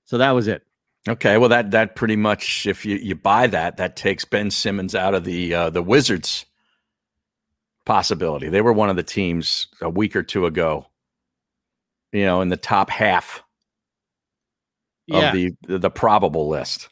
So 0.05 0.17
that 0.17 0.31
was 0.31 0.47
it. 0.47 0.63
Okay, 1.07 1.37
well 1.37 1.47
that 1.49 1.71
that 1.71 1.95
pretty 1.95 2.17
much 2.17 2.67
if 2.67 2.85
you 2.85 2.97
you 2.97 3.15
buy 3.15 3.47
that 3.47 3.77
that 3.77 3.95
takes 3.95 4.25
Ben 4.25 4.51
Simmons 4.51 4.93
out 4.95 5.13
of 5.15 5.23
the 5.23 5.53
uh, 5.53 5.69
the 5.69 5.81
Wizards 5.81 6.45
possibility. 7.85 8.49
They 8.49 8.61
were 8.61 8.73
one 8.73 8.89
of 8.89 8.97
the 8.97 9.03
teams 9.03 9.67
a 9.81 9.89
week 9.89 10.15
or 10.15 10.23
two 10.23 10.45
ago, 10.45 10.87
you 12.11 12.25
know, 12.25 12.41
in 12.41 12.49
the 12.49 12.57
top 12.57 12.89
half 12.89 13.41
Yeah. 15.07 15.29
of 15.29 15.33
the 15.33 15.51
the 15.79 15.89
probable 15.89 16.49
list 16.49 16.89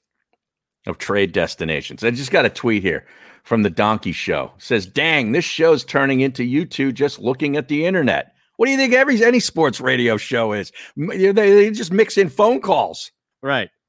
of 0.87 0.97
trade 0.97 1.33
destinations. 1.33 2.03
I 2.03 2.11
just 2.11 2.31
got 2.31 2.45
a 2.45 2.49
tweet 2.49 2.81
here 2.83 3.05
from 3.47 3.63
the 3.63 3.69
Donkey 3.69 4.11
Show. 4.11 4.51
Says, 4.57 4.85
"Dang, 4.85 5.31
this 5.31 5.45
show's 5.45 5.85
turning 5.85 6.19
into 6.19 6.43
you 6.43 6.65
two 6.65 6.91
just 6.91 7.17
looking 7.17 7.55
at 7.55 7.69
the 7.69 7.85
internet." 7.85 8.33
What 8.57 8.65
do 8.65 8.71
you 8.71 8.77
think 8.77 8.93
every 8.93 9.23
any 9.23 9.39
sports 9.39 9.79
radio 9.79 10.17
show 10.17 10.51
is? 10.51 10.71
They, 10.97 11.31
they 11.31 11.71
just 11.71 11.93
mix 11.93 12.17
in 12.17 12.27
phone 12.29 12.59
calls. 12.61 13.11
Right. 13.41 13.69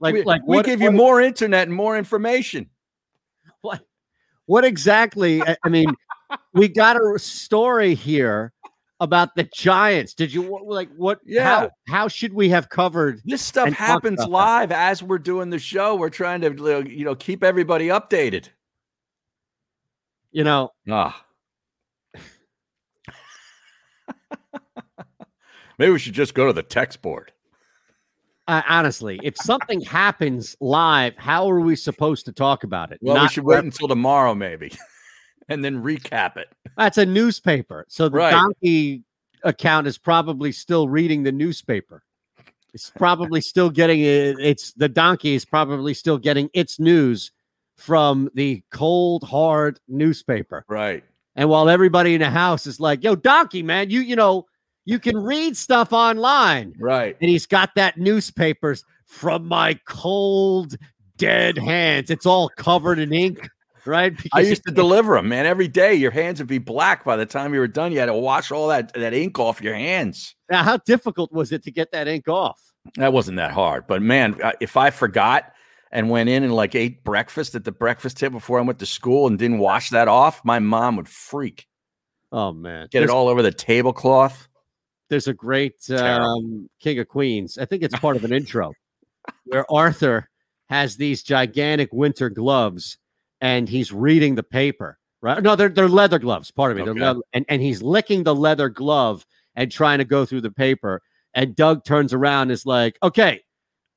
Like, 0.00 0.14
we, 0.14 0.22
like 0.24 0.42
we 0.46 0.56
what, 0.56 0.66
give 0.66 0.82
you 0.82 0.88
what- 0.88 0.96
more 0.96 1.20
internet 1.22 1.66
and 1.68 1.74
more 1.74 1.96
information. 1.96 2.68
What, 3.62 3.80
what 4.44 4.64
exactly? 4.64 5.40
I, 5.40 5.68
mean, 5.70 5.86
we 6.52 6.68
got 6.68 6.96
a 6.96 7.18
story 7.18 7.94
here 7.94 8.52
about 9.00 9.34
the 9.34 9.48
Giants. 9.54 10.12
Did 10.12 10.34
you 10.34 10.60
like 10.66 10.90
what? 10.96 11.20
Yeah. 11.24 11.44
How, 11.44 11.70
how 11.88 12.08
should 12.08 12.34
we 12.34 12.50
have 12.50 12.68
covered 12.68 13.22
This 13.24 13.40
stuff 13.40 13.70
happens 13.70 14.18
about 14.18 14.26
that? 14.26 14.30
live 14.32 14.72
as 14.72 15.02
we're 15.02 15.18
doing 15.18 15.48
the 15.48 15.60
show. 15.60 15.94
We're 15.94 16.10
trying 16.10 16.42
to, 16.42 16.84
you 16.86 17.04
know, 17.04 17.14
keep 17.14 17.42
everybody 17.42 17.86
updated. 17.88 18.48
You 20.34 20.42
know, 20.42 20.72
Ah. 20.90 21.24
Maybe 25.78 25.92
we 25.92 25.98
should 25.98 26.12
just 26.12 26.34
go 26.34 26.46
to 26.48 26.52
the 26.52 26.62
text 26.62 27.00
board. 27.02 27.32
uh, 28.48 28.62
honestly, 28.68 29.24
if 29.24 29.36
something 29.38 29.80
happens 29.80 30.56
live, 30.60 31.16
how 31.16 31.48
are 31.50 31.60
we 31.60 31.74
supposed 31.76 32.26
to 32.26 32.32
talk 32.32 32.62
about 32.64 32.90
it? 32.92 32.98
Well, 33.00 33.20
we 33.22 33.28
should 33.28 33.44
wait 33.44 33.64
until 33.64 33.86
tomorrow, 33.88 34.34
maybe, 34.34 34.72
and 35.48 35.64
then 35.64 35.82
recap 35.82 36.36
it. 36.36 36.48
That's 36.76 36.98
a 36.98 37.06
newspaper. 37.06 37.86
So 37.88 38.08
the 38.08 38.16
Right. 38.18 38.30
donkey 38.32 39.02
account 39.44 39.86
is 39.86 39.98
probably 39.98 40.50
still 40.52 40.88
reading 40.88 41.22
the 41.22 41.32
newspaper. 41.32 42.02
It's 42.72 42.90
probably 42.90 43.40
still 43.40 43.70
getting 43.70 44.00
it. 44.00 44.36
It's 44.40 44.72
the 44.72 44.88
donkey 44.88 45.34
is 45.34 45.44
probably 45.44 45.94
still 45.94 46.18
getting 46.18 46.50
its 46.54 46.80
news 46.80 47.30
from 47.76 48.30
the 48.34 48.62
cold, 48.70 49.24
hard 49.24 49.80
newspaper. 49.88 50.64
Right. 50.68 51.04
And 51.36 51.48
while 51.48 51.68
everybody 51.68 52.14
in 52.14 52.20
the 52.20 52.30
house 52.30 52.66
is 52.66 52.78
like, 52.78 53.02
yo, 53.02 53.16
donkey, 53.16 53.62
man, 53.62 53.90
you, 53.90 54.00
you 54.00 54.16
know, 54.16 54.46
you 54.84 54.98
can 54.98 55.16
read 55.16 55.56
stuff 55.56 55.92
online. 55.92 56.74
Right. 56.78 57.16
And 57.20 57.30
he's 57.30 57.46
got 57.46 57.74
that 57.74 57.98
newspapers 57.98 58.84
from 59.06 59.46
my 59.46 59.78
cold, 59.86 60.76
dead 61.16 61.58
hands. 61.58 62.10
It's 62.10 62.26
all 62.26 62.48
covered 62.50 62.98
in 62.98 63.12
ink, 63.12 63.48
right? 63.84 64.14
I 64.32 64.40
used 64.40 64.64
to 64.66 64.72
deliver 64.72 65.16
them, 65.16 65.28
man. 65.28 65.46
Every 65.46 65.68
day, 65.68 65.94
your 65.94 66.10
hands 66.10 66.38
would 66.38 66.48
be 66.48 66.58
black 66.58 67.04
by 67.04 67.16
the 67.16 67.26
time 67.26 67.54
you 67.54 67.60
were 67.60 67.68
done. 67.68 67.92
You 67.92 68.00
had 68.00 68.06
to 68.06 68.14
wash 68.14 68.50
all 68.50 68.68
that 68.68 68.92
that 68.94 69.14
ink 69.14 69.38
off 69.38 69.62
your 69.62 69.74
hands. 69.74 70.34
Now, 70.50 70.62
how 70.62 70.76
difficult 70.78 71.32
was 71.32 71.52
it 71.52 71.62
to 71.64 71.70
get 71.70 71.90
that 71.92 72.06
ink 72.06 72.28
off? 72.28 72.60
That 72.96 73.12
wasn't 73.12 73.36
that 73.38 73.52
hard, 73.52 73.86
but 73.86 74.02
man, 74.02 74.38
if 74.60 74.76
I 74.76 74.90
forgot 74.90 75.53
and 75.94 76.10
went 76.10 76.28
in 76.28 76.42
and 76.42 76.52
like 76.52 76.74
ate 76.74 77.04
breakfast 77.04 77.54
at 77.54 77.64
the 77.64 77.72
breakfast 77.72 78.18
table 78.18 78.40
before 78.40 78.58
I 78.58 78.62
went 78.62 78.80
to 78.80 78.86
school 78.86 79.28
and 79.28 79.38
didn't 79.38 79.58
wash 79.58 79.90
that 79.90 80.08
off, 80.08 80.44
my 80.44 80.58
mom 80.58 80.96
would 80.96 81.08
freak. 81.08 81.66
Oh 82.32 82.52
man, 82.52 82.88
Get 82.90 83.04
it 83.04 83.10
all 83.10 83.28
over 83.28 83.40
the 83.42 83.52
tablecloth. 83.52 84.48
There's 85.08 85.28
a 85.28 85.34
great 85.34 85.88
um, 85.90 86.68
King 86.80 86.98
of 86.98 87.08
Queens. 87.08 87.56
I 87.58 87.64
think 87.64 87.82
it's 87.84 87.94
part 87.94 88.16
of 88.16 88.24
an 88.24 88.32
intro 88.40 88.72
where 89.44 89.64
Arthur 89.72 90.28
has 90.68 90.96
these 90.96 91.22
gigantic 91.22 91.90
winter 91.92 92.28
gloves 92.28 92.98
and 93.40 93.68
he's 93.68 93.92
reading 93.92 94.34
the 94.34 94.42
paper. 94.42 94.98
Right? 95.20 95.42
No, 95.42 95.54
they're 95.54 95.68
they're 95.68 95.88
leather 95.88 96.18
gloves. 96.18 96.50
Pardon 96.50 96.76
me. 96.78 96.82
They're 96.82 96.92
Okay. 96.92 97.00
leather, 97.04 97.20
and 97.32 97.46
and 97.48 97.62
he's 97.62 97.82
licking 97.82 98.24
the 98.24 98.34
leather 98.34 98.68
glove 98.68 99.24
and 99.54 99.70
trying 99.70 99.98
to 99.98 100.04
go 100.04 100.26
through 100.26 100.40
the 100.42 100.50
paper. 100.50 101.00
And 101.34 101.54
Doug 101.54 101.84
turns 101.84 102.12
around 102.12 102.42
and 102.42 102.52
is 102.52 102.66
like, 102.66 102.98
"Okay, 103.02 103.40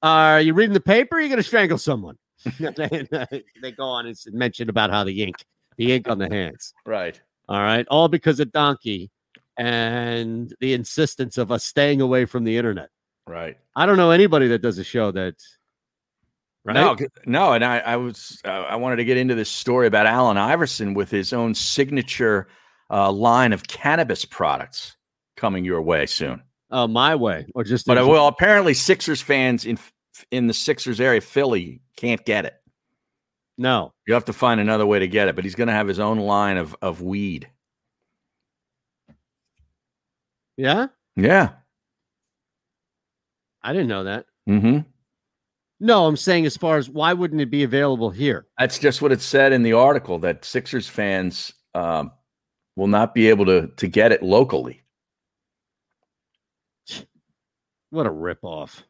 are 0.01 0.41
you 0.41 0.53
reading 0.53 0.73
the 0.73 0.79
paper? 0.79 1.15
Or 1.15 1.19
are 1.19 1.21
you 1.21 1.29
going 1.29 1.37
to 1.37 1.43
strangle 1.43 1.77
someone?" 1.77 2.17
they 2.59 3.71
go 3.75 3.83
on 3.83 4.05
and 4.05 4.17
mention 4.31 4.69
about 4.69 4.89
how 4.89 5.03
the 5.03 5.23
ink, 5.23 5.35
the 5.77 5.93
ink 5.93 6.09
on 6.09 6.17
the 6.17 6.29
hands. 6.29 6.73
Right. 6.85 7.19
All 7.49 7.61
right. 7.61 7.87
All 7.89 8.07
because 8.07 8.39
of 8.39 8.51
Donkey 8.51 9.11
and 9.57 10.53
the 10.59 10.73
insistence 10.73 11.37
of 11.37 11.51
us 11.51 11.63
staying 11.63 12.01
away 12.01 12.25
from 12.25 12.43
the 12.43 12.57
internet. 12.57 12.89
Right. 13.25 13.57
I 13.75 13.85
don't 13.85 13.97
know 13.97 14.11
anybody 14.11 14.47
that 14.49 14.61
does 14.61 14.77
a 14.77 14.83
show 14.83 15.11
that. 15.11 15.35
Right? 16.63 16.75
No, 16.75 16.97
no, 17.25 17.53
and 17.53 17.63
I, 17.63 17.79
I 17.79 17.95
was 17.95 18.41
uh, 18.43 18.49
I 18.49 18.75
wanted 18.75 18.97
to 18.97 19.05
get 19.05 19.15
into 19.15 19.35
this 19.35 19.49
story 19.49 19.87
about 19.87 20.05
Allen 20.05 20.37
Iverson 20.37 20.93
with 20.93 21.09
his 21.09 21.31
own 21.31 21.55
signature 21.55 22.49
uh, 22.89 23.09
line 23.09 23.53
of 23.53 23.67
cannabis 23.67 24.25
products 24.25 24.97
coming 25.37 25.63
your 25.63 25.81
way 25.81 26.05
soon. 26.05 26.41
Oh, 26.69 26.87
my 26.87 27.15
way, 27.15 27.45
or 27.55 27.63
just. 27.63 27.85
But 27.85 27.97
uh, 27.97 28.07
well, 28.07 28.27
apparently 28.27 28.73
Sixers 28.73 29.21
fans 29.21 29.65
in 29.65 29.79
in 30.31 30.47
the 30.47 30.53
Sixers 30.53 30.99
area, 30.99 31.21
Philly, 31.21 31.81
can't 31.95 32.23
get 32.25 32.45
it. 32.45 32.55
No, 33.57 33.91
You 34.05 34.13
have 34.13 34.25
to 34.25 34.33
find 34.33 34.59
another 34.59 34.85
way 34.85 34.99
to 34.99 35.07
get 35.07 35.27
it. 35.27 35.35
But 35.35 35.43
he's 35.43 35.55
going 35.55 35.67
to 35.67 35.73
have 35.73 35.87
his 35.87 35.99
own 35.99 36.19
line 36.19 36.57
of 36.57 36.75
of 36.81 37.01
weed. 37.01 37.49
Yeah, 40.57 40.87
Yeah. 41.15 41.49
I 43.61 43.73
didn't 43.73 43.89
know 43.89 44.05
that. 44.05 44.25
Mm-hmm. 44.49 44.79
No, 45.79 46.07
I'm 46.07 46.17
saying 46.17 46.45
as 46.45 46.57
far 46.57 46.77
as 46.77 46.89
why 46.89 47.13
wouldn't 47.13 47.41
it 47.41 47.51
be 47.51 47.63
available 47.63 48.09
here? 48.09 48.47
That's 48.57 48.79
just 48.79 49.01
what 49.01 49.11
it 49.11 49.21
said 49.21 49.53
in 49.53 49.61
the 49.61 49.73
article 49.73 50.17
that 50.19 50.45
Sixers 50.45 50.87
fans 50.87 51.53
um, 51.75 52.11
will 52.75 52.87
not 52.87 53.13
be 53.13 53.29
able 53.29 53.45
to 53.45 53.67
to 53.67 53.87
get 53.87 54.11
it 54.11 54.23
locally. 54.23 54.81
What 57.89 58.05
a 58.05 58.09
ripoff! 58.09 58.83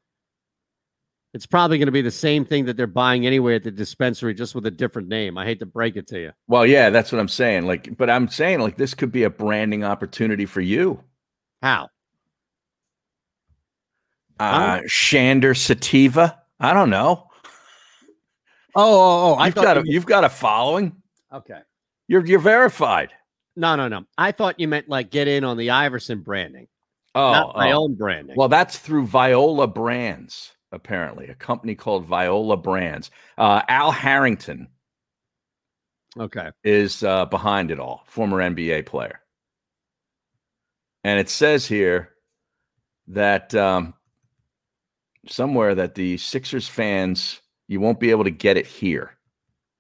It's 1.34 1.46
probably 1.46 1.78
going 1.78 1.88
to 1.88 1.92
be 1.92 2.02
the 2.02 2.10
same 2.10 2.46
thing 2.46 2.66
that 2.66 2.78
they're 2.78 2.88
buying 2.88 3.28
anyway 3.28 3.56
at 3.56 3.64
the 3.64 3.72
dispensary, 3.72 4.34
just 4.34 4.56
with 4.56 4.66
a 4.66 4.72
different 4.72 5.08
name. 5.08 5.38
I 5.38 5.46
hate 5.46 5.60
to 5.60 5.66
break 5.66 5.96
it 5.96 6.08
to 6.08 6.20
you. 6.20 6.32
Well, 6.48 6.66
yeah, 6.66 6.90
that's 6.90 7.12
what 7.12 7.20
I'm 7.20 7.28
saying. 7.28 7.68
Like, 7.68 7.96
but 7.98 8.10
I'm 8.10 8.28
saying 8.28 8.60
like 8.60 8.78
this 8.78 8.94
could 8.94 9.12
be 9.12 9.24
a 9.24 9.30
branding 9.30 9.84
opportunity 9.84 10.46
for 10.46 10.62
you. 10.62 11.04
How? 11.62 11.90
Uh, 14.40 14.80
Shander 14.88 15.56
Sativa. 15.56 16.40
I 16.60 16.74
don't 16.74 16.90
know. 16.90 17.28
Oh, 18.76 19.36
oh, 19.36 19.38
oh! 19.40 19.46
You've 19.46 19.56
got 19.56 19.78
a, 19.78 19.84
you've 19.86 20.06
got 20.06 20.24
a 20.24 20.30
following. 20.30 20.96
Okay. 21.34 21.60
You're 22.08 22.26
you're 22.26 22.40
verified. 22.40 23.12
No, 23.56 23.76
no, 23.76 23.88
no. 23.88 24.06
I 24.18 24.32
thought 24.32 24.60
you 24.60 24.68
meant 24.68 24.88
like 24.88 25.10
get 25.10 25.28
in 25.28 25.44
on 25.44 25.58
the 25.58 25.72
Iverson 25.72 26.22
branding, 26.22 26.68
Oh, 27.18 27.32
not 27.32 27.56
my 27.56 27.72
oh. 27.72 27.84
own 27.84 27.96
branding. 27.96 28.36
Well, 28.38 28.48
that's 28.48 28.78
through 28.78 29.08
Viola 29.08 29.66
Brands, 29.66 30.52
apparently, 30.72 31.28
a 31.28 31.34
company 31.34 31.74
called 31.74 32.06
Viola 32.06 32.58
Brands. 32.58 33.10
Uh, 33.40 33.64
Al 33.68 33.90
Harrington 33.90 34.68
okay. 36.20 36.52
is 36.64 37.02
uh, 37.02 37.26
behind 37.26 37.72
it 37.72 37.80
all, 37.80 38.04
former 38.06 38.38
NBA 38.38 38.86
player. 38.86 39.20
And 41.04 41.20
it 41.20 41.28
says 41.28 41.66
here 41.66 42.10
that 43.08 43.56
um, 43.56 43.96
somewhere 45.28 45.74
that 45.74 45.96
the 45.96 46.18
Sixers 46.18 46.68
fans, 46.68 47.42
you 47.68 47.80
won't 47.80 48.00
be 48.00 48.12
able 48.12 48.26
to 48.26 48.30
get 48.30 48.58
it 48.58 48.68
here, 48.68 49.18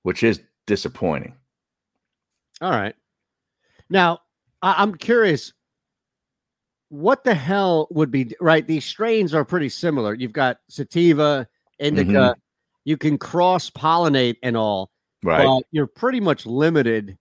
which 0.02 0.24
is 0.24 0.42
disappointing. 0.66 1.36
All 2.62 2.72
right. 2.72 2.96
Now, 3.92 4.22
I- 4.64 4.82
I'm 4.82 4.96
curious. 4.96 5.54
What 6.90 7.24
the 7.24 7.34
hell 7.34 7.88
would 7.92 8.12
be 8.12 8.34
right? 8.40 8.66
These 8.66 8.86
strains 8.86 9.34
are 9.34 9.44
pretty 9.44 9.70
similar. 9.70 10.14
You've 10.14 10.34
got 10.34 10.60
sativa, 10.70 11.48
indica. 11.80 12.12
Mhm. 12.12 12.34
You 12.86 12.96
can 12.98 13.18
cross 13.18 13.70
pollinate 13.70 14.38
and 14.44 14.56
all, 14.56 14.90
Right. 15.24 15.46
but 15.46 15.64
you're 15.72 15.88
pretty 15.88 16.22
much 16.22 16.46
limited 16.46 17.18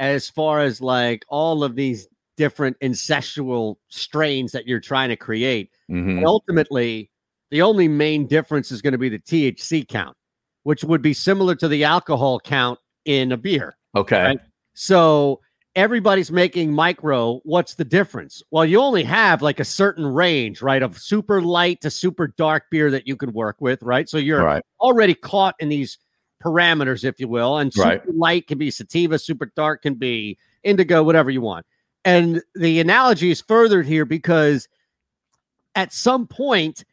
as 0.00 0.28
far 0.28 0.60
as 0.60 0.80
like 0.80 1.24
all 1.28 1.62
of 1.62 1.76
these 1.76 2.08
different 2.36 2.76
incestual 2.80 3.76
strains 3.88 4.52
that 4.52 4.66
you're 4.66 4.80
trying 4.80 5.08
to 5.10 5.16
create. 5.16 5.70
Mhm. 5.88 6.24
Ultimately, 6.26 7.08
the 7.52 7.62
only 7.62 7.86
main 7.86 8.26
difference 8.26 8.72
is 8.72 8.82
going 8.82 8.92
to 8.92 8.98
be 8.98 9.08
the 9.08 9.20
THC 9.20 9.84
count, 9.84 10.16
which 10.64 10.82
would 10.82 11.00
be 11.00 11.14
similar 11.14 11.54
to 11.54 11.68
the 11.68 11.84
alcohol 11.84 12.40
count 12.40 12.80
in 13.04 13.30
a 13.30 13.36
beer. 13.36 13.76
Okay. 13.94 14.22
Right? 14.24 14.40
So 14.74 15.40
everybody's 15.76 16.32
making 16.32 16.72
micro. 16.72 17.40
What's 17.44 17.74
the 17.74 17.84
difference? 17.84 18.42
Well, 18.50 18.64
you 18.64 18.80
only 18.80 19.04
have 19.04 19.42
like 19.42 19.60
a 19.60 19.64
certain 19.64 20.06
range, 20.06 20.62
right? 20.62 20.82
Of 20.82 20.98
super 20.98 21.42
light 21.42 21.82
to 21.82 21.90
super 21.90 22.28
dark 22.28 22.64
beer 22.70 22.90
that 22.90 23.06
you 23.06 23.14
can 23.16 23.32
work 23.32 23.56
with, 23.60 23.82
right? 23.82 24.08
So 24.08 24.16
you're 24.16 24.42
Right. 24.42 24.64
already 24.80 25.14
caught 25.14 25.54
in 25.60 25.68
these 25.68 25.98
parameters, 26.42 27.04
if 27.04 27.20
you 27.20 27.28
will. 27.28 27.58
And 27.58 27.72
super 27.72 27.82
Right. 27.82 28.14
light 28.14 28.46
can 28.46 28.58
be 28.58 28.70
sativa, 28.70 29.18
super 29.18 29.52
dark 29.54 29.82
can 29.82 29.94
be 29.94 30.38
indica, 30.64 31.02
whatever 31.02 31.30
you 31.30 31.42
want. 31.42 31.66
And 32.04 32.42
the 32.54 32.80
analogy 32.80 33.30
is 33.30 33.40
furthered 33.42 33.86
here 33.86 34.04
because 34.06 34.68
at 35.74 35.92
some 35.92 36.26
point 36.26 36.84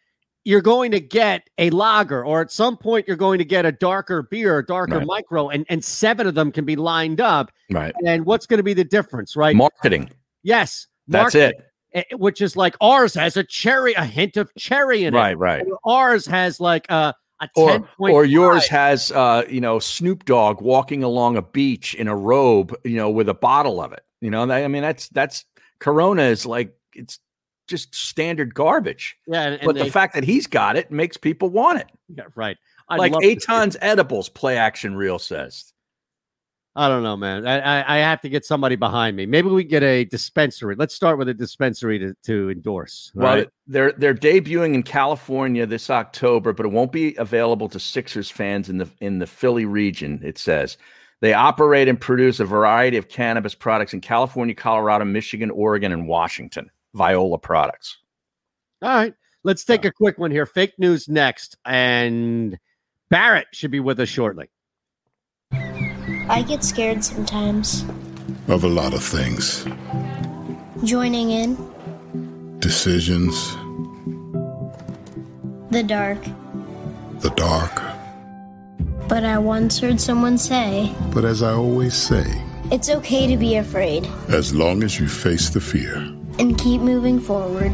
you're 0.45 0.61
going 0.61 0.91
to 0.91 0.99
get 0.99 1.49
a 1.57 1.69
lager 1.69 2.25
or 2.25 2.41
at 2.41 2.51
some 2.51 2.75
point 2.77 3.07
you're 3.07 3.17
going 3.17 3.37
to 3.37 3.45
get 3.45 3.65
a 3.65 3.71
darker 3.71 4.23
beer 4.23 4.59
a 4.59 4.65
darker 4.65 4.97
Right. 4.97 5.07
micro 5.07 5.49
and, 5.49 5.65
and 5.69 5.83
seven 5.83 6.27
of 6.27 6.35
them 6.35 6.51
can 6.51 6.65
be 6.65 6.75
lined 6.75 7.21
up 7.21 7.51
Right. 7.71 7.93
and 8.05 8.25
what's 8.25 8.45
going 8.45 8.57
to 8.57 8.63
be 8.63 8.73
the 8.73 8.83
difference 8.83 9.35
right 9.35 9.55
Marketing. 9.55 10.09
yes 10.43 10.87
That's 11.07 11.35
marketing, 11.35 11.61
it. 11.93 12.05
eh, 12.11 12.15
which 12.17 12.41
is 12.41 12.55
like 12.55 12.75
ours 12.81 13.13
has 13.13 13.37
a 13.37 13.43
cherry 13.43 13.93
a 13.93 14.05
hint 14.05 14.37
of 14.37 14.51
cherry 14.57 15.05
in 15.05 15.13
it 15.13 15.17
Right, 15.17 15.37
right. 15.37 15.65
Ours 15.85 16.25
has 16.25 16.59
like 16.59 16.85
a, 16.89 17.13
a 17.41 17.49
Or, 17.55 17.71
10 17.71 17.87
or 17.99 18.25
yours 18.25 18.67
has, 18.67 19.11
uh, 19.11 19.43
you 19.49 19.59
know, 19.61 19.79
Snoop 19.79 20.23
Dogg 20.25 20.61
walking 20.61 21.03
along 21.03 21.35
a 21.37 21.41
beach 21.41 21.93
in 21.95 22.07
a 22.07 22.15
robe, 22.15 22.75
you 22.85 22.95
know, 22.95 23.09
with 23.09 23.27
a 23.29 23.33
bottle 23.33 23.81
of 23.81 23.91
it. 23.91 24.01
You 24.21 24.29
know, 24.29 24.43
I 24.49 24.67
mean, 24.69 24.81
that's 24.83 25.09
that's 25.09 25.43
Corona 25.79 26.21
is 26.23 26.45
like 26.45 26.73
it's 26.93 27.19
just 27.73 27.93
standard 27.95 28.53
garbage. 28.53 29.15
yeah 29.27 29.43
and, 29.43 29.53
and 29.55 29.65
but 29.65 29.75
they- 29.75 29.83
the 29.83 29.91
fact 29.91 30.13
that 30.13 30.23
he's 30.23 30.47
got 30.47 30.75
it 30.75 30.91
makes 30.91 31.17
people 31.17 31.49
want 31.49 31.79
it. 31.79 31.87
yeah, 32.15 32.23
right 32.35 32.57
I'd 32.89 32.99
like 32.99 33.11
love 33.13 33.21
to 33.21 33.27
see- 33.27 33.35
Eytan's 33.35 33.77
edibles 33.81 34.29
play 34.29 34.57
action 34.57 34.95
reel 34.95 35.19
says. 35.19 35.71
I 36.75 36.87
don't 36.89 37.03
know, 37.03 37.15
man. 37.15 37.45
I, 37.45 37.59
I, 37.81 37.97
I 37.97 37.99
have 37.99 38.19
to 38.21 38.29
get 38.29 38.45
somebody 38.45 38.75
behind 38.75 39.15
me. 39.15 39.27
Maybe 39.27 39.47
we 39.47 39.63
get 39.63 39.83
a 39.83 40.05
dispensary. 40.05 40.73
Let's 40.75 40.95
start 40.95 41.19
with 41.19 41.29
a 41.29 41.33
dispensary 41.35 41.99
to, 41.99 42.15
to 42.23 42.49
endorse. 42.49 43.11
all 43.15 43.21
Well, 43.21 43.35
right? 43.35 43.49
they're 43.67 43.91
they're 43.91 44.15
debuting 44.15 44.73
in 44.73 44.81
California 44.81 45.67
this 45.67 45.91
October, 45.91 46.51
but 46.51 46.65
it 46.65 46.71
won't 46.71 46.91
be 46.91 47.15
available 47.17 47.69
to 47.69 47.79
Sixers 47.79 48.31
fans 48.31 48.69
in 48.69 48.79
the 48.79 48.89
in 49.01 49.19
the 49.19 49.27
Philly 49.27 49.65
region. 49.65 50.19
It 50.23 50.39
says 50.39 50.77
they 51.21 51.33
operate 51.33 51.87
and 51.87 52.01
produce 52.01 52.39
a 52.39 52.45
variety 52.45 52.97
of 52.97 53.07
cannabis 53.07 53.53
products 53.53 53.93
in 53.93 54.01
California, 54.01 54.55
Colorado, 54.55 55.05
Michigan, 55.05 55.51
Oregon, 55.51 55.91
and 55.91 56.07
Washington. 56.07 56.71
Viola 56.93 57.37
products. 57.37 57.97
All 58.81 58.89
right. 58.95 59.13
Let's 59.43 59.65
take 59.65 59.83
a 59.83 59.91
quick 59.91 60.17
one 60.17 60.31
here. 60.31 60.45
Fake 60.45 60.73
news 60.77 61.09
next. 61.09 61.57
And 61.65 62.57
Barrett 63.09 63.47
should 63.51 63.71
be 63.71 63.79
with 63.81 63.99
us 63.99 64.07
shortly. 64.09 64.49
I 65.51 66.43
get 66.47 66.63
scared 66.63 67.03
sometimes. 67.03 67.83
Of 68.47 68.63
a 68.63 68.67
lot 68.69 68.93
of 68.93 69.03
things. 69.03 69.65
Joining 70.83 71.31
in 71.31 71.57
Decisions, 72.59 73.33
the 75.71 75.83
dark. 75.85 76.23
the 77.19 77.29
dark. 77.35 77.81
But 79.09 79.25
I 79.25 79.37
once 79.37 79.79
heard 79.79 79.99
someone 79.99 80.37
say, 80.37 80.93
But 81.13 81.25
as 81.25 81.43
I 81.43 81.51
always 81.51 81.93
say, 81.93 82.23
it's 82.71 82.89
okay 82.89 83.27
to 83.27 83.35
be 83.35 83.57
afraid 83.57 84.05
as 84.29 84.55
long 84.55 84.81
as 84.83 84.97
you 84.99 85.07
face 85.09 85.49
the 85.49 85.59
fear, 85.59 85.95
and 86.39 86.57
keep 86.57 86.81
moving 86.81 87.19
forward. 87.19 87.71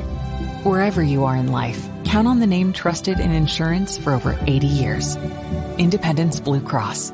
Wherever 0.64 1.02
you 1.02 1.24
are 1.26 1.36
in 1.36 1.52
life, 1.52 1.88
count 2.06 2.28
on 2.28 2.40
the 2.40 2.48
name 2.48 2.74
trusted 2.74 3.20
in 3.20 3.32
insurance 3.32 3.98
for 3.98 4.14
over 4.14 4.38
80 4.48 4.68
years. 4.68 5.16
Independence 5.78 6.40
Blue 6.40 6.62
Cross. 6.62 7.14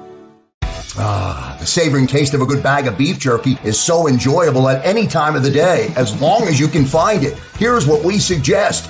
Ah, 0.97 1.57
the 1.59 1.65
savoring 1.65 2.07
taste 2.07 2.33
of 2.33 2.41
a 2.41 2.45
good 2.45 2.63
bag 2.63 2.87
of 2.87 2.97
beef 2.97 3.19
jerky 3.19 3.57
is 3.65 3.77
so 3.77 4.07
enjoyable 4.07 4.69
at 4.69 4.85
any 4.85 5.05
time 5.07 5.35
of 5.35 5.43
the 5.43 5.51
day, 5.51 5.91
as 5.97 6.19
long 6.21 6.43
as 6.43 6.57
you 6.57 6.69
can 6.69 6.85
find 6.85 7.23
it. 7.23 7.37
Here's 7.57 7.85
what 7.85 8.03
we 8.05 8.17
suggest. 8.17 8.89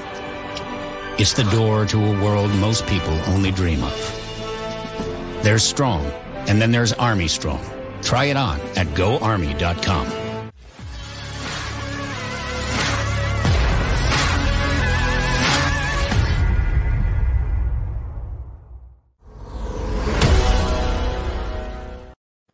It's 1.21 1.33
the 1.33 1.43
door 1.51 1.85
to 1.85 2.03
a 2.03 2.23
world 2.23 2.49
most 2.55 2.87
people 2.87 3.13
only 3.27 3.51
dream 3.51 3.83
of. 3.83 5.43
There's 5.43 5.61
Strong, 5.61 6.03
and 6.47 6.59
then 6.59 6.71
there's 6.71 6.93
Army 6.93 7.27
Strong. 7.27 7.63
Try 8.01 8.25
it 8.25 8.37
on 8.37 8.59
at 8.75 8.87
goarmy.com. 8.95 10.07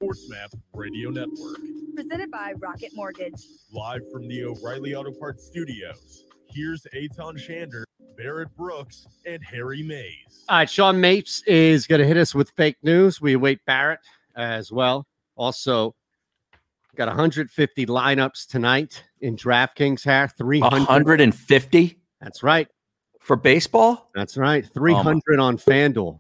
SportsMap 0.04 0.60
Radio 0.74 1.10
Network. 1.10 1.56
Presented 1.96 2.30
by 2.30 2.52
Rocket 2.58 2.92
Mortgage. 2.94 3.46
Live 3.72 4.02
from 4.12 4.28
the 4.28 4.44
O'Reilly 4.44 4.94
Auto 4.94 5.14
Parts 5.18 5.46
Studios. 5.46 6.26
Here's 6.50 6.86
Eytan 6.94 7.38
Shander, 7.38 7.84
Barrett 8.18 8.56
Brooks, 8.58 9.08
and 9.26 9.44
Harry 9.44 9.84
Mayes. 9.84 10.44
All 10.50 10.58
right, 10.58 10.70
Sean 10.70 11.00
Mapes 11.00 11.44
is 11.46 11.86
going 11.88 12.02
to 12.02 12.08
hit 12.08 12.18
us 12.18 12.34
with 12.34 12.50
fake 12.52 12.78
news. 12.82 13.22
We 13.22 13.34
await 13.34 13.64
Barrett 13.66 14.00
as 14.36 14.72
well. 14.72 15.06
Also, 15.36 15.96
got 16.96 17.08
150 17.08 17.86
lineups 17.86 18.48
tonight 18.48 19.04
in 19.22 19.36
DraftKings. 19.36 20.04
Hair 20.04 20.30
300. 20.38 20.72
150 20.88 22.00
That's 22.20 22.42
right. 22.42 22.68
for 23.20 23.36
baseball? 23.36 24.10
That's 24.16 24.36
right. 24.36 24.66
300 24.74 25.40
on 25.40 25.58
FanDuel. 25.58 26.20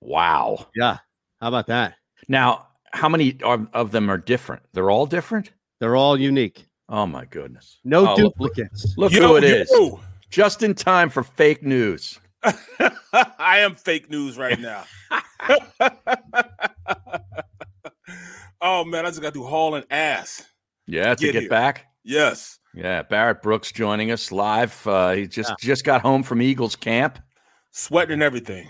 Wow. 0.00 0.68
Yeah. 0.76 0.98
How 1.40 1.48
about 1.48 1.66
that? 1.66 1.94
Now, 2.28 2.68
how 2.92 3.08
many 3.08 3.38
of, 3.42 3.66
of 3.72 3.90
them 3.90 4.08
are 4.10 4.18
different? 4.18 4.62
They're 4.72 4.90
all 4.90 5.06
different? 5.06 5.50
They're 5.80 5.96
all 5.96 6.18
unique. 6.18 6.66
Oh 6.88 7.06
my 7.06 7.24
goodness. 7.24 7.78
No 7.84 8.12
Oh, 8.12 8.16
duplicates. 8.16 8.94
Look 8.96 9.12
Yo, 9.12 9.20
who 9.28 9.36
it 9.36 9.44
is. 9.44 9.70
Yo. 10.30 10.36
Just 10.42 10.62
in 10.62 10.74
time 10.74 11.10
for 11.10 11.22
fake 11.22 11.62
news. 11.62 12.18
I 13.12 13.58
am 13.58 13.74
fake 13.74 14.10
news 14.10 14.38
right 14.38 14.58
now. 14.60 14.84
oh 18.60 18.84
man, 18.84 19.06
I 19.06 19.10
just 19.10 19.22
got 19.22 19.34
to 19.34 19.44
haul 19.44 19.74
an 19.74 19.84
ass. 19.90 20.44
Yeah, 20.86 21.14
to 21.14 21.32
Get 21.32 21.32
get 21.32 21.50
back. 21.50 21.86
Yes. 22.02 22.58
Yeah, 22.74 23.02
Barrett 23.02 23.42
Brooks 23.42 23.72
joining 23.72 24.10
us 24.10 24.32
live. 24.32 24.86
Uh, 24.86 25.10
he 25.12 25.26
just 25.26 25.52
just 25.58 25.84
got 25.84 26.00
home 26.02 26.22
from 26.22 26.40
Eagles 26.40 26.76
camp. 26.76 27.18
Sweating 27.72 28.14
and 28.14 28.22
everything. 28.22 28.68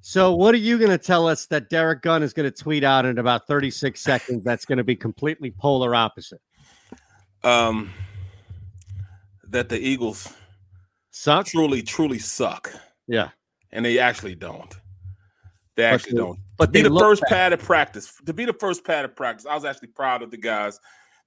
So, 0.00 0.34
what 0.34 0.54
are 0.54 0.58
you 0.58 0.78
going 0.78 0.90
to 0.90 0.98
tell 0.98 1.26
us 1.26 1.46
that 1.46 1.68
Derek 1.68 2.02
Gunn 2.02 2.22
is 2.22 2.32
going 2.32 2.50
to 2.50 2.56
tweet 2.56 2.84
out 2.84 3.04
in 3.04 3.18
about 3.18 3.46
36 3.48 4.00
seconds 4.00 4.44
that's 4.44 4.64
going 4.64 4.78
to 4.78 4.84
be 4.84 4.94
completely 4.94 5.50
polar 5.50 5.94
opposite? 5.94 6.40
Um 7.44 7.92
that 9.48 9.68
the 9.68 9.78
Eagles 9.78 10.32
suck. 11.16 11.46
Truly, 11.46 11.82
truly 11.82 12.18
suck. 12.18 12.72
Yeah. 13.06 13.30
And 13.72 13.84
they 13.84 13.98
actually 13.98 14.34
don't. 14.34 14.72
They 15.76 15.82
But 15.82 15.94
actually 15.94 16.12
they- 16.12 16.18
don't. 16.18 16.38
but 16.58 16.66
to 16.66 16.72
be 16.72 16.82
the 16.82 16.98
first 16.98 17.22
bad. 17.22 17.28
pad 17.30 17.52
of 17.52 17.60
practice. 17.60 18.12
To 18.26 18.32
be 18.32 18.44
the 18.44 18.52
first 18.54 18.84
pad 18.84 19.04
of 19.04 19.14
practice, 19.16 19.46
I 19.46 19.54
was 19.54 19.64
actually 19.64 19.88
proud 19.88 20.22
of 20.22 20.30
the 20.30 20.36
guys 20.38 20.78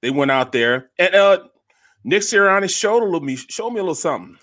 They 0.02 0.10
went 0.12 0.32
out 0.32 0.52
there, 0.54 0.92
and 0.98 1.14
uh, 1.14 1.40
Nick 2.06 2.22
Sirianni 2.22 2.70
showed 2.70 3.04
a 3.04 3.06
little 3.06 3.20
me 3.20 3.36
showed 3.36 3.72
me 3.72 3.80
a 3.80 3.84
little 3.84 3.94
something. 3.96 4.38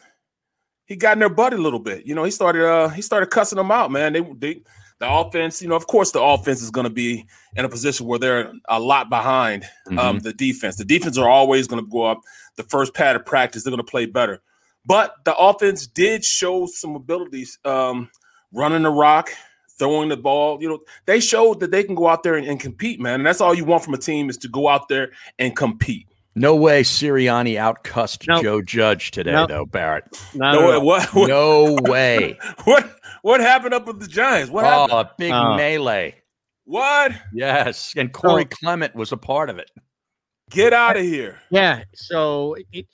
He 0.85 0.97
got 0.97 1.15
in 1.15 1.19
their 1.21 1.31
butt 1.31 1.55
a 1.55 1.57
little 1.57 1.79
bit. 1.81 2.07
You 2.07 2.15
know, 2.15 2.25
he 2.25 2.31
started 2.31 2.63
uh 2.65 2.89
he 2.91 3.01
started 3.03 3.31
cussing 3.31 3.57
them 3.57 3.71
out, 3.71 3.91
man. 3.91 4.13
They 4.13 4.21
they 4.21 4.63
the 5.01 5.11
offense, 5.11 5.63
you 5.63 5.69
know, 5.69 5.75
of 5.75 5.87
course 5.87 6.11
the 6.13 6.21
offense 6.23 6.61
is 6.63 6.71
going 6.71 6.85
to 6.85 6.93
be 6.93 7.27
in 7.57 7.65
a 7.65 7.69
position 7.71 8.07
where 8.07 8.19
they're 8.19 8.53
a 8.69 8.79
lot 8.79 9.09
behind 9.09 9.65
um, 9.89 9.97
Mhm. 10.19 10.23
the 10.23 10.33
defense. 10.35 10.77
The 10.77 10.85
defense 10.85 11.17
are 11.19 11.29
always 11.29 11.67
going 11.67 11.83
to 11.85 11.91
go 11.91 12.03
up. 12.05 12.21
The 12.57 12.63
first 12.65 12.93
pad 12.95 13.17
of 13.17 13.25
practice, 13.27 13.63
they're 13.65 13.71
going 13.73 13.85
to 13.85 13.91
play 13.91 14.05
better. 14.07 14.43
But 14.87 15.15
the 15.25 15.35
offense 15.37 15.87
did 15.87 16.25
show 16.25 16.67
some 16.67 16.95
abilities, 16.95 17.59
um, 17.65 18.11
running 18.53 18.83
the 18.83 18.91
rock, 18.91 19.31
throwing 19.79 20.09
the 20.09 20.17
ball. 20.17 20.63
You 20.63 20.69
know, 20.69 20.79
they 21.07 21.21
showed 21.21 21.61
that 21.61 21.71
they 21.73 21.83
can 21.85 21.95
go 21.95 22.07
out 22.09 22.23
there 22.23 22.37
and, 22.37 22.47
and 22.47 22.61
compete, 22.61 23.01
man. 23.01 23.15
And 23.21 23.27
that's 23.27 23.41
all 23.41 23.55
you 23.55 23.65
want 23.65 23.85
from 23.85 23.95
a 23.95 23.99
team 23.99 24.31
is 24.31 24.37
to 24.39 24.49
go 24.49 24.69
out 24.69 24.89
there 24.89 25.11
and 25.39 25.57
compete. 25.57 26.07
No 26.39 26.55
way 26.55 26.83
Sirianni 26.83 27.57
outcussed 27.57 28.27
Nope. 28.29 28.43
Joe 28.43 28.61
Judge 28.63 29.11
today, 29.11 29.33
Nope. 29.33 29.49
though, 29.49 29.65
Barrett. 29.67 30.05
No, 30.35 30.53
No, 30.53 30.69
way. 30.71 30.79
what- 30.79 31.15
what- 31.15 31.29
No 31.29 31.79
way. 31.83 32.39
What 32.65 32.93
what 33.23 33.41
happened 33.41 33.75
up 33.75 33.87
with 33.87 34.01
the 34.01 34.07
Giants? 34.07 34.51
What 34.51 34.65
oh, 34.65 34.69
happened? 34.69 34.93
a 34.93 35.15
big 35.19 35.33
Oh. 35.33 35.57
melee. 35.57 36.15
What? 36.65 37.13
Yes. 37.33 37.95
And 37.97 38.13
Corey 38.13 38.45
Clement 38.45 38.95
was 38.95 39.13
a 39.13 39.17
part 39.17 39.51
of 39.51 39.59
it. 39.59 39.71
Get 40.51 40.73
out 40.73 40.97
of 40.97 41.03
here. 41.03 41.41
Yeah. 41.51 41.85
So 41.95 42.55
it, 42.73 42.87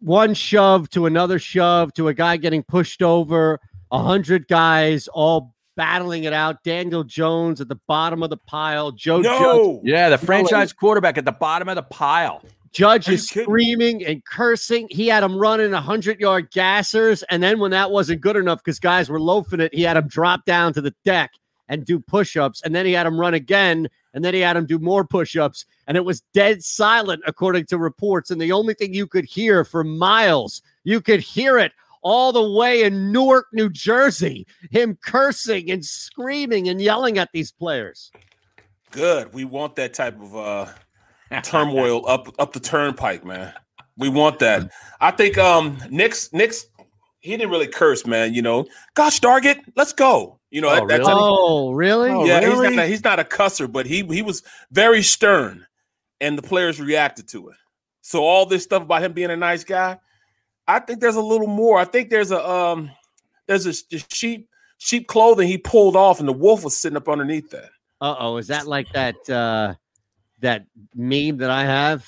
one 0.00 0.34
shove 0.34 0.90
to 0.90 1.06
another 1.06 1.38
shove 1.38 1.92
to 1.94 2.08
a 2.08 2.14
guy 2.14 2.36
getting 2.36 2.62
pushed 2.62 3.02
over, 3.02 3.60
a 3.90 4.02
hundred 4.02 4.48
guys 4.48 5.08
all 5.08 5.54
battling 5.76 6.24
it 6.24 6.32
out. 6.32 6.62
Daniel 6.64 7.04
Jones 7.04 7.60
at 7.60 7.68
the 7.68 7.78
bottom 7.86 8.22
of 8.22 8.30
the 8.30 8.36
pile. 8.36 8.92
Joe 8.92 9.22
Judge. 9.22 9.80
Yeah, 9.84 10.08
the 10.08 10.18
franchise 10.18 10.72
quarterback 10.72 11.16
at 11.16 11.24
the 11.24 11.32
bottom 11.32 11.68
of 11.68 11.76
the 11.76 11.82
pile. 11.82 12.42
Judge 12.72 13.08
is 13.08 13.26
screaming 13.26 14.04
and 14.04 14.24
cursing. 14.24 14.86
He 14.90 15.08
had 15.08 15.22
him 15.22 15.36
running 15.36 15.72
100 15.72 16.20
yard 16.20 16.52
gassers. 16.52 17.24
And 17.28 17.42
then 17.42 17.58
when 17.58 17.72
that 17.72 17.90
wasn't 17.90 18.20
good 18.20 18.36
enough 18.36 18.62
because 18.62 18.78
guys 18.78 19.08
were 19.08 19.20
loafing 19.20 19.60
it, 19.60 19.74
he 19.74 19.82
had 19.82 19.96
him 19.96 20.06
drop 20.06 20.44
down 20.44 20.72
to 20.74 20.80
the 20.80 20.94
deck 21.04 21.32
and 21.68 21.84
do 21.84 21.98
push 21.98 22.36
ups. 22.36 22.62
And 22.62 22.74
then 22.74 22.86
he 22.86 22.92
had 22.92 23.06
him 23.06 23.18
run 23.18 23.34
again. 23.34 23.88
And 24.14 24.24
then 24.24 24.34
he 24.34 24.40
had 24.40 24.56
him 24.56 24.66
do 24.66 24.78
more 24.78 25.04
push 25.04 25.36
ups. 25.36 25.64
And 25.86 25.96
it 25.96 26.04
was 26.04 26.22
dead 26.34 26.62
silent, 26.62 27.22
according 27.26 27.66
to 27.66 27.78
reports. 27.78 28.30
And 28.30 28.40
the 28.40 28.52
only 28.52 28.74
thing 28.74 28.92
you 28.92 29.06
could 29.06 29.24
hear 29.24 29.64
for 29.64 29.84
miles, 29.84 30.62
you 30.84 31.00
could 31.00 31.20
hear 31.20 31.58
it 31.58 31.72
all 32.02 32.32
the 32.32 32.50
way 32.50 32.82
in 32.82 33.12
Newark, 33.12 33.46
New 33.52 33.68
Jersey, 33.68 34.46
him 34.70 34.98
cursing 35.02 35.70
and 35.70 35.84
screaming 35.84 36.68
and 36.68 36.80
yelling 36.80 37.18
at 37.18 37.30
these 37.32 37.52
players. 37.52 38.10
Good. 38.90 39.32
We 39.32 39.44
want 39.44 39.76
that 39.76 39.94
type 39.94 40.20
of 40.20 40.36
uh 40.36 40.66
turmoil 41.42 42.06
up 42.08 42.34
up 42.38 42.52
the 42.52 42.60
turnpike, 42.60 43.24
man. 43.24 43.52
We 43.96 44.08
want 44.08 44.38
that. 44.40 44.70
I 45.00 45.10
think 45.10 45.38
um 45.38 45.78
Nick's 45.90 46.32
Nick's 46.32 46.66
he 47.20 47.30
didn't 47.36 47.50
really 47.50 47.66
curse, 47.68 48.06
man. 48.06 48.34
You 48.34 48.42
know, 48.42 48.66
gosh 48.94 49.20
Target, 49.20 49.58
let's 49.76 49.92
go. 49.92 50.38
You 50.50 50.60
know, 50.60 50.68
Oh, 50.70 50.74
that- 50.74 50.88
that's 50.88 51.08
really? 51.08 51.20
Oh, 51.22 51.70
really? 51.72 52.08
yeah, 52.28 52.40
Oh, 52.42 52.62
he's 52.62 52.76
not 52.76 52.86
he's 52.86 53.04
not 53.04 53.20
a 53.20 53.24
cusser, 53.24 53.70
but 53.70 53.86
he 53.86 54.02
he 54.06 54.22
was 54.22 54.42
very 54.72 55.02
stern, 55.02 55.66
and 56.20 56.36
the 56.36 56.42
players 56.42 56.80
reacted 56.80 57.28
to 57.28 57.50
it. 57.50 57.56
So 58.02 58.24
all 58.24 58.46
this 58.46 58.64
stuff 58.64 58.82
about 58.82 59.02
him 59.02 59.12
being 59.12 59.30
a 59.30 59.36
nice 59.36 59.62
guy, 59.64 59.98
I 60.66 60.80
think 60.80 61.00
there's 61.00 61.16
a 61.16 61.20
little 61.22 61.46
more. 61.46 61.78
I 61.78 61.84
think 61.84 62.10
there's 62.10 62.30
a 62.32 62.48
um 62.48 62.90
there's 63.46 63.66
a, 63.66 63.72
sh- 63.74 64.04
sheep 64.08 64.48
sheep 64.78 65.06
clothing 65.06 65.46
he 65.46 65.58
pulled 65.58 65.94
off, 65.96 66.18
and 66.20 66.28
the 66.28 66.32
wolf 66.32 66.64
was 66.64 66.76
sitting 66.76 66.96
up 66.96 67.08
underneath 67.08 67.50
that. 67.50 67.70
Uh 68.00 68.16
oh, 68.18 68.36
is 68.38 68.46
that 68.48 68.66
like 68.66 68.90
that 68.94 69.16
uh 69.30 69.74
that 70.40 70.64
meme 70.94 71.36
that 71.36 71.50
I 71.50 71.64
have 71.64 72.06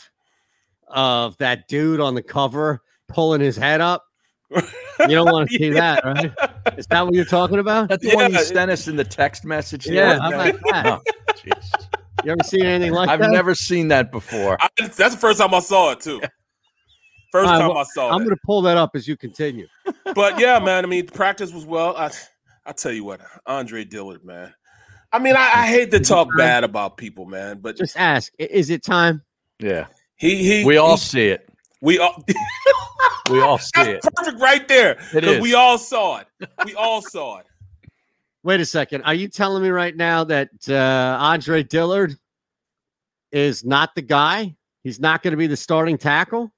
of 0.89 1.37
that 1.39 1.69
dude 1.69 2.01
on 2.01 2.15
the 2.15 2.23
cover 2.23 2.83
pulling 3.09 3.41
his 3.41 3.57
head 3.57 3.81
up? 3.81 4.05
You 5.09 5.17
don't 5.17 5.33
want 5.33 5.51
to 5.51 5.57
see 5.59 5.71
that, 5.71 6.05
right? 6.05 6.31
Is 6.79 6.87
that 6.89 7.05
what 7.05 7.15
you're 7.15 7.25
talking 7.25 7.59
about? 7.59 7.89
That's 7.89 8.05
the 8.07 8.15
one 8.15 8.33
you 8.33 8.39
sent 8.39 8.71
us 8.71 8.87
in 8.87 8.95
the 8.95 9.03
text 9.05 9.45
message. 9.45 9.87
Yeah, 9.89 10.19
I'm 10.23 10.33
like 10.37 10.61
that? 10.71 10.87
Oh, 10.87 11.01
jeez. 11.33 11.87
You 12.25 12.31
ever 12.33 12.45
seen 12.45 12.65
anything 12.65 12.93
like 12.93 13.09
that? 13.09 13.21
I've 13.21 13.31
never 13.33 13.55
seen 13.55 13.89
that 13.89 14.13
before. 14.13 14.59
I, 14.61 14.69
that's 14.79 15.15
the 15.15 15.21
first 15.21 15.41
time 15.41 15.53
I 15.55 15.59
saw 15.59 15.91
it 15.93 16.01
too. 16.01 16.21
First 17.33 17.47
All 17.49 17.53
right, 17.55 17.59
time 17.59 17.69
well, 17.71 17.79
I 17.79 17.85
saw 17.85 18.11
it. 18.11 18.13
I'm 18.13 18.19
going 18.19 18.31
to 18.31 18.41
pull 18.45 18.63
that 18.63 18.77
up 18.77 18.91
as 18.95 19.09
you 19.09 19.17
continue. 19.17 19.67
but 20.15 20.39
yeah, 20.39 20.59
man. 20.61 20.85
I 20.85 20.87
mean, 20.89 21.07
the 21.07 21.13
practice 21.13 21.53
was 21.53 21.65
well. 21.67 21.97
I 21.97 22.11
I 22.65 22.71
tell 22.73 22.93
you 22.93 23.03
what, 23.03 23.21
Andre 23.47 23.85
Dillard, 23.85 24.25
man. 24.25 24.55
I 25.11 25.19
mean, 25.19 25.35
I, 25.35 25.41
I 25.63 25.67
hate 25.67 25.91
to 25.93 26.01
talk 26.01 26.29
bad 26.37 26.63
about 26.63 26.97
people, 26.97 27.25
man, 27.25 27.59
but 27.61 27.77
Just 27.77 27.97
ask, 27.97 28.33
is 28.39 28.71
it 28.71 28.85
time? 28.85 29.23
Yeah. 29.59 29.87
he 30.17 30.37
he 30.45 30.65
We 30.65 30.77
all 30.77 30.93
he- 30.93 30.99
see 30.99 31.27
it. 31.29 31.49
We 31.83 31.99
all 31.99 32.25
We 33.31 33.41
all 33.41 33.59
see 33.59 33.83
it. 33.83 34.03
perfect 34.03 34.41
right 34.41 34.67
there 34.67 34.93
It 34.93 35.21
because 35.21 35.41
we 35.41 35.55
all 35.55 35.79
saw 35.79 36.19
it. 36.19 36.27
We 36.65 36.75
all 36.75 37.03
saw 37.03 37.39
it. 37.39 37.47
Wait 38.43 38.61
a 38.61 38.65
second. 38.65 39.03
Are 39.03 39.15
you 39.15 39.29
telling 39.29 39.63
me 39.63 39.69
right 39.69 39.95
now 39.95 40.25
that 40.25 40.51
uh, 40.69 41.19
Andre 41.21 41.63
Dillard 41.63 42.17
is 43.31 43.65
not 43.65 43.95
the 43.95 44.03
guy? 44.03 44.57
He's 44.83 44.99
not 44.99 45.23
going 45.23 45.31
to 45.33 45.37
be 45.37 45.47
the 45.47 45.57
starting 45.57 45.97
tackle? 45.97 46.53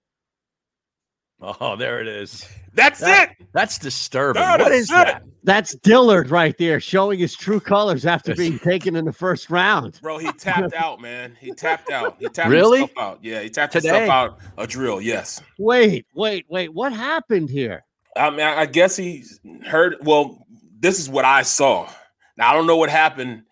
Oh, 1.40 1.76
there 1.76 2.00
it 2.00 2.08
is. 2.08 2.48
That's 2.74 3.00
That- 3.00 3.30
it. 3.38 3.46
That's 3.52 3.78
disturbing. 3.78 4.42
That 4.42 4.58
what 4.60 4.72
is 4.72 4.82
is 4.82 4.88
that? 4.88 5.22
That's 5.44 5.74
Dillard 5.76 6.30
right 6.30 6.56
there, 6.58 6.80
showing 6.80 7.18
his 7.20 7.36
true 7.36 7.60
colors 7.60 8.04
after 8.06 8.34
being 8.34 8.58
taken 8.58 8.96
in 8.96 9.04
the 9.04 9.12
first 9.12 9.48
round. 9.50 10.00
Bro, 10.02 10.18
he 10.18 10.32
tapped 10.32 10.74
out, 10.76 11.00
man. 11.00 11.36
He 11.40 11.52
tapped 11.52 11.90
out. 11.90 12.16
He 12.18 12.28
tapped 12.28 12.48
Really? 12.50 12.80
himself 12.80 12.98
out. 12.98 13.18
Yeah, 13.22 13.40
he 13.42 13.50
tapped 13.50 13.74
Today? 13.74 13.88
himself 13.88 14.10
out 14.10 14.38
a 14.58 14.66
drill. 14.66 15.00
Yes. 15.00 15.40
Wait, 15.58 16.06
wait, 16.14 16.46
wait. 16.48 16.72
What 16.74 16.92
happened 16.92 17.50
here? 17.50 17.84
I 18.16 18.30
mean, 18.30 18.40
I 18.40 18.60
I 18.62 18.66
guess 18.66 18.96
he 18.96 19.24
heard. 19.66 19.96
Well, 20.02 20.44
this 20.80 20.98
is 20.98 21.08
what 21.08 21.24
I 21.24 21.42
saw. 21.42 21.88
Now 22.36 22.50
I 22.50 22.54
don't 22.54 22.66
know 22.66 22.76
what 22.76 22.90
happened 22.90 23.42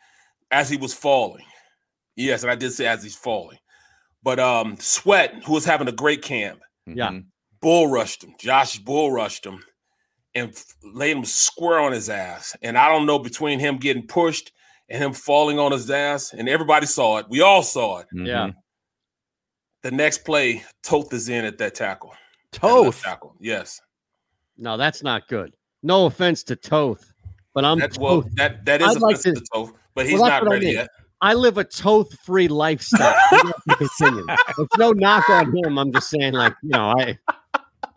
as 0.50 0.68
he 0.68 0.76
was 0.76 0.94
falling. 0.94 1.44
Yes, 2.16 2.42
and 2.42 2.50
I 2.50 2.54
did 2.56 2.72
say 2.72 2.86
as 2.86 3.02
he's 3.02 3.16
falling. 3.16 3.58
But 4.22 4.38
um, 4.40 4.76
Sweat, 4.78 5.44
who 5.44 5.52
was 5.52 5.64
having 5.64 5.88
a 5.88 5.92
great 5.92 6.22
camp, 6.22 6.60
Yeah. 6.86 7.20
Bull 7.62 7.86
rushed 7.88 8.22
him. 8.24 8.34
Josh 8.38 8.78
bull 8.78 9.10
rushed 9.12 9.46
him 9.46 9.62
and 10.34 10.50
f- 10.50 10.74
laid 10.82 11.16
him 11.16 11.24
square 11.24 11.78
on 11.80 11.92
his 11.92 12.10
ass. 12.10 12.54
And 12.62 12.76
I 12.76 12.88
don't 12.88 13.06
know 13.06 13.18
between 13.18 13.58
him 13.60 13.78
getting 13.78 14.06
pushed 14.06 14.52
and 14.88 15.02
him 15.02 15.12
falling 15.14 15.58
on 15.58 15.72
his 15.72 15.90
ass, 15.90 16.32
and 16.34 16.48
everybody 16.48 16.86
saw 16.86 17.18
it. 17.18 17.26
We 17.30 17.40
all 17.40 17.62
saw 17.62 18.00
it. 18.00 18.06
Yeah. 18.12 18.48
Mhm. 18.48 18.54
The 19.82 19.90
next 19.92 20.24
play, 20.24 20.64
Toth 20.82 21.12
is 21.14 21.28
in 21.28 21.44
at 21.44 21.58
that 21.58 21.74
tackle. 21.74 22.12
At 22.54 22.62
left 22.62 22.74
Toth. 22.84 23.02
tackle. 23.02 23.34
Yes. 23.40 23.80
No, 24.58 24.76
that's 24.76 25.02
not 25.02 25.28
good. 25.28 25.54
No 25.82 26.06
offense 26.06 26.42
to 26.44 26.56
Toth, 26.56 27.12
but 27.54 27.64
I'm 27.64 27.78
That, 27.78 27.96
well, 27.98 28.22
that 28.34 28.64
that 28.66 28.82
is 28.82 28.96
I'd 28.96 29.00
like 29.02 29.20
to- 29.20 29.34
to 29.34 29.42
Toth, 29.52 29.72
but 29.94 30.06
he's 30.06 30.20
Well, 30.20 30.28
not 30.28 30.42
what 30.42 30.50
I 30.50 30.54
ready 30.54 30.66
mean. 30.66 30.74
yet. 30.76 30.88
I 31.20 31.34
live 31.34 31.56
a 31.58 31.64
Toth 31.64 32.12
free 32.24 32.48
lifestyle. 32.48 33.14
You 33.32 33.38
don't 33.38 33.46
have 33.46 33.78
to 33.78 33.86
continue. 33.88 34.26
It's 34.58 34.76
no 34.76 34.90
knock 34.92 35.28
on 35.30 35.56
him. 35.56 35.78
I'm 35.78 35.92
just 35.92 36.10
saying, 36.10 36.34
like, 36.34 36.54
you 36.62 36.70
know, 36.70 36.92
I 36.98 37.16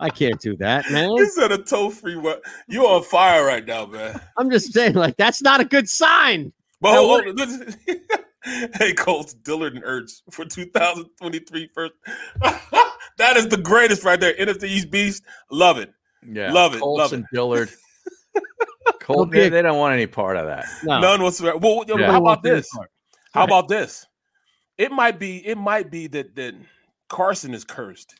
I 0.00 0.10
can't 0.10 0.40
do 0.40 0.56
that, 0.58 0.90
man. 0.90 1.10
He 1.10 1.26
said 1.26 1.52
a 1.52 1.58
toe 1.58 1.90
free. 1.90 2.16
What 2.16 2.42
you 2.68 2.86
on 2.86 3.02
fire 3.02 3.44
right 3.44 3.64
now, 3.64 3.86
man? 3.86 4.20
I'm 4.36 4.50
just 4.50 4.72
saying, 4.72 4.94
like, 4.94 5.16
that's 5.16 5.42
not 5.42 5.60
a 5.60 5.64
good 5.64 5.88
sign. 5.88 6.52
But 6.80 6.92
Now, 6.92 6.96
hold 6.98 7.26
on. 7.26 7.36
listen. 7.36 7.74
hey, 8.74 8.92
Colts, 8.94 9.32
Dillard 9.34 9.74
and 9.74 9.82
Ertz 9.84 10.22
for 10.30 10.44
2023 10.44 11.70
first. 11.74 11.94
that 13.18 13.36
is 13.36 13.48
the 13.48 13.56
greatest 13.56 14.04
right 14.04 14.20
there. 14.20 14.34
NFC 14.34 14.64
East 14.64 14.90
Beast. 14.90 15.24
Love 15.50 15.78
it. 15.78 15.92
Yeah. 16.28 16.52
Love 16.52 16.74
it, 16.74 16.80
Colts 16.80 16.98
love 16.98 17.12
and 17.12 17.24
it. 17.24 17.28
Dillard. 17.34 17.70
Colt, 19.00 19.28
Okay. 19.28 19.40
they, 19.40 19.48
they 19.48 19.62
don't 19.62 19.78
want 19.78 19.94
any 19.94 20.06
part 20.06 20.36
of 20.36 20.46
that. 20.46 20.66
No. 20.84 21.00
None 21.00 21.22
whatsoever. 21.22 21.58
Well, 21.58 21.84
Yeah. 21.86 22.10
how 22.10 22.18
about 22.20 22.42
this? 22.42 22.68
How 23.32 23.44
about 23.44 23.68
this? 23.68 24.06
It 24.78 24.92
might 24.92 25.18
be. 25.18 25.46
It 25.46 25.56
might 25.56 25.90
be 25.90 26.06
that 26.08 26.34
that 26.36 26.54
Carson 27.08 27.54
is 27.54 27.64
cursed 27.64 28.14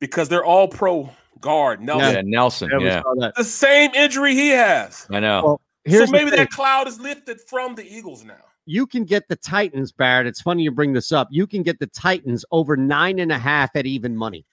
because 0.00 0.28
they're 0.28 0.44
all 0.44 0.68
pro 0.68 1.10
guard. 1.40 1.80
Nelson, 1.80 2.14
Yeah, 2.14 2.22
Nelson. 2.24 2.70
Yeah, 2.80 3.02
Yeah, 3.16 3.30
the 3.36 3.44
same 3.44 3.90
injury 3.94 4.34
he 4.34 4.48
has. 4.48 5.06
I 5.10 5.20
know. 5.20 5.42
Well, 5.44 5.60
here's 5.84 6.08
so 6.08 6.12
maybe 6.12 6.30
that 6.30 6.50
cloud 6.50 6.88
is 6.88 6.98
lifted 7.00 7.40
from 7.42 7.74
the 7.74 7.84
Eagles 7.86 8.24
now. 8.24 8.34
you 8.64 8.86
can 8.86 9.04
get 9.04 9.28
the 9.28 9.36
Titans, 9.36 9.92
Barrett. 9.92 10.26
It's 10.26 10.40
funny 10.40 10.62
you 10.62 10.70
bring 10.70 10.92
this 10.92 11.12
up. 11.12 11.28
You 11.30 11.46
can 11.46 11.62
get 11.62 11.78
the 11.78 11.86
Titans 11.86 12.44
over 12.50 12.76
nine 12.76 13.18
and 13.20 13.30
a 13.30 13.38
half 13.38 13.74
at 13.76 13.86
even 13.86 14.16
money. 14.16 14.44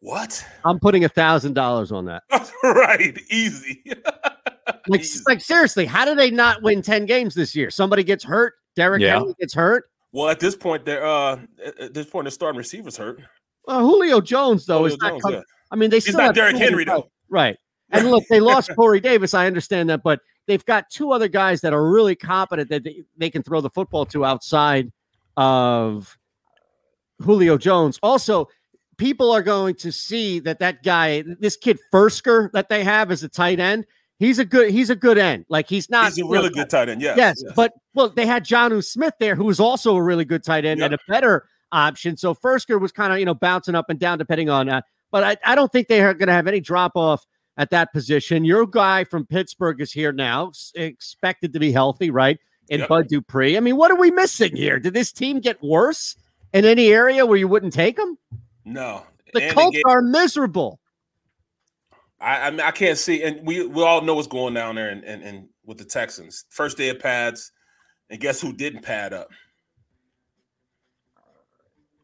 What? 0.00 0.44
I'm 0.64 0.78
putting 0.78 1.04
a 1.04 1.08
thousand 1.08 1.54
dollars 1.54 1.90
on 1.92 2.04
that. 2.06 2.22
right, 2.62 3.18
easy. 3.30 3.82
Like, 4.86 5.00
Easy. 5.00 5.20
like 5.26 5.40
seriously, 5.40 5.86
how 5.86 6.04
do 6.04 6.14
they 6.14 6.30
not 6.30 6.62
win 6.62 6.80
10 6.82 7.04
games 7.06 7.34
this 7.34 7.54
year? 7.56 7.70
Somebody 7.70 8.04
gets 8.04 8.22
hurt. 8.24 8.54
Derek 8.76 9.00
Yeah. 9.02 9.14
Henry 9.18 9.34
gets 9.40 9.52
hurt. 9.54 9.90
Well, 10.12 10.28
at 10.28 10.40
this 10.40 10.56
point, 10.56 10.84
they're 10.86 11.06
uh, 11.06 11.40
at- 11.64 11.78
at 11.80 11.94
this 11.94 12.06
point, 12.06 12.26
the 12.26 12.30
starting 12.30 12.58
receivers 12.58 12.96
hurt. 12.96 13.20
Well, 13.68 13.80
Julio 13.80 14.22
Jones, 14.22 14.64
though, 14.64 14.78
Julio 14.78 14.94
is 14.94 14.98
not. 14.98 15.10
Jones, 15.20 15.24
yeah. 15.30 15.40
I 15.70 15.76
mean, 15.76 15.90
they 15.90 15.96
He's 15.96 16.04
still 16.04 16.16
not 16.16 16.26
have 16.28 16.34
Derrick 16.34 16.56
Henry, 16.56 16.84
though. 16.84 17.10
Right. 17.28 17.56
And 17.90 18.10
look, 18.10 18.24
they 18.30 18.40
lost 18.40 18.70
Corey 18.76 18.98
Davis. 18.98 19.34
I 19.34 19.46
understand 19.46 19.90
that, 19.90 20.02
but 20.02 20.20
they've 20.46 20.64
got 20.64 20.88
two 20.90 21.12
other 21.12 21.28
guys 21.28 21.60
that 21.60 21.74
are 21.74 21.90
really 21.90 22.16
competent 22.16 22.70
that 22.70 22.82
they, 22.82 23.04
they 23.18 23.28
can 23.28 23.42
throw 23.42 23.60
the 23.60 23.68
football 23.68 24.06
to 24.06 24.24
outside 24.24 24.90
of 25.36 26.16
Julio 27.20 27.58
Jones. 27.58 27.98
Also, 28.02 28.48
people 28.96 29.30
are 29.30 29.42
going 29.42 29.74
to 29.76 29.92
see 29.92 30.38
that 30.40 30.58
that 30.60 30.82
guy, 30.82 31.22
this 31.38 31.56
kid 31.56 31.78
Firkser 31.92 32.50
that 32.52 32.70
they 32.70 32.84
have 32.84 33.10
as 33.10 33.22
a 33.22 33.28
tight 33.28 33.60
end, 33.60 33.84
he's 34.18 34.38
a 34.38 34.46
good 34.46 34.70
he's 34.70 34.88
a 34.88 34.96
good 34.96 35.18
end. 35.18 35.44
Like 35.50 35.68
he's 35.68 35.90
not 35.90 36.06
He's 36.06 36.18
a 36.18 36.20
know, 36.22 36.30
really 36.30 36.50
good 36.50 36.70
tight 36.70 36.88
end. 36.88 37.02
Yes. 37.02 37.18
yes, 37.18 37.44
but 37.54 37.72
well, 37.92 38.08
they 38.08 38.24
had 38.24 38.44
Jonnu 38.44 38.82
Smith 38.82 39.14
there, 39.20 39.36
who 39.36 39.44
was 39.44 39.60
also 39.60 39.94
a 39.94 40.02
really 40.02 40.24
good 40.24 40.42
tight 40.42 40.64
end 40.64 40.82
and 40.82 40.94
a 40.94 40.98
better 41.06 41.46
option. 41.72 42.16
So 42.16 42.34
Firkser 42.34 42.80
was 42.80 42.92
kind 42.92 43.12
of 43.12 43.18
you 43.18 43.24
know 43.24 43.34
bouncing 43.34 43.74
up 43.74 43.90
and 43.90 43.98
down 43.98 44.18
depending 44.18 44.50
on. 44.50 44.68
Uh, 44.68 44.82
but 45.10 45.24
I, 45.24 45.52
I 45.52 45.54
don't 45.54 45.72
think 45.72 45.88
they 45.88 46.02
are 46.02 46.14
going 46.14 46.28
to 46.28 46.32
have 46.34 46.46
any 46.46 46.60
drop 46.60 46.92
off 46.94 47.24
at 47.56 47.70
that 47.70 47.92
position. 47.92 48.44
Your 48.44 48.66
guy 48.66 49.04
from 49.04 49.26
Pittsburgh 49.26 49.80
is 49.80 49.92
here 49.92 50.12
now, 50.12 50.52
expected 50.74 51.52
to 51.52 51.58
be 51.58 51.72
healthy, 51.72 52.10
right? 52.10 52.38
And 52.70 52.80
Yep. 52.80 52.88
Bud 52.88 53.08
Dupree. 53.08 53.56
I 53.56 53.60
mean, 53.60 53.76
what 53.76 53.90
are 53.90 53.96
we 53.96 54.10
missing 54.10 54.54
here? 54.54 54.78
Did 54.78 54.92
this 54.92 55.10
team 55.10 55.40
get 55.40 55.62
worse 55.62 56.16
in 56.52 56.66
any 56.66 56.88
area 56.88 57.24
where 57.24 57.38
you 57.38 57.48
wouldn't 57.48 57.72
take 57.72 57.96
them? 57.96 58.18
No. 58.66 59.04
The 59.32 59.44
And 59.44 59.54
Colts 59.54 59.76
again, 59.78 59.82
are 59.86 60.02
miserable. 60.02 60.78
I, 62.20 62.48
I 62.48 62.50
mean, 62.50 62.60
I 62.60 62.70
can't 62.70 62.98
see, 62.98 63.22
and 63.22 63.46
we 63.46 63.66
we 63.66 63.82
all 63.82 64.02
know 64.02 64.14
what's 64.14 64.28
going 64.28 64.54
down 64.54 64.74
there, 64.74 64.90
and 64.90 65.04
and, 65.04 65.22
and 65.22 65.48
with 65.64 65.78
the 65.78 65.84
Texans, 65.84 66.44
first 66.50 66.76
day 66.76 66.88
of 66.88 66.98
pads, 66.98 67.52
and 68.10 68.20
guess 68.20 68.40
who 68.40 68.52
didn't 68.52 68.82
pad 68.82 69.12
up? 69.12 69.30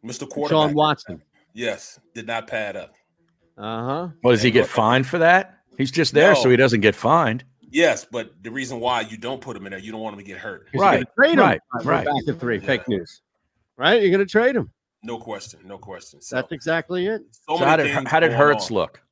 Mr. 0.05 0.29
Quarterback. 0.29 0.51
Sean 0.69 0.75
Watson. 0.75 1.23
Yes, 1.53 1.99
did 2.15 2.27
not 2.27 2.47
pad 2.47 2.77
up. 2.77 2.95
Uh 3.57 3.85
huh. 3.85 4.09
Well, 4.23 4.33
does 4.35 4.43
he 4.43 4.51
get 4.51 4.67
fined 4.67 5.07
for 5.07 5.19
that? 5.19 5.59
He's 5.79 5.91
just 5.91 6.13
there 6.13 6.35
so 6.37 6.51
he 6.51 6.57
doesn't 6.57 6.81
get 6.81 6.95
fined. 6.95 7.45
Yes, 7.71 8.05
but 8.11 8.33
the 8.43 8.51
reason 8.51 8.79
why 8.79 9.01
you 9.03 9.17
don't 9.17 9.41
put 9.41 9.57
him 9.57 9.67
in 9.67 9.71
there, 9.71 9.81
you 9.81 9.91
don't 9.91 10.01
want 10.01 10.15
him 10.15 10.21
to 10.21 10.25
get 10.25 10.39
hurt. 10.39 10.69
Right, 10.75 11.05
Trade 11.17 11.33
him. 11.33 11.39
right, 11.41 11.61
Uh, 11.75 11.83
right. 11.83 12.05
Back 12.05 12.15
at 12.29 12.39
three. 12.39 12.61
Fake 12.61 12.87
news. 12.89 13.21
Right? 13.77 14.01
You're 14.01 14.11
going 14.13 14.25
to 14.25 14.31
trade 14.31 14.55
him. 14.55 14.71
No 15.03 15.19
question, 15.19 15.59
no 15.65 15.79
question. 15.79 16.21
So, 16.23 16.37
That's 16.37 16.53
exactly 16.53 17.07
it. 17.07 17.23
so 17.33 17.57
So 17.57 17.59
many 17.59 17.71
how 17.71 17.77
did 17.77 17.95
things 17.95 18.09
how 18.09 18.21
did 18.21 18.29
going 18.29 18.39
Hurts 18.39 18.71
on. 18.71 18.77
look? 18.77 19.03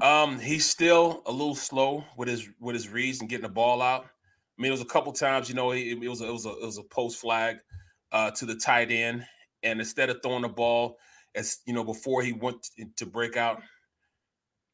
Um, 0.00 0.38
he's 0.40 0.68
still 0.68 1.22
a 1.26 1.32
little 1.32 1.54
slow 1.54 2.04
with 2.16 2.28
his 2.28 2.48
with 2.60 2.74
his 2.74 2.88
reads 2.88 3.20
and 3.20 3.28
getting 3.28 3.42
the 3.42 3.48
ball 3.48 3.82
out. 3.82 4.04
I 4.04 4.62
mean, 4.62 4.68
it 4.70 4.72
was 4.72 4.80
a 4.80 4.84
couple 4.86 5.12
times, 5.12 5.48
you 5.48 5.54
know, 5.54 5.70
he, 5.72 5.90
it 5.90 6.08
was 6.08 6.20
a, 6.20 6.28
it 6.28 6.32
was 6.32 6.46
a 6.46 6.50
it 6.50 6.64
was 6.64 6.78
a 6.78 6.82
post 6.84 7.18
flag 7.20 7.58
uh, 8.12 8.30
to 8.32 8.46
the 8.46 8.54
tight 8.54 8.90
end, 8.90 9.24
and 9.62 9.80
instead 9.80 10.10
of 10.10 10.22
throwing 10.22 10.42
the 10.42 10.48
ball 10.48 10.98
as 11.34 11.58
you 11.66 11.72
know 11.72 11.84
before 11.84 12.22
he 12.22 12.32
went 12.32 12.68
to, 12.96 13.06
break 13.06 13.36
out, 13.36 13.62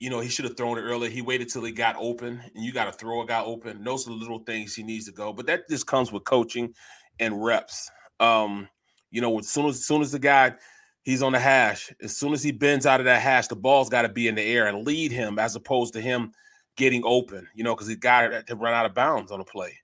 you 0.01 0.11
know, 0.11 0.21
he 0.21 0.29
should 0.29 0.45
have 0.45 0.57
thrown 0.57 0.79
it 0.79 0.83
earlier. 0.83 1.11
He 1.11 1.23
waited 1.23 1.49
till 1.49 1.65
he 1.65 1.73
got 1.73 1.97
open, 1.99 2.41
and 2.55 2.65
you 2.65 2.73
got 2.73 2.85
to 2.85 2.93
throw 2.93 3.23
a 3.23 3.27
guy 3.27 3.43
open. 3.43 3.85
Those 3.85 4.07
are 4.07 4.11
the 4.11 4.17
little 4.17 4.41
things 4.41 4.75
he 4.75 4.83
needs 4.83 5.07
to 5.07 5.13
go, 5.13 5.33
but 5.33 5.47
that 5.47 5.69
just 5.69 5.87
comes 5.87 6.13
with 6.13 6.25
coaching 6.25 6.75
and 7.19 7.43
reps. 7.43 7.91
Um, 8.21 8.69
you 9.11 9.21
know, 9.21 9.39
as 9.39 9.49
soon 9.49 9.67
as, 9.67 9.77
as 9.77 9.85
soon 9.85 10.03
as 10.03 10.13
the 10.13 10.19
guy 10.19 10.55
he's 11.03 11.23
on 11.23 11.33
the 11.33 11.39
hash, 11.39 11.93
as 12.03 12.17
soon 12.17 12.33
as 12.33 12.43
he 12.43 12.53
bends 12.53 12.87
out 12.87 13.01
of 13.01 13.07
that 13.07 13.23
hash, 13.23 13.49
the 13.49 13.57
ball's 13.57 13.89
got 13.89 14.03
to 14.03 14.09
be 14.09 14.29
in 14.29 14.35
the 14.35 14.43
air 14.43 14.67
and 14.67 14.87
lead 14.87 15.11
him 15.11 15.39
as 15.39 15.57
opposed 15.57 15.95
to 15.95 16.01
him 16.01 16.33
getting 16.77 17.03
open. 17.05 17.49
You 17.55 17.65
know, 17.65 17.75
because 17.75 17.89
he 17.89 17.97
got 17.97 18.47
to 18.47 18.57
run 18.57 18.75
out 18.75 18.87
of 18.87 18.95
bounds 18.95 19.33
on 19.33 19.41
a 19.41 19.45
play. 19.45 19.79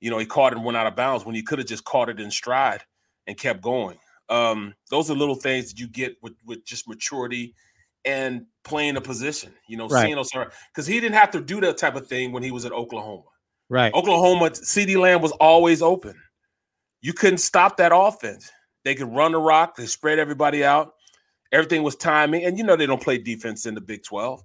You 0.00 0.10
know, 0.10 0.18
he 0.18 0.26
caught 0.26 0.54
and 0.54 0.64
went 0.64 0.78
out 0.78 0.86
of 0.86 0.96
bounds 0.96 1.24
when 1.24 1.34
he 1.34 1.42
could 1.42 1.58
have 1.58 1.68
just 1.68 1.84
caught 1.84 2.08
it 2.08 2.18
in 2.18 2.30
stride 2.30 2.82
and 3.26 3.36
kept 3.36 3.60
going. 3.60 3.98
Um, 4.30 4.74
those 4.90 5.10
are 5.10 5.14
little 5.14 5.34
things 5.34 5.70
that 5.70 5.78
you 5.78 5.88
get 5.88 6.16
with 6.22 6.34
with 6.46 6.64
just 6.64 6.88
maturity 6.88 7.54
and 8.04 8.46
playing 8.64 8.96
a 8.96 9.00
position. 9.00 9.52
You 9.68 9.76
know, 9.76 9.88
Right. 9.88 10.04
seeing 10.04 10.16
those 10.16 10.30
because 10.32 10.86
he 10.86 11.00
didn't 11.00 11.16
have 11.16 11.32
to 11.32 11.40
do 11.40 11.60
that 11.60 11.76
type 11.76 11.96
of 11.96 12.06
thing 12.06 12.32
when 12.32 12.42
he 12.42 12.50
was 12.50 12.64
at 12.64 12.72
Oklahoma. 12.72 13.24
Right. 13.68 13.92
Oklahoma, 13.92 14.50
CeeDee 14.50 14.98
Lamb 14.98 15.20
was 15.20 15.32
always 15.32 15.82
open. 15.82 16.14
You 17.02 17.12
couldn't 17.12 17.38
stop 17.38 17.76
that 17.76 17.92
offense. 17.94 18.50
They 18.84 18.94
could 18.94 19.14
run 19.14 19.32
the 19.32 19.38
rock, 19.38 19.76
they 19.76 19.86
spread 19.86 20.18
everybody 20.18 20.64
out. 20.64 20.94
Everything 21.52 21.82
was 21.82 21.96
timing. 21.96 22.44
And 22.44 22.56
you 22.56 22.64
know 22.64 22.76
they 22.76 22.86
don't 22.86 23.02
play 23.02 23.18
defense 23.18 23.66
in 23.66 23.74
the 23.74 23.80
Big 23.80 24.04
12. 24.04 24.42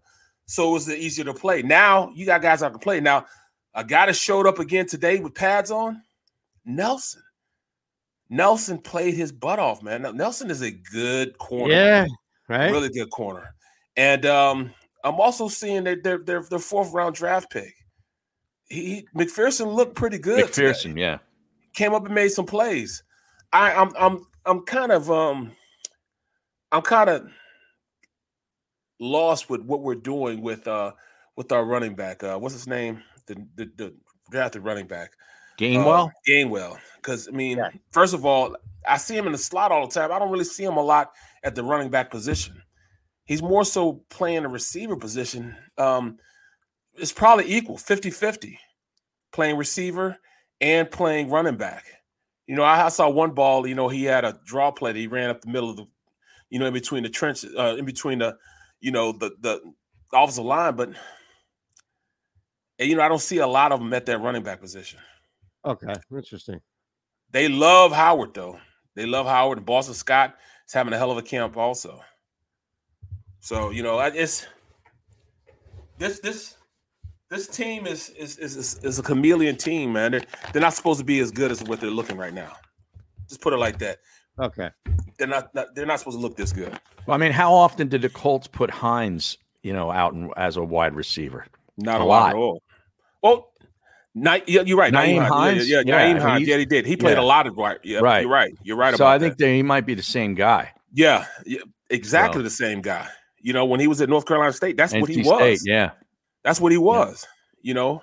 So 0.48 0.70
it 0.70 0.74
was 0.74 0.90
easier 0.90 1.26
to 1.26 1.34
play. 1.34 1.62
Now 1.62 2.12
you 2.16 2.26
got 2.26 2.42
guys 2.42 2.60
that 2.62 2.72
can 2.72 2.80
play. 2.80 3.00
Now, 3.00 3.26
a 3.74 3.84
guy 3.84 4.06
that 4.08 4.16
showed 4.16 4.48
up 4.48 4.60
again 4.60 4.88
today 4.88 5.20
with 5.20 5.36
pads 5.36 5.70
on, 5.70 6.02
Nelson. 6.66 7.22
Nelson 8.30 8.78
played 8.78 9.14
his 9.14 9.32
butt 9.32 9.60
off, 9.60 9.84
man. 9.84 10.02
Nelson 10.16 10.50
is 10.50 10.62
a 10.62 10.72
good 10.72 11.38
corner. 11.38 11.74
Yeah, 11.74 12.06
right. 12.48 12.72
Really 12.72 12.90
good 12.90 13.10
corner. 13.12 13.54
And 13.98 14.26
um, 14.26 14.74
I'm 15.04 15.20
also 15.20 15.48
seeing 15.48 15.84
that 15.86 16.04
their 16.04 16.18
their 16.18 16.42
their 16.44 16.60
fourth 16.60 16.92
round 16.94 17.16
draft 17.16 17.52
pick. 17.52 17.74
He, 18.68 18.86
he 18.86 19.08
McPhearson 19.16 19.74
looked 19.74 19.96
pretty 19.96 20.18
good. 20.18 20.52
today 20.52 20.70
McPhearson, 20.70 20.98
yeah. 20.98 21.20
came 21.74 21.94
up 21.94 22.06
and 22.06 22.16
made 22.16 22.30
some 22.30 22.46
plays. 22.46 23.04
I, 23.54 23.74
I'm 23.74 23.92
I'm 23.98 24.28
I'm 24.46 24.62
kind 24.62 24.92
of 24.92 25.12
um 25.12 25.52
I'm 26.72 26.82
kind 26.82 27.10
of 27.10 27.30
lost 29.00 29.50
with 29.50 29.62
what 29.62 29.82
we're 29.82 29.96
doing 29.96 30.42
with 30.42 30.68
uh 30.68 30.94
with 31.36 31.52
our 31.52 31.64
running 31.64 31.96
back. 31.96 32.24
Uh 32.24 32.38
what's 32.38 32.56
his 32.56 32.68
name? 32.68 33.04
The 33.28 33.36
the, 33.56 33.72
the 33.78 33.94
drafted 34.32 34.64
running 34.64 34.88
back. 34.88 35.12
Gainwell? 35.60 36.10
Uh, 36.10 36.12
Gainwell. 36.28 36.78
Because 36.98 37.28
I 37.28 37.32
mean, 37.32 37.62
first 37.92 38.14
of 38.14 38.26
all, 38.26 38.56
I 38.88 38.98
see 38.98 39.16
him 39.16 39.26
in 39.26 39.32
the 39.32 39.38
slot 39.38 39.72
all 39.72 39.88
the 39.88 39.94
time. 39.94 40.12
I 40.12 40.20
don't 40.20 40.32
really 40.32 40.46
see 40.46 40.64
him 40.64 40.78
a 40.78 40.84
lot 40.84 41.12
at 41.44 41.56
the 41.56 41.64
running 41.64 41.90
back 41.90 42.10
position. 42.10 42.62
He's 43.26 43.42
more 43.42 43.66
so 43.66 44.04
playing 44.10 44.44
the 44.44 44.50
receiver 44.50 44.96
position. 44.96 45.56
Um, 45.78 46.18
it's 46.96 47.12
probably 47.12 47.54
equal 47.54 47.78
50 47.78 48.10
50 48.12 48.60
playing 49.32 49.58
receiver 49.58 50.18
and 50.62 50.90
playing 50.90 51.30
running 51.30 51.58
back. 51.58 51.84
You 52.48 52.56
know, 52.56 52.64
I, 52.64 52.86
I 52.86 52.90
saw 52.90 53.10
one 53.10 53.32
ball, 53.32 53.66
you 53.68 53.76
know, 53.76 53.90
he 53.90 54.04
had 54.04 54.24
a 54.24 54.40
draw 54.46 54.72
play 54.72 54.94
that 54.94 55.00
he 55.00 55.08
ran 55.08 55.30
up 55.30 55.42
the 55.42 55.50
middle 55.50 55.70
of 55.72 55.78
the, 55.78 55.86
you 56.50 56.60
know, 56.60 56.68
in 56.68 56.74
between 56.74 57.04
the 57.04 57.10
trenches, 57.10 57.54
uh, 57.58 57.76
in 57.78 57.86
between 57.86 58.20
the, 58.20 58.38
you 58.80 58.92
know, 58.92 59.12
the, 59.12 59.32
the 59.42 59.62
offensive 60.14 60.46
line. 60.46 60.76
But, 60.76 60.90
and, 62.80 62.90
you 62.90 62.96
know, 62.96 63.02
I 63.02 63.10
don't 63.10 63.22
see 63.22 63.40
a 63.40 63.48
lot 63.48 63.72
of 63.72 63.80
them 63.80 63.94
at 63.94 64.06
that 64.06 64.22
running 64.22 64.44
back 64.44 64.62
position. 64.62 65.00
Okay. 65.66 65.94
Interesting. 66.14 66.62
They 67.32 67.48
love 67.48 67.92
Howard, 67.92 68.34
though. 68.34 68.60
They 68.96 69.06
love 69.06 69.26
Howard. 69.26 69.58
And 69.58 69.66
Boston 69.66 69.94
Scott 69.96 70.36
is 70.68 70.74
having 70.74 70.94
a 70.94 70.98
hell 70.98 71.12
of 71.12 71.18
a 71.18 71.22
camp, 71.22 71.58
also. 71.58 72.02
So, 73.40 73.72
you 73.72 73.84
know, 73.84 73.98
I- 73.98 74.10
it's 74.10 74.46
this, 75.98 76.20
this, 76.20 76.56
this 77.30 77.48
team 77.48 77.88
is 77.88 78.10
is 78.12 78.38
is 78.38 78.56
is, 78.56 78.80
is 78.84 79.00
a 79.00 79.04
chameleon 79.04 79.56
team, 79.58 79.94
man. 79.94 80.12
They're, 80.12 80.22
they're 80.54 80.62
not 80.62 80.74
supposed 80.74 81.00
to 81.00 81.06
be 81.06 81.20
as 81.20 81.32
good 81.32 81.52
as 81.52 81.64
what 81.64 81.82
they're 81.82 81.90
looking 81.90 82.18
right 82.18 82.34
now. 82.34 82.54
Just 83.28 83.42
put 83.42 83.52
it 83.54 83.58
like 83.58 83.80
that. 83.80 83.98
Okay. 84.40 84.70
They're 85.18 85.28
not, 85.28 85.54
not 85.56 85.74
they're 85.74 85.86
not 85.88 86.00
supposed 86.00 86.18
to 86.18 86.22
look 86.22 86.38
this 86.38 86.54
good. 86.54 86.80
Well, 87.08 87.16
I 87.16 87.18
mean, 87.18 87.32
how 87.32 87.54
often 87.54 87.88
did 87.88 88.02
the 88.04 88.10
Colts 88.10 88.48
put 88.48 88.70
Hines, 88.70 89.38
you 89.64 89.74
know, 89.74 89.92
out 89.92 90.14
in, 90.14 90.30
as 90.38 90.58
a 90.58 90.64
wide 90.64 90.94
receiver? 90.94 91.46
Not 91.78 92.02
a, 92.02 92.06
lot. 92.06 92.30
at 92.30 92.36
all. 92.36 92.62
Well, 93.24 93.52
yeah, 94.16 94.62
you're 94.66 94.78
right. 94.78 94.94
Nyheim 94.94 95.18
Nyheim 95.18 95.28
Hines? 95.28 95.70
Yeah, 95.70 95.82
yeah, 95.86 96.08
Yeah, 96.08 96.14
Nyheim 96.14 96.22
Hines. 96.22 96.48
Yeah, 96.48 96.58
he 96.58 96.66
did. 96.66 96.86
He 96.86 96.96
played 96.96 97.18
yeah. 97.18 97.24
a 97.24 97.26
lot 97.26 97.48
of 97.48 97.58
right. 97.58 97.78
Yeah, 97.84 98.00
Right. 98.00 98.22
You're 98.22 98.32
right. 98.32 98.54
You're 98.64 98.78
right 98.78 98.96
So 98.96 99.06
I 99.06 99.20
think 99.20 99.38
that 99.38 99.48
he 99.48 99.62
might 99.64 99.86
be 99.86 99.94
the 99.94 100.04
same 100.04 100.36
guy. 100.36 100.72
Yeah, 100.94 101.26
yeah 101.46 101.60
exactly 101.90 102.40
So- 102.40 102.44
the 102.44 102.50
same 102.50 102.82
guy. 102.82 103.08
You 103.42 103.54
know, 103.54 103.66
when 103.66 103.80
he 103.80 103.88
was 103.88 104.02
at 104.02 104.10
North 104.10 104.26
Carolina 104.26 104.54
State, 104.54 104.76
that's 104.76 104.92
what 104.94 105.08
he 105.08 105.18
NC 105.22 105.26
was. 105.26 105.60
State, 105.62 105.72
yeah. 105.72 105.92
That's 106.44 106.60
what 106.60 106.72
he 106.72 106.78
was. 106.80 107.28
You 107.62 107.74
know. 107.76 108.02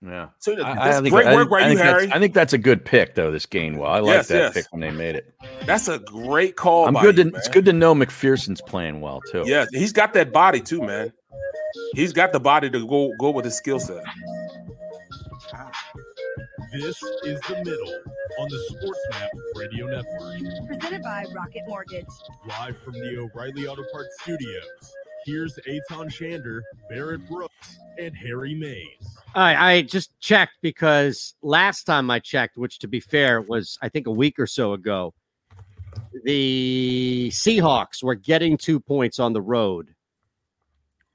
Yeah. 0.00 0.28
So 0.38 0.52
I- 0.52 0.74
that's 0.74 0.96
I 0.98 1.00
think, 1.02 1.12
great 1.12 1.26
I 1.26 1.34
work 1.34 1.50
by 1.50 1.58
I 1.62 1.64
think 1.68 1.78
that's- 1.80 2.02
Harry. 2.02 2.12
I 2.12 2.18
think 2.20 2.32
that's 2.32 2.52
a 2.52 2.58
good 2.58 2.84
pick, 2.84 3.14
though. 3.16 3.30
This 3.32 3.44
Gainwell, 3.46 3.88
I 3.88 3.98
like 3.98 4.14
Yes, 4.14 4.28
that 4.28 4.36
yes. 4.38 4.54
pick 4.54 4.66
when 4.70 4.80
they 4.80 4.90
made 4.92 5.16
it. 5.16 5.34
That's 5.66 5.88
a 5.88 5.98
great 5.98 6.54
call. 6.56 6.86
I'm 6.86 6.94
good 6.94 7.18
you, 7.18 7.24
to. 7.24 7.30
man. 7.32 7.38
It's 7.38 7.48
good 7.48 7.64
to 7.66 7.72
know 7.72 7.94
McPhearson's 7.94 8.62
playing 8.62 9.00
well 9.00 9.20
too. 9.32 9.42
Yeah, 9.44 9.66
he's 9.72 9.92
got 9.92 10.14
that 10.14 10.32
body 10.32 10.60
too, 10.60 10.80
man. 10.80 11.12
He's 11.94 12.12
got 12.12 12.32
the 12.32 12.40
body 12.40 12.70
to 12.70 12.86
go 12.86 13.12
go 13.18 13.30
with 13.30 13.44
his 13.44 13.56
skill 13.56 13.80
set. 13.80 14.04
This 16.72 17.02
is 17.24 17.40
The 17.48 17.62
Middle 17.64 17.94
on 18.38 18.48
the 18.50 18.60
SportsMap 18.70 19.28
Radio 19.56 19.86
Network. 19.86 20.66
Presented 20.66 21.02
by 21.02 21.24
Rocket 21.34 21.62
Mortgage. 21.66 22.04
Live 22.46 22.76
from 22.82 22.92
the 22.92 23.18
O'Reilly 23.18 23.66
Auto 23.66 23.84
Parts 23.90 24.14
Studios. 24.20 24.94
Here's 25.24 25.58
Eytan 25.66 26.10
Shander, 26.10 26.60
Barrett 26.90 27.26
Brooks, 27.26 27.78
and 27.98 28.14
Harry 28.14 28.54
Mayes. 28.54 29.16
All 29.34 29.42
right, 29.42 29.56
I 29.56 29.82
just 29.82 30.18
checked 30.20 30.56
because 30.60 31.34
last 31.40 31.84
time 31.84 32.10
I 32.10 32.18
checked, 32.18 32.58
which 32.58 32.80
to 32.80 32.88
be 32.88 33.00
fair 33.00 33.40
was 33.40 33.78
I 33.80 33.88
think 33.88 34.06
a 34.06 34.12
week 34.12 34.38
or 34.38 34.46
so 34.46 34.74
ago, 34.74 35.14
the 36.24 37.30
Seahawks 37.32 38.02
were 38.02 38.14
getting 38.14 38.58
two 38.58 38.78
points 38.78 39.18
on 39.18 39.32
the 39.32 39.42
road 39.42 39.94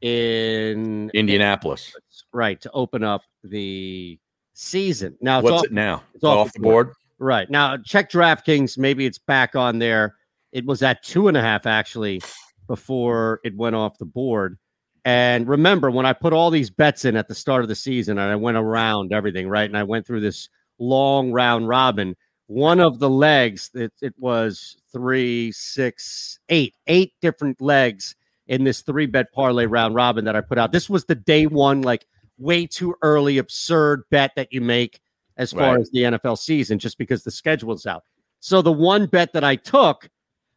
in 0.01 1.11
Indianapolis. 1.13 1.93
right 2.33 2.59
to 2.61 2.71
open 2.71 3.03
up 3.03 3.21
the 3.43 4.17
season. 4.53 5.17
Now 5.21 5.39
it's 5.39 5.43
What's 5.43 5.61
off, 5.61 5.65
it 5.65 5.71
now? 5.73 6.03
It's 6.13 6.15
It's 6.15 6.23
off 6.23 6.53
the 6.53 6.59
board. 6.59 6.93
Right 7.19 7.49
now, 7.49 7.77
check 7.77 8.09
DraftKings. 8.11 8.77
Maybe 8.77 9.05
it's 9.05 9.17
back 9.19 9.55
on 9.55 9.79
there. 9.79 10.15
It 10.51 10.65
was 10.65 10.83
at 10.83 11.03
two 11.03 11.27
and 11.27 11.37
a 11.37 11.41
half 11.41 11.65
actually 11.65 12.21
before 12.67 13.39
it 13.43 13.55
went 13.55 13.75
off 13.75 13.97
the 13.97 14.05
board. 14.05 14.57
And 15.05 15.47
remember, 15.47 15.91
when 15.91 16.05
I 16.05 16.13
put 16.13 16.33
all 16.33 16.49
these 16.49 16.69
bets 16.69 17.05
in 17.05 17.15
at 17.15 17.27
the 17.27 17.35
start 17.35 17.63
of 17.63 17.67
the 17.67 17.75
season 17.75 18.17
and 18.17 18.31
I 18.31 18.35
went 18.35 18.57
around 18.57 19.11
everything, 19.11 19.49
right? 19.49 19.69
And 19.69 19.77
I 19.77 19.83
went 19.83 20.07
through 20.07 20.21
this 20.21 20.49
long 20.79 21.31
round 21.31 21.67
robin, 21.67 22.15
one 22.47 22.79
of 22.79 22.99
the 22.99 23.09
legs, 23.09 23.69
it, 23.73 23.93
it 24.01 24.13
was 24.17 24.77
three, 24.91 25.51
six, 25.51 26.39
eight, 26.49 26.75
eight 26.87 27.13
different 27.21 27.61
legs 27.61 28.15
in 28.47 28.63
this 28.63 28.81
three 28.81 29.05
bet 29.05 29.31
parlay 29.33 29.65
round 29.65 29.95
robin 29.95 30.25
that 30.25 30.35
I 30.35 30.41
put 30.41 30.57
out. 30.57 30.71
This 30.71 30.89
was 30.89 31.05
the 31.05 31.15
day 31.15 31.47
one, 31.47 31.81
like 31.81 32.05
way 32.37 32.65
too 32.67 32.95
early, 33.01 33.37
absurd 33.37 34.03
bet 34.09 34.31
that 34.35 34.51
you 34.51 34.61
make 34.61 34.99
as 35.37 35.51
far 35.51 35.73
Right. 35.73 35.81
as 35.81 35.89
the 35.91 36.03
NFL 36.03 36.37
season, 36.37 36.79
just 36.79 36.97
because 36.97 37.23
the 37.23 37.31
schedule's 37.31 37.85
out. 37.85 38.03
So 38.39 38.61
the 38.61 38.71
one 38.71 39.05
bet 39.07 39.33
that 39.33 39.43
I 39.43 39.55
took 39.55 40.09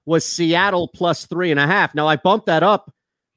was 0.05 0.25
Seattle 0.25 0.89
plus 0.89 1.27
three 1.27 1.51
and 1.51 1.61
a 1.61 1.67
half. 1.67 1.95
Now 1.95 2.07
I 2.09 2.17
bumped 2.17 2.47
that 2.47 2.63
up 2.63 2.93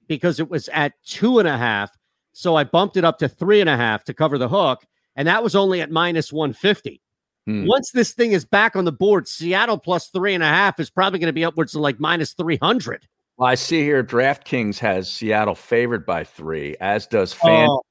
because 0.07 0.39
it 0.39 0.49
was 0.49 0.67
at 0.69 0.93
two 1.05 1.39
and 1.39 1.47
a 1.47 1.57
half. 1.57 1.91
So 2.33 2.55
I 2.55 2.63
bumped 2.63 2.97
it 2.97 3.03
up 3.05 3.19
to 3.19 3.29
three 3.29 3.61
and 3.61 3.69
a 3.69 3.77
half 3.77 4.03
to 4.05 4.13
cover 4.13 4.37
the 4.37 4.49
hook. 4.49 4.85
And 5.15 5.27
that 5.27 5.43
was 5.43 5.55
only 5.55 5.81
at 5.81 5.91
minus 5.91 6.31
150. 6.31 7.01
Hmm. 7.45 7.65
Once 7.67 7.91
this 7.91 8.13
thing 8.13 8.31
is 8.31 8.45
back 8.45 8.75
on 8.75 8.85
the 8.85 8.91
board, 8.91 9.27
Seattle 9.27 9.77
plus 9.77 10.07
three 10.09 10.33
and 10.33 10.43
a 10.43 10.47
half 10.47 10.79
is 10.79 10.89
probably 10.89 11.19
going 11.19 11.27
to 11.29 11.33
be 11.33 11.45
upwards 11.45 11.75
of 11.75 11.81
like 11.81 11.99
minus 11.99 12.33
300. 12.33 13.07
Well, 13.37 13.47
I 13.49 13.55
see 13.55 13.81
here 13.81 14.03
DraftKings 14.03 14.79
has 14.79 15.09
Seattle 15.11 15.55
favored 15.55 16.05
by 16.05 16.23
three, 16.25 16.75
as 16.81 17.07
does 17.07 17.33
Fan. 17.33 17.67
Oh, 17.69 17.81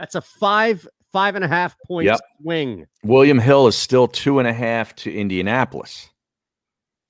that's 0.00 0.14
a 0.16 0.20
five, 0.20 0.88
five 1.12 1.36
and 1.36 1.44
a 1.44 1.48
half 1.48 1.76
point 1.86 2.06
Yep. 2.06 2.20
swing. 2.42 2.86
William 3.04 3.38
Hill 3.38 3.66
is 3.68 3.76
still 3.76 4.08
two 4.08 4.38
and 4.38 4.48
a 4.48 4.52
half 4.52 4.94
to 4.96 5.14
Indianapolis. 5.14 6.08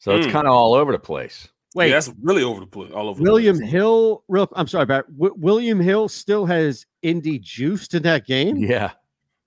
So 0.01 0.17
it's 0.17 0.27
Hmm. 0.27 0.33
kind 0.33 0.47
of 0.47 0.53
all 0.53 0.75
over 0.75 0.93
the 0.93 0.99
place. 0.99 1.49
Wait, 1.75 1.89
yeah, 1.91 1.95
that's 1.97 2.11
really 2.21 2.43
over 2.43 2.59
the 2.61 2.67
place. 2.67 2.91
All 2.93 3.09
over. 3.09 3.17
the 3.19 3.23
William 3.23 3.57
place. 3.59 3.71
Hill, 3.71 4.25
real, 4.29 4.49
I'm 4.55 4.67
sorry, 4.67 4.87
Barrett. 4.87 5.07
W- 5.17 5.35
William 5.39 5.79
Hill 5.79 6.09
still 6.09 6.47
has 6.47 6.85
Indy 7.03 7.39
juiced 7.39 7.95
in 7.95 8.03
that 8.03 8.27
game. 8.27 8.57
Yeah. 8.57 8.91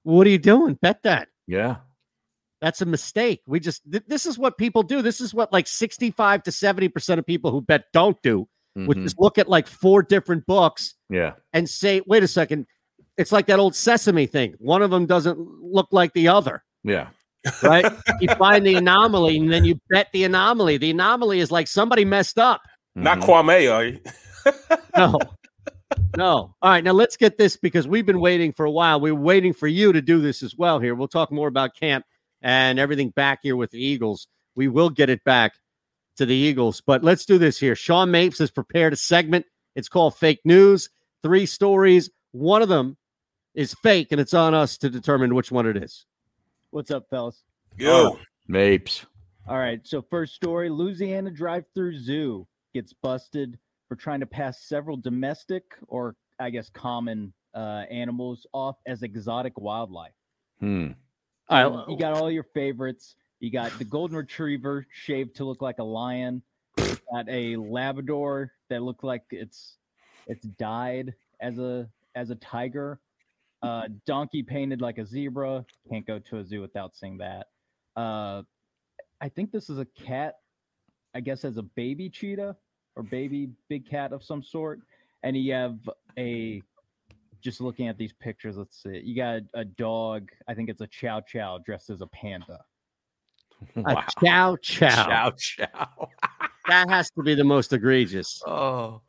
What 0.03 0.25
are 0.25 0.29
you 0.29 0.37
doing? 0.37 0.75
Bet 0.75 1.03
that. 1.03 1.27
Yeah. 1.47 1.77
That's 2.61 2.81
a 2.81 2.85
mistake. 2.85 3.41
We 3.45 3.59
just 3.59 3.81
th- 3.91 4.05
this 4.07 4.25
is 4.25 4.37
what 4.39 4.57
people 4.57 4.83
do. 4.83 5.01
This 5.01 5.19
is 5.19 5.33
what 5.33 5.51
like 5.51 5.67
65 5.67 6.43
to 6.43 6.51
70% 6.51 7.19
of 7.19 7.25
people 7.25 7.51
who 7.51 7.59
bet 7.61 7.85
don't 7.91 8.21
do, 8.21 8.47
which 8.75 8.97
Mhm. 8.99 9.05
is 9.05 9.15
look 9.17 9.37
at 9.37 9.49
like 9.49 9.67
four 9.67 10.01
different 10.01 10.45
books 10.45 10.95
Yeah. 11.09 11.33
and 11.51 11.69
say, 11.69 12.01
wait 12.07 12.23
a 12.23 12.27
second, 12.27 12.67
it's 13.17 13.31
like 13.31 13.47
that 13.47 13.59
old 13.59 13.75
sesame 13.75 14.25
thing. 14.25 14.55
One 14.59 14.81
of 14.81 14.91
them 14.91 15.05
doesn't 15.05 15.37
look 15.39 15.87
like 15.91 16.13
the 16.13 16.27
other, 16.29 16.63
Yeah. 16.83 17.09
right? 17.61 17.85
you 18.21 18.27
find 18.35 18.65
the 18.65 18.75
anomaly 18.75 19.37
and 19.37 19.51
then 19.51 19.65
you 19.65 19.79
bet 19.89 20.07
the 20.13 20.23
anomaly. 20.23 20.77
The 20.77 20.91
anomaly 20.91 21.39
is 21.39 21.51
like 21.51 21.67
somebody 21.67 22.05
messed 22.05 22.39
up. 22.39 22.61
Not 22.95 23.19
Mhm. 23.19 23.25
Kwame, 23.25 23.73
are 23.73 23.85
you? 23.85 23.99
No. 24.97 25.19
No. 26.17 26.55
All 26.61 26.71
right. 26.71 26.83
Now 26.83 26.91
let's 26.93 27.17
get 27.17 27.37
this 27.37 27.55
because 27.55 27.87
we've 27.87 28.05
been 28.05 28.19
waiting 28.19 28.51
for 28.51 28.65
a 28.65 28.71
while. 28.71 28.99
We're 28.99 29.13
waiting 29.13 29.53
for 29.53 29.67
you 29.67 29.93
to 29.93 30.01
do 30.01 30.21
this 30.21 30.41
as 30.41 30.55
well 30.55 30.79
here. 30.79 30.95
We'll 30.95 31.07
talk 31.07 31.31
more 31.31 31.47
about 31.47 31.75
camp 31.75 32.03
and 32.41 32.79
everything 32.79 33.09
back 33.11 33.39
here 33.43 33.55
with 33.55 33.69
the 33.71 33.83
Eagles. 33.83 34.27
We 34.55 34.67
will 34.67 34.89
get 34.89 35.09
it 35.11 35.23
back 35.23 35.53
to 36.17 36.25
the 36.25 36.33
Eagles, 36.35 36.81
but 36.85 37.03
let's 37.03 37.25
do 37.25 37.37
this 37.37 37.59
here. 37.59 37.75
Sean 37.75 38.09
Mapes 38.09 38.39
has 38.39 38.49
prepared 38.49 38.93
a 38.93 38.95
segment. 38.95 39.45
It's 39.75 39.89
called 39.89 40.15
Fake 40.15 40.39
News. 40.45 40.89
Three 41.23 41.45
stories. 41.45 42.09
One 42.31 42.61
of 42.63 42.69
them 42.69 42.97
is 43.53 43.73
fake, 43.75 44.11
and 44.11 44.19
it's 44.19 44.33
on 44.33 44.53
us 44.53 44.77
to 44.79 44.89
determine 44.89 45.35
which 45.35 45.51
one 45.51 45.67
it 45.67 45.77
is. 45.77 46.05
What's 46.71 46.91
up, 46.91 47.07
fellas? 47.09 47.43
Yo. 47.77 48.19
Mapes. 48.47 49.05
All 49.47 49.57
right. 49.57 49.79
So 49.83 50.01
first 50.01 50.35
story: 50.35 50.69
Louisiana 50.69 51.31
drive-through 51.31 51.99
zoo 51.99 52.47
gets 52.73 52.93
busted 52.93 53.57
for 53.87 53.95
trying 53.95 54.19
to 54.21 54.25
pass 54.25 54.63
several 54.63 54.97
domestic 54.97 55.63
or 55.87 56.15
I 56.39 56.49
guess 56.49 56.69
common 56.69 57.33
uh, 57.53 57.83
animals 57.91 58.47
off 58.53 58.77
as 58.87 59.03
exotic 59.03 59.59
wildlife. 59.59 60.13
Hmm. 60.59 60.87
All 61.49 61.57
Um, 61.73 61.85
you 61.89 61.97
got 61.97 62.13
all 62.13 62.31
your 62.31 62.43
favorites. 62.43 63.15
You 63.39 63.51
got 63.51 63.77
the 63.77 63.83
golden 63.83 64.17
retriever 64.17 64.87
shaved 64.91 65.35
to 65.35 65.43
look 65.43 65.61
like 65.61 65.79
a 65.79 65.83
lion. 65.83 66.41
You 66.77 66.97
got 67.11 67.27
a 67.29 67.57
Labrador 67.57 68.51
that 68.69 68.81
looked 68.81 69.03
like 69.03 69.23
it's 69.31 69.77
it's 70.27 70.45
dyed 70.45 71.13
as 71.41 71.59
a 71.59 71.87
as 72.15 72.29
a 72.29 72.35
tiger. 72.35 72.99
Uh, 73.63 73.83
donkey 74.05 74.43
painted 74.43 74.81
like 74.81 74.97
a 74.97 75.05
zebra. 75.05 75.65
Can't 75.89 76.05
go 76.05 76.19
to 76.19 76.37
a 76.37 76.45
zoo 76.45 76.59
without 76.59 76.95
seeing 76.97 77.17
that. 77.17 77.47
Uh, 77.95 78.43
I 79.21 79.29
think 79.29 79.53
this 79.53 79.69
is 79.69 79.79
a 79.79 79.85
cat. 79.85 80.35
I 81.15 81.21
guess 81.21 81.45
as 81.45 81.57
a 81.57 81.61
baby 81.61 82.09
cheetah 82.09 82.57
or 82.95 83.03
baby 83.03 83.51
big 83.69 83.89
cat 83.89 84.11
of 84.11 84.21
some 84.21 84.43
sort. 84.43 84.81
And 85.23 85.37
you 85.37 85.53
have 85.53 85.77
a 86.19 86.61
just 87.39 87.61
looking 87.61 87.87
at 87.87 87.97
these 87.97 88.13
pictures, 88.13 88.57
let's 88.57 88.83
see. 88.83 89.01
You 89.03 89.15
got 89.15 89.41
a 89.53 89.63
dog. 89.63 90.29
I 90.47 90.53
think 90.53 90.69
it's 90.69 90.81
a 90.81 90.87
chow 90.87 91.21
chow 91.21 91.59
dressed 91.65 91.89
as 91.89 92.01
a 92.01 92.07
panda. 92.07 92.59
A 93.85 94.03
chow 94.21 94.57
chow. 94.57 94.89
Chow 94.89 95.31
chow. 95.37 96.09
That 96.67 96.89
has 96.89 97.11
to 97.11 97.23
be 97.23 97.35
the 97.35 97.43
most 97.43 97.73
egregious. 97.73 98.41
Oh. 98.47 99.01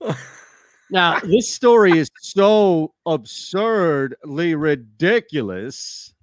Now, 0.90 1.18
this 1.20 1.52
story 1.52 1.98
is 1.98 2.10
so 2.20 2.94
absurdly 3.06 4.54
ridiculous 4.54 6.14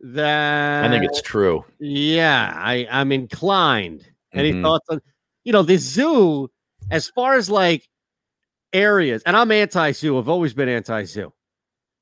that 0.00 0.84
I 0.84 0.88
think 0.88 1.04
it's 1.04 1.20
true. 1.22 1.64
yeah, 1.78 2.52
I, 2.56 2.86
I'm 2.90 3.12
inclined. 3.12 4.06
Any 4.32 4.52
Mhm. 4.52 4.62
thoughts 4.62 4.86
on 4.88 5.00
you 5.44 5.52
know, 5.52 5.62
the 5.62 5.76
zoo, 5.76 6.50
as 6.90 7.08
far 7.08 7.34
as 7.34 7.48
like 7.48 7.88
areas, 8.72 9.22
and 9.24 9.36
I'm 9.36 9.50
anti-zoo, 9.50 10.18
I've 10.18 10.28
always 10.28 10.52
been 10.52 10.68
anti-zoo. 10.68 11.32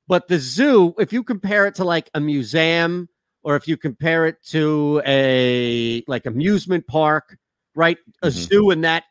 But 0.07 0.27
the 0.27 0.37
zoo, 0.39 0.93
if 0.99 1.13
you 1.13 1.23
compare 1.23 1.65
it 1.67 1.75
to 1.75 1.83
like 1.83 2.09
a 2.13 2.19
museum 2.19 3.09
or 3.43 3.55
if 3.55 3.67
you 3.67 3.77
compare 3.77 4.25
it 4.25 4.37
to 4.47 5.01
a 5.05 6.03
like 6.07 6.25
amusement 6.25 6.87
park, 6.87 7.37
right? 7.75 7.97
A 8.21 8.27
Mhm. 8.27 8.31
zoo 8.31 8.71
in 8.71 8.81
that 8.81 9.03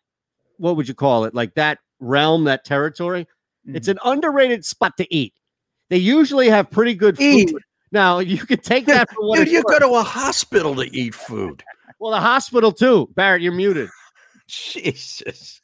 what 0.58 0.76
would 0.76 0.88
you 0.88 0.94
call 0.94 1.24
it? 1.24 1.34
Like 1.34 1.54
that 1.54 1.78
realm, 2.00 2.44
that 2.44 2.64
territory. 2.64 3.26
It's 3.66 3.88
mm-hmm. 3.88 3.98
an 4.06 4.12
underrated 4.12 4.64
spot 4.64 4.96
to 4.98 5.14
eat. 5.14 5.34
They 5.88 5.98
usually 5.98 6.48
have 6.48 6.70
pretty 6.70 6.94
good 6.94 7.16
food. 7.16 7.54
Now 7.92 8.18
you 8.18 8.38
can 8.38 8.58
take 8.58 8.86
that 8.86 9.08
for 9.10 9.26
what 9.26 9.38
Dude, 9.38 9.48
you 9.48 9.62
worth. 9.64 9.80
go 9.80 9.88
to 9.88 9.94
a 9.96 10.02
hospital 10.02 10.74
to 10.76 10.96
eat 10.96 11.14
food. 11.14 11.62
Well, 11.98 12.12
the 12.12 12.20
hospital 12.20 12.72
too. 12.72 13.08
Barrett, 13.14 13.40
you're 13.40 13.52
muted. 13.52 13.88
Jesus. 14.48 15.62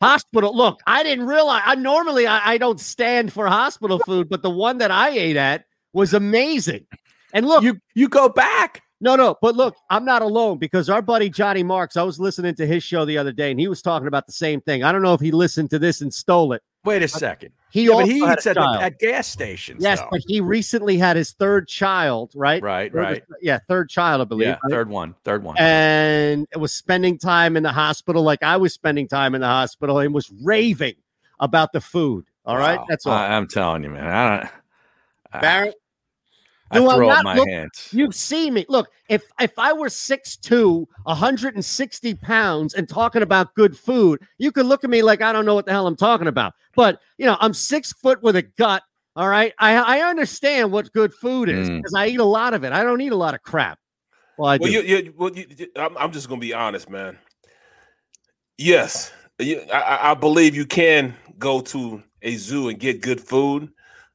Hospital. 0.00 0.56
Look, 0.56 0.80
I 0.86 1.02
didn't 1.02 1.26
realize. 1.26 1.62
I 1.66 1.74
normally 1.74 2.26
I, 2.26 2.52
I 2.52 2.58
don't 2.58 2.80
stand 2.80 3.34
for 3.34 3.46
hospital 3.48 3.98
food, 3.98 4.30
but 4.30 4.40
the 4.40 4.48
one 4.48 4.78
that 4.78 4.90
I 4.90 5.10
ate 5.10 5.36
at 5.36 5.66
was 5.92 6.14
amazing. 6.14 6.86
And 7.34 7.46
look, 7.46 7.62
You 7.62 7.78
you 7.94 8.08
go 8.08 8.30
back. 8.30 8.80
No, 9.00 9.14
no, 9.16 9.36
but 9.40 9.54
look, 9.56 9.76
I'm 9.90 10.04
not 10.04 10.22
alone 10.22 10.58
because 10.58 10.88
our 10.90 11.02
buddy 11.02 11.30
Johnny 11.30 11.62
Marks. 11.62 11.96
I 11.96 12.02
was 12.02 12.18
listening 12.18 12.54
to 12.56 12.66
his 12.66 12.82
show 12.82 13.04
the 13.04 13.16
other 13.18 13.32
day, 13.32 13.50
and 13.50 13.60
he 13.60 13.68
was 13.68 13.80
talking 13.82 14.08
about 14.08 14.26
the 14.26 14.32
same 14.32 14.60
thing. 14.60 14.82
I 14.82 14.90
don't 14.92 15.02
know 15.02 15.14
if 15.14 15.20
he 15.20 15.30
listened 15.30 15.70
to 15.70 15.78
this 15.78 16.00
and 16.00 16.12
stole 16.12 16.52
it. 16.52 16.62
Wait 16.84 17.02
a 17.02 17.08
second. 17.08 17.50
He 17.70 17.84
Yeah, 17.86 17.92
but 17.94 18.06
he 18.06 18.18
eats 18.18 18.46
at, 18.46 18.54
the- 18.54 18.78
at 18.80 18.98
gas 18.98 19.28
stations. 19.28 19.82
Yes, 19.82 20.00
though. 20.00 20.08
but 20.10 20.20
he 20.26 20.40
recently 20.40 20.96
had 20.96 21.16
his 21.16 21.32
third 21.32 21.68
child, 21.68 22.32
right? 22.34 22.62
Right, 22.62 22.90
Third- 22.90 22.98
right. 22.98 23.22
Yeah, 23.42 23.58
third 23.68 23.90
child, 23.90 24.22
I 24.22 24.24
believe. 24.24 24.46
yeah, 24.48 24.52
right? 24.64 24.70
third 24.70 24.88
one, 24.88 25.14
third 25.24 25.42
one. 25.44 25.56
and 25.58 26.46
it 26.50 26.56
was 26.58 26.72
spending 26.72 27.18
time 27.18 27.56
in 27.56 27.62
the 27.62 27.72
hospital 27.72 28.22
like 28.22 28.42
I 28.42 28.56
was 28.56 28.72
spending 28.72 29.06
time 29.06 29.34
in 29.34 29.42
the 29.42 29.46
hospital 29.48 29.98
and 29.98 30.14
was 30.14 30.30
raving 30.42 30.94
about 31.40 31.72
the 31.72 31.80
food. 31.80 32.24
All 32.46 32.56
right, 32.56 32.78
Wow. 32.78 32.86
that's 32.88 33.04
all. 33.06 33.12
I, 33.12 33.36
am 33.36 33.46
telling 33.46 33.82
you, 33.84 33.90
man. 33.90 34.06
I 34.06 34.38
don't. 34.38 35.42
Barrett, 35.42 35.74
I 36.70 36.78
do 36.78 36.88
I 36.88 36.94
throw 36.96 37.08
up 37.08 37.16
not 37.16 37.24
my 37.24 37.34
look- 37.36 37.48
hands. 37.48 37.88
you've 37.92 38.14
seen 38.14 38.54
me. 38.54 38.66
Look, 38.68 38.88
if 39.08 39.22
if 39.40 39.58
I 39.58 39.72
were 39.72 39.88
6'2", 39.88 40.86
160 41.04 42.14
pounds 42.16 42.74
and 42.74 42.88
talking 42.88 43.22
about 43.22 43.54
good 43.54 43.76
food, 43.76 44.20
you 44.38 44.52
could 44.52 44.66
look 44.66 44.84
at 44.84 44.90
me 44.90 45.02
like 45.02 45.22
I 45.22 45.32
don't 45.32 45.44
know 45.46 45.54
what 45.54 45.66
the 45.66 45.72
hell 45.72 45.86
I'm 45.86 45.96
talking 45.96 46.26
about. 46.28 46.52
But 46.76 47.00
you 47.16 47.26
know, 47.26 47.36
I'm 47.40 47.54
six 47.54 47.92
foot 47.92 48.22
with 48.22 48.36
a 48.36 48.42
gut. 48.42 48.82
All 49.16 49.28
right. 49.28 49.52
I 49.58 49.76
I 49.76 50.00
understand 50.08 50.70
what 50.70 50.92
good 50.92 51.12
food 51.14 51.48
is 51.48 51.68
Mm. 51.70 51.78
because 51.78 51.94
I 51.94 52.06
eat 52.08 52.20
a 52.20 52.24
lot 52.24 52.54
of 52.54 52.64
it. 52.64 52.72
I 52.72 52.82
don't 52.82 53.00
eat 53.00 53.12
a 53.12 53.16
lot 53.16 53.34
of 53.34 53.42
crap. 53.42 53.78
Well, 54.36 54.50
I 54.50 54.58
do. 54.58 54.62
Well, 54.62 54.72
you, 54.72 54.80
you, 54.82 55.14
well, 55.16 55.30
you, 55.34 55.66
I'm, 55.74 55.96
I'm 55.98 56.12
just 56.12 56.28
gonna 56.28 56.40
be 56.40 56.54
honest, 56.54 56.88
man. 56.88 57.18
Yes, 58.56 59.12
you, 59.38 59.60
I, 59.72 59.80
I- 59.80 60.10
I 60.10 60.14
believe 60.14 60.54
you 60.54 60.66
can 60.66 61.14
go 61.38 61.60
to 61.60 62.02
a 62.22 62.36
zoo 62.36 62.68
and 62.68 62.78
get 62.78 63.00
good 63.00 63.20
food 63.20 63.70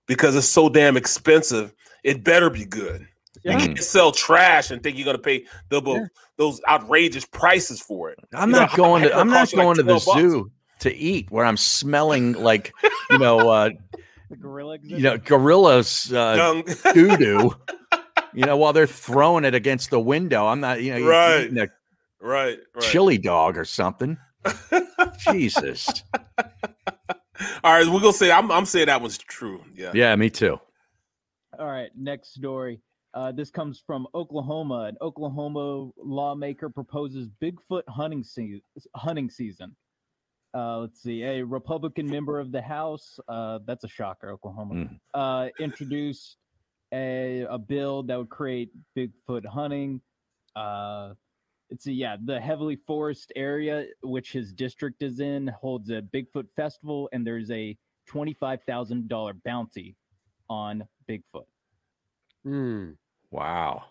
because 0.08 0.36
it's 0.36 0.48
so 0.50 0.70
damn 0.70 0.98
expensive. 0.98 1.74
It 2.04 2.24
better 2.24 2.50
be 2.50 2.66
good. 2.66 3.08
Yeah. 3.44 3.54
You 3.54 3.66
can't 3.66 3.80
sell 3.80 4.12
trash 4.12 4.72
and 4.72 4.82
think 4.82 4.98
you're 4.98 5.06
gonna 5.06 5.18
pay 5.18 5.46
double 5.70 6.08
those 6.38 6.62
outrageous 6.68 7.26
prices 7.26 7.82
for 7.82 8.10
it. 8.10 8.20
I'm 8.34 8.50
You 8.50 8.54
know, 8.56 8.60
not 8.62 8.76
going 8.76 9.04
to. 9.04 9.16
I'm 9.18 9.28
not 9.28 9.38
costs 9.40 9.54
you 9.54 9.58
like 9.60 9.66
going 9.66 9.76
to 9.78 9.84
the 9.84 9.94
bucks. 9.94 10.06
zoo 10.06 10.52
to 10.80 10.94
eat 10.96 11.30
where 11.32 11.46
I'm 11.46 11.58
smelling 11.58 12.34
like 12.34 12.74
you 13.10 13.18
know, 13.18 13.50
uh, 13.50 13.70
The 14.30 14.38
gorilla 14.38 14.78
you 14.82 15.00
know, 15.00 15.18
gorillas 15.18 16.12
uh, 16.14 16.36
Dung. 16.36 16.64
doo 16.94 17.18
doo. 17.18 17.56
You 18.36 18.46
know, 18.48 18.58
while 18.58 18.74
they're 18.74 18.88
throwing 18.88 19.46
it 19.46 19.54
against 19.54 19.92
the 19.92 20.00
window, 20.00 20.48
I'm 20.48 20.60
not. 20.60 20.82
You 20.82 20.96
know, 21.00 21.08
Right. 21.08 21.42
eating 21.44 21.60
a 21.60 21.68
right, 22.20 22.58
right. 22.74 22.84
chili 22.84 23.20
dog 23.20 23.60
or 23.60 23.66
something. 23.66 24.18
Jesus. 25.20 25.88
All 27.64 27.74
right, 27.74 27.86
we're 27.88 28.00
gonna 28.00 28.14
say 28.14 28.32
I'm 28.32 28.52
I'm 28.52 28.66
saying 28.66 28.88
that 28.88 29.02
one's 29.02 29.18
true. 29.20 29.64
Yeah. 29.76 29.92
Yeah, 29.94 30.16
me 30.16 30.30
too. 30.32 30.60
All 31.60 31.68
right, 31.68 31.92
next 31.96 32.34
story. 32.34 32.82
Uh, 33.14 33.32
this 33.32 33.52
comes 33.52 33.82
from 33.86 34.08
Oklahoma. 34.16 34.86
An 34.90 34.98
Oklahoma 35.02 35.92
lawmaker 35.98 36.70
proposes 36.70 37.30
Bigfoot 37.42 37.84
hunting 37.88 38.24
se- 38.24 38.64
hunting 38.96 39.30
season. 39.30 39.76
Uh, 40.56 40.80
let's 40.80 41.02
see. 41.02 41.24
A 41.24 41.44
Republican 41.44 42.10
member 42.10 42.40
of 42.40 42.52
the 42.52 42.62
House, 42.62 43.20
uh, 43.28 43.60
that's 43.66 43.84
a 43.84 43.88
shocker, 43.88 44.32
Oklahoma, 44.32 44.88
uh, 45.14 45.50
introduced 45.60 46.38
a, 46.92 47.42
a 47.50 47.58
bill 47.58 48.04
that 48.04 48.18
would 48.18 48.30
create 48.30 48.70
Bigfoot 48.98 49.46
hunting. 49.46 50.02
Uh, 50.56 51.14
it's 51.70 51.88
a, 51.88 51.92
yeah, 51.92 52.18
the 52.24 52.40
heavily 52.40 52.76
forest 52.88 53.32
area, 53.36 53.86
which 54.04 54.32
his 54.32 54.54
district 54.54 55.02
is 55.04 55.20
in, 55.20 55.48
holds 55.48 55.90
a 55.90 56.02
Bigfoot 56.02 56.48
festival, 56.56 57.10
and 57.14 57.26
there's 57.26 57.50
a 57.52 57.78
$25,000 58.12 59.44
bounty 59.44 59.96
on 60.54 60.84
Bigfoot. 61.10 61.46
Hmm. 62.44 62.92
Wow. 63.32 63.84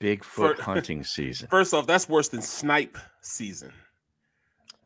Bigfoot 0.00 0.56
For- 0.56 0.62
hunting 0.62 1.02
season. 1.16 1.48
First 1.48 1.72
off, 1.72 1.86
that's 1.86 2.08
worse 2.08 2.28
than 2.28 2.42
snipe 2.42 2.98
season. 3.22 3.72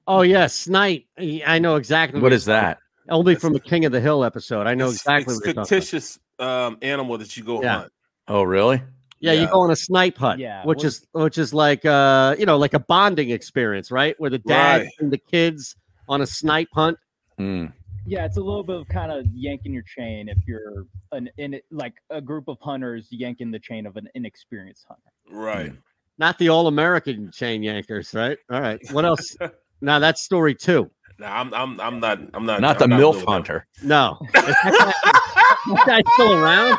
Oh 0.07 0.23
yes, 0.23 0.55
snipe. 0.55 1.05
I 1.19 1.59
know 1.59 1.77
exactly. 1.77 2.21
What 2.21 2.31
you're 2.33 2.39
that? 2.41 2.79
talking- 2.79 2.85
Only 3.11 3.35
from 3.35 3.53
the 3.53 3.61
King 3.61 3.85
of 3.85 3.93
the 3.93 4.01
Hill 4.01 4.25
episode. 4.25 4.67
I 4.67 4.75
know 4.75 4.85
It's- 4.87 5.01
exactly 5.01 5.35
It's 5.35 5.47
what 5.47 5.55
you're 5.57 5.65
fictitious 5.65 6.19
um, 6.39 6.79
animal 6.83 7.19
that 7.19 7.37
you 7.37 7.43
go 7.45 7.63
Yeah. 7.63 7.79
hunt. 7.81 7.93
Oh, 8.29 8.43
really? 8.43 8.83
Yeah, 9.23 9.33
you 9.33 9.47
go 9.49 9.61
on 9.61 9.71
a 9.71 9.77
snipe 9.77 10.17
hunt, 10.17 10.41
Yeah, 10.41 10.65
which 10.65 10.83
is 10.83 11.07
which 11.13 11.37
is 11.37 11.53
like 11.53 11.85
uh 11.85 12.35
you 12.39 12.47
know 12.47 12.57
like 12.57 12.73
a 12.73 12.79
bonding 12.79 13.29
experience, 13.31 13.91
right? 13.91 14.15
Where 14.19 14.31
the 14.31 14.39
dad 14.39 14.83
Right. 14.83 14.89
and 14.99 15.13
the 15.13 15.19
kids 15.19 15.77
on 16.09 16.23
a 16.23 16.27
snipe 16.27 16.69
hunt. 16.73 16.97
Hmm. 17.37 17.67
Yeah, 18.07 18.25
it's 18.25 18.37
a 18.37 18.41
little 18.41 18.63
bit 18.65 18.77
of 18.81 18.89
kind 18.89 19.13
of 19.13 19.27
yanking 19.33 19.73
your 19.73 19.83
chain 19.85 20.29
if 20.29 20.39
you're 20.47 20.87
an 21.13 21.29
in 21.37 21.61
like 21.71 21.95
a 22.11 22.21
group 22.21 22.49
of 22.49 22.57
hunters 22.61 23.07
yanking 23.11 23.51
the 23.51 23.59
chain 23.59 23.87
of 23.87 23.97
an 23.97 24.09
inexperienced 24.15 24.87
hunter. 24.89 25.11
Right. 25.31 25.71
Hmm. 25.71 25.77
Not 26.19 26.39
the 26.39 26.49
all 26.49 26.67
American 26.67 27.31
chain 27.33 27.63
yankers, 27.63 28.15
right? 28.15 28.39
All 28.51 28.61
right. 28.61 28.81
What 28.93 29.05
else? 29.05 29.37
now 29.81 29.99
that's 29.99 30.23
story 30.23 30.55
two. 30.55 30.91
No, 31.19 31.27
I'm 31.27 31.53
I'm 31.55 31.81
I'm 31.81 32.01
not 32.01 32.19
I'm 32.35 32.47
not 32.47 32.61
Not 32.61 32.79
the 32.79 32.85
I'm 32.85 32.91
MILF 32.91 33.13
doing 33.13 33.25
that. 33.27 33.29
hunter. 33.31 33.67
No. 33.83 34.19
Is 34.23 34.33
that 34.33 34.95
guy, 35.05 35.75
that 35.75 35.85
guy 35.87 36.03
still 36.15 36.33
around? 36.35 36.79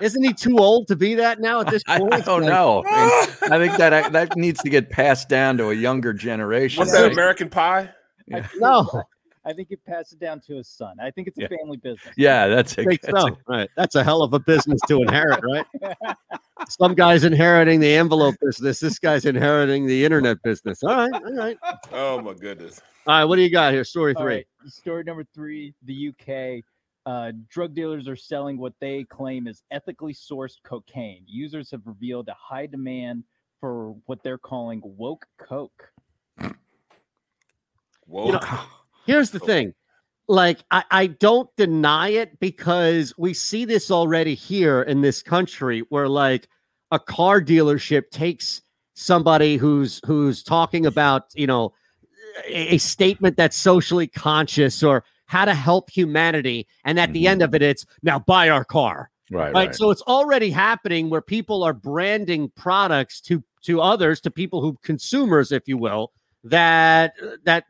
Isn't 0.00 0.22
he 0.22 0.32
too 0.32 0.58
old 0.58 0.86
to 0.88 0.96
be 0.96 1.14
that 1.16 1.40
now 1.40 1.60
at 1.60 1.68
this 1.70 1.82
point? 1.84 2.14
I 2.14 2.20
don't 2.20 2.42
Like- 2.42 2.50
know. 2.50 2.84
I, 2.86 3.06
mean, 3.48 3.52
I 3.52 3.58
think 3.66 3.76
that 3.78 4.12
that 4.12 4.36
needs 4.36 4.62
to 4.62 4.70
get 4.70 4.90
passed 4.90 5.28
down 5.28 5.58
to 5.58 5.70
a 5.70 5.74
younger 5.74 6.12
generation. 6.12 6.78
What's 6.80 6.92
that? 6.92 7.10
American 7.12 7.50
Pie? 7.50 7.90
I 8.32 8.40
think- 8.42 8.60
No. 8.62 9.02
I 9.48 9.54
think 9.54 9.70
it 9.70 9.82
passed 9.86 10.12
it 10.12 10.18
down 10.18 10.40
to 10.40 10.56
his 10.56 10.68
son. 10.68 10.96
I 11.00 11.10
think 11.10 11.26
it's 11.26 11.38
a 11.38 11.42
Yeah. 11.42 11.48
family 11.48 11.78
business. 11.78 12.14
Yeah, 12.18 12.48
that's 12.48 12.76
a, 12.76 12.82
I 12.82 12.84
think 12.84 13.00
that's 13.00 13.24
a- 13.24 13.36
Right. 13.48 13.70
That's 13.76 13.94
a 13.94 14.04
hell 14.04 14.22
of 14.22 14.34
a 14.34 14.38
business 14.38 14.78
to 14.88 15.00
inherit, 15.00 15.40
right? 15.42 15.66
Some 16.68 16.94
guy's 16.94 17.24
inheriting 17.24 17.80
the 17.80 17.94
envelope 17.94 18.34
business. 18.42 18.78
This 18.78 18.98
guy's 18.98 19.24
inheriting 19.24 19.86
the 19.86 20.04
internet 20.04 20.42
business. 20.42 20.82
All 20.84 21.08
right. 21.08 21.22
All 21.24 21.32
right. 21.34 21.58
Oh 21.92 22.20
my 22.20 22.34
goodness. 22.34 22.82
All 23.06 23.14
right. 23.20 23.24
What 23.24 23.36
do 23.36 23.42
you 23.42 23.50
got 23.50 23.72
here? 23.72 23.84
Story 23.84 24.12
three. 24.14 24.24
right, 24.34 24.46
Story 24.66 25.02
number 25.04 25.24
three: 25.34 25.72
the 25.84 26.08
UK. 26.10 26.62
Uh, 27.06 27.32
drug 27.48 27.74
dealers 27.74 28.06
are 28.06 28.16
selling 28.16 28.58
what 28.58 28.74
they 28.80 29.02
claim 29.04 29.46
is 29.46 29.62
ethically 29.70 30.12
sourced 30.12 30.56
cocaine. 30.62 31.22
Users 31.26 31.70
have 31.70 31.80
revealed 31.86 32.28
a 32.28 32.34
high 32.34 32.66
demand 32.66 33.24
for 33.60 33.92
what 34.04 34.22
they're 34.22 34.36
calling 34.36 34.82
woke 34.84 35.24
coke. 35.38 35.90
Whoa. 38.06 38.26
You 38.26 38.32
know, 38.32 38.40
here's 39.08 39.30
the 39.30 39.40
thing. 39.40 39.74
Like, 40.28 40.58
I, 40.70 40.84
I 40.90 41.06
don't 41.06 41.48
deny 41.56 42.10
it 42.10 42.38
because 42.38 43.14
we 43.16 43.32
see 43.32 43.64
this 43.64 43.90
already 43.90 44.34
here 44.34 44.82
in 44.82 45.00
this 45.00 45.22
country 45.22 45.80
where 45.88 46.08
like 46.08 46.48
a 46.90 46.98
car 46.98 47.40
dealership 47.40 48.10
takes 48.10 48.62
somebody 48.94 49.56
who's 49.56 50.00
who's 50.04 50.42
talking 50.42 50.84
about, 50.84 51.24
you 51.34 51.46
know, 51.46 51.72
a, 52.46 52.74
a 52.74 52.78
statement 52.78 53.36
that's 53.36 53.56
socially 53.56 54.06
conscious 54.06 54.82
or 54.82 55.02
how 55.26 55.44
to 55.44 55.54
help 55.54 55.90
humanity. 55.90 56.66
And 56.84 57.00
at 57.00 57.12
the 57.12 57.26
end 57.26 57.40
mm-hmm. 57.40 57.48
of 57.48 57.54
it, 57.54 57.62
it's 57.62 57.86
now 58.02 58.18
buy 58.18 58.50
our 58.50 58.64
car. 58.64 59.10
right, 59.30 59.44
right? 59.44 59.54
right. 59.54 59.74
So 59.74 59.90
it's 59.90 60.02
already 60.02 60.50
happening 60.50 61.08
where 61.08 61.22
people 61.22 61.62
are 61.62 61.72
branding 61.72 62.50
products 62.54 63.20
to 63.22 63.42
to 63.62 63.80
others, 63.80 64.20
to 64.22 64.30
people 64.30 64.60
who 64.60 64.76
consumers, 64.82 65.52
if 65.52 65.66
you 65.66 65.78
will, 65.78 66.12
that 66.44 67.14
that 67.44 67.64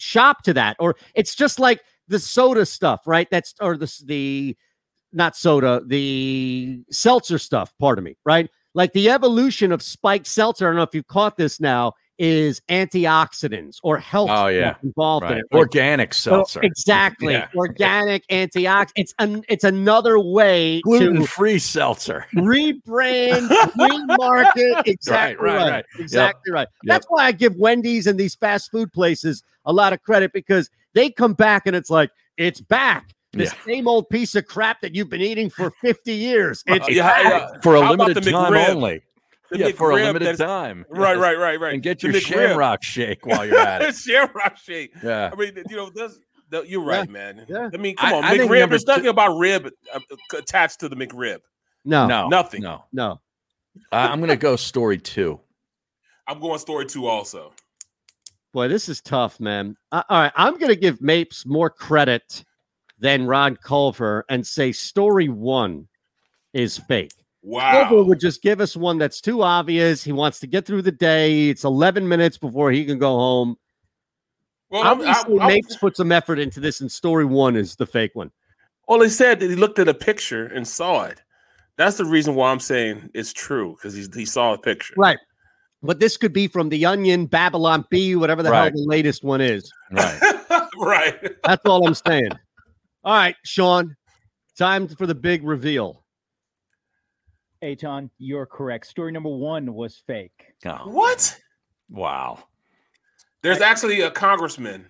shop 0.00 0.42
to 0.44 0.54
that, 0.54 0.76
or 0.78 0.96
it's 1.14 1.34
just 1.34 1.58
like 1.58 1.80
the 2.08 2.18
soda 2.18 2.66
stuff, 2.66 3.06
right? 3.06 3.28
That's 3.30 3.54
or 3.60 3.76
the 3.76 3.92
the 4.04 4.56
not 5.12 5.36
soda, 5.36 5.82
the 5.86 6.80
seltzer 6.90 7.38
stuff. 7.38 7.72
Pardon 7.78 8.04
me, 8.04 8.16
right? 8.24 8.48
Like 8.74 8.92
the 8.92 9.10
evolution 9.10 9.72
of 9.72 9.82
spiked 9.82 10.26
seltzer. 10.26 10.66
I 10.66 10.70
don't 10.70 10.76
know 10.76 10.82
if 10.82 10.94
you 10.94 11.02
caught 11.02 11.36
this 11.36 11.60
now. 11.60 11.92
Is 12.22 12.60
antioxidants 12.68 13.78
or 13.82 13.96
health 13.96 14.28
Oh, 14.30 14.48
yeah. 14.48 14.72
stuff 14.72 14.84
involved 14.84 15.24
in 15.30 15.38
it? 15.38 15.44
right? 15.50 15.58
Organic 15.58 16.12
So, 16.12 16.30
seltzer. 16.32 16.60
exactly. 16.64 17.32
Yeah. 17.32 17.48
Organic 17.56 18.26
antioxidants. 18.28 18.90
It's 18.96 19.14
an 19.18 19.42
it's 19.48 19.64
another 19.64 20.18
way 20.20 20.82
Gluten 20.82 21.22
to 21.22 21.26
free 21.26 21.58
seltzer. 21.58 22.26
rebrand, 22.34 23.48
remarket. 23.48 24.82
Exactly 24.86 25.44
right, 25.46 25.56
right. 25.56 25.70
right. 25.70 25.84
Yep. 25.94 26.00
Exactly 26.02 26.52
right. 26.52 26.68
Yep. 26.84 26.92
That's 26.94 27.06
why 27.08 27.24
I 27.24 27.32
give 27.32 27.56
Wendy's 27.56 28.06
and 28.06 28.20
these 28.20 28.34
fast 28.34 28.70
food 28.70 28.92
places 28.92 29.42
a 29.64 29.72
lot 29.72 29.94
of 29.94 30.02
credit 30.02 30.32
because 30.34 30.68
they 30.94 31.10
come 31.10 31.32
back 31.32 31.62
and 31.66 31.74
it's 31.74 31.88
like, 31.88 32.10
it's 32.36 32.60
back. 32.60 33.14
This 33.32 33.54
same 33.64 33.86
old 33.86 34.10
piece 34.10 34.34
of 34.34 34.44
crap 34.46 34.80
that 34.80 34.92
you've 34.94 35.08
been 35.08 35.20
eating 35.20 35.48
for 35.50 35.70
50 35.80 36.12
years. 36.12 36.64
It's 36.66 36.88
yeah, 36.90 37.06
back. 37.06 37.24
yeah. 37.54 37.60
For 37.62 37.76
a 37.76 37.80
How 37.80 37.94
about 37.94 38.08
limited 38.08 38.30
time 38.30 38.52
McRib? 38.52 38.68
only. 38.70 39.02
The 39.50 39.58
yeah, 39.58 39.70
for 39.72 39.90
a 39.90 39.94
limited 39.96 40.36
time. 40.38 40.86
Right, 40.88 41.14
Yes. 41.14 41.20
right, 41.22 41.38
right, 41.38 41.60
right. 41.60 41.74
And 41.74 41.82
get 41.82 42.02
your 42.02 42.12
McRib. 42.12 42.20
shamrock 42.20 42.82
shake 42.84 43.26
while 43.26 43.44
you're 43.44 43.58
at 43.58 43.82
it. 43.82 43.94
Shamrock 43.96 44.56
shake. 44.58 44.92
Yeah. 45.02 45.30
I 45.32 45.36
mean, 45.36 45.52
you 45.68 45.76
know, 45.76 45.90
that's, 45.94 46.18
that, 46.50 46.68
you're 46.68 46.84
right, 46.84 47.08
man. 47.10 47.46
yeah. 47.48 47.68
I 47.72 47.76
mean, 47.76 47.96
come 47.96 48.12
I- 48.14 48.16
on, 48.18 48.24
I 48.24 48.30
think 48.36 48.50
McRib. 48.50 48.60
number 48.60 48.72
There's 48.74 48.86
nothing 48.86 49.04
two- 49.04 49.10
about 49.10 49.36
rib 49.38 49.68
uh, 49.92 50.00
attached 50.36 50.80
to 50.80 50.88
the 50.88 50.96
McRib. 50.96 51.38
No, 51.84 52.06
No, 52.06 52.28
Nothing. 52.28 52.62
No, 52.62 52.84
no. 52.92 53.20
Uh, 53.92 53.96
I'm 53.96 54.20
gonna 54.20 54.36
go 54.36 54.54
story 54.56 54.98
two. 54.98 55.40
I'm 56.28 56.38
going 56.40 56.58
story 56.58 56.86
two 56.86 57.06
also. 57.06 57.52
Boy, 58.52 58.68
this 58.68 58.88
is 58.88 59.00
tough, 59.00 59.38
man. 59.40 59.76
Uh, 59.92 60.02
all 60.08 60.20
right, 60.22 60.32
I'm 60.36 60.54
going 60.58 60.70
to 60.70 60.76
give 60.76 61.00
Mapes 61.00 61.46
more 61.46 61.70
credit 61.70 62.44
than 62.98 63.26
Ron 63.26 63.54
Culver 63.56 64.24
and 64.28 64.44
say 64.44 64.72
story 64.72 65.28
one 65.28 65.86
is 66.52 66.76
fake. 66.76 67.12
Culver 67.42 67.94
Wow. 67.96 68.02
would 68.02 68.20
just 68.20 68.42
give 68.42 68.60
us 68.60 68.76
one 68.76 68.98
that's 68.98 69.20
too 69.20 69.42
obvious. 69.42 70.04
He 70.04 70.12
wants 70.12 70.40
to 70.40 70.46
get 70.46 70.66
through 70.66 70.82
the 70.82 70.92
day. 70.92 71.48
It's 71.48 71.64
11 71.64 72.06
minutes 72.06 72.36
before 72.36 72.70
he 72.70 72.84
can 72.84 72.98
go 72.98 73.16
home. 73.16 73.56
Well, 74.70 74.82
I'm- 74.82 75.00
Obviously, 75.00 75.40
I- 75.40 75.44
I- 75.44 75.48
Mapes 75.48 75.76
put 75.76 75.96
some 75.96 76.12
effort 76.12 76.38
into 76.38 76.60
this, 76.60 76.80
and 76.80 76.92
story 76.92 77.24
one 77.24 77.56
is 77.56 77.76
the 77.76 77.86
fake 77.86 78.12
one. 78.14 78.30
Well, 78.86 79.00
he 79.00 79.08
said 79.08 79.40
that 79.40 79.48
he 79.50 79.56
looked 79.56 79.78
at 79.78 79.88
a 79.88 79.94
picture 79.94 80.46
and 80.46 80.66
saw 80.66 81.04
it. 81.04 81.20
That's 81.76 81.96
the 81.96 82.04
reason 82.04 82.34
why 82.34 82.50
I'm 82.50 82.60
saying 82.60 83.10
it's 83.14 83.32
true 83.32 83.74
because 83.76 83.94
he 83.94 84.06
he 84.14 84.26
saw 84.26 84.52
a 84.52 84.58
picture. 84.58 84.94
Right. 84.96 85.18
But 85.82 85.98
this 85.98 86.18
could 86.18 86.34
be 86.34 86.46
from 86.46 86.68
The 86.68 86.84
Onion, 86.84 87.24
Babylon 87.24 87.86
Bee, 87.88 88.14
whatever 88.16 88.42
the 88.42 88.54
hell 88.54 88.70
the 88.70 88.84
latest 88.86 89.24
one 89.24 89.40
is. 89.40 89.72
Right. 89.90 90.20
right. 90.76 91.36
That's 91.42 91.64
all 91.64 91.86
I'm 91.86 91.94
saying. 91.94 92.32
All 93.02 93.14
right, 93.14 93.34
Sean, 93.44 93.96
time 94.58 94.88
for 94.88 95.06
the 95.06 95.14
big 95.14 95.42
reveal. 95.42 96.04
Eytan, 97.62 98.10
you're 98.18 98.46
correct. 98.46 98.86
Story 98.86 99.12
number 99.12 99.28
one 99.28 99.74
was 99.74 100.02
fake. 100.06 100.54
Oh, 100.64 100.88
What? 100.90 101.38
wow. 101.88 102.44
There's 103.42 103.60
actually 103.60 104.02
a 104.02 104.10
congressman 104.10 104.86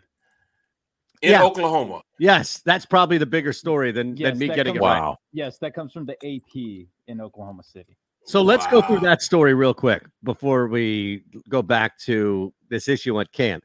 in 1.23 1.33
Yeah. 1.33 1.43
Oklahoma. 1.45 2.03
Yes, 2.19 2.61
that's 2.65 2.87
probably 2.87 3.19
the 3.19 3.27
bigger 3.27 3.53
story 3.53 3.93
than, 3.93 4.17
Yes, 4.17 4.31
than 4.31 4.39
me 4.39 4.49
getting 4.49 4.77
it 4.77 4.79
comes- 4.79 5.01
right. 5.01 5.17
Yes, 5.33 5.59
that 5.59 5.75
comes 5.75 5.93
from 5.93 6.07
the 6.07 6.17
AP 6.25 6.89
in 7.07 7.21
Oklahoma 7.21 7.63
City. 7.63 7.97
So 8.25 8.43
let's 8.43 8.67
go 8.67 8.83
through 8.83 9.01
that 9.01 9.23
story 9.23 9.55
real 9.55 9.75
quick 9.75 10.05
before 10.23 10.69
we 10.69 11.25
go 11.49 11.63
back 11.63 11.99
to 12.01 12.53
this 12.69 12.87
issue 12.87 13.19
at 13.21 13.33
camp. 13.33 13.65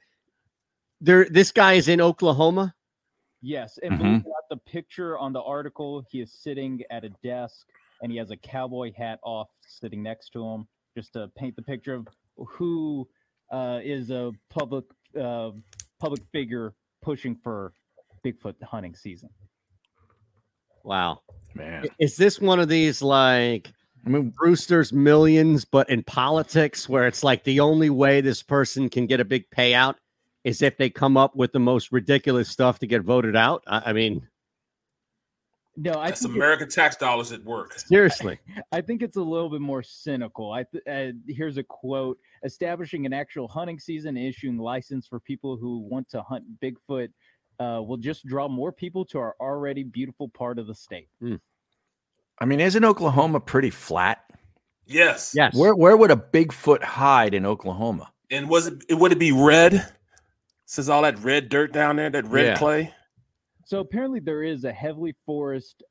There, 1.02 1.26
this 1.30 1.52
guy 1.52 1.74
is 1.74 1.88
in 1.88 2.02
Oklahoma. 2.02 2.74
Yes, 3.42 3.78
and 3.84 3.94
mm-hmm. 3.94 4.02
believe 4.02 4.22
it 4.22 4.28
or 4.28 4.30
not, 4.30 4.50
the 4.50 4.72
picture 4.72 5.18
on 5.20 5.34
the 5.34 5.42
article, 5.42 6.04
he 6.10 6.22
is 6.22 6.32
sitting 6.32 6.82
at 6.90 7.04
a 7.04 7.10
desk 7.22 7.68
and 8.02 8.12
he 8.12 8.18
has 8.18 8.32
a 8.32 8.38
cowboy 8.38 8.92
hat 8.98 9.20
off, 9.24 9.48
sitting 9.68 10.04
next 10.04 10.30
to 10.32 10.46
him, 10.46 10.68
just 10.98 11.14
to 11.14 11.30
paint 11.38 11.56
the 11.56 11.62
picture 11.62 11.94
of 11.94 12.08
who 12.38 13.08
uh, 13.52 13.80
is 13.84 14.10
a 14.12 14.32
public 14.50 14.86
uh, 15.20 15.52
public 16.00 16.22
figure 16.32 16.74
pushing 17.02 17.36
for 17.36 17.74
Bigfoot 18.26 18.62
hunting 18.64 18.96
season. 18.96 19.30
Wow, 20.84 21.22
man, 21.54 21.86
is 22.00 22.18
this 22.18 22.40
one 22.40 22.60
of 22.60 22.70
these 22.70 23.02
like 23.02 23.72
I 24.06 24.10
mean, 24.10 24.30
Brewster's 24.30 24.94
Millions, 24.94 25.66
but 25.66 25.90
in 25.90 26.04
politics, 26.04 26.88
where 26.88 27.08
it's 27.08 27.24
like 27.24 27.44
the 27.44 27.60
only 27.60 27.90
way 27.90 28.22
this 28.22 28.44
person 28.44 28.90
can 28.90 29.08
get 29.08 29.20
a 29.20 29.26
big 29.26 29.50
payout 29.50 29.96
is 30.44 30.62
if 30.62 30.78
they 30.78 30.92
come 30.92 31.18
up 31.18 31.36
with 31.36 31.52
the 31.52 31.60
most 31.60 31.92
ridiculous 31.92 32.48
stuff 32.48 32.78
to 32.80 32.88
get 32.88 33.02
voted 33.02 33.36
out? 33.36 33.64
I, 33.66 33.84
I 33.88 33.94
mean, 33.94 34.28
No, 35.78 36.00
I 36.00 36.08
That's 36.08 36.22
think 36.22 36.36
American 36.36 36.70
tax 36.70 36.96
dollars 36.96 37.32
at 37.32 37.44
work. 37.44 37.78
Seriously. 37.80 38.40
I 38.72 38.82
think 38.82 39.02
it's 39.02 39.18
a 39.18 39.22
little 39.22 39.50
bit 39.50 39.62
more 39.62 39.84
cynical. 39.84 40.52
I 40.52 40.64
th- 40.64 40.84
uh, 40.88 41.18
here's 41.28 41.58
a 41.58 41.64
quote: 41.64 42.18
"Establishing 42.44 43.06
an 43.06 43.14
actual 43.14 43.48
hunting 43.48 43.80
season, 43.80 44.16
issuing 44.16 44.58
license 44.58 45.06
for 45.08 45.20
people 45.20 45.58
who 45.58 45.80
want 45.80 46.08
to 46.10 46.22
hunt 46.22 46.46
Bigfoot, 46.62 47.10
uh, 47.60 47.82
will 47.82 47.98
just 47.98 48.26
draw 48.26 48.48
more 48.48 48.72
people 48.72 49.04
to 49.06 49.20
our 49.20 49.36
already 49.42 49.84
beautiful 49.84 50.30
part 50.30 50.60
of 50.60 50.68
the 50.68 50.76
state." 50.76 51.10
I 52.40 52.46
mean, 52.46 52.60
isn't 52.60 52.84
Oklahoma 52.84 53.40
pretty 53.40 53.70
flat? 53.70 54.24
Yes. 54.86 55.34
Yes. 55.36 55.56
Where 55.56 55.76
where 55.76 55.98
would 55.98 56.12
a 56.12 56.16
Bigfoot 56.16 56.84
hide 56.84 57.34
in 57.34 57.46
Oklahoma? 57.46 58.12
And 58.32 58.50
was 58.50 58.68
it? 58.68 58.84
Would 58.92 59.12
it 59.12 59.20
be 59.20 59.32
red? 59.32 59.92
Since 60.66 60.90
all 60.90 61.04
that 61.04 61.20
red 61.20 61.50
dirt 61.50 61.74
down 61.74 61.96
there, 61.98 62.10
that 62.10 62.26
red 62.28 62.46
Yeah. 62.46 62.56
clay. 62.58 62.94
So 63.66 63.80
apparently, 63.80 64.20
there 64.20 64.44
is 64.44 64.64
a 64.64 64.72
heavily 64.72 65.16
forest 65.26 65.82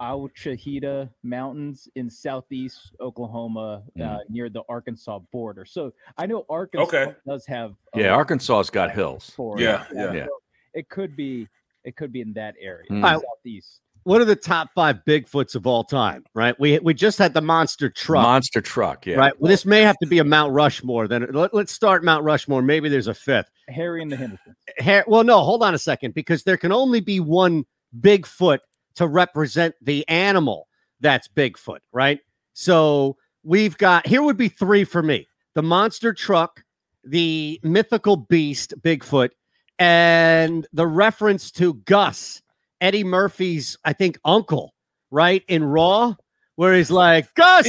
Ouachita 0.00 1.10
Mountains 1.24 1.88
in 1.96 2.08
southeast 2.08 2.94
Oklahoma, 3.00 3.82
uh, 4.00 4.18
near 4.28 4.48
the 4.48 4.62
Arkansas 4.68 5.18
border. 5.32 5.64
So 5.64 5.92
I 6.16 6.26
know 6.26 6.44
Arkansas 6.48 6.86
Okay. 6.86 7.14
does 7.26 7.44
have 7.46 7.74
Yeah, 7.96 8.14
Arkansas's 8.14 8.70
got 8.70 8.92
hills. 8.92 9.30
forest. 9.30 9.62
Yeah, 9.62 9.84
yeah. 9.92 10.12
Yeah. 10.14 10.24
So 10.26 10.30
it 10.72 10.88
could 10.88 11.14
be 11.16 11.48
it 11.84 11.96
could 11.96 12.12
be 12.12 12.22
in 12.22 12.32
that 12.32 12.54
area, 12.58 12.88
Mm. 12.90 13.20
Southeast. 13.20 13.82
What 14.04 14.20
are 14.20 14.26
the 14.26 14.36
top 14.36 14.70
five 14.74 15.00
Bigfoots 15.06 15.54
of 15.54 15.66
all 15.66 15.82
time? 15.82 16.24
Right. 16.34 16.58
We 16.60 16.78
we 16.78 16.94
just 16.94 17.18
had 17.18 17.34
the 17.34 17.40
monster 17.40 17.88
truck. 17.90 18.22
Monster 18.22 18.60
truck, 18.60 19.06
yeah. 19.06 19.16
Right. 19.16 19.38
Well, 19.40 19.48
this 19.48 19.64
may 19.64 19.80
have 19.82 19.96
to 20.02 20.06
be 20.06 20.18
a 20.18 20.24
Mount 20.24 20.52
Rushmore. 20.52 21.08
Then 21.08 21.26
let, 21.32 21.52
us 21.54 21.72
start 21.72 22.04
Mount 22.04 22.22
Rushmore. 22.22 22.62
Maybe 22.62 22.88
there's 22.88 23.06
a 23.08 23.14
fifth. 23.14 23.50
Harry 23.68 24.02
and 24.02 24.12
the 24.12 24.16
Hendersons. 24.16 24.56
Har- 24.78 25.04
well, 25.08 25.24
no, 25.24 25.40
hold 25.40 25.62
on 25.62 25.74
a 25.74 25.78
second, 25.78 26.14
because 26.14 26.44
there 26.44 26.58
can 26.58 26.70
only 26.70 27.00
be 27.00 27.18
one 27.18 27.64
Bigfoot 27.98 28.58
to 28.96 29.06
represent 29.06 29.74
the 29.80 30.06
animal 30.08 30.68
that's 31.00 31.28
Bigfoot, 31.28 31.80
right? 31.92 32.20
So 32.52 33.16
we've 33.42 33.76
got 33.78 34.06
here 34.06 34.22
would 34.22 34.36
be 34.36 34.48
three 34.48 34.84
for 34.84 35.02
me: 35.02 35.26
the 35.54 35.62
monster 35.62 36.12
truck, 36.12 36.62
the 37.04 37.58
mythical 37.62 38.16
beast 38.16 38.74
Bigfoot, 38.82 39.30
and 39.78 40.66
the 40.72 40.86
reference 40.86 41.50
to 41.52 41.74
Gus, 41.74 42.42
Eddie 42.84 43.02
Murphy's, 43.02 43.78
I 43.82 43.94
think, 43.94 44.18
uncle, 44.26 44.74
right 45.10 45.42
in 45.48 45.64
Raw, 45.64 46.16
where 46.56 46.74
he's 46.74 46.90
like, 46.90 47.32
Gus, 47.34 47.66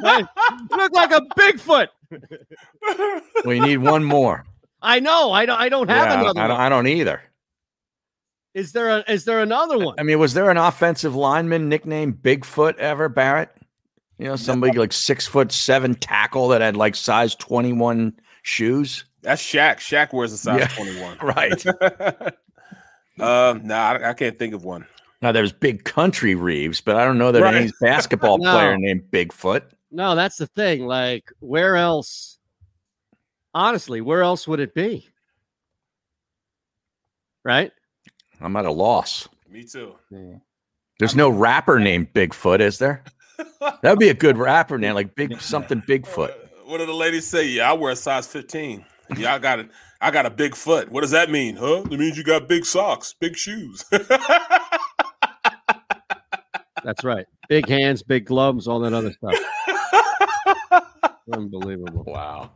Right? 0.00 0.24
you 0.70 0.76
look 0.76 0.92
like 0.92 1.10
a 1.10 1.20
Bigfoot. 1.36 1.88
we 3.44 3.58
need 3.58 3.78
one 3.78 4.04
more. 4.04 4.46
I 4.80 5.00
know. 5.00 5.32
I 5.32 5.44
don't. 5.44 5.60
I 5.60 5.68
don't 5.68 5.90
have 5.90 6.06
Yeah, 6.06 6.20
another. 6.20 6.40
I, 6.40 6.46
don't, 6.46 6.56
one. 6.56 6.66
I 6.66 6.68
don't 6.68 6.86
either. 6.86 7.20
Is 8.54 8.70
there 8.70 8.90
a? 8.90 9.04
Is 9.10 9.24
there 9.24 9.40
another 9.40 9.76
one? 9.78 9.96
I 9.98 10.04
mean, 10.04 10.20
was 10.20 10.34
there 10.34 10.50
an 10.50 10.56
offensive 10.56 11.16
lineman 11.16 11.68
nicknamed 11.68 12.22
Bigfoot 12.22 12.76
ever, 12.78 13.08
Barrett? 13.08 13.50
You 14.18 14.26
know, 14.26 14.36
somebody 14.36 14.78
like 14.78 14.92
six 14.92 15.26
foot 15.26 15.50
seven 15.50 15.96
tackle 15.96 16.48
that 16.48 16.60
had 16.60 16.76
like 16.76 16.94
size 16.94 17.34
21 17.34 18.14
shoes. 18.42 19.04
That's 19.22 19.42
Shaq. 19.42 19.76
Shaq 19.78 20.12
wears 20.12 20.32
a 20.32 20.38
size 20.38 20.60
Yeah, 20.60 20.68
twenty-one. 20.68 21.18
right. 21.22 21.66
um, 23.20 23.66
no, 23.66 23.74
I, 23.74 24.10
I 24.10 24.14
can't 24.14 24.38
think 24.38 24.54
of 24.54 24.64
one. 24.64 24.86
Now 25.20 25.32
there's 25.32 25.52
Big 25.52 25.84
Country 25.84 26.34
Reeves, 26.36 26.80
but 26.80 26.94
I 26.96 27.04
don't 27.04 27.18
know 27.18 27.32
that 27.32 27.42
Right. 27.42 27.54
any 27.56 27.72
basketball 27.80 28.38
No. 28.38 28.52
player 28.52 28.76
named 28.76 29.02
Bigfoot. 29.10 29.62
No, 29.90 30.14
that's 30.14 30.36
the 30.36 30.46
thing. 30.46 30.86
Like, 30.86 31.32
where 31.40 31.74
else? 31.76 32.38
Honestly, 33.54 34.00
where 34.00 34.22
else 34.22 34.46
would 34.46 34.60
it 34.60 34.74
be? 34.74 35.08
Right? 37.44 37.72
I'm 38.40 38.54
at 38.56 38.66
a 38.66 38.70
loss. 38.70 39.28
Me 39.48 39.64
too. 39.64 39.94
There's 40.98 41.16
no 41.16 41.30
rapper 41.30 41.80
named 41.80 42.12
Bigfoot, 42.12 42.60
is 42.60 42.78
there? 42.78 43.02
That 43.60 43.82
would 43.82 43.98
be 43.98 44.10
a 44.10 44.14
good 44.14 44.36
rapper 44.36 44.78
name, 44.78 44.94
like 44.94 45.14
Big 45.14 45.40
something 45.40 45.80
Bigfoot. 45.82 46.34
What 46.66 46.78
do 46.78 46.86
the 46.86 46.92
ladies 46.92 47.26
say? 47.26 47.46
Yeah, 47.48 47.70
I 47.70 47.72
wear 47.72 47.92
a 47.92 47.96
size 47.96 48.26
fifteen. 48.26 48.84
Yeah, 49.16 49.34
I 49.34 49.38
got 49.38 49.58
it. 49.60 49.70
I 50.00 50.10
got 50.10 50.26
a 50.26 50.30
big 50.30 50.54
foot. 50.54 50.90
What 50.90 51.00
does 51.00 51.10
that 51.12 51.30
mean? 51.30 51.56
Huh? 51.56 51.82
It 51.90 51.98
means 51.98 52.16
you 52.18 52.22
got 52.24 52.46
big 52.48 52.64
socks, 52.64 53.14
big 53.18 53.36
shoes. 53.36 53.84
That's 56.84 57.02
right. 57.04 57.26
Big 57.48 57.68
hands, 57.68 58.02
big 58.02 58.24
gloves, 58.26 58.68
all 58.68 58.80
that 58.80 58.92
other 58.92 59.12
stuff. 59.12 59.34
Unbelievable. 61.32 62.04
Wow. 62.06 62.52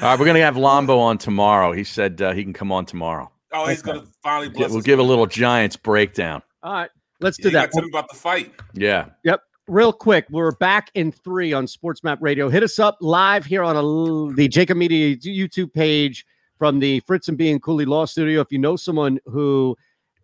All 0.00 0.08
right, 0.10 0.18
we're 0.18 0.26
gonna 0.26 0.40
have 0.40 0.56
Lombo 0.56 0.98
on 0.98 1.18
tomorrow. 1.18 1.72
He 1.72 1.84
said 1.84 2.20
uh, 2.20 2.32
he 2.32 2.42
can 2.42 2.52
come 2.52 2.72
on 2.72 2.84
tomorrow. 2.84 3.30
oh, 3.52 3.66
he's 3.68 3.80
gonna 3.82 4.04
finally 4.22 4.48
bless 4.48 4.70
We'll 4.70 4.78
us. 4.80 4.84
give 4.84 4.98
a 4.98 5.02
little 5.04 5.26
Giants 5.26 5.76
breakdown. 5.76 6.42
All 6.62 6.72
right. 6.72 6.90
Let's 7.20 7.36
do 7.36 7.44
you 7.48 7.52
that. 7.52 7.70
gotta 7.70 7.72
tell 7.72 7.82
me 7.82 7.90
about 7.90 8.08
the 8.10 8.16
fight. 8.16 8.52
Yeah. 8.74 9.06
Yep. 9.22 9.40
Real 9.66 9.94
quick, 9.94 10.26
we're 10.28 10.52
back 10.52 10.90
in 10.92 11.10
three 11.10 11.54
on 11.54 11.64
SportsMap 11.64 12.18
Radio. 12.20 12.50
Hit 12.50 12.62
us 12.62 12.78
up 12.78 12.98
live 13.00 13.46
here 13.46 13.62
on 13.62 13.76
a, 13.76 14.34
the 14.34 14.46
JAKIB 14.46 14.76
Media 14.76 15.16
YouTube 15.16 15.72
page 15.72 16.26
from 16.58 16.80
the 16.80 17.00
Fritz 17.00 17.28
and 17.28 17.38
B 17.38 17.50
and 17.50 17.62
Cooley 17.62 17.86
Law 17.86 18.04
Studio. 18.04 18.42
If 18.42 18.52
you 18.52 18.58
know 18.58 18.76
someone 18.76 19.20
who 19.24 19.74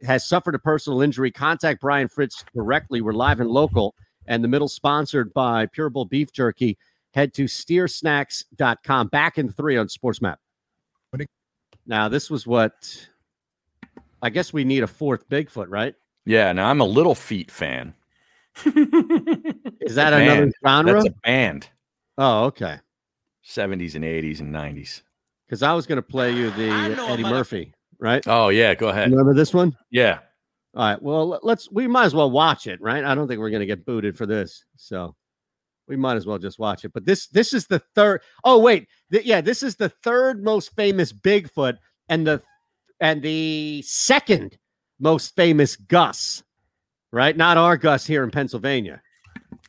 has 0.02 0.28
suffered 0.28 0.54
a 0.54 0.58
personal 0.58 1.00
injury, 1.00 1.30
contact 1.30 1.80
Brian 1.80 2.06
Fritz 2.06 2.44
directly. 2.54 3.00
We're 3.00 3.14
live 3.14 3.40
and 3.40 3.48
local, 3.48 3.94
and 4.26 4.44
the 4.44 4.48
middle 4.48 4.68
sponsored 4.68 5.32
by 5.32 5.64
Pure 5.72 5.88
Bull 5.88 6.04
Beef 6.04 6.30
Jerky. 6.34 6.76
Head 7.14 7.32
to 7.32 7.44
steersnacks.com. 7.44 9.08
Back 9.08 9.38
in 9.38 9.50
three 9.50 9.78
on 9.78 9.86
SportsMap. 9.86 10.36
Now, 11.86 12.10
this 12.10 12.28
was 12.28 12.46
what 12.46 13.08
I 14.20 14.28
guess 14.28 14.52
we 14.52 14.64
need 14.64 14.82
a 14.82 14.86
fourth 14.86 15.26
Bigfoot, 15.30 15.66
right? 15.70 15.94
Yeah. 16.26 16.52
Now 16.52 16.68
I'm 16.68 16.82
a 16.82 16.84
Little 16.84 17.14
Feat 17.14 17.50
fan. 17.50 17.94
Is 18.64 19.94
that 19.94 20.10
Band. 20.10 20.30
another 20.30 20.52
genre? 20.66 20.92
That's 20.94 21.06
a 21.06 21.14
band. 21.22 21.68
Oh, 22.18 22.44
okay. 22.44 22.78
70s 23.46 23.94
and 23.94 24.04
80s 24.04 24.40
and 24.40 24.54
90s. 24.54 25.02
Because 25.46 25.62
I 25.62 25.72
was 25.72 25.86
going 25.86 25.96
to 25.96 26.02
play 26.02 26.32
you 26.32 26.50
the 26.50 26.70
Eddie 27.08 27.22
Murphy, 27.24 27.72
right? 27.98 28.22
Oh 28.28 28.50
yeah, 28.50 28.74
go 28.74 28.88
ahead. 28.88 29.10
Remember 29.10 29.34
this 29.34 29.52
one? 29.52 29.76
Yeah. 29.90 30.18
All 30.76 30.84
right. 30.84 31.02
Well, 31.02 31.26
let- 31.28 31.44
let's. 31.44 31.68
We 31.70 31.88
might 31.88 32.04
as 32.04 32.14
well 32.14 32.30
watch 32.30 32.66
it, 32.68 32.80
right? 32.80 33.02
I 33.04 33.14
don't 33.16 33.26
think 33.26 33.40
we're 33.40 33.50
going 33.50 33.60
to 33.60 33.66
get 33.66 33.84
booted 33.84 34.16
for 34.16 34.26
this, 34.26 34.64
so 34.76 35.16
we 35.88 35.96
might 35.96 36.16
as 36.16 36.24
well 36.26 36.38
just 36.38 36.60
watch 36.60 36.84
it. 36.84 36.92
But 36.92 37.04
this, 37.04 37.26
this 37.26 37.52
is 37.52 37.66
the 37.66 37.80
third. 37.96 38.20
Oh 38.44 38.58
wait, 38.60 38.86
th- 39.10 39.24
yeah, 39.24 39.40
this 39.40 39.64
is 39.64 39.74
the 39.74 39.88
third 39.88 40.44
most 40.44 40.72
famous 40.76 41.12
Bigfoot, 41.12 41.78
and 42.08 42.24
the 42.24 42.40
and 43.00 43.20
the 43.20 43.82
second 43.82 44.56
most 45.00 45.34
famous 45.34 45.74
Gus, 45.74 46.44
right? 47.12 47.36
Not 47.36 47.56
our 47.56 47.76
Gus 47.76 48.06
here 48.06 48.24
in 48.24 48.30
Pennsylvania. 48.30 49.02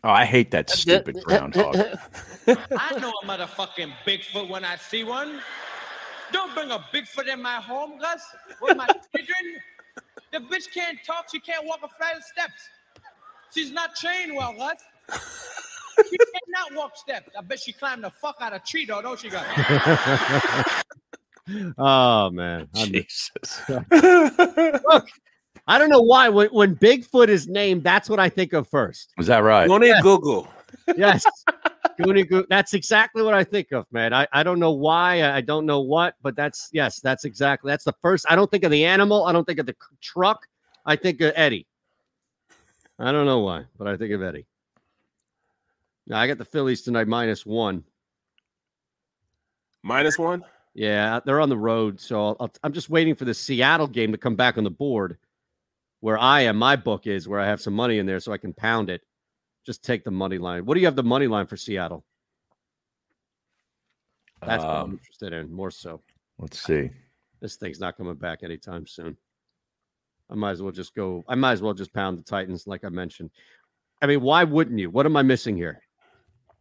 Oh, 0.04 0.10
I 0.10 0.26
hate 0.26 0.52
that 0.52 0.70
stupid 0.70 1.24
groundhog. 1.24 1.76
I 2.48 2.98
know 3.00 3.14
a 3.22 3.26
motherfucking 3.26 3.94
Bigfoot 4.06 4.50
when 4.50 4.66
I 4.66 4.76
see 4.76 5.04
one. 5.04 5.40
Don't 6.32 6.54
bring 6.56 6.72
a 6.72 6.80
Bigfoot 6.94 7.32
in 7.32 7.42
my 7.42 7.56
home, 7.56 8.00
Gus, 8.00 8.22
with 8.62 8.78
my 8.78 8.86
children. 9.16 9.62
The 10.32 10.40
bitch 10.40 10.74
can't 10.74 10.98
talk. 11.06 11.28
She 11.32 11.40
can't 11.40 11.66
walk 11.66 11.80
a 11.84 11.88
flight 11.90 12.16
of 12.18 12.24
steps. 12.24 12.70
She's 13.54 13.72
not 13.72 13.96
trained 13.96 14.36
well, 14.36 14.54
Gus. 14.54 14.82
She 16.10 16.18
cannot 16.18 16.74
walk 16.76 16.98
steps. 16.98 17.30
I 17.38 17.42
bet 17.42 17.60
she 17.60 17.74
climbed 17.74 18.04
the 18.04 18.10
fuck 18.10 18.38
out 18.40 18.54
of 18.54 18.62
a 18.62 18.66
tree, 18.66 18.86
though, 18.86 19.02
don't 19.02 19.20
she, 19.20 19.30
Gus? 19.30 19.44
oh 21.78 22.30
man, 22.32 22.68
I'm- 22.76 22.92
Jesus. 22.92 23.62
Look, 23.70 25.08
I 25.68 25.78
don't 25.78 25.90
know 25.90 26.02
why 26.02 26.30
when, 26.30 26.48
when 26.50 26.76
Bigfoot 26.76 27.28
is 27.28 27.48
named, 27.48 27.84
that's 27.84 28.10
what 28.10 28.20
I 28.20 28.30
think 28.30 28.54
of 28.54 28.68
first. 28.68 29.14
Is 29.18 29.28
that 29.28 29.40
right? 29.40 29.70
You 29.70 29.80
need 29.80 30.02
Google. 30.02 30.48
Yes. 30.98 31.24
Goonie 32.00 32.28
Goo- 32.28 32.46
That's 32.50 32.74
exactly 32.74 33.22
what 33.22 33.34
I 33.34 33.44
think 33.44 33.72
of, 33.72 33.86
man. 33.92 34.14
I, 34.14 34.28
I 34.34 34.44
don't 34.44 34.60
know 34.60 34.72
why. 34.72 35.22
I, 35.22 35.38
I 35.38 35.42
don't 35.42 35.66
know 35.66 35.82
what, 35.82 36.16
but 36.22 36.36
that's 36.36 36.70
yes, 36.72 37.00
that's 37.00 37.26
exactly 37.26 37.72
that's 37.72 37.84
the 37.84 37.94
first. 38.02 38.26
I 38.30 38.36
don't 38.36 38.50
think 38.50 38.64
of 38.64 38.72
the 38.72 38.86
animal. 38.86 39.26
I 39.26 39.32
don't 39.32 39.46
think 39.46 39.60
of 39.60 39.66
the 39.66 39.76
truck. 40.02 40.48
I 40.86 40.96
think 40.96 41.22
of 41.22 41.34
Eddie. 41.36 41.68
I 42.98 43.12
don't 43.12 43.26
know 43.26 43.40
why, 43.40 43.66
but 43.78 43.88
I 43.88 43.98
think 43.98 44.12
of 44.14 44.24
Eddie. 44.24 44.46
Now 46.08 46.20
I 46.20 46.28
got 46.28 46.38
the 46.38 46.46
Phillies 46.46 46.82
tonight 46.82 47.08
minus 47.08 47.46
one. 47.46 47.84
Minus 49.84 50.18
one. 50.18 50.44
Yeah, 50.74 51.20
they're 51.26 51.42
on 51.42 51.50
the 51.50 51.58
road, 51.58 52.00
so 52.00 52.28
I'll, 52.28 52.38
I'll, 52.40 52.52
I'm 52.64 52.74
just 52.74 52.90
waiting 52.90 53.14
for 53.16 53.26
the 53.26 53.34
Seattle 53.34 53.88
game 53.88 54.12
to 54.12 54.18
come 54.18 54.36
back 54.36 54.58
on 54.58 54.64
the 54.64 54.72
board, 54.72 55.18
where 56.02 56.18
I 56.18 56.42
am. 56.42 56.58
My 56.58 56.76
book 56.76 57.08
is 57.08 57.28
where 57.28 57.40
I 57.40 57.48
have 57.48 57.62
some 57.62 57.74
money 57.74 57.98
in 58.00 58.06
there, 58.06 58.20
so 58.20 58.34
I 58.34 58.38
can 58.38 58.54
pound 58.54 58.90
it. 58.90 59.02
Just 59.66 59.84
take 59.84 60.04
the 60.04 60.12
money 60.12 60.38
line. 60.38 60.66
What 60.66 60.74
do 60.74 60.82
you 60.82 60.88
have 60.88 60.96
the 60.96 61.04
money 61.04 61.28
line 61.28 61.46
for 61.48 61.56
Seattle? 61.56 62.04
That's 64.46 64.64
what 64.64 64.72
I'm 64.76 64.84
Um, 64.84 64.92
interested 64.94 65.34
in 65.34 65.52
more 65.52 65.72
so. 65.72 66.02
Let's 66.40 66.60
see. 66.60 66.90
This 67.42 67.56
thing's 67.56 67.80
not 67.80 67.96
coming 67.96 68.16
back 68.16 68.40
anytime 68.44 68.88
soon. 68.88 69.16
I 70.30 70.36
might 70.36 70.52
as 70.52 70.62
well 70.62 70.72
just 70.72 70.96
go. 70.96 71.24
I 71.28 71.36
might 71.36 71.52
as 71.54 71.62
well 71.62 71.74
just 71.74 71.94
pound 71.94 72.18
the 72.18 72.24
Titans, 72.24 72.66
like 72.66 72.84
I 72.84 72.90
mentioned. 72.90 73.30
I 74.02 74.08
mean, 74.08 74.22
why 74.22 74.44
wouldn't 74.44 74.80
you? 74.80 74.90
What 74.90 75.06
am 75.06 75.16
I 75.16 75.22
missing 75.22 75.56
here? 75.56 75.82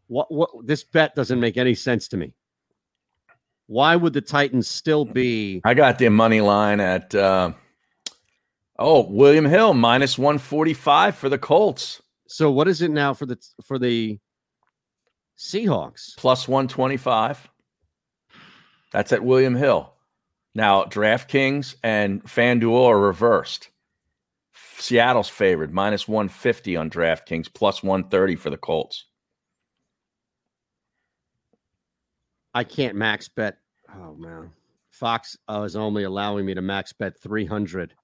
What? 0.09 0.31
What? 0.31 0.51
This 0.67 0.85
bet 0.85 1.15
doesn't 1.15 1.41
make 1.41 1.57
any 1.57 1.75
sense 1.75 2.09
to 2.09 2.17
me. 2.19 2.35
Why 3.67 3.97
would 3.97 4.13
the 4.13 4.21
Titans 4.21 4.69
still 4.69 5.05
be? 5.05 5.61
I 5.65 5.73
got 5.75 5.99
the 5.99 6.11
money 6.11 6.41
line 6.41 6.81
at 6.81 7.15
uh, 7.15 7.53
Oh, 8.83 9.03
William 9.03 9.45
Hill 9.45 9.75
minus 9.75 10.17
145 10.17 11.15
for 11.15 11.29
the 11.29 11.37
Colts. 11.37 12.01
So 12.29 12.51
what 12.51 12.67
is 12.67 12.81
it 12.81 12.91
now 12.91 13.13
for 13.13 13.27
the 13.27 13.37
for 13.63 13.79
the 13.79 14.19
Seahawks? 15.39 16.17
Plus 16.17 16.49
125. 16.49 17.51
That's 18.91 19.13
at 19.13 19.23
William 19.23 19.55
Hill. 19.55 19.93
Now, 20.55 20.85
DraftKings 20.85 21.77
and 21.85 22.25
FanDuel 22.25 22.87
are 22.87 22.99
reversed. 22.99 23.69
Seattle's 24.79 25.29
favored, 25.29 25.73
minus 25.73 26.09
150 26.09 26.75
on 26.77 26.89
DraftKings, 26.89 27.53
plus 27.53 27.83
130 27.83 28.37
for 28.37 28.49
the 28.49 28.57
Colts. 28.57 29.05
I 32.55 32.65
can't 32.65 32.97
max 32.97 33.29
bet. 33.29 33.59
Oh 33.95 34.15
man, 34.15 34.53
Fox 34.91 35.37
uh, 35.49 35.63
is 35.63 35.77
only 35.77 36.05
allowing 36.05 36.47
me 36.47 36.55
to 36.55 36.63
max 36.63 36.95
bet 36.95 37.21
300 37.21 37.95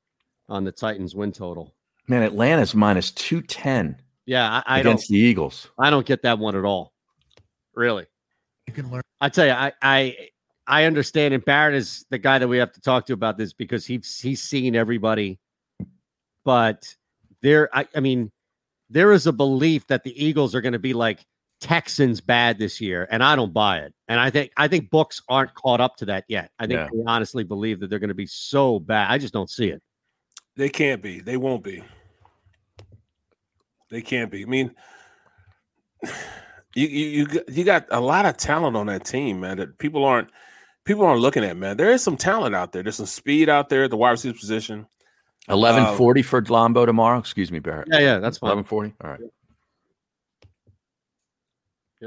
on 0.48 0.64
the 0.64 0.72
Titans 0.72 1.14
win 1.14 1.32
total. 1.32 1.74
Man, 2.08 2.22
Atlanta's 2.22 2.74
minus 2.74 3.10
210 3.12 4.00
Yeah, 4.26 4.62
I, 4.66 4.76
I 4.76 4.80
against 4.80 5.08
don't. 5.08 5.14
the 5.16 5.20
Eagles. 5.22 5.68
I 5.78 5.90
don't 5.90 6.06
get 6.06 6.22
that 6.22 6.38
one 6.38 6.54
at 6.56 6.64
all. 6.64 6.92
Really. 7.74 8.06
You 8.66 8.72
can 8.72 8.90
learn. 8.90 9.02
I 9.20 9.28
tell 9.28 9.46
you, 9.46 9.52
I 9.52 9.72
I 9.82 10.16
I 10.66 10.84
understand, 10.84 11.34
and 11.34 11.44
Barrett 11.44 11.74
is 11.76 12.04
the 12.10 12.18
guy 12.18 12.38
that 12.38 12.48
we 12.48 12.58
have 12.58 12.72
to 12.72 12.80
talk 12.80 13.06
to 13.06 13.12
about 13.12 13.38
this 13.38 13.52
because 13.52 13.86
he's 13.86 14.18
he's 14.18 14.42
seen 14.42 14.74
everybody. 14.74 15.38
But 16.44 16.92
there, 17.42 17.68
I, 17.76 17.86
I 17.94 18.00
mean, 18.00 18.30
there 18.90 19.12
is 19.12 19.26
a 19.26 19.32
belief 19.32 19.86
that 19.88 20.04
the 20.04 20.24
Eagles 20.24 20.54
are 20.54 20.60
going 20.60 20.72
to 20.72 20.78
be 20.78 20.92
like 20.94 21.24
Texans 21.60 22.20
bad 22.20 22.58
this 22.58 22.80
year, 22.80 23.06
and 23.10 23.22
I 23.22 23.36
don't 23.36 23.52
buy 23.52 23.78
it. 23.80 23.94
And 24.08 24.18
I 24.20 24.30
think 24.30 24.52
I 24.56 24.68
think 24.68 24.90
books 24.90 25.22
aren't 25.28 25.54
caught 25.54 25.80
up 25.80 25.96
to 25.98 26.06
that 26.06 26.24
yet. 26.28 26.50
I 26.58 26.66
think 26.66 26.78
Yeah. 26.78 26.88
they 26.92 27.02
honestly 27.06 27.44
believe 27.44 27.80
that 27.80 27.90
they're 27.90 27.98
going 27.98 28.08
to 28.08 28.14
be 28.14 28.26
so 28.26 28.78
bad. 28.80 29.10
I 29.10 29.18
just 29.18 29.32
don't 29.32 29.50
see 29.50 29.68
it. 29.68 29.82
They 30.56 30.68
can't 30.68 31.02
be. 31.02 31.20
They 31.20 31.36
won't 31.36 31.62
be. 31.62 31.84
They 33.90 34.00
can't 34.02 34.30
be. 34.30 34.42
I 34.42 34.46
mean, 34.46 34.74
you 36.74 36.86
you 36.86 37.26
you 37.48 37.64
got- 37.64 37.86
a 37.90 38.00
lot 38.00 38.26
of 38.26 38.36
talent 38.36 38.76
on 38.76 38.86
that 38.86 39.04
team, 39.04 39.40
man. 39.40 39.58
That 39.58 39.78
people 39.78 40.04
aren't 40.04 40.30
people 40.84 41.04
aren't 41.04 41.20
looking 41.20 41.44
at, 41.44 41.56
man. 41.56 41.76
There 41.76 41.90
is 41.90 42.02
some 42.02 42.16
talent 42.16 42.54
out 42.54 42.72
there. 42.72 42.82
There's 42.82 42.96
some 42.96 43.06
speed 43.06 43.48
out 43.48 43.68
there 43.68 43.84
at 43.84 43.90
the 43.90 43.96
wide 43.96 44.12
receiver 44.12 44.38
position. 44.38 44.86
1140 45.48 46.20
uh, 46.20 46.24
for 46.24 46.42
Lombo 46.42 46.86
tomorrow. 46.86 47.18
Excuse 47.18 47.52
me, 47.52 47.60
Barrett. 47.60 47.88
Yeah, 47.90 48.00
yeah, 48.00 48.18
that's 48.18 48.38
fine. 48.38 48.56
1140. 48.56 48.94
All 49.04 49.10
right. 49.10 49.20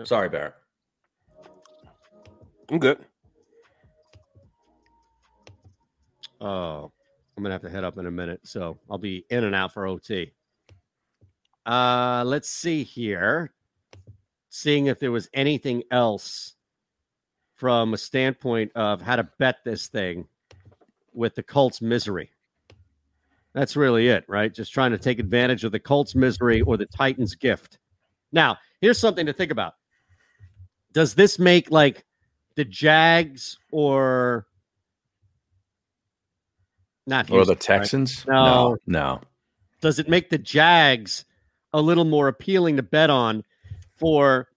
Sorry, 0.05 0.29
Barrett. 0.29 0.53
I'm 2.69 2.79
good. 2.79 2.99
Oh, 6.41 6.91
I'm 7.39 7.43
gonna 7.43 7.55
have 7.55 7.61
to 7.61 7.69
head 7.69 7.85
up 7.85 7.97
in 7.97 8.05
a 8.05 8.11
minute, 8.11 8.41
so 8.43 8.77
I'll 8.91 8.97
be 8.97 9.25
in 9.29 9.45
and 9.45 9.55
out 9.55 9.71
for 9.73 9.87
OT. 9.87 10.33
Uh, 11.65 12.21
let's 12.25 12.49
see 12.49 12.83
here. 12.83 13.53
Seeing 14.49 14.87
if 14.87 14.99
there 14.99 15.13
was 15.13 15.29
anything 15.33 15.83
else 15.89 16.55
from 17.55 17.93
a 17.93 17.97
standpoint 17.97 18.73
of 18.75 19.01
how 19.01 19.15
to 19.15 19.23
bet 19.39 19.59
this 19.63 19.87
thing 19.87 20.27
with 21.13 21.33
the 21.35 21.41
Colts 21.41 21.81
misery. 21.81 22.29
That's 23.53 23.77
really 23.77 24.09
it, 24.09 24.25
right? 24.27 24.53
Just 24.53 24.73
trying 24.73 24.91
to 24.91 24.97
take 24.97 25.19
advantage 25.19 25.63
of 25.63 25.71
the 25.71 25.79
Colts 25.79 26.15
misery 26.15 26.59
or 26.59 26.75
the 26.75 26.87
Titans 26.87 27.35
gift. 27.35 27.77
Now, 28.33 28.57
here's 28.81 28.99
something 28.99 29.27
to 29.27 29.33
think 29.33 29.51
about. 29.51 29.75
Does 30.91 31.15
this 31.15 31.39
make 31.39 31.71
like 31.71 32.03
the 32.55 32.65
Jags 32.65 33.57
or 33.71 34.45
not 37.09 37.25
Or 37.29 37.43
the 37.45 37.53
Houston, 37.53 37.53
right? 37.53 37.59
Texans? 37.61 38.25
No. 38.27 38.33
No. 38.35 38.77
No. 38.85 39.21
Does 39.81 39.99
it 39.99 40.07
make 40.09 40.29
the 40.29 40.37
Jags 40.37 41.25
a 41.73 41.81
little 41.81 42.05
more 42.05 42.27
appealing 42.27 42.77
to 42.77 42.83
bet 42.83 43.09
on 43.09 43.43
for 43.97 44.47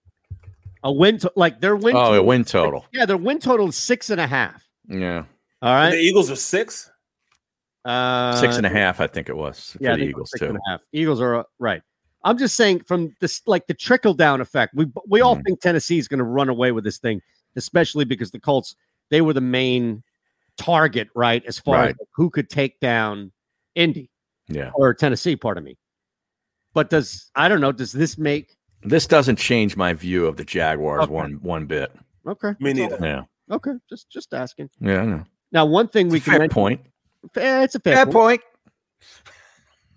a 0.83 0.91
win? 0.91 1.17
To, 1.19 1.31
like 1.35 1.59
their 1.61 1.75
win. 1.75 1.95
Oh, 1.95 1.99
a 1.99 2.03
total- 2.09 2.25
win 2.25 2.43
total. 2.45 2.85
Yeah, 2.93 3.05
their 3.05 3.17
win 3.17 3.39
total 3.39 3.67
is 3.69 3.75
six 3.77 4.09
and 4.09 4.19
a 4.21 4.27
half. 4.27 4.67
Yeah. 4.87 5.23
All 5.61 5.73
right. 5.73 5.91
The 5.91 5.97
Eagles 5.99 6.29
are 6.31 6.35
six. 6.35 6.89
Uh, 7.85 8.35
Six 8.37 8.55
and 8.55 8.65
a 8.65 8.69
half, 8.69 9.01
I 9.01 9.07
think 9.07 9.27
it 9.27 9.35
was 9.35 9.71
for 9.71 9.79
yeah, 9.81 9.95
the 9.97 10.03
Eagles, 10.03 10.31
six 10.31 10.39
too. 10.39 10.45
and 10.47 10.55
a 10.57 10.61
half. 10.69 10.81
Eagles 10.93 11.19
are 11.19 11.35
uh, 11.39 11.43
right. 11.59 11.81
I'm 12.23 12.37
just 12.37 12.55
saying 12.55 12.83
from 12.87 13.13
this, 13.19 13.41
like 13.45 13.67
the 13.67 13.73
trickle 13.73 14.13
down 14.13 14.39
effect. 14.39 14.73
We 14.73 14.87
we 15.09 15.19
all 15.19 15.35
Mm-hmm. 15.35 15.43
think 15.43 15.59
Tennessee 15.59 15.97
is 15.97 16.07
going 16.07 16.19
to 16.19 16.23
run 16.23 16.47
away 16.47 16.71
with 16.71 16.85
this 16.85 16.97
thing, 16.99 17.21
especially 17.57 18.05
because 18.05 18.31
the 18.31 18.39
Colts 18.39 18.75
they 19.09 19.19
were 19.19 19.33
the 19.33 19.41
main 19.41 20.01
target, 20.57 21.07
right? 21.15 21.43
As 21.45 21.59
far 21.59 21.75
as 21.83 21.85
Right. 21.87 21.95
who 22.15 22.29
could 22.29 22.49
take 22.49 22.79
down 22.79 23.31
Indy 23.75 24.09
Yeah. 24.47 24.71
or 24.75 24.93
Tennessee, 24.93 25.35
pardon 25.35 25.63
me. 25.63 25.77
But 26.73 26.89
does 26.89 27.29
I 27.35 27.47
don't 27.49 27.61
know? 27.61 27.71
Does 27.71 27.91
this 27.91 28.17
make 28.17 28.55
This 28.85 29.07
doesn't 29.07 29.37
change 29.37 29.77
my 29.77 29.93
view 29.93 30.25
of 30.25 30.35
the 30.37 30.43
Jaguars 30.43 31.03
Okay. 31.03 31.11
one 31.13 31.33
one 31.41 31.65
bit. 31.65 31.91
okay? 32.27 32.53
Me 32.59 32.73
neither. 32.73 32.97
Yeah. 33.01 33.23
Okay, 33.51 33.71
just 33.89 34.09
just 34.09 34.33
asking. 34.33 34.69
Yeah, 34.79 35.01
I 35.01 35.05
know. 35.05 35.23
Now, 35.51 35.65
one 35.65 35.87
thing 35.87 36.09
we 36.09 36.17
It's 36.17 36.25
a 36.27 36.29
can 36.29 36.31
fair 36.33 36.39
mention, 36.39 36.53
point. 36.53 36.81
Fair- 37.33 37.63
it's 37.63 37.75
a 37.75 37.79
fair, 37.79 37.95
Fair 37.97 38.05
point. 38.07 38.41
point. 38.41 38.41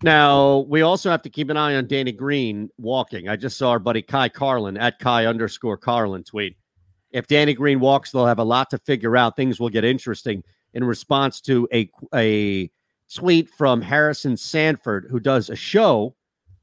Now 0.03 0.59
we 0.69 0.83
also 0.83 1.11
have 1.11 1.23
to 1.23 1.31
keep 1.31 1.49
an 1.49 1.57
eye 1.57 1.74
on 1.77 1.87
Danny 1.87 2.12
Green 2.12 2.69
walking. 2.77 3.28
I 3.28 3.37
just 3.37 3.57
saw 3.57 3.70
our 3.70 3.78
buddy 3.78 4.03
Kai 4.03 4.28
Carlin 4.28 4.77
at 4.77 4.99
Kai 4.99 5.24
underscore 5.27 5.78
Carlin 5.78 6.23
tweet. 6.23 6.57
If 7.17 7.27
Danny 7.27 7.55
Green 7.55 7.81
walks, 7.81 8.11
they'll 8.13 8.27
have 8.27 8.39
a 8.39 8.45
lot 8.45 8.69
to 8.71 8.79
figure 8.79 9.17
out. 9.17 9.37
Things 9.37 9.59
will 9.59 9.71
get 9.71 9.85
interesting 9.85 10.45
in 10.75 10.85
response 10.85 11.41
to 11.43 11.67
a 11.73 11.91
a 12.15 12.71
tweet 13.15 13.49
from 13.51 13.81
Harrison 13.81 14.37
Sanford, 14.37 15.07
who 15.11 15.19
does 15.19 15.49
a 15.49 15.57
show 15.57 16.15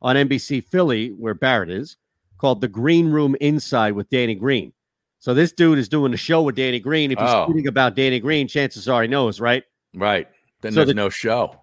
on 0.01 0.15
NBC 0.15 0.63
Philly 0.63 1.09
where 1.09 1.33
Barrett 1.33 1.71
is 1.71 1.97
called 2.37 2.61
The 2.61 2.67
Green 2.67 3.09
Room 3.09 3.35
Inside 3.41 3.93
with 3.93 4.09
Danny 4.09 4.35
Green. 4.35 4.73
So 5.19 5.33
this 5.33 5.51
dude 5.53 5.79
is 5.79 5.87
doing 5.89 6.13
a 6.13 6.17
show 6.17 6.43
with 6.43 6.55
Danny 6.55 6.79
Green. 6.79 7.11
If 7.11 7.17
he's 7.19 7.29
Oh. 7.29 7.47
tweeting 7.49 7.65
about 7.67 7.95
Danny 7.95 8.19
Green, 8.19 8.47
chances 8.47 8.87
are 8.89 9.01
he 9.01 9.07
knows, 9.07 9.39
right? 9.39 9.63
Right. 9.95 10.27
Then 10.61 10.73
So 10.73 10.81
there's 10.81 10.87
the- 10.89 10.93
no 10.93 11.09
show. 11.09 11.61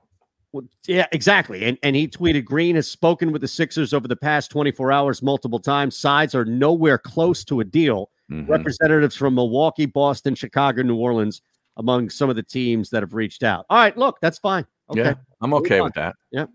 Well, 0.52 0.64
yeah, 0.88 1.06
exactly. 1.12 1.64
And 1.64 1.78
and 1.84 1.94
he 1.94 2.08
tweeted 2.08 2.44
Green 2.44 2.74
has 2.74 2.88
spoken 2.88 3.30
with 3.30 3.42
the 3.42 3.46
Sixers 3.48 3.92
over 3.94 4.08
the 4.08 4.16
past 4.16 4.50
24 4.50 4.90
hours 4.90 5.22
multiple 5.22 5.60
times. 5.60 5.96
Sides 5.96 6.34
are 6.34 6.44
nowhere 6.44 6.98
close 6.98 7.44
to 7.44 7.60
a 7.60 7.64
deal. 7.64 8.10
Mhm. 8.30 8.48
Representatives 8.48 9.16
from 9.16 9.34
Milwaukee, 9.34 9.86
Boston, 9.86 10.34
Chicago, 10.34 10.82
New 10.82 10.96
Orleans 10.96 11.42
among 11.76 12.10
some 12.10 12.30
of 12.30 12.36
the 12.36 12.42
teams 12.42 12.90
that 12.90 13.02
have 13.02 13.14
reached 13.14 13.42
out. 13.42 13.66
All 13.70 13.76
right, 13.78 13.96
look, 13.96 14.20
that's 14.20 14.38
fine. 14.38 14.66
Okay. 14.90 15.00
Yeah, 15.02 15.14
I'm 15.40 15.50
Move 15.50 15.60
okay 15.62 15.78
on. 15.78 15.84
with 15.84 15.94
that. 15.94 16.14
Yep. 16.32 16.50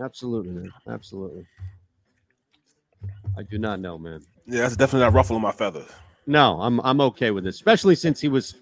Absolutely, 0.00 0.52
man. 0.52 0.72
Absolutely. 0.88 1.46
I 3.36 3.42
do 3.42 3.58
not 3.58 3.80
know, 3.80 3.98
man. 3.98 4.20
Yeah, 4.46 4.62
that's 4.62 4.76
definitely 4.76 5.06
not 5.06 5.12
ruffling 5.14 5.40
my 5.42 5.52
feathers. 5.52 5.88
No, 6.26 6.60
I'm 6.60 6.80
I'm 6.80 7.00
okay 7.00 7.30
with 7.32 7.44
this, 7.44 7.56
especially 7.56 7.94
since 7.96 8.20
he 8.20 8.28
was 8.28 8.54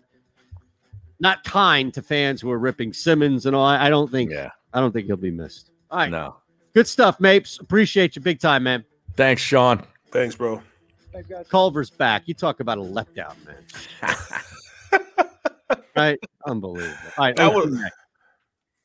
not 1.19 1.45
kind 1.45 1.93
to 1.95 2.03
fans 2.03 2.41
who 2.41 2.49
were 2.49 2.59
ripping 2.59 2.93
Simmons 2.95 3.45
and 3.47 3.55
all. 3.55 3.65
I, 3.65 3.87
I 3.87 3.91
don't 3.91 4.11
think 4.11 4.31
Yeah. 4.31 4.51
I 4.73 4.81
don't 4.81 4.93
think 4.93 5.07
he'll 5.07 5.17
be 5.17 5.31
missed. 5.31 5.71
All 5.91 5.99
right. 5.99 6.11
No. 6.11 6.37
Good 6.73 6.87
stuff, 6.87 7.21
Mapes. 7.21 7.59
Appreciate 7.59 8.17
you 8.17 8.23
big 8.23 8.39
time, 8.41 8.62
man. 8.62 8.85
Thanks, 9.17 9.43
Sean. 9.43 9.83
Thanks, 10.11 10.37
bro. 10.37 10.62
Culver's 11.49 11.91
back. 11.91 12.23
You 12.27 12.35
talk 12.35 12.61
about 12.61 12.78
a 12.78 12.82
letdown, 12.82 13.35
man. 13.47 14.99
right? 15.97 16.19
Unbelievable. 16.47 16.95
All 17.19 17.24
right. 17.27 17.37
That 17.37 17.53
was- 17.53 17.77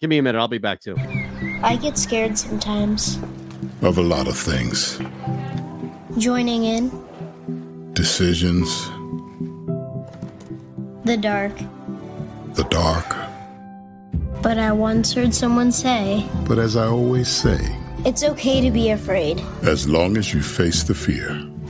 Give 0.01 0.09
me 0.09 0.17
a 0.17 0.21
minute. 0.23 0.37
I'll 0.39 0.47
be 0.49 0.57
back 0.57 0.81
too. 0.81 0.95
I 1.63 1.77
get 1.81 1.97
scared 1.97 2.37
sometimes. 2.37 3.17
Of 3.81 3.97
a 3.97 4.01
lot 4.01 4.27
of 4.27 4.37
things. 4.37 4.99
Joining 6.17 6.65
in 6.65 6.91
Decisions, 7.93 8.67
the 11.05 11.17
dark. 11.19 11.57
the 12.55 12.65
dark. 12.69 13.05
But 14.41 14.59
I 14.59 14.71
once 14.73 15.13
heard 15.13 15.33
someone 15.33 15.71
say, 15.71 16.25
But 16.47 16.59
as 16.59 16.75
I 16.75 16.87
always 16.87 17.29
say, 17.29 17.57
it's 18.05 18.23
okay 18.23 18.59
to 18.61 18.69
be 18.69 18.89
afraid 18.91 19.41
as 19.63 19.87
long 19.87 20.17
as 20.17 20.33
you 20.33 20.41
face 20.41 20.83
the 20.83 20.93
fear, 20.93 21.29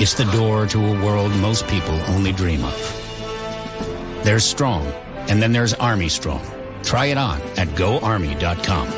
It's 0.00 0.14
the 0.14 0.24
door 0.32 0.66
to 0.68 0.78
a 0.78 1.04
world 1.04 1.30
most 1.42 1.68
people 1.68 1.92
only 2.08 2.32
dream 2.32 2.64
of. 2.64 4.20
There's 4.24 4.46
Strong, 4.46 4.86
and 5.28 5.42
then 5.42 5.52
there's 5.52 5.74
Army 5.74 6.08
Strong. 6.08 6.42
Try 6.82 7.06
it 7.06 7.18
on 7.18 7.38
at 7.58 7.68
goarmy.com. 7.76 8.88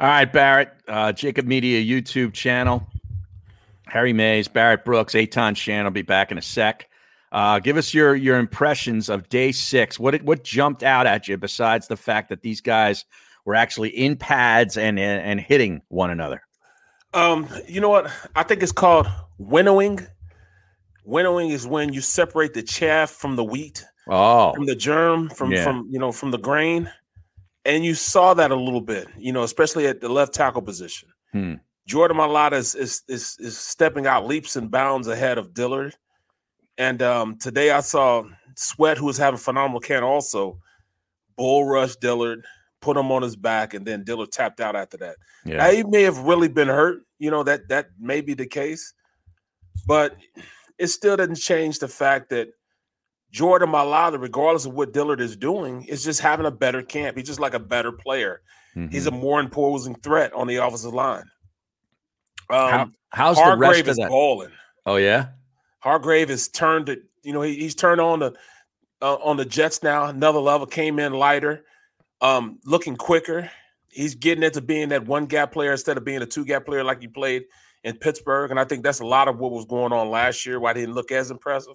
All 0.00 0.08
right, 0.08 0.32
Barrett, 0.32 0.70
uh, 0.88 1.12
JAKIB 1.12 1.44
Media 1.44 1.82
YouTube 1.84 2.32
channel. 2.32 2.86
Harry 3.86 4.14
Mayes, 4.14 4.48
Barrett 4.48 4.86
Brooks, 4.86 5.12
Eytan 5.12 5.52
Shander 5.52 5.84
will 5.84 5.90
be 5.90 6.00
back 6.00 6.32
in 6.32 6.38
a 6.38 6.42
sec. 6.42 6.88
Uh, 7.34 7.58
give 7.58 7.76
us 7.76 7.92
your 7.92 8.14
your 8.14 8.38
impressions 8.38 9.08
of 9.08 9.28
day 9.28 9.50
six. 9.50 9.98
What 9.98 10.22
what 10.22 10.44
jumped 10.44 10.84
out 10.84 11.06
at 11.06 11.26
you 11.26 11.36
besides 11.36 11.88
the 11.88 11.96
fact 11.96 12.28
that 12.28 12.42
these 12.42 12.60
guys 12.60 13.04
were 13.44 13.56
actually 13.56 13.88
in 13.90 14.14
pads 14.16 14.76
and 14.76 15.00
and, 15.00 15.20
and 15.20 15.40
hitting 15.40 15.82
one 15.88 16.10
another? 16.10 16.42
Um, 17.12 17.48
you 17.66 17.80
know 17.80 17.88
what? 17.88 18.08
I 18.36 18.44
think 18.44 18.62
it's 18.62 18.70
called 18.72 19.08
winnowing. 19.38 20.06
Winnowing 21.04 21.50
is 21.50 21.66
when 21.66 21.92
you 21.92 22.00
separate 22.00 22.54
the 22.54 22.62
chaff 22.62 23.10
from 23.10 23.34
the 23.36 23.44
wheat, 23.44 23.84
Oh, 24.08 24.54
from 24.54 24.66
the 24.66 24.76
germ, 24.76 25.28
from 25.28 25.50
Yeah. 25.50 25.64
from 25.64 25.88
you 25.90 25.98
know 25.98 26.12
from 26.12 26.30
the 26.30 26.38
grain, 26.38 26.88
and 27.64 27.84
you 27.84 27.94
saw 27.94 28.34
that 28.34 28.52
a 28.52 28.56
little 28.56 28.80
bit. 28.80 29.08
You 29.18 29.32
know, 29.32 29.42
especially 29.42 29.88
at 29.88 30.00
the 30.00 30.08
left 30.08 30.34
tackle 30.34 30.62
position. 30.62 31.08
Hmm. 31.32 31.54
Jordan 31.86 32.16
Mailata 32.16 32.52
is, 32.52 32.76
is 32.76 33.02
is 33.08 33.36
is 33.40 33.58
stepping 33.58 34.06
out 34.06 34.24
leaps 34.26 34.54
and 34.54 34.70
bounds 34.70 35.08
ahead 35.08 35.36
of 35.36 35.52
Dillard. 35.52 35.96
And 36.78 37.02
um, 37.02 37.36
today 37.38 37.70
I 37.70 37.80
saw 37.80 38.24
Sweat, 38.56 38.98
who 38.98 39.06
was 39.06 39.18
having 39.18 39.36
a 39.36 39.38
phenomenal 39.38 39.80
camp, 39.80 40.04
also 40.04 40.58
bull 41.36 41.64
rush 41.64 41.96
Dillard, 41.96 42.44
put 42.80 42.96
him 42.96 43.10
on 43.12 43.22
his 43.22 43.36
back, 43.36 43.74
and 43.74 43.86
then 43.86 44.04
Dillard 44.04 44.32
tapped 44.32 44.60
out 44.60 44.76
after 44.76 44.96
that. 44.98 45.16
Yeah. 45.44 45.56
Now, 45.58 45.70
he 45.70 45.82
may 45.84 46.02
have 46.02 46.18
really 46.18 46.48
been 46.48 46.68
hurt. 46.68 47.02
You 47.18 47.30
know 47.30 47.42
that 47.44 47.68
that 47.68 47.88
may 47.98 48.20
be 48.20 48.34
the 48.34 48.46
case, 48.46 48.92
but 49.86 50.16
it 50.78 50.88
still 50.88 51.16
doesn't 51.16 51.36
change 51.36 51.78
the 51.78 51.88
fact 51.88 52.30
that 52.30 52.48
Jordan 53.30 53.70
Mailata, 53.70 54.20
regardless 54.20 54.64
of 54.66 54.74
what 54.74 54.92
Dillard 54.92 55.20
is 55.20 55.36
doing, 55.36 55.84
is 55.84 56.04
just 56.04 56.20
having 56.20 56.46
a 56.46 56.50
better 56.50 56.82
camp. 56.82 57.16
He's 57.16 57.26
just 57.26 57.40
like 57.40 57.54
a 57.54 57.58
better 57.60 57.92
player. 57.92 58.40
He's 58.90 59.06
a 59.06 59.10
Mm-hmm. 59.10 59.20
more 59.20 59.38
imposing 59.40 59.94
threat 59.96 60.32
on 60.32 60.48
the 60.48 60.56
offensive 60.56 60.92
line. 60.92 61.24
Um, 62.50 62.70
How- 62.70 62.90
how's 63.10 63.36
the 63.36 63.42
Hargrave 63.44 63.70
rest 63.70 63.80
of 63.82 63.88
is 63.88 63.96
that? 63.98 64.08
balling. 64.08 64.50
Oh 64.84 64.96
yeah. 64.96 65.28
Hargrave 65.84 66.30
has 66.30 66.48
turned 66.48 66.88
it. 66.88 67.02
You 67.22 67.34
know, 67.34 67.42
he, 67.42 67.56
he's 67.56 67.74
turned 67.74 68.00
on 68.00 68.20
the 68.20 68.32
uh, 69.02 69.16
on 69.16 69.36
the 69.36 69.44
Jets 69.44 69.82
now. 69.82 70.06
Another 70.06 70.38
level 70.38 70.66
came 70.66 70.98
in 70.98 71.12
lighter, 71.12 71.66
um, 72.22 72.58
looking 72.64 72.96
quicker. 72.96 73.50
He's 73.88 74.14
getting 74.14 74.42
into 74.42 74.62
being 74.62 74.88
that 74.88 75.04
one 75.06 75.26
gap 75.26 75.52
player 75.52 75.72
instead 75.72 75.98
of 75.98 76.04
being 76.04 76.22
a 76.22 76.26
two 76.26 76.46
gap 76.46 76.64
player 76.64 76.82
like 76.82 77.02
he 77.02 77.06
played 77.06 77.44
in 77.84 77.98
Pittsburgh. 77.98 78.50
And 78.50 78.58
I 78.58 78.64
think 78.64 78.82
that's 78.82 79.00
a 79.00 79.06
lot 79.06 79.28
of 79.28 79.38
what 79.38 79.52
was 79.52 79.66
going 79.66 79.92
on 79.92 80.08
last 80.08 80.46
year. 80.46 80.58
Why 80.58 80.72
he 80.72 80.80
didn't 80.80 80.94
look 80.94 81.12
as 81.12 81.30
impressive. 81.30 81.74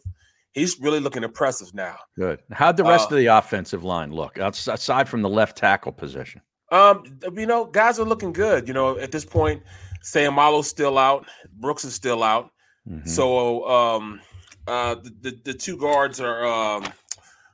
He's 0.53 0.79
really 0.79 0.99
looking 0.99 1.23
impressive 1.23 1.75
now. 1.75 1.95
Good. 2.17 2.39
How'd 2.51 2.77
the 2.77 2.83
rest 2.83 3.11
Uh, 3.11 3.15
of 3.15 3.19
the 3.19 3.27
offensive 3.27 3.83
line 3.83 4.11
look 4.11 4.39
aside 4.39 5.07
from 5.07 5.21
the 5.21 5.29
left 5.29 5.55
tackle 5.55 5.91
position? 5.91 6.41
Um, 6.71 7.03
you 7.35 7.45
know, 7.45 7.65
guys 7.65 7.99
are 7.99 8.05
looking 8.05 8.33
good. 8.33 8.67
You 8.67 8.73
know, 8.73 8.97
at 8.97 9.11
this 9.11 9.23
point, 9.23 9.61
Seumalo's 10.03 10.67
still 10.67 10.97
out, 10.97 11.27
Brooks 11.59 11.85
is 11.85 11.93
still 11.93 12.23
out. 12.23 12.49
Mm-hmm. 12.87 13.07
So 13.07 13.67
um 13.67 14.21
uh 14.67 14.95
the, 14.95 15.13
the, 15.21 15.39
the 15.45 15.53
two 15.53 15.77
guards 15.77 16.19
are 16.19 16.45
um 16.45 16.85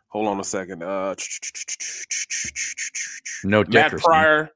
hold 0.08 0.28
on 0.28 0.40
a 0.40 0.44
second. 0.44 0.84
Uh 0.84 1.16
No 3.44 3.64
Matt 3.68 3.92
Pryor. 3.92 4.52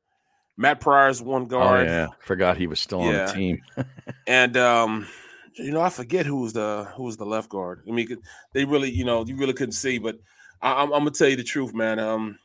Matt 0.57 0.81
Pryor's 0.81 1.21
one 1.21 1.43
Oh 1.43 1.45
guard. 1.45 1.87
Oh, 1.87 1.91
yeah, 1.91 2.07
forgot 2.25 2.57
he 2.57 2.67
was 2.67 2.79
still 2.79 3.01
on 3.01 3.13
the 3.13 3.31
team. 3.33 3.61
And 4.27 4.57
um 4.57 5.07
you 5.55 5.71
know, 5.71 5.81
I 5.81 5.89
forget 5.89 6.25
who 6.25 6.41
was 6.41 6.53
the 6.53 6.87
who 6.95 7.03
was 7.03 7.17
the 7.17 7.25
left 7.25 7.49
guard. 7.49 7.83
I 7.87 7.91
mean, 7.91 8.17
they 8.53 8.65
really, 8.65 8.89
you 8.89 9.03
know, 9.03 9.25
you 9.25 9.35
really 9.35 9.53
couldn't 9.53 9.73
see, 9.73 9.97
but 9.97 10.17
I, 10.61 10.81
I'm, 10.81 10.93
I'm 10.93 10.99
gonna 11.01 11.11
tell 11.11 11.27
you 11.27 11.35
the 11.35 11.43
truth, 11.43 11.73
man. 11.73 11.99
Um, 11.99 12.39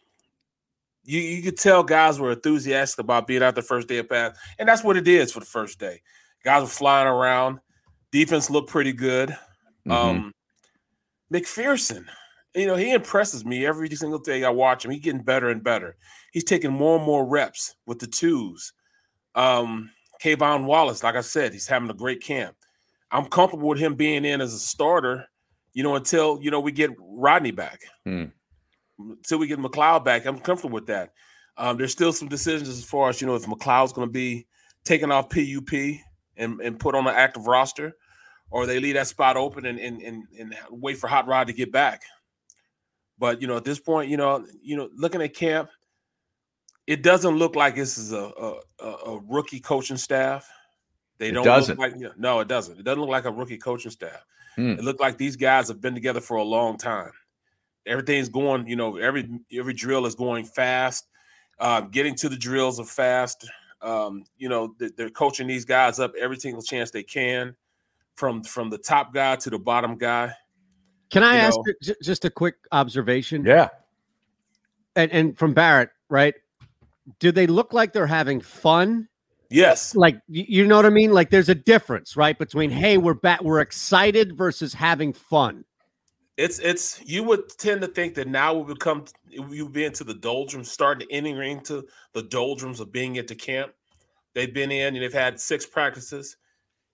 you 1.05 1.21
you 1.21 1.43
could 1.43 1.59
tell 1.59 1.83
guys 1.83 2.19
were 2.19 2.33
enthusiastic 2.33 3.01
about 3.01 3.27
being 3.27 3.43
out 3.43 3.55
the 3.55 3.63
first 3.63 3.89
day 3.89 3.99
of 3.99 4.09
pass, 4.09 4.37
and 4.59 4.69
that's 4.69 4.83
what 4.83 4.97
it 4.97 5.07
is 5.07 5.33
for 5.33 5.41
the 5.41 5.47
first 5.47 5.79
day. 5.79 6.03
Guys 6.45 6.63
were 6.63 6.69
flying 6.69 7.09
around. 7.09 7.61
Defense 8.15 8.49
looked 8.49 8.71
pretty 8.71 8.93
good. 8.93 9.37
Um, 9.91 10.33
McPhearson, 11.33 12.05
you 12.55 12.65
know, 12.67 12.77
he 12.77 12.93
impresses 12.93 13.45
me 13.45 13.67
every 13.67 13.91
single 13.91 14.21
day 14.21 14.45
I 14.45 14.51
watch 14.51 14.85
him. 14.85 14.93
He's 14.93 15.01
getting 15.03 15.23
better 15.25 15.49
and 15.51 15.65
better. 15.65 15.97
He's 16.33 16.45
taking 16.45 16.71
more 16.73 16.97
and 16.97 17.05
more 17.05 17.27
reps 17.27 17.75
with 17.87 17.99
the 17.99 18.07
twos. 18.07 18.73
Um, 19.35 19.91
K'Von 20.23 20.65
Wallace, 20.67 21.03
like 21.03 21.17
I 21.17 21.23
said, 21.23 21.53
he's 21.53 21.67
having 21.67 21.91
a 21.91 21.95
great 21.95 22.23
camp. 22.23 22.55
I'm 23.11 23.27
comfortable 23.27 23.69
with 23.69 23.81
him 23.81 23.97
being 23.97 24.25
in 24.25 24.41
as 24.41 24.55
a 24.55 24.59
starter, 24.61 25.27
you 25.73 25.83
know, 25.83 25.97
until 25.97 26.39
you 26.41 26.53
know 26.53 26.61
we 26.61 26.71
get 26.71 26.93
Rodney 27.01 27.51
back 27.51 27.81
Hmm. 28.05 28.27
until 28.97 29.39
we 29.39 29.49
get 29.49 29.59
McLeod 29.59 30.05
back. 30.05 30.25
I'm 30.25 30.39
comfortable 30.39 30.75
with 30.75 30.87
that. 30.87 31.13
Um, 31.57 31.79
there's 31.79 31.91
still 31.91 32.13
some 32.13 32.29
decisions 32.29 32.69
as 32.69 32.85
far 32.85 33.09
as 33.09 33.21
you 33.21 33.27
know 33.27 33.35
if 33.35 33.45
McLeod's 33.47 33.93
going 33.93 34.07
to 34.07 34.13
be 34.13 34.47
taken 34.85 35.11
off 35.11 35.31
PUP 35.31 35.73
and, 36.37 36.61
and 36.61 36.79
put 36.79 36.95
on 36.95 37.07
an 37.09 37.15
active 37.15 37.47
roster, 37.49 37.97
or 38.55 38.67
they 38.67 38.79
leave 38.79 38.95
that 38.95 39.09
spot 39.09 39.37
open 39.37 39.67
and, 39.67 39.81
and 39.81 40.01
and 40.01 40.29
and 40.39 40.55
wait 40.71 40.97
for 40.97 41.09
Hot 41.09 41.27
Rod 41.27 41.49
to 41.49 41.53
get 41.53 41.73
back. 41.73 42.03
But 43.19 43.43
you 43.43 43.49
know, 43.49 43.57
at 43.57 43.65
this 43.65 43.81
point, 43.81 44.09
you 44.09 44.17
know, 44.17 44.47
you 44.63 44.77
know, 44.77 44.89
looking 44.95 45.21
at 45.23 45.35
camp, 45.35 45.71
it 46.87 47.03
doesn't 47.03 47.37
look 47.37 47.57
like 47.57 47.75
this 47.75 47.99
is 47.99 48.13
a 48.13 48.31
a, 48.81 48.85
a 48.85 49.21
rookie 49.29 49.59
coaching 49.59 49.97
staff. 49.97 50.49
They 51.19 51.33
don't 51.33 51.45
doesn't. 51.45 51.79
look 51.81 51.93
like 52.01 52.17
no, 52.17 52.39
it 52.41 52.49
doesn't. 52.49 52.79
It 52.79 52.85
doesn't 52.85 53.01
look 53.01 53.11
like 53.11 53.25
a 53.25 53.33
rookie 53.33 53.59
coaching 53.59 53.91
staff. 53.91 54.25
Hmm. 54.55 54.75
It 54.75 54.85
looked 54.85 55.01
like 55.01 55.19
these 55.19 55.35
guys 55.35 55.67
have 55.67 55.81
been 55.81 55.95
together 55.95 56.21
for 56.21 56.37
a 56.37 56.45
long 56.45 56.79
time. 56.79 57.11
Everything's 57.87 58.29
going, 58.29 58.69
you 58.69 58.77
know, 58.77 58.99
every 58.99 59.29
every 59.53 59.75
drill 59.75 60.07
is 60.07 60.15
going 60.15 60.45
fast. 60.45 61.09
Uh, 61.59 61.81
getting 61.81 62.15
to 62.17 62.29
the 62.29 62.37
drills 62.37 62.79
are 62.79 62.85
fast. 62.85 63.49
Um, 63.83 64.25
you 64.37 64.49
know, 64.49 64.77
they're 64.79 65.11
coaching 65.11 65.49
these 65.49 65.65
guys 65.65 65.99
up 65.99 66.13
every 66.19 66.37
single 66.37 66.63
chance 66.63 66.93
they 66.93 67.03
can, 67.03 67.57
from 68.15 68.43
from 68.43 68.71
the 68.71 68.79
top 68.79 69.13
guy 69.13 69.37
to 69.37 69.51
the 69.51 69.59
bottom 69.59 69.97
guy. 69.97 70.33
Can 71.11 71.23
I 71.23 71.35
You 71.35 71.41
ask 71.41 71.57
know- 71.57 71.73
j- 71.83 71.95
just 72.03 72.25
a 72.25 72.31
quick 72.31 72.57
observation? 72.73 73.45
Yeah. 73.45 73.69
And 74.97 75.11
and 75.13 75.39
from 75.39 75.55
Barrett, 75.55 75.91
right? 76.09 76.35
Do 77.19 77.33
they 77.33 77.47
look 77.47 77.73
like 77.73 77.93
they're 77.93 78.07
having 78.07 78.41
fun? 78.41 79.09
Yes. 79.51 79.95
Like 79.95 80.21
you 80.29 80.67
know 80.67 80.77
what 80.77 80.87
I 80.87 80.91
mean? 80.91 81.13
Like 81.13 81.31
there's 81.31 81.49
a 81.49 81.55
difference, 81.55 82.17
right? 82.17 82.39
Between 82.39 82.71
mm-hmm. 82.71 82.79
hey, 82.79 82.99
we're 82.99 83.15
back, 83.15 83.43
we're 83.43 83.61
excited 83.61 84.37
versus 84.37 84.75
having 84.75 85.13
fun. 85.13 85.65
It's 86.37 86.59
it's 86.59 87.01
you 87.05 87.23
would 87.25 87.49
tend 87.59 87.81
to 87.83 87.87
think 87.87 88.15
that 88.15 88.27
now 88.27 88.55
we 88.55 88.75
become 88.75 89.05
you 89.29 89.69
be 89.69 89.85
into 89.85 90.03
the 90.03 90.15
doldrums, 90.15 90.71
starting 90.71 91.07
to 91.07 91.15
entering 91.15 91.59
into 91.59 91.87
the 92.13 92.23
doldrums 92.23 92.81
of 92.81 92.91
being 92.91 93.19
at 93.19 93.29
the 93.29 93.37
camp. 93.37 93.73
They've 94.35 94.53
been 94.53 94.73
in 94.73 94.95
and 94.95 95.03
they've 95.03 95.13
had 95.13 95.39
six 95.39 95.65
practices. 95.65 96.37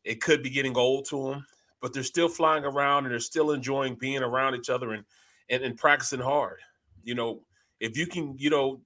It 0.05 0.20
could 0.20 0.43
be 0.43 0.51
getting 0.51 0.77
old 0.77 1.06
to 1.10 1.31
them, 1.31 1.47
but 1.81 1.93
they're 1.93 2.02
still 2.02 2.28
flying 2.28 2.64
around 2.64 3.05
and 3.05 3.12
they're 3.12 3.20
still 3.20 3.52
enjoying 3.52 3.97
being 3.97 4.22
around 4.22 4.55
each 4.55 4.70
other 4.70 4.93
and 4.93 5.05
and, 5.48 5.62
and 5.62 5.77
practicing 5.77 6.20
hard. 6.20 6.59
You 7.02 7.14
know, 7.14 7.43
if 7.81 7.97
you 7.97 8.06
can, 8.06 8.36
you 8.39 8.51
know, 8.51 8.81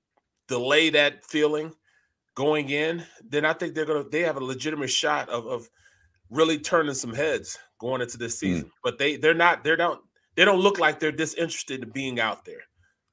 delay 0.48 0.90
that 0.90 1.24
feeling 1.24 1.72
going 2.34 2.70
in, 2.70 3.04
then 3.28 3.44
I 3.44 3.52
think 3.52 3.74
they're 3.74 3.84
gonna 3.84 4.04
they 4.08 4.20
have 4.20 4.36
a 4.36 4.44
legitimate 4.44 4.90
shot 4.90 5.28
of 5.28 5.46
of 5.46 5.68
really 6.30 6.58
turning 6.58 6.94
some 6.94 7.14
heads 7.14 7.58
going 7.78 8.00
into 8.00 8.18
this 8.18 8.40
hmm. 8.40 8.46
season. 8.46 8.72
But 8.82 8.98
they 8.98 9.16
they're 9.16 9.34
not 9.34 9.62
they're 9.64 9.76
not 9.76 10.00
they 10.36 10.44
don't 10.44 10.60
look 10.60 10.78
like 10.78 10.98
they're 10.98 11.12
disinterested 11.12 11.84
in 11.84 11.90
being 11.90 12.20
out 12.20 12.44
there. 12.44 12.62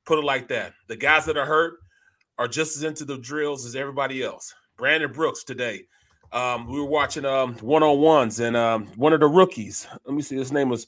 Put 0.05 0.19
it 0.19 0.25
like 0.25 0.47
that. 0.47 0.73
The 0.87 0.95
guys 0.95 1.25
that 1.25 1.37
are 1.37 1.45
hurt 1.45 1.75
are 2.37 2.47
just 2.47 2.75
as 2.75 2.83
into 2.83 3.05
the 3.05 3.17
drills 3.17 3.65
as 3.65 3.75
everybody 3.75 4.23
else. 4.23 4.53
Brandon 4.77 5.11
Brooks 5.11 5.43
today. 5.43 5.83
Um, 6.33 6.67
we 6.67 6.79
were 6.79 6.85
watching 6.85 7.25
um 7.25 7.55
one 7.55 7.83
on 7.83 7.99
ones 7.99 8.39
and 8.39 8.55
um 8.55 8.85
one 8.95 9.13
of 9.13 9.19
the 9.19 9.27
rookies. 9.27 9.87
Let 10.05 10.15
me 10.15 10.21
see. 10.21 10.37
His 10.37 10.51
name 10.51 10.69
was 10.69 10.87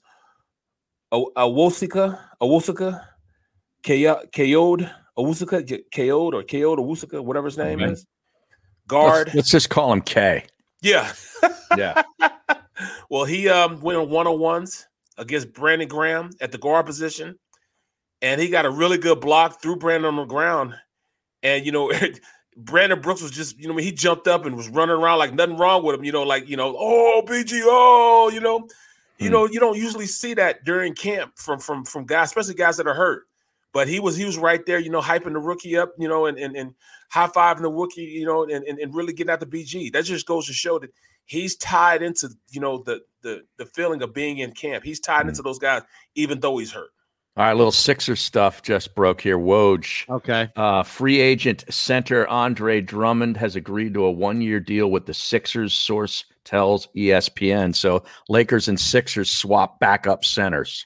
A- 1.11 1.25
Awosika 1.37 2.19
Awosika 2.41 3.05
Kayode 3.83 4.89
Awosika 5.17 5.81
Kayode 5.93 6.33
or 6.33 6.43
Kayode 6.43 6.77
Awosika, 6.77 7.23
whatever 7.23 7.47
his 7.47 7.57
name 7.57 7.81
Okay. 7.81 7.91
is. 7.91 8.05
Guard. 8.87 9.27
Let's, 9.27 9.35
let's 9.35 9.49
just 9.51 9.69
call 9.69 9.91
him 9.93 10.01
K. 10.01 10.45
Yeah. 10.81 11.11
Yeah. 11.75 12.03
well, 13.09 13.25
he 13.25 13.49
um 13.49 13.81
went 13.81 13.97
on 13.97 14.09
one 14.09 14.27
on 14.27 14.39
ones 14.39 14.87
against 15.17 15.53
Brandon 15.53 15.87
Graham 15.87 16.29
at 16.39 16.51
the 16.51 16.59
guard 16.59 16.85
position, 16.85 17.39
and 18.21 18.39
he 18.39 18.47
got 18.47 18.65
a 18.65 18.69
really 18.69 18.99
good 18.99 19.19
block 19.19 19.59
through 19.59 19.77
Brandon 19.77 20.09
on 20.09 20.15
the 20.17 20.25
ground. 20.25 20.75
And 21.41 21.65
you 21.65 21.71
know, 21.71 21.91
Brandon 22.57 23.01
Brooks 23.01 23.21
was 23.21 23.31
just 23.31 23.59
you 23.59 23.67
know 23.67 23.77
he 23.77 23.91
jumped 23.91 24.27
up 24.27 24.45
and 24.45 24.55
was 24.55 24.69
running 24.69 24.95
around 24.95 25.19
like 25.19 25.33
nothing 25.33 25.57
wrong 25.57 25.83
with 25.83 25.95
him. 25.95 26.03
You 26.03 26.11
know, 26.11 26.23
like 26.23 26.49
you 26.49 26.57
know, 26.57 26.75
oh 26.77 27.23
BG, 27.25 27.61
oh 27.63 28.29
you 28.33 28.39
know, 28.39 28.67
you 29.17 29.27
hmm. 29.27 29.33
know, 29.33 29.45
you 29.45 29.59
don't 29.59 29.77
usually 29.77 30.05
see 30.05 30.33
that 30.35 30.63
during 30.63 30.93
camp 30.93 31.33
from 31.35 31.59
from 31.59 31.85
from 31.85 32.05
guys, 32.05 32.27
especially 32.27 32.55
guys 32.55 32.77
that 32.77 32.87
are 32.87 32.93
hurt. 32.93 33.23
But 33.73 33.87
he 33.87 33.99
was 33.99 34.15
he 34.15 34.25
was 34.25 34.37
right 34.37 34.63
there, 34.65 34.79
you 34.79 34.89
know, 34.89 35.01
hyping 35.01 35.33
the 35.33 35.39
rookie 35.39 35.77
up, 35.77 35.93
you 35.97 36.07
know, 36.07 36.25
and 36.25 36.37
and, 36.37 36.55
and 36.55 36.75
high 37.09 37.27
fiving 37.27 37.63
the 37.63 37.71
rookie, 37.71 38.03
you 38.03 38.25
know, 38.25 38.43
and, 38.43 38.63
and 38.65 38.79
and 38.79 38.93
really 38.93 39.13
getting 39.13 39.31
out 39.31 39.39
the 39.39 39.45
BG. 39.45 39.91
That 39.91 40.05
just 40.05 40.27
goes 40.27 40.45
to 40.47 40.53
show 40.53 40.79
that 40.79 40.91
he's 41.25 41.55
tied 41.55 42.03
into 42.03 42.29
you 42.49 42.61
know 42.61 42.83
the 42.83 43.01
the 43.21 43.43
the 43.57 43.65
feeling 43.65 44.01
of 44.01 44.13
being 44.13 44.37
in 44.37 44.51
camp. 44.51 44.83
He's 44.83 44.99
tied 44.99 45.23
hmm. 45.23 45.29
into 45.29 45.41
those 45.41 45.59
guys, 45.59 45.81
even 46.15 46.39
though 46.39 46.57
he's 46.59 46.71
hurt. 46.71 46.91
All 47.35 47.43
right, 47.45 47.53
little 47.55 47.71
Sixers 47.71 48.21
stuff 48.21 48.61
just 48.61 48.93
broke 48.93 49.19
here. 49.21 49.39
Woj. 49.39 50.07
Okay. 50.07 50.49
Uh, 50.55 50.83
free 50.83 51.19
agent 51.19 51.63
center 51.67 52.27
Andre 52.27 52.79
Drummond 52.79 53.37
has 53.37 53.55
agreed 53.55 53.95
to 53.95 54.05
a 54.05 54.11
one 54.11 54.39
year 54.39 54.59
deal 54.59 54.91
with 54.91 55.07
the 55.07 55.15
Sixers, 55.15 55.73
source 55.73 56.25
tells 56.45 56.87
ESPN. 56.95 57.73
So 57.75 58.03
Lakers 58.29 58.67
and 58.67 58.79
Sixers 58.79 59.31
swap 59.31 59.79
backup 59.79 60.23
centers. 60.23 60.85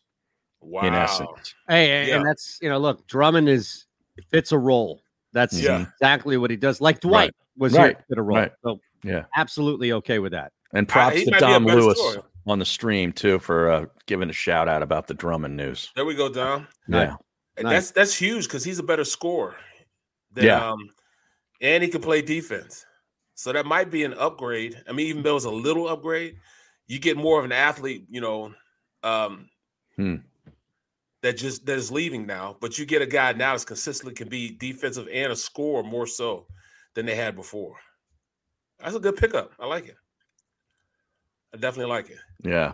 Wow. 0.61 0.83
In 0.83 0.93
essence. 0.93 1.53
Hey, 1.67 1.91
and- 1.99 2.07
Yeah. 2.07 2.15
and 2.17 2.25
that's 2.25 2.57
you 2.61 2.69
know, 2.69 2.77
look, 2.77 3.05
Drummond 3.07 3.49
is 3.49 3.85
fits 4.31 4.53
a 4.53 4.57
role. 4.57 5.01
That's 5.33 5.59
Yeah. 5.59 5.81
exactly 5.81 6.37
what 6.37 6.49
he 6.49 6.55
does. 6.55 6.79
Like 6.79 7.01
Dwight 7.01 7.11
Right. 7.25 7.33
was 7.57 7.73
Right. 7.73 7.97
here 7.97 8.05
fit 8.07 8.17
a 8.19 8.21
role. 8.21 8.37
Right. 8.37 8.51
So 8.63 8.79
Yeah. 9.03 9.25
absolutely 9.35 9.91
okay 9.93 10.19
with 10.19 10.31
that. 10.31 10.53
And 10.73 10.87
props 10.87 11.17
he 11.17 11.25
to 11.25 11.31
might 11.31 11.39
be 11.39 11.45
a 11.45 11.49
Dom 11.49 11.65
Lewis 11.65 11.97
story. 11.99 12.23
On 12.47 12.59
the 12.59 12.65
stream 12.65 13.11
too 13.11 13.39
for 13.39 13.69
uh, 13.69 13.85
giving 14.05 14.29
a 14.29 14.33
shout 14.33 14.67
out 14.67 14.81
about 14.81 15.07
the 15.07 15.13
Drummond 15.13 15.55
news. 15.57 15.91
There 15.95 16.05
we 16.05 16.15
go, 16.15 16.29
Dom. 16.29 16.67
Yeah. 16.87 17.15
And 17.57 17.65
Nice. 17.65 17.73
That's 17.73 17.91
that's 17.91 18.15
huge 18.15 18.45
because 18.45 18.63
he's 18.63 18.79
a 18.79 18.83
better 18.83 19.03
scorer. 19.03 19.55
Than, 20.33 20.45
Yeah. 20.45 20.71
Um, 20.71 20.89
and 21.61 21.83
he 21.83 21.89
can 21.89 22.01
play 22.01 22.21
defense. 22.21 22.85
So 23.33 23.51
that 23.53 23.65
might 23.65 23.89
be 23.91 24.03
an 24.03 24.13
upgrade. 24.13 24.81
I 24.87 24.91
mean, 24.93 25.07
even 25.07 25.23
though 25.23 25.35
it's 25.35 25.45
a 25.45 25.49
little 25.49 25.87
upgrade, 25.87 26.37
you 26.87 26.99
get 26.99 27.17
more 27.17 27.39
of 27.39 27.45
an 27.45 27.51
athlete, 27.51 28.05
you 28.09 28.21
know, 28.21 28.53
um, 29.03 29.49
Hmm. 29.95 30.17
that 31.23 31.33
just 31.37 31.65
that 31.65 31.77
is 31.77 31.91
leaving 31.91 32.25
now. 32.27 32.57
But 32.61 32.77
you 32.77 32.85
get 32.85 33.01
a 33.01 33.07
guy 33.07 33.33
now 33.33 33.53
that's 33.53 33.65
consistently 33.65 34.13
can 34.13 34.29
be 34.29 34.51
defensive 34.51 35.07
and 35.11 35.31
a 35.31 35.35
scorer 35.35 35.83
more 35.83 36.07
so 36.07 36.45
than 36.93 37.05
they 37.07 37.15
had 37.15 37.35
before. 37.35 37.75
That's 38.79 38.95
a 38.95 38.99
good 38.99 39.17
pickup. 39.17 39.51
I 39.59 39.65
like 39.65 39.87
it. 39.87 39.97
I 41.53 41.57
definitely 41.57 41.91
like 41.91 42.09
it. 42.09 42.17
Yeah. 42.43 42.73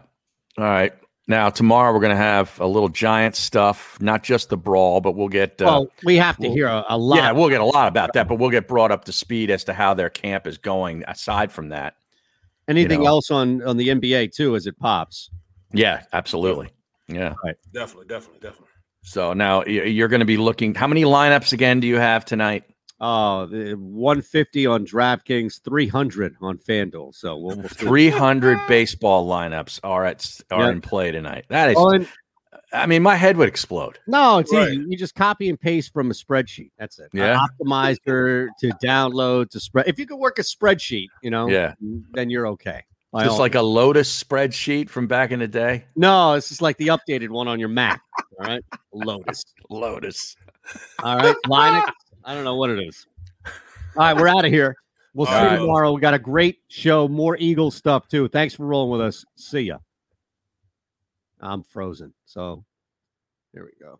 All 0.58 0.66
right. 0.66 0.94
Now 1.28 1.50
tomorrow 1.50 1.94
we're 1.94 2.02
going 2.02 2.10
to 2.16 2.22
have 2.22 2.60
a 2.60 2.68
little 2.68 2.90
giant 2.90 3.36
stuff, 3.38 3.98
not 4.02 4.24
just 4.24 4.50
the 4.50 4.58
brawl, 4.58 5.00
but 5.00 5.14
we'll 5.16 5.30
get. 5.30 5.62
Uh, 5.62 5.66
Well, 5.66 5.88
we 6.04 6.18
have 6.18 6.36
to 6.38 6.44
we'll- 6.48 6.54
hear 6.54 6.68
a, 6.68 6.84
a 6.90 6.98
lot. 6.98 7.16
Yeah, 7.18 7.32
we'll 7.32 7.50
get 7.50 7.62
a 7.62 7.66
lot 7.66 7.88
about 7.88 8.12
that, 8.14 8.28
but 8.28 8.40
we'll 8.40 8.50
get 8.50 8.68
brought 8.68 8.91
up 8.91 9.06
to 9.06 9.14
speed 9.14 9.50
as 9.50 9.64
to 9.66 9.74
how 9.74 9.94
their 9.94 10.10
camp 10.10 10.48
is 10.48 10.58
going. 10.58 11.04
Aside 11.08 11.52
from 11.52 11.70
that, 11.70 11.95
Anything 12.68 13.04
know. 13.04 13.08
else 13.08 13.32
on 13.32 13.62
on 13.64 13.78
the 13.78 13.88
NBA 13.90 14.34
too 14.36 14.56
as 14.56 14.68
it 14.68 14.78
pops? 14.80 15.30
yeah, 15.72 16.04
absolutely. 16.12 16.70
Yeah. 17.08 17.34
Right. 17.44 17.56
Definitely, 17.74 18.08
definitely, 18.08 18.40
definitely. 18.41 18.68
So 19.04 19.34
now 19.34 19.64
you're 19.66 20.08
going 20.10 20.20
to 20.22 20.26
be 20.26 20.38
looking. 20.38 20.76
How 20.76 20.88
many 20.88 21.04
lineups 21.04 21.52
again 21.54 21.80
do 21.80 21.88
you 21.88 21.98
have 21.98 22.26
tonight? 22.26 22.64
Uh, 23.03 23.41
eh, 23.41 23.43
oh, 23.43 23.45
the 23.47 23.73
150 23.75 24.65
on 24.65 24.85
DraftKings, 24.85 25.61
300 25.63 26.35
on 26.41 26.57
FanDuel. 26.57 27.13
So 27.13 27.35
we'll, 27.38 27.57
we'll 27.57 27.67
300 27.67 28.59
baseball 28.67 29.27
lineups 29.27 29.80
are 29.84 30.05
at 30.05 30.39
are 30.51 30.63
Yeah. 30.63 30.69
in 30.71 30.81
play 30.81 31.11
tonight. 31.11 31.45
That 31.49 31.71
is, 31.71 31.77
and- 31.77 32.07
I 32.71 32.88
mean, 32.88 33.03
my 33.03 33.15
head 33.15 33.38
would 33.38 33.47
explode. 33.49 33.99
No, 34.07 34.39
it's 34.39 34.51
Right. 34.51 34.69
easy. 34.73 34.85
You 34.89 34.97
just 34.97 35.13
copy 35.13 35.47
and 35.49 35.59
paste 35.59 35.93
from 35.93 36.09
a 36.09 36.13
spreadsheet. 36.13 36.71
That's 36.80 36.97
it. 36.97 37.09
Yeah. 37.13 37.38
optimizer 37.61 38.47
to 38.61 38.69
download 38.84 39.49
to 39.51 39.59
spread. 39.59 39.88
If 39.88 39.99
you 39.99 40.07
could 40.07 40.17
work 40.17 40.39
a 40.39 40.41
spreadsheet, 40.41 41.07
you 41.21 41.30
know, 41.30 41.47
Yeah. 41.47 41.73
then 42.13 42.30
you're 42.31 42.47
okay. 42.47 42.84
By 43.11 43.25
Just 43.25 43.34
all 43.34 43.39
like 43.39 43.53
a 43.53 43.61
Lotus 43.61 44.23
spreadsheet 44.23 44.89
from 44.89 45.05
back 45.05 45.30
in 45.30 45.38
the 45.39 45.47
day. 45.47 45.85
No, 45.95 46.34
it's 46.34 46.49
just 46.49 46.63
like 46.63 46.77
the 46.77 46.88
updated 46.88 47.30
one 47.30 47.47
on 47.47 47.59
your 47.59 47.69
Mac. 47.69 48.01
All 48.39 48.47
right. 48.47 48.63
Lotus. 48.91 49.43
Lotus. 49.69 50.35
All 51.03 51.17
right. 51.17 51.35
Linux. 51.45 51.91
I 52.26 52.34
don't 52.34 52.44
know 52.44 52.56
what 52.56 52.70
it 52.70 52.80
is. 52.80 53.06
All 53.45 53.52
right. 53.98 54.16
We're 54.16 54.28
out 54.28 54.45
of 54.45 54.52
here. 54.52 54.76
We'll 55.14 55.28
see 55.28 55.34
All 55.34 55.52
you 55.52 55.58
tomorrow. 55.58 55.91
We 55.91 56.02
got 56.02 56.14
a 56.14 56.20
great 56.20 56.60
show. 56.68 57.08
More 57.08 57.38
Eagle 57.38 57.70
stuff, 57.70 58.08
too. 58.08 58.28
Thanks 58.28 58.56
for 58.56 58.66
rolling 58.66 58.91
with 58.91 59.02
us. 59.02 59.26
See 59.36 59.62
ya. 59.62 59.78
I'm 61.40 61.64
frozen. 61.64 62.14
So 62.26 62.64
there 63.54 63.64
we 63.64 63.72
go. 63.80 64.00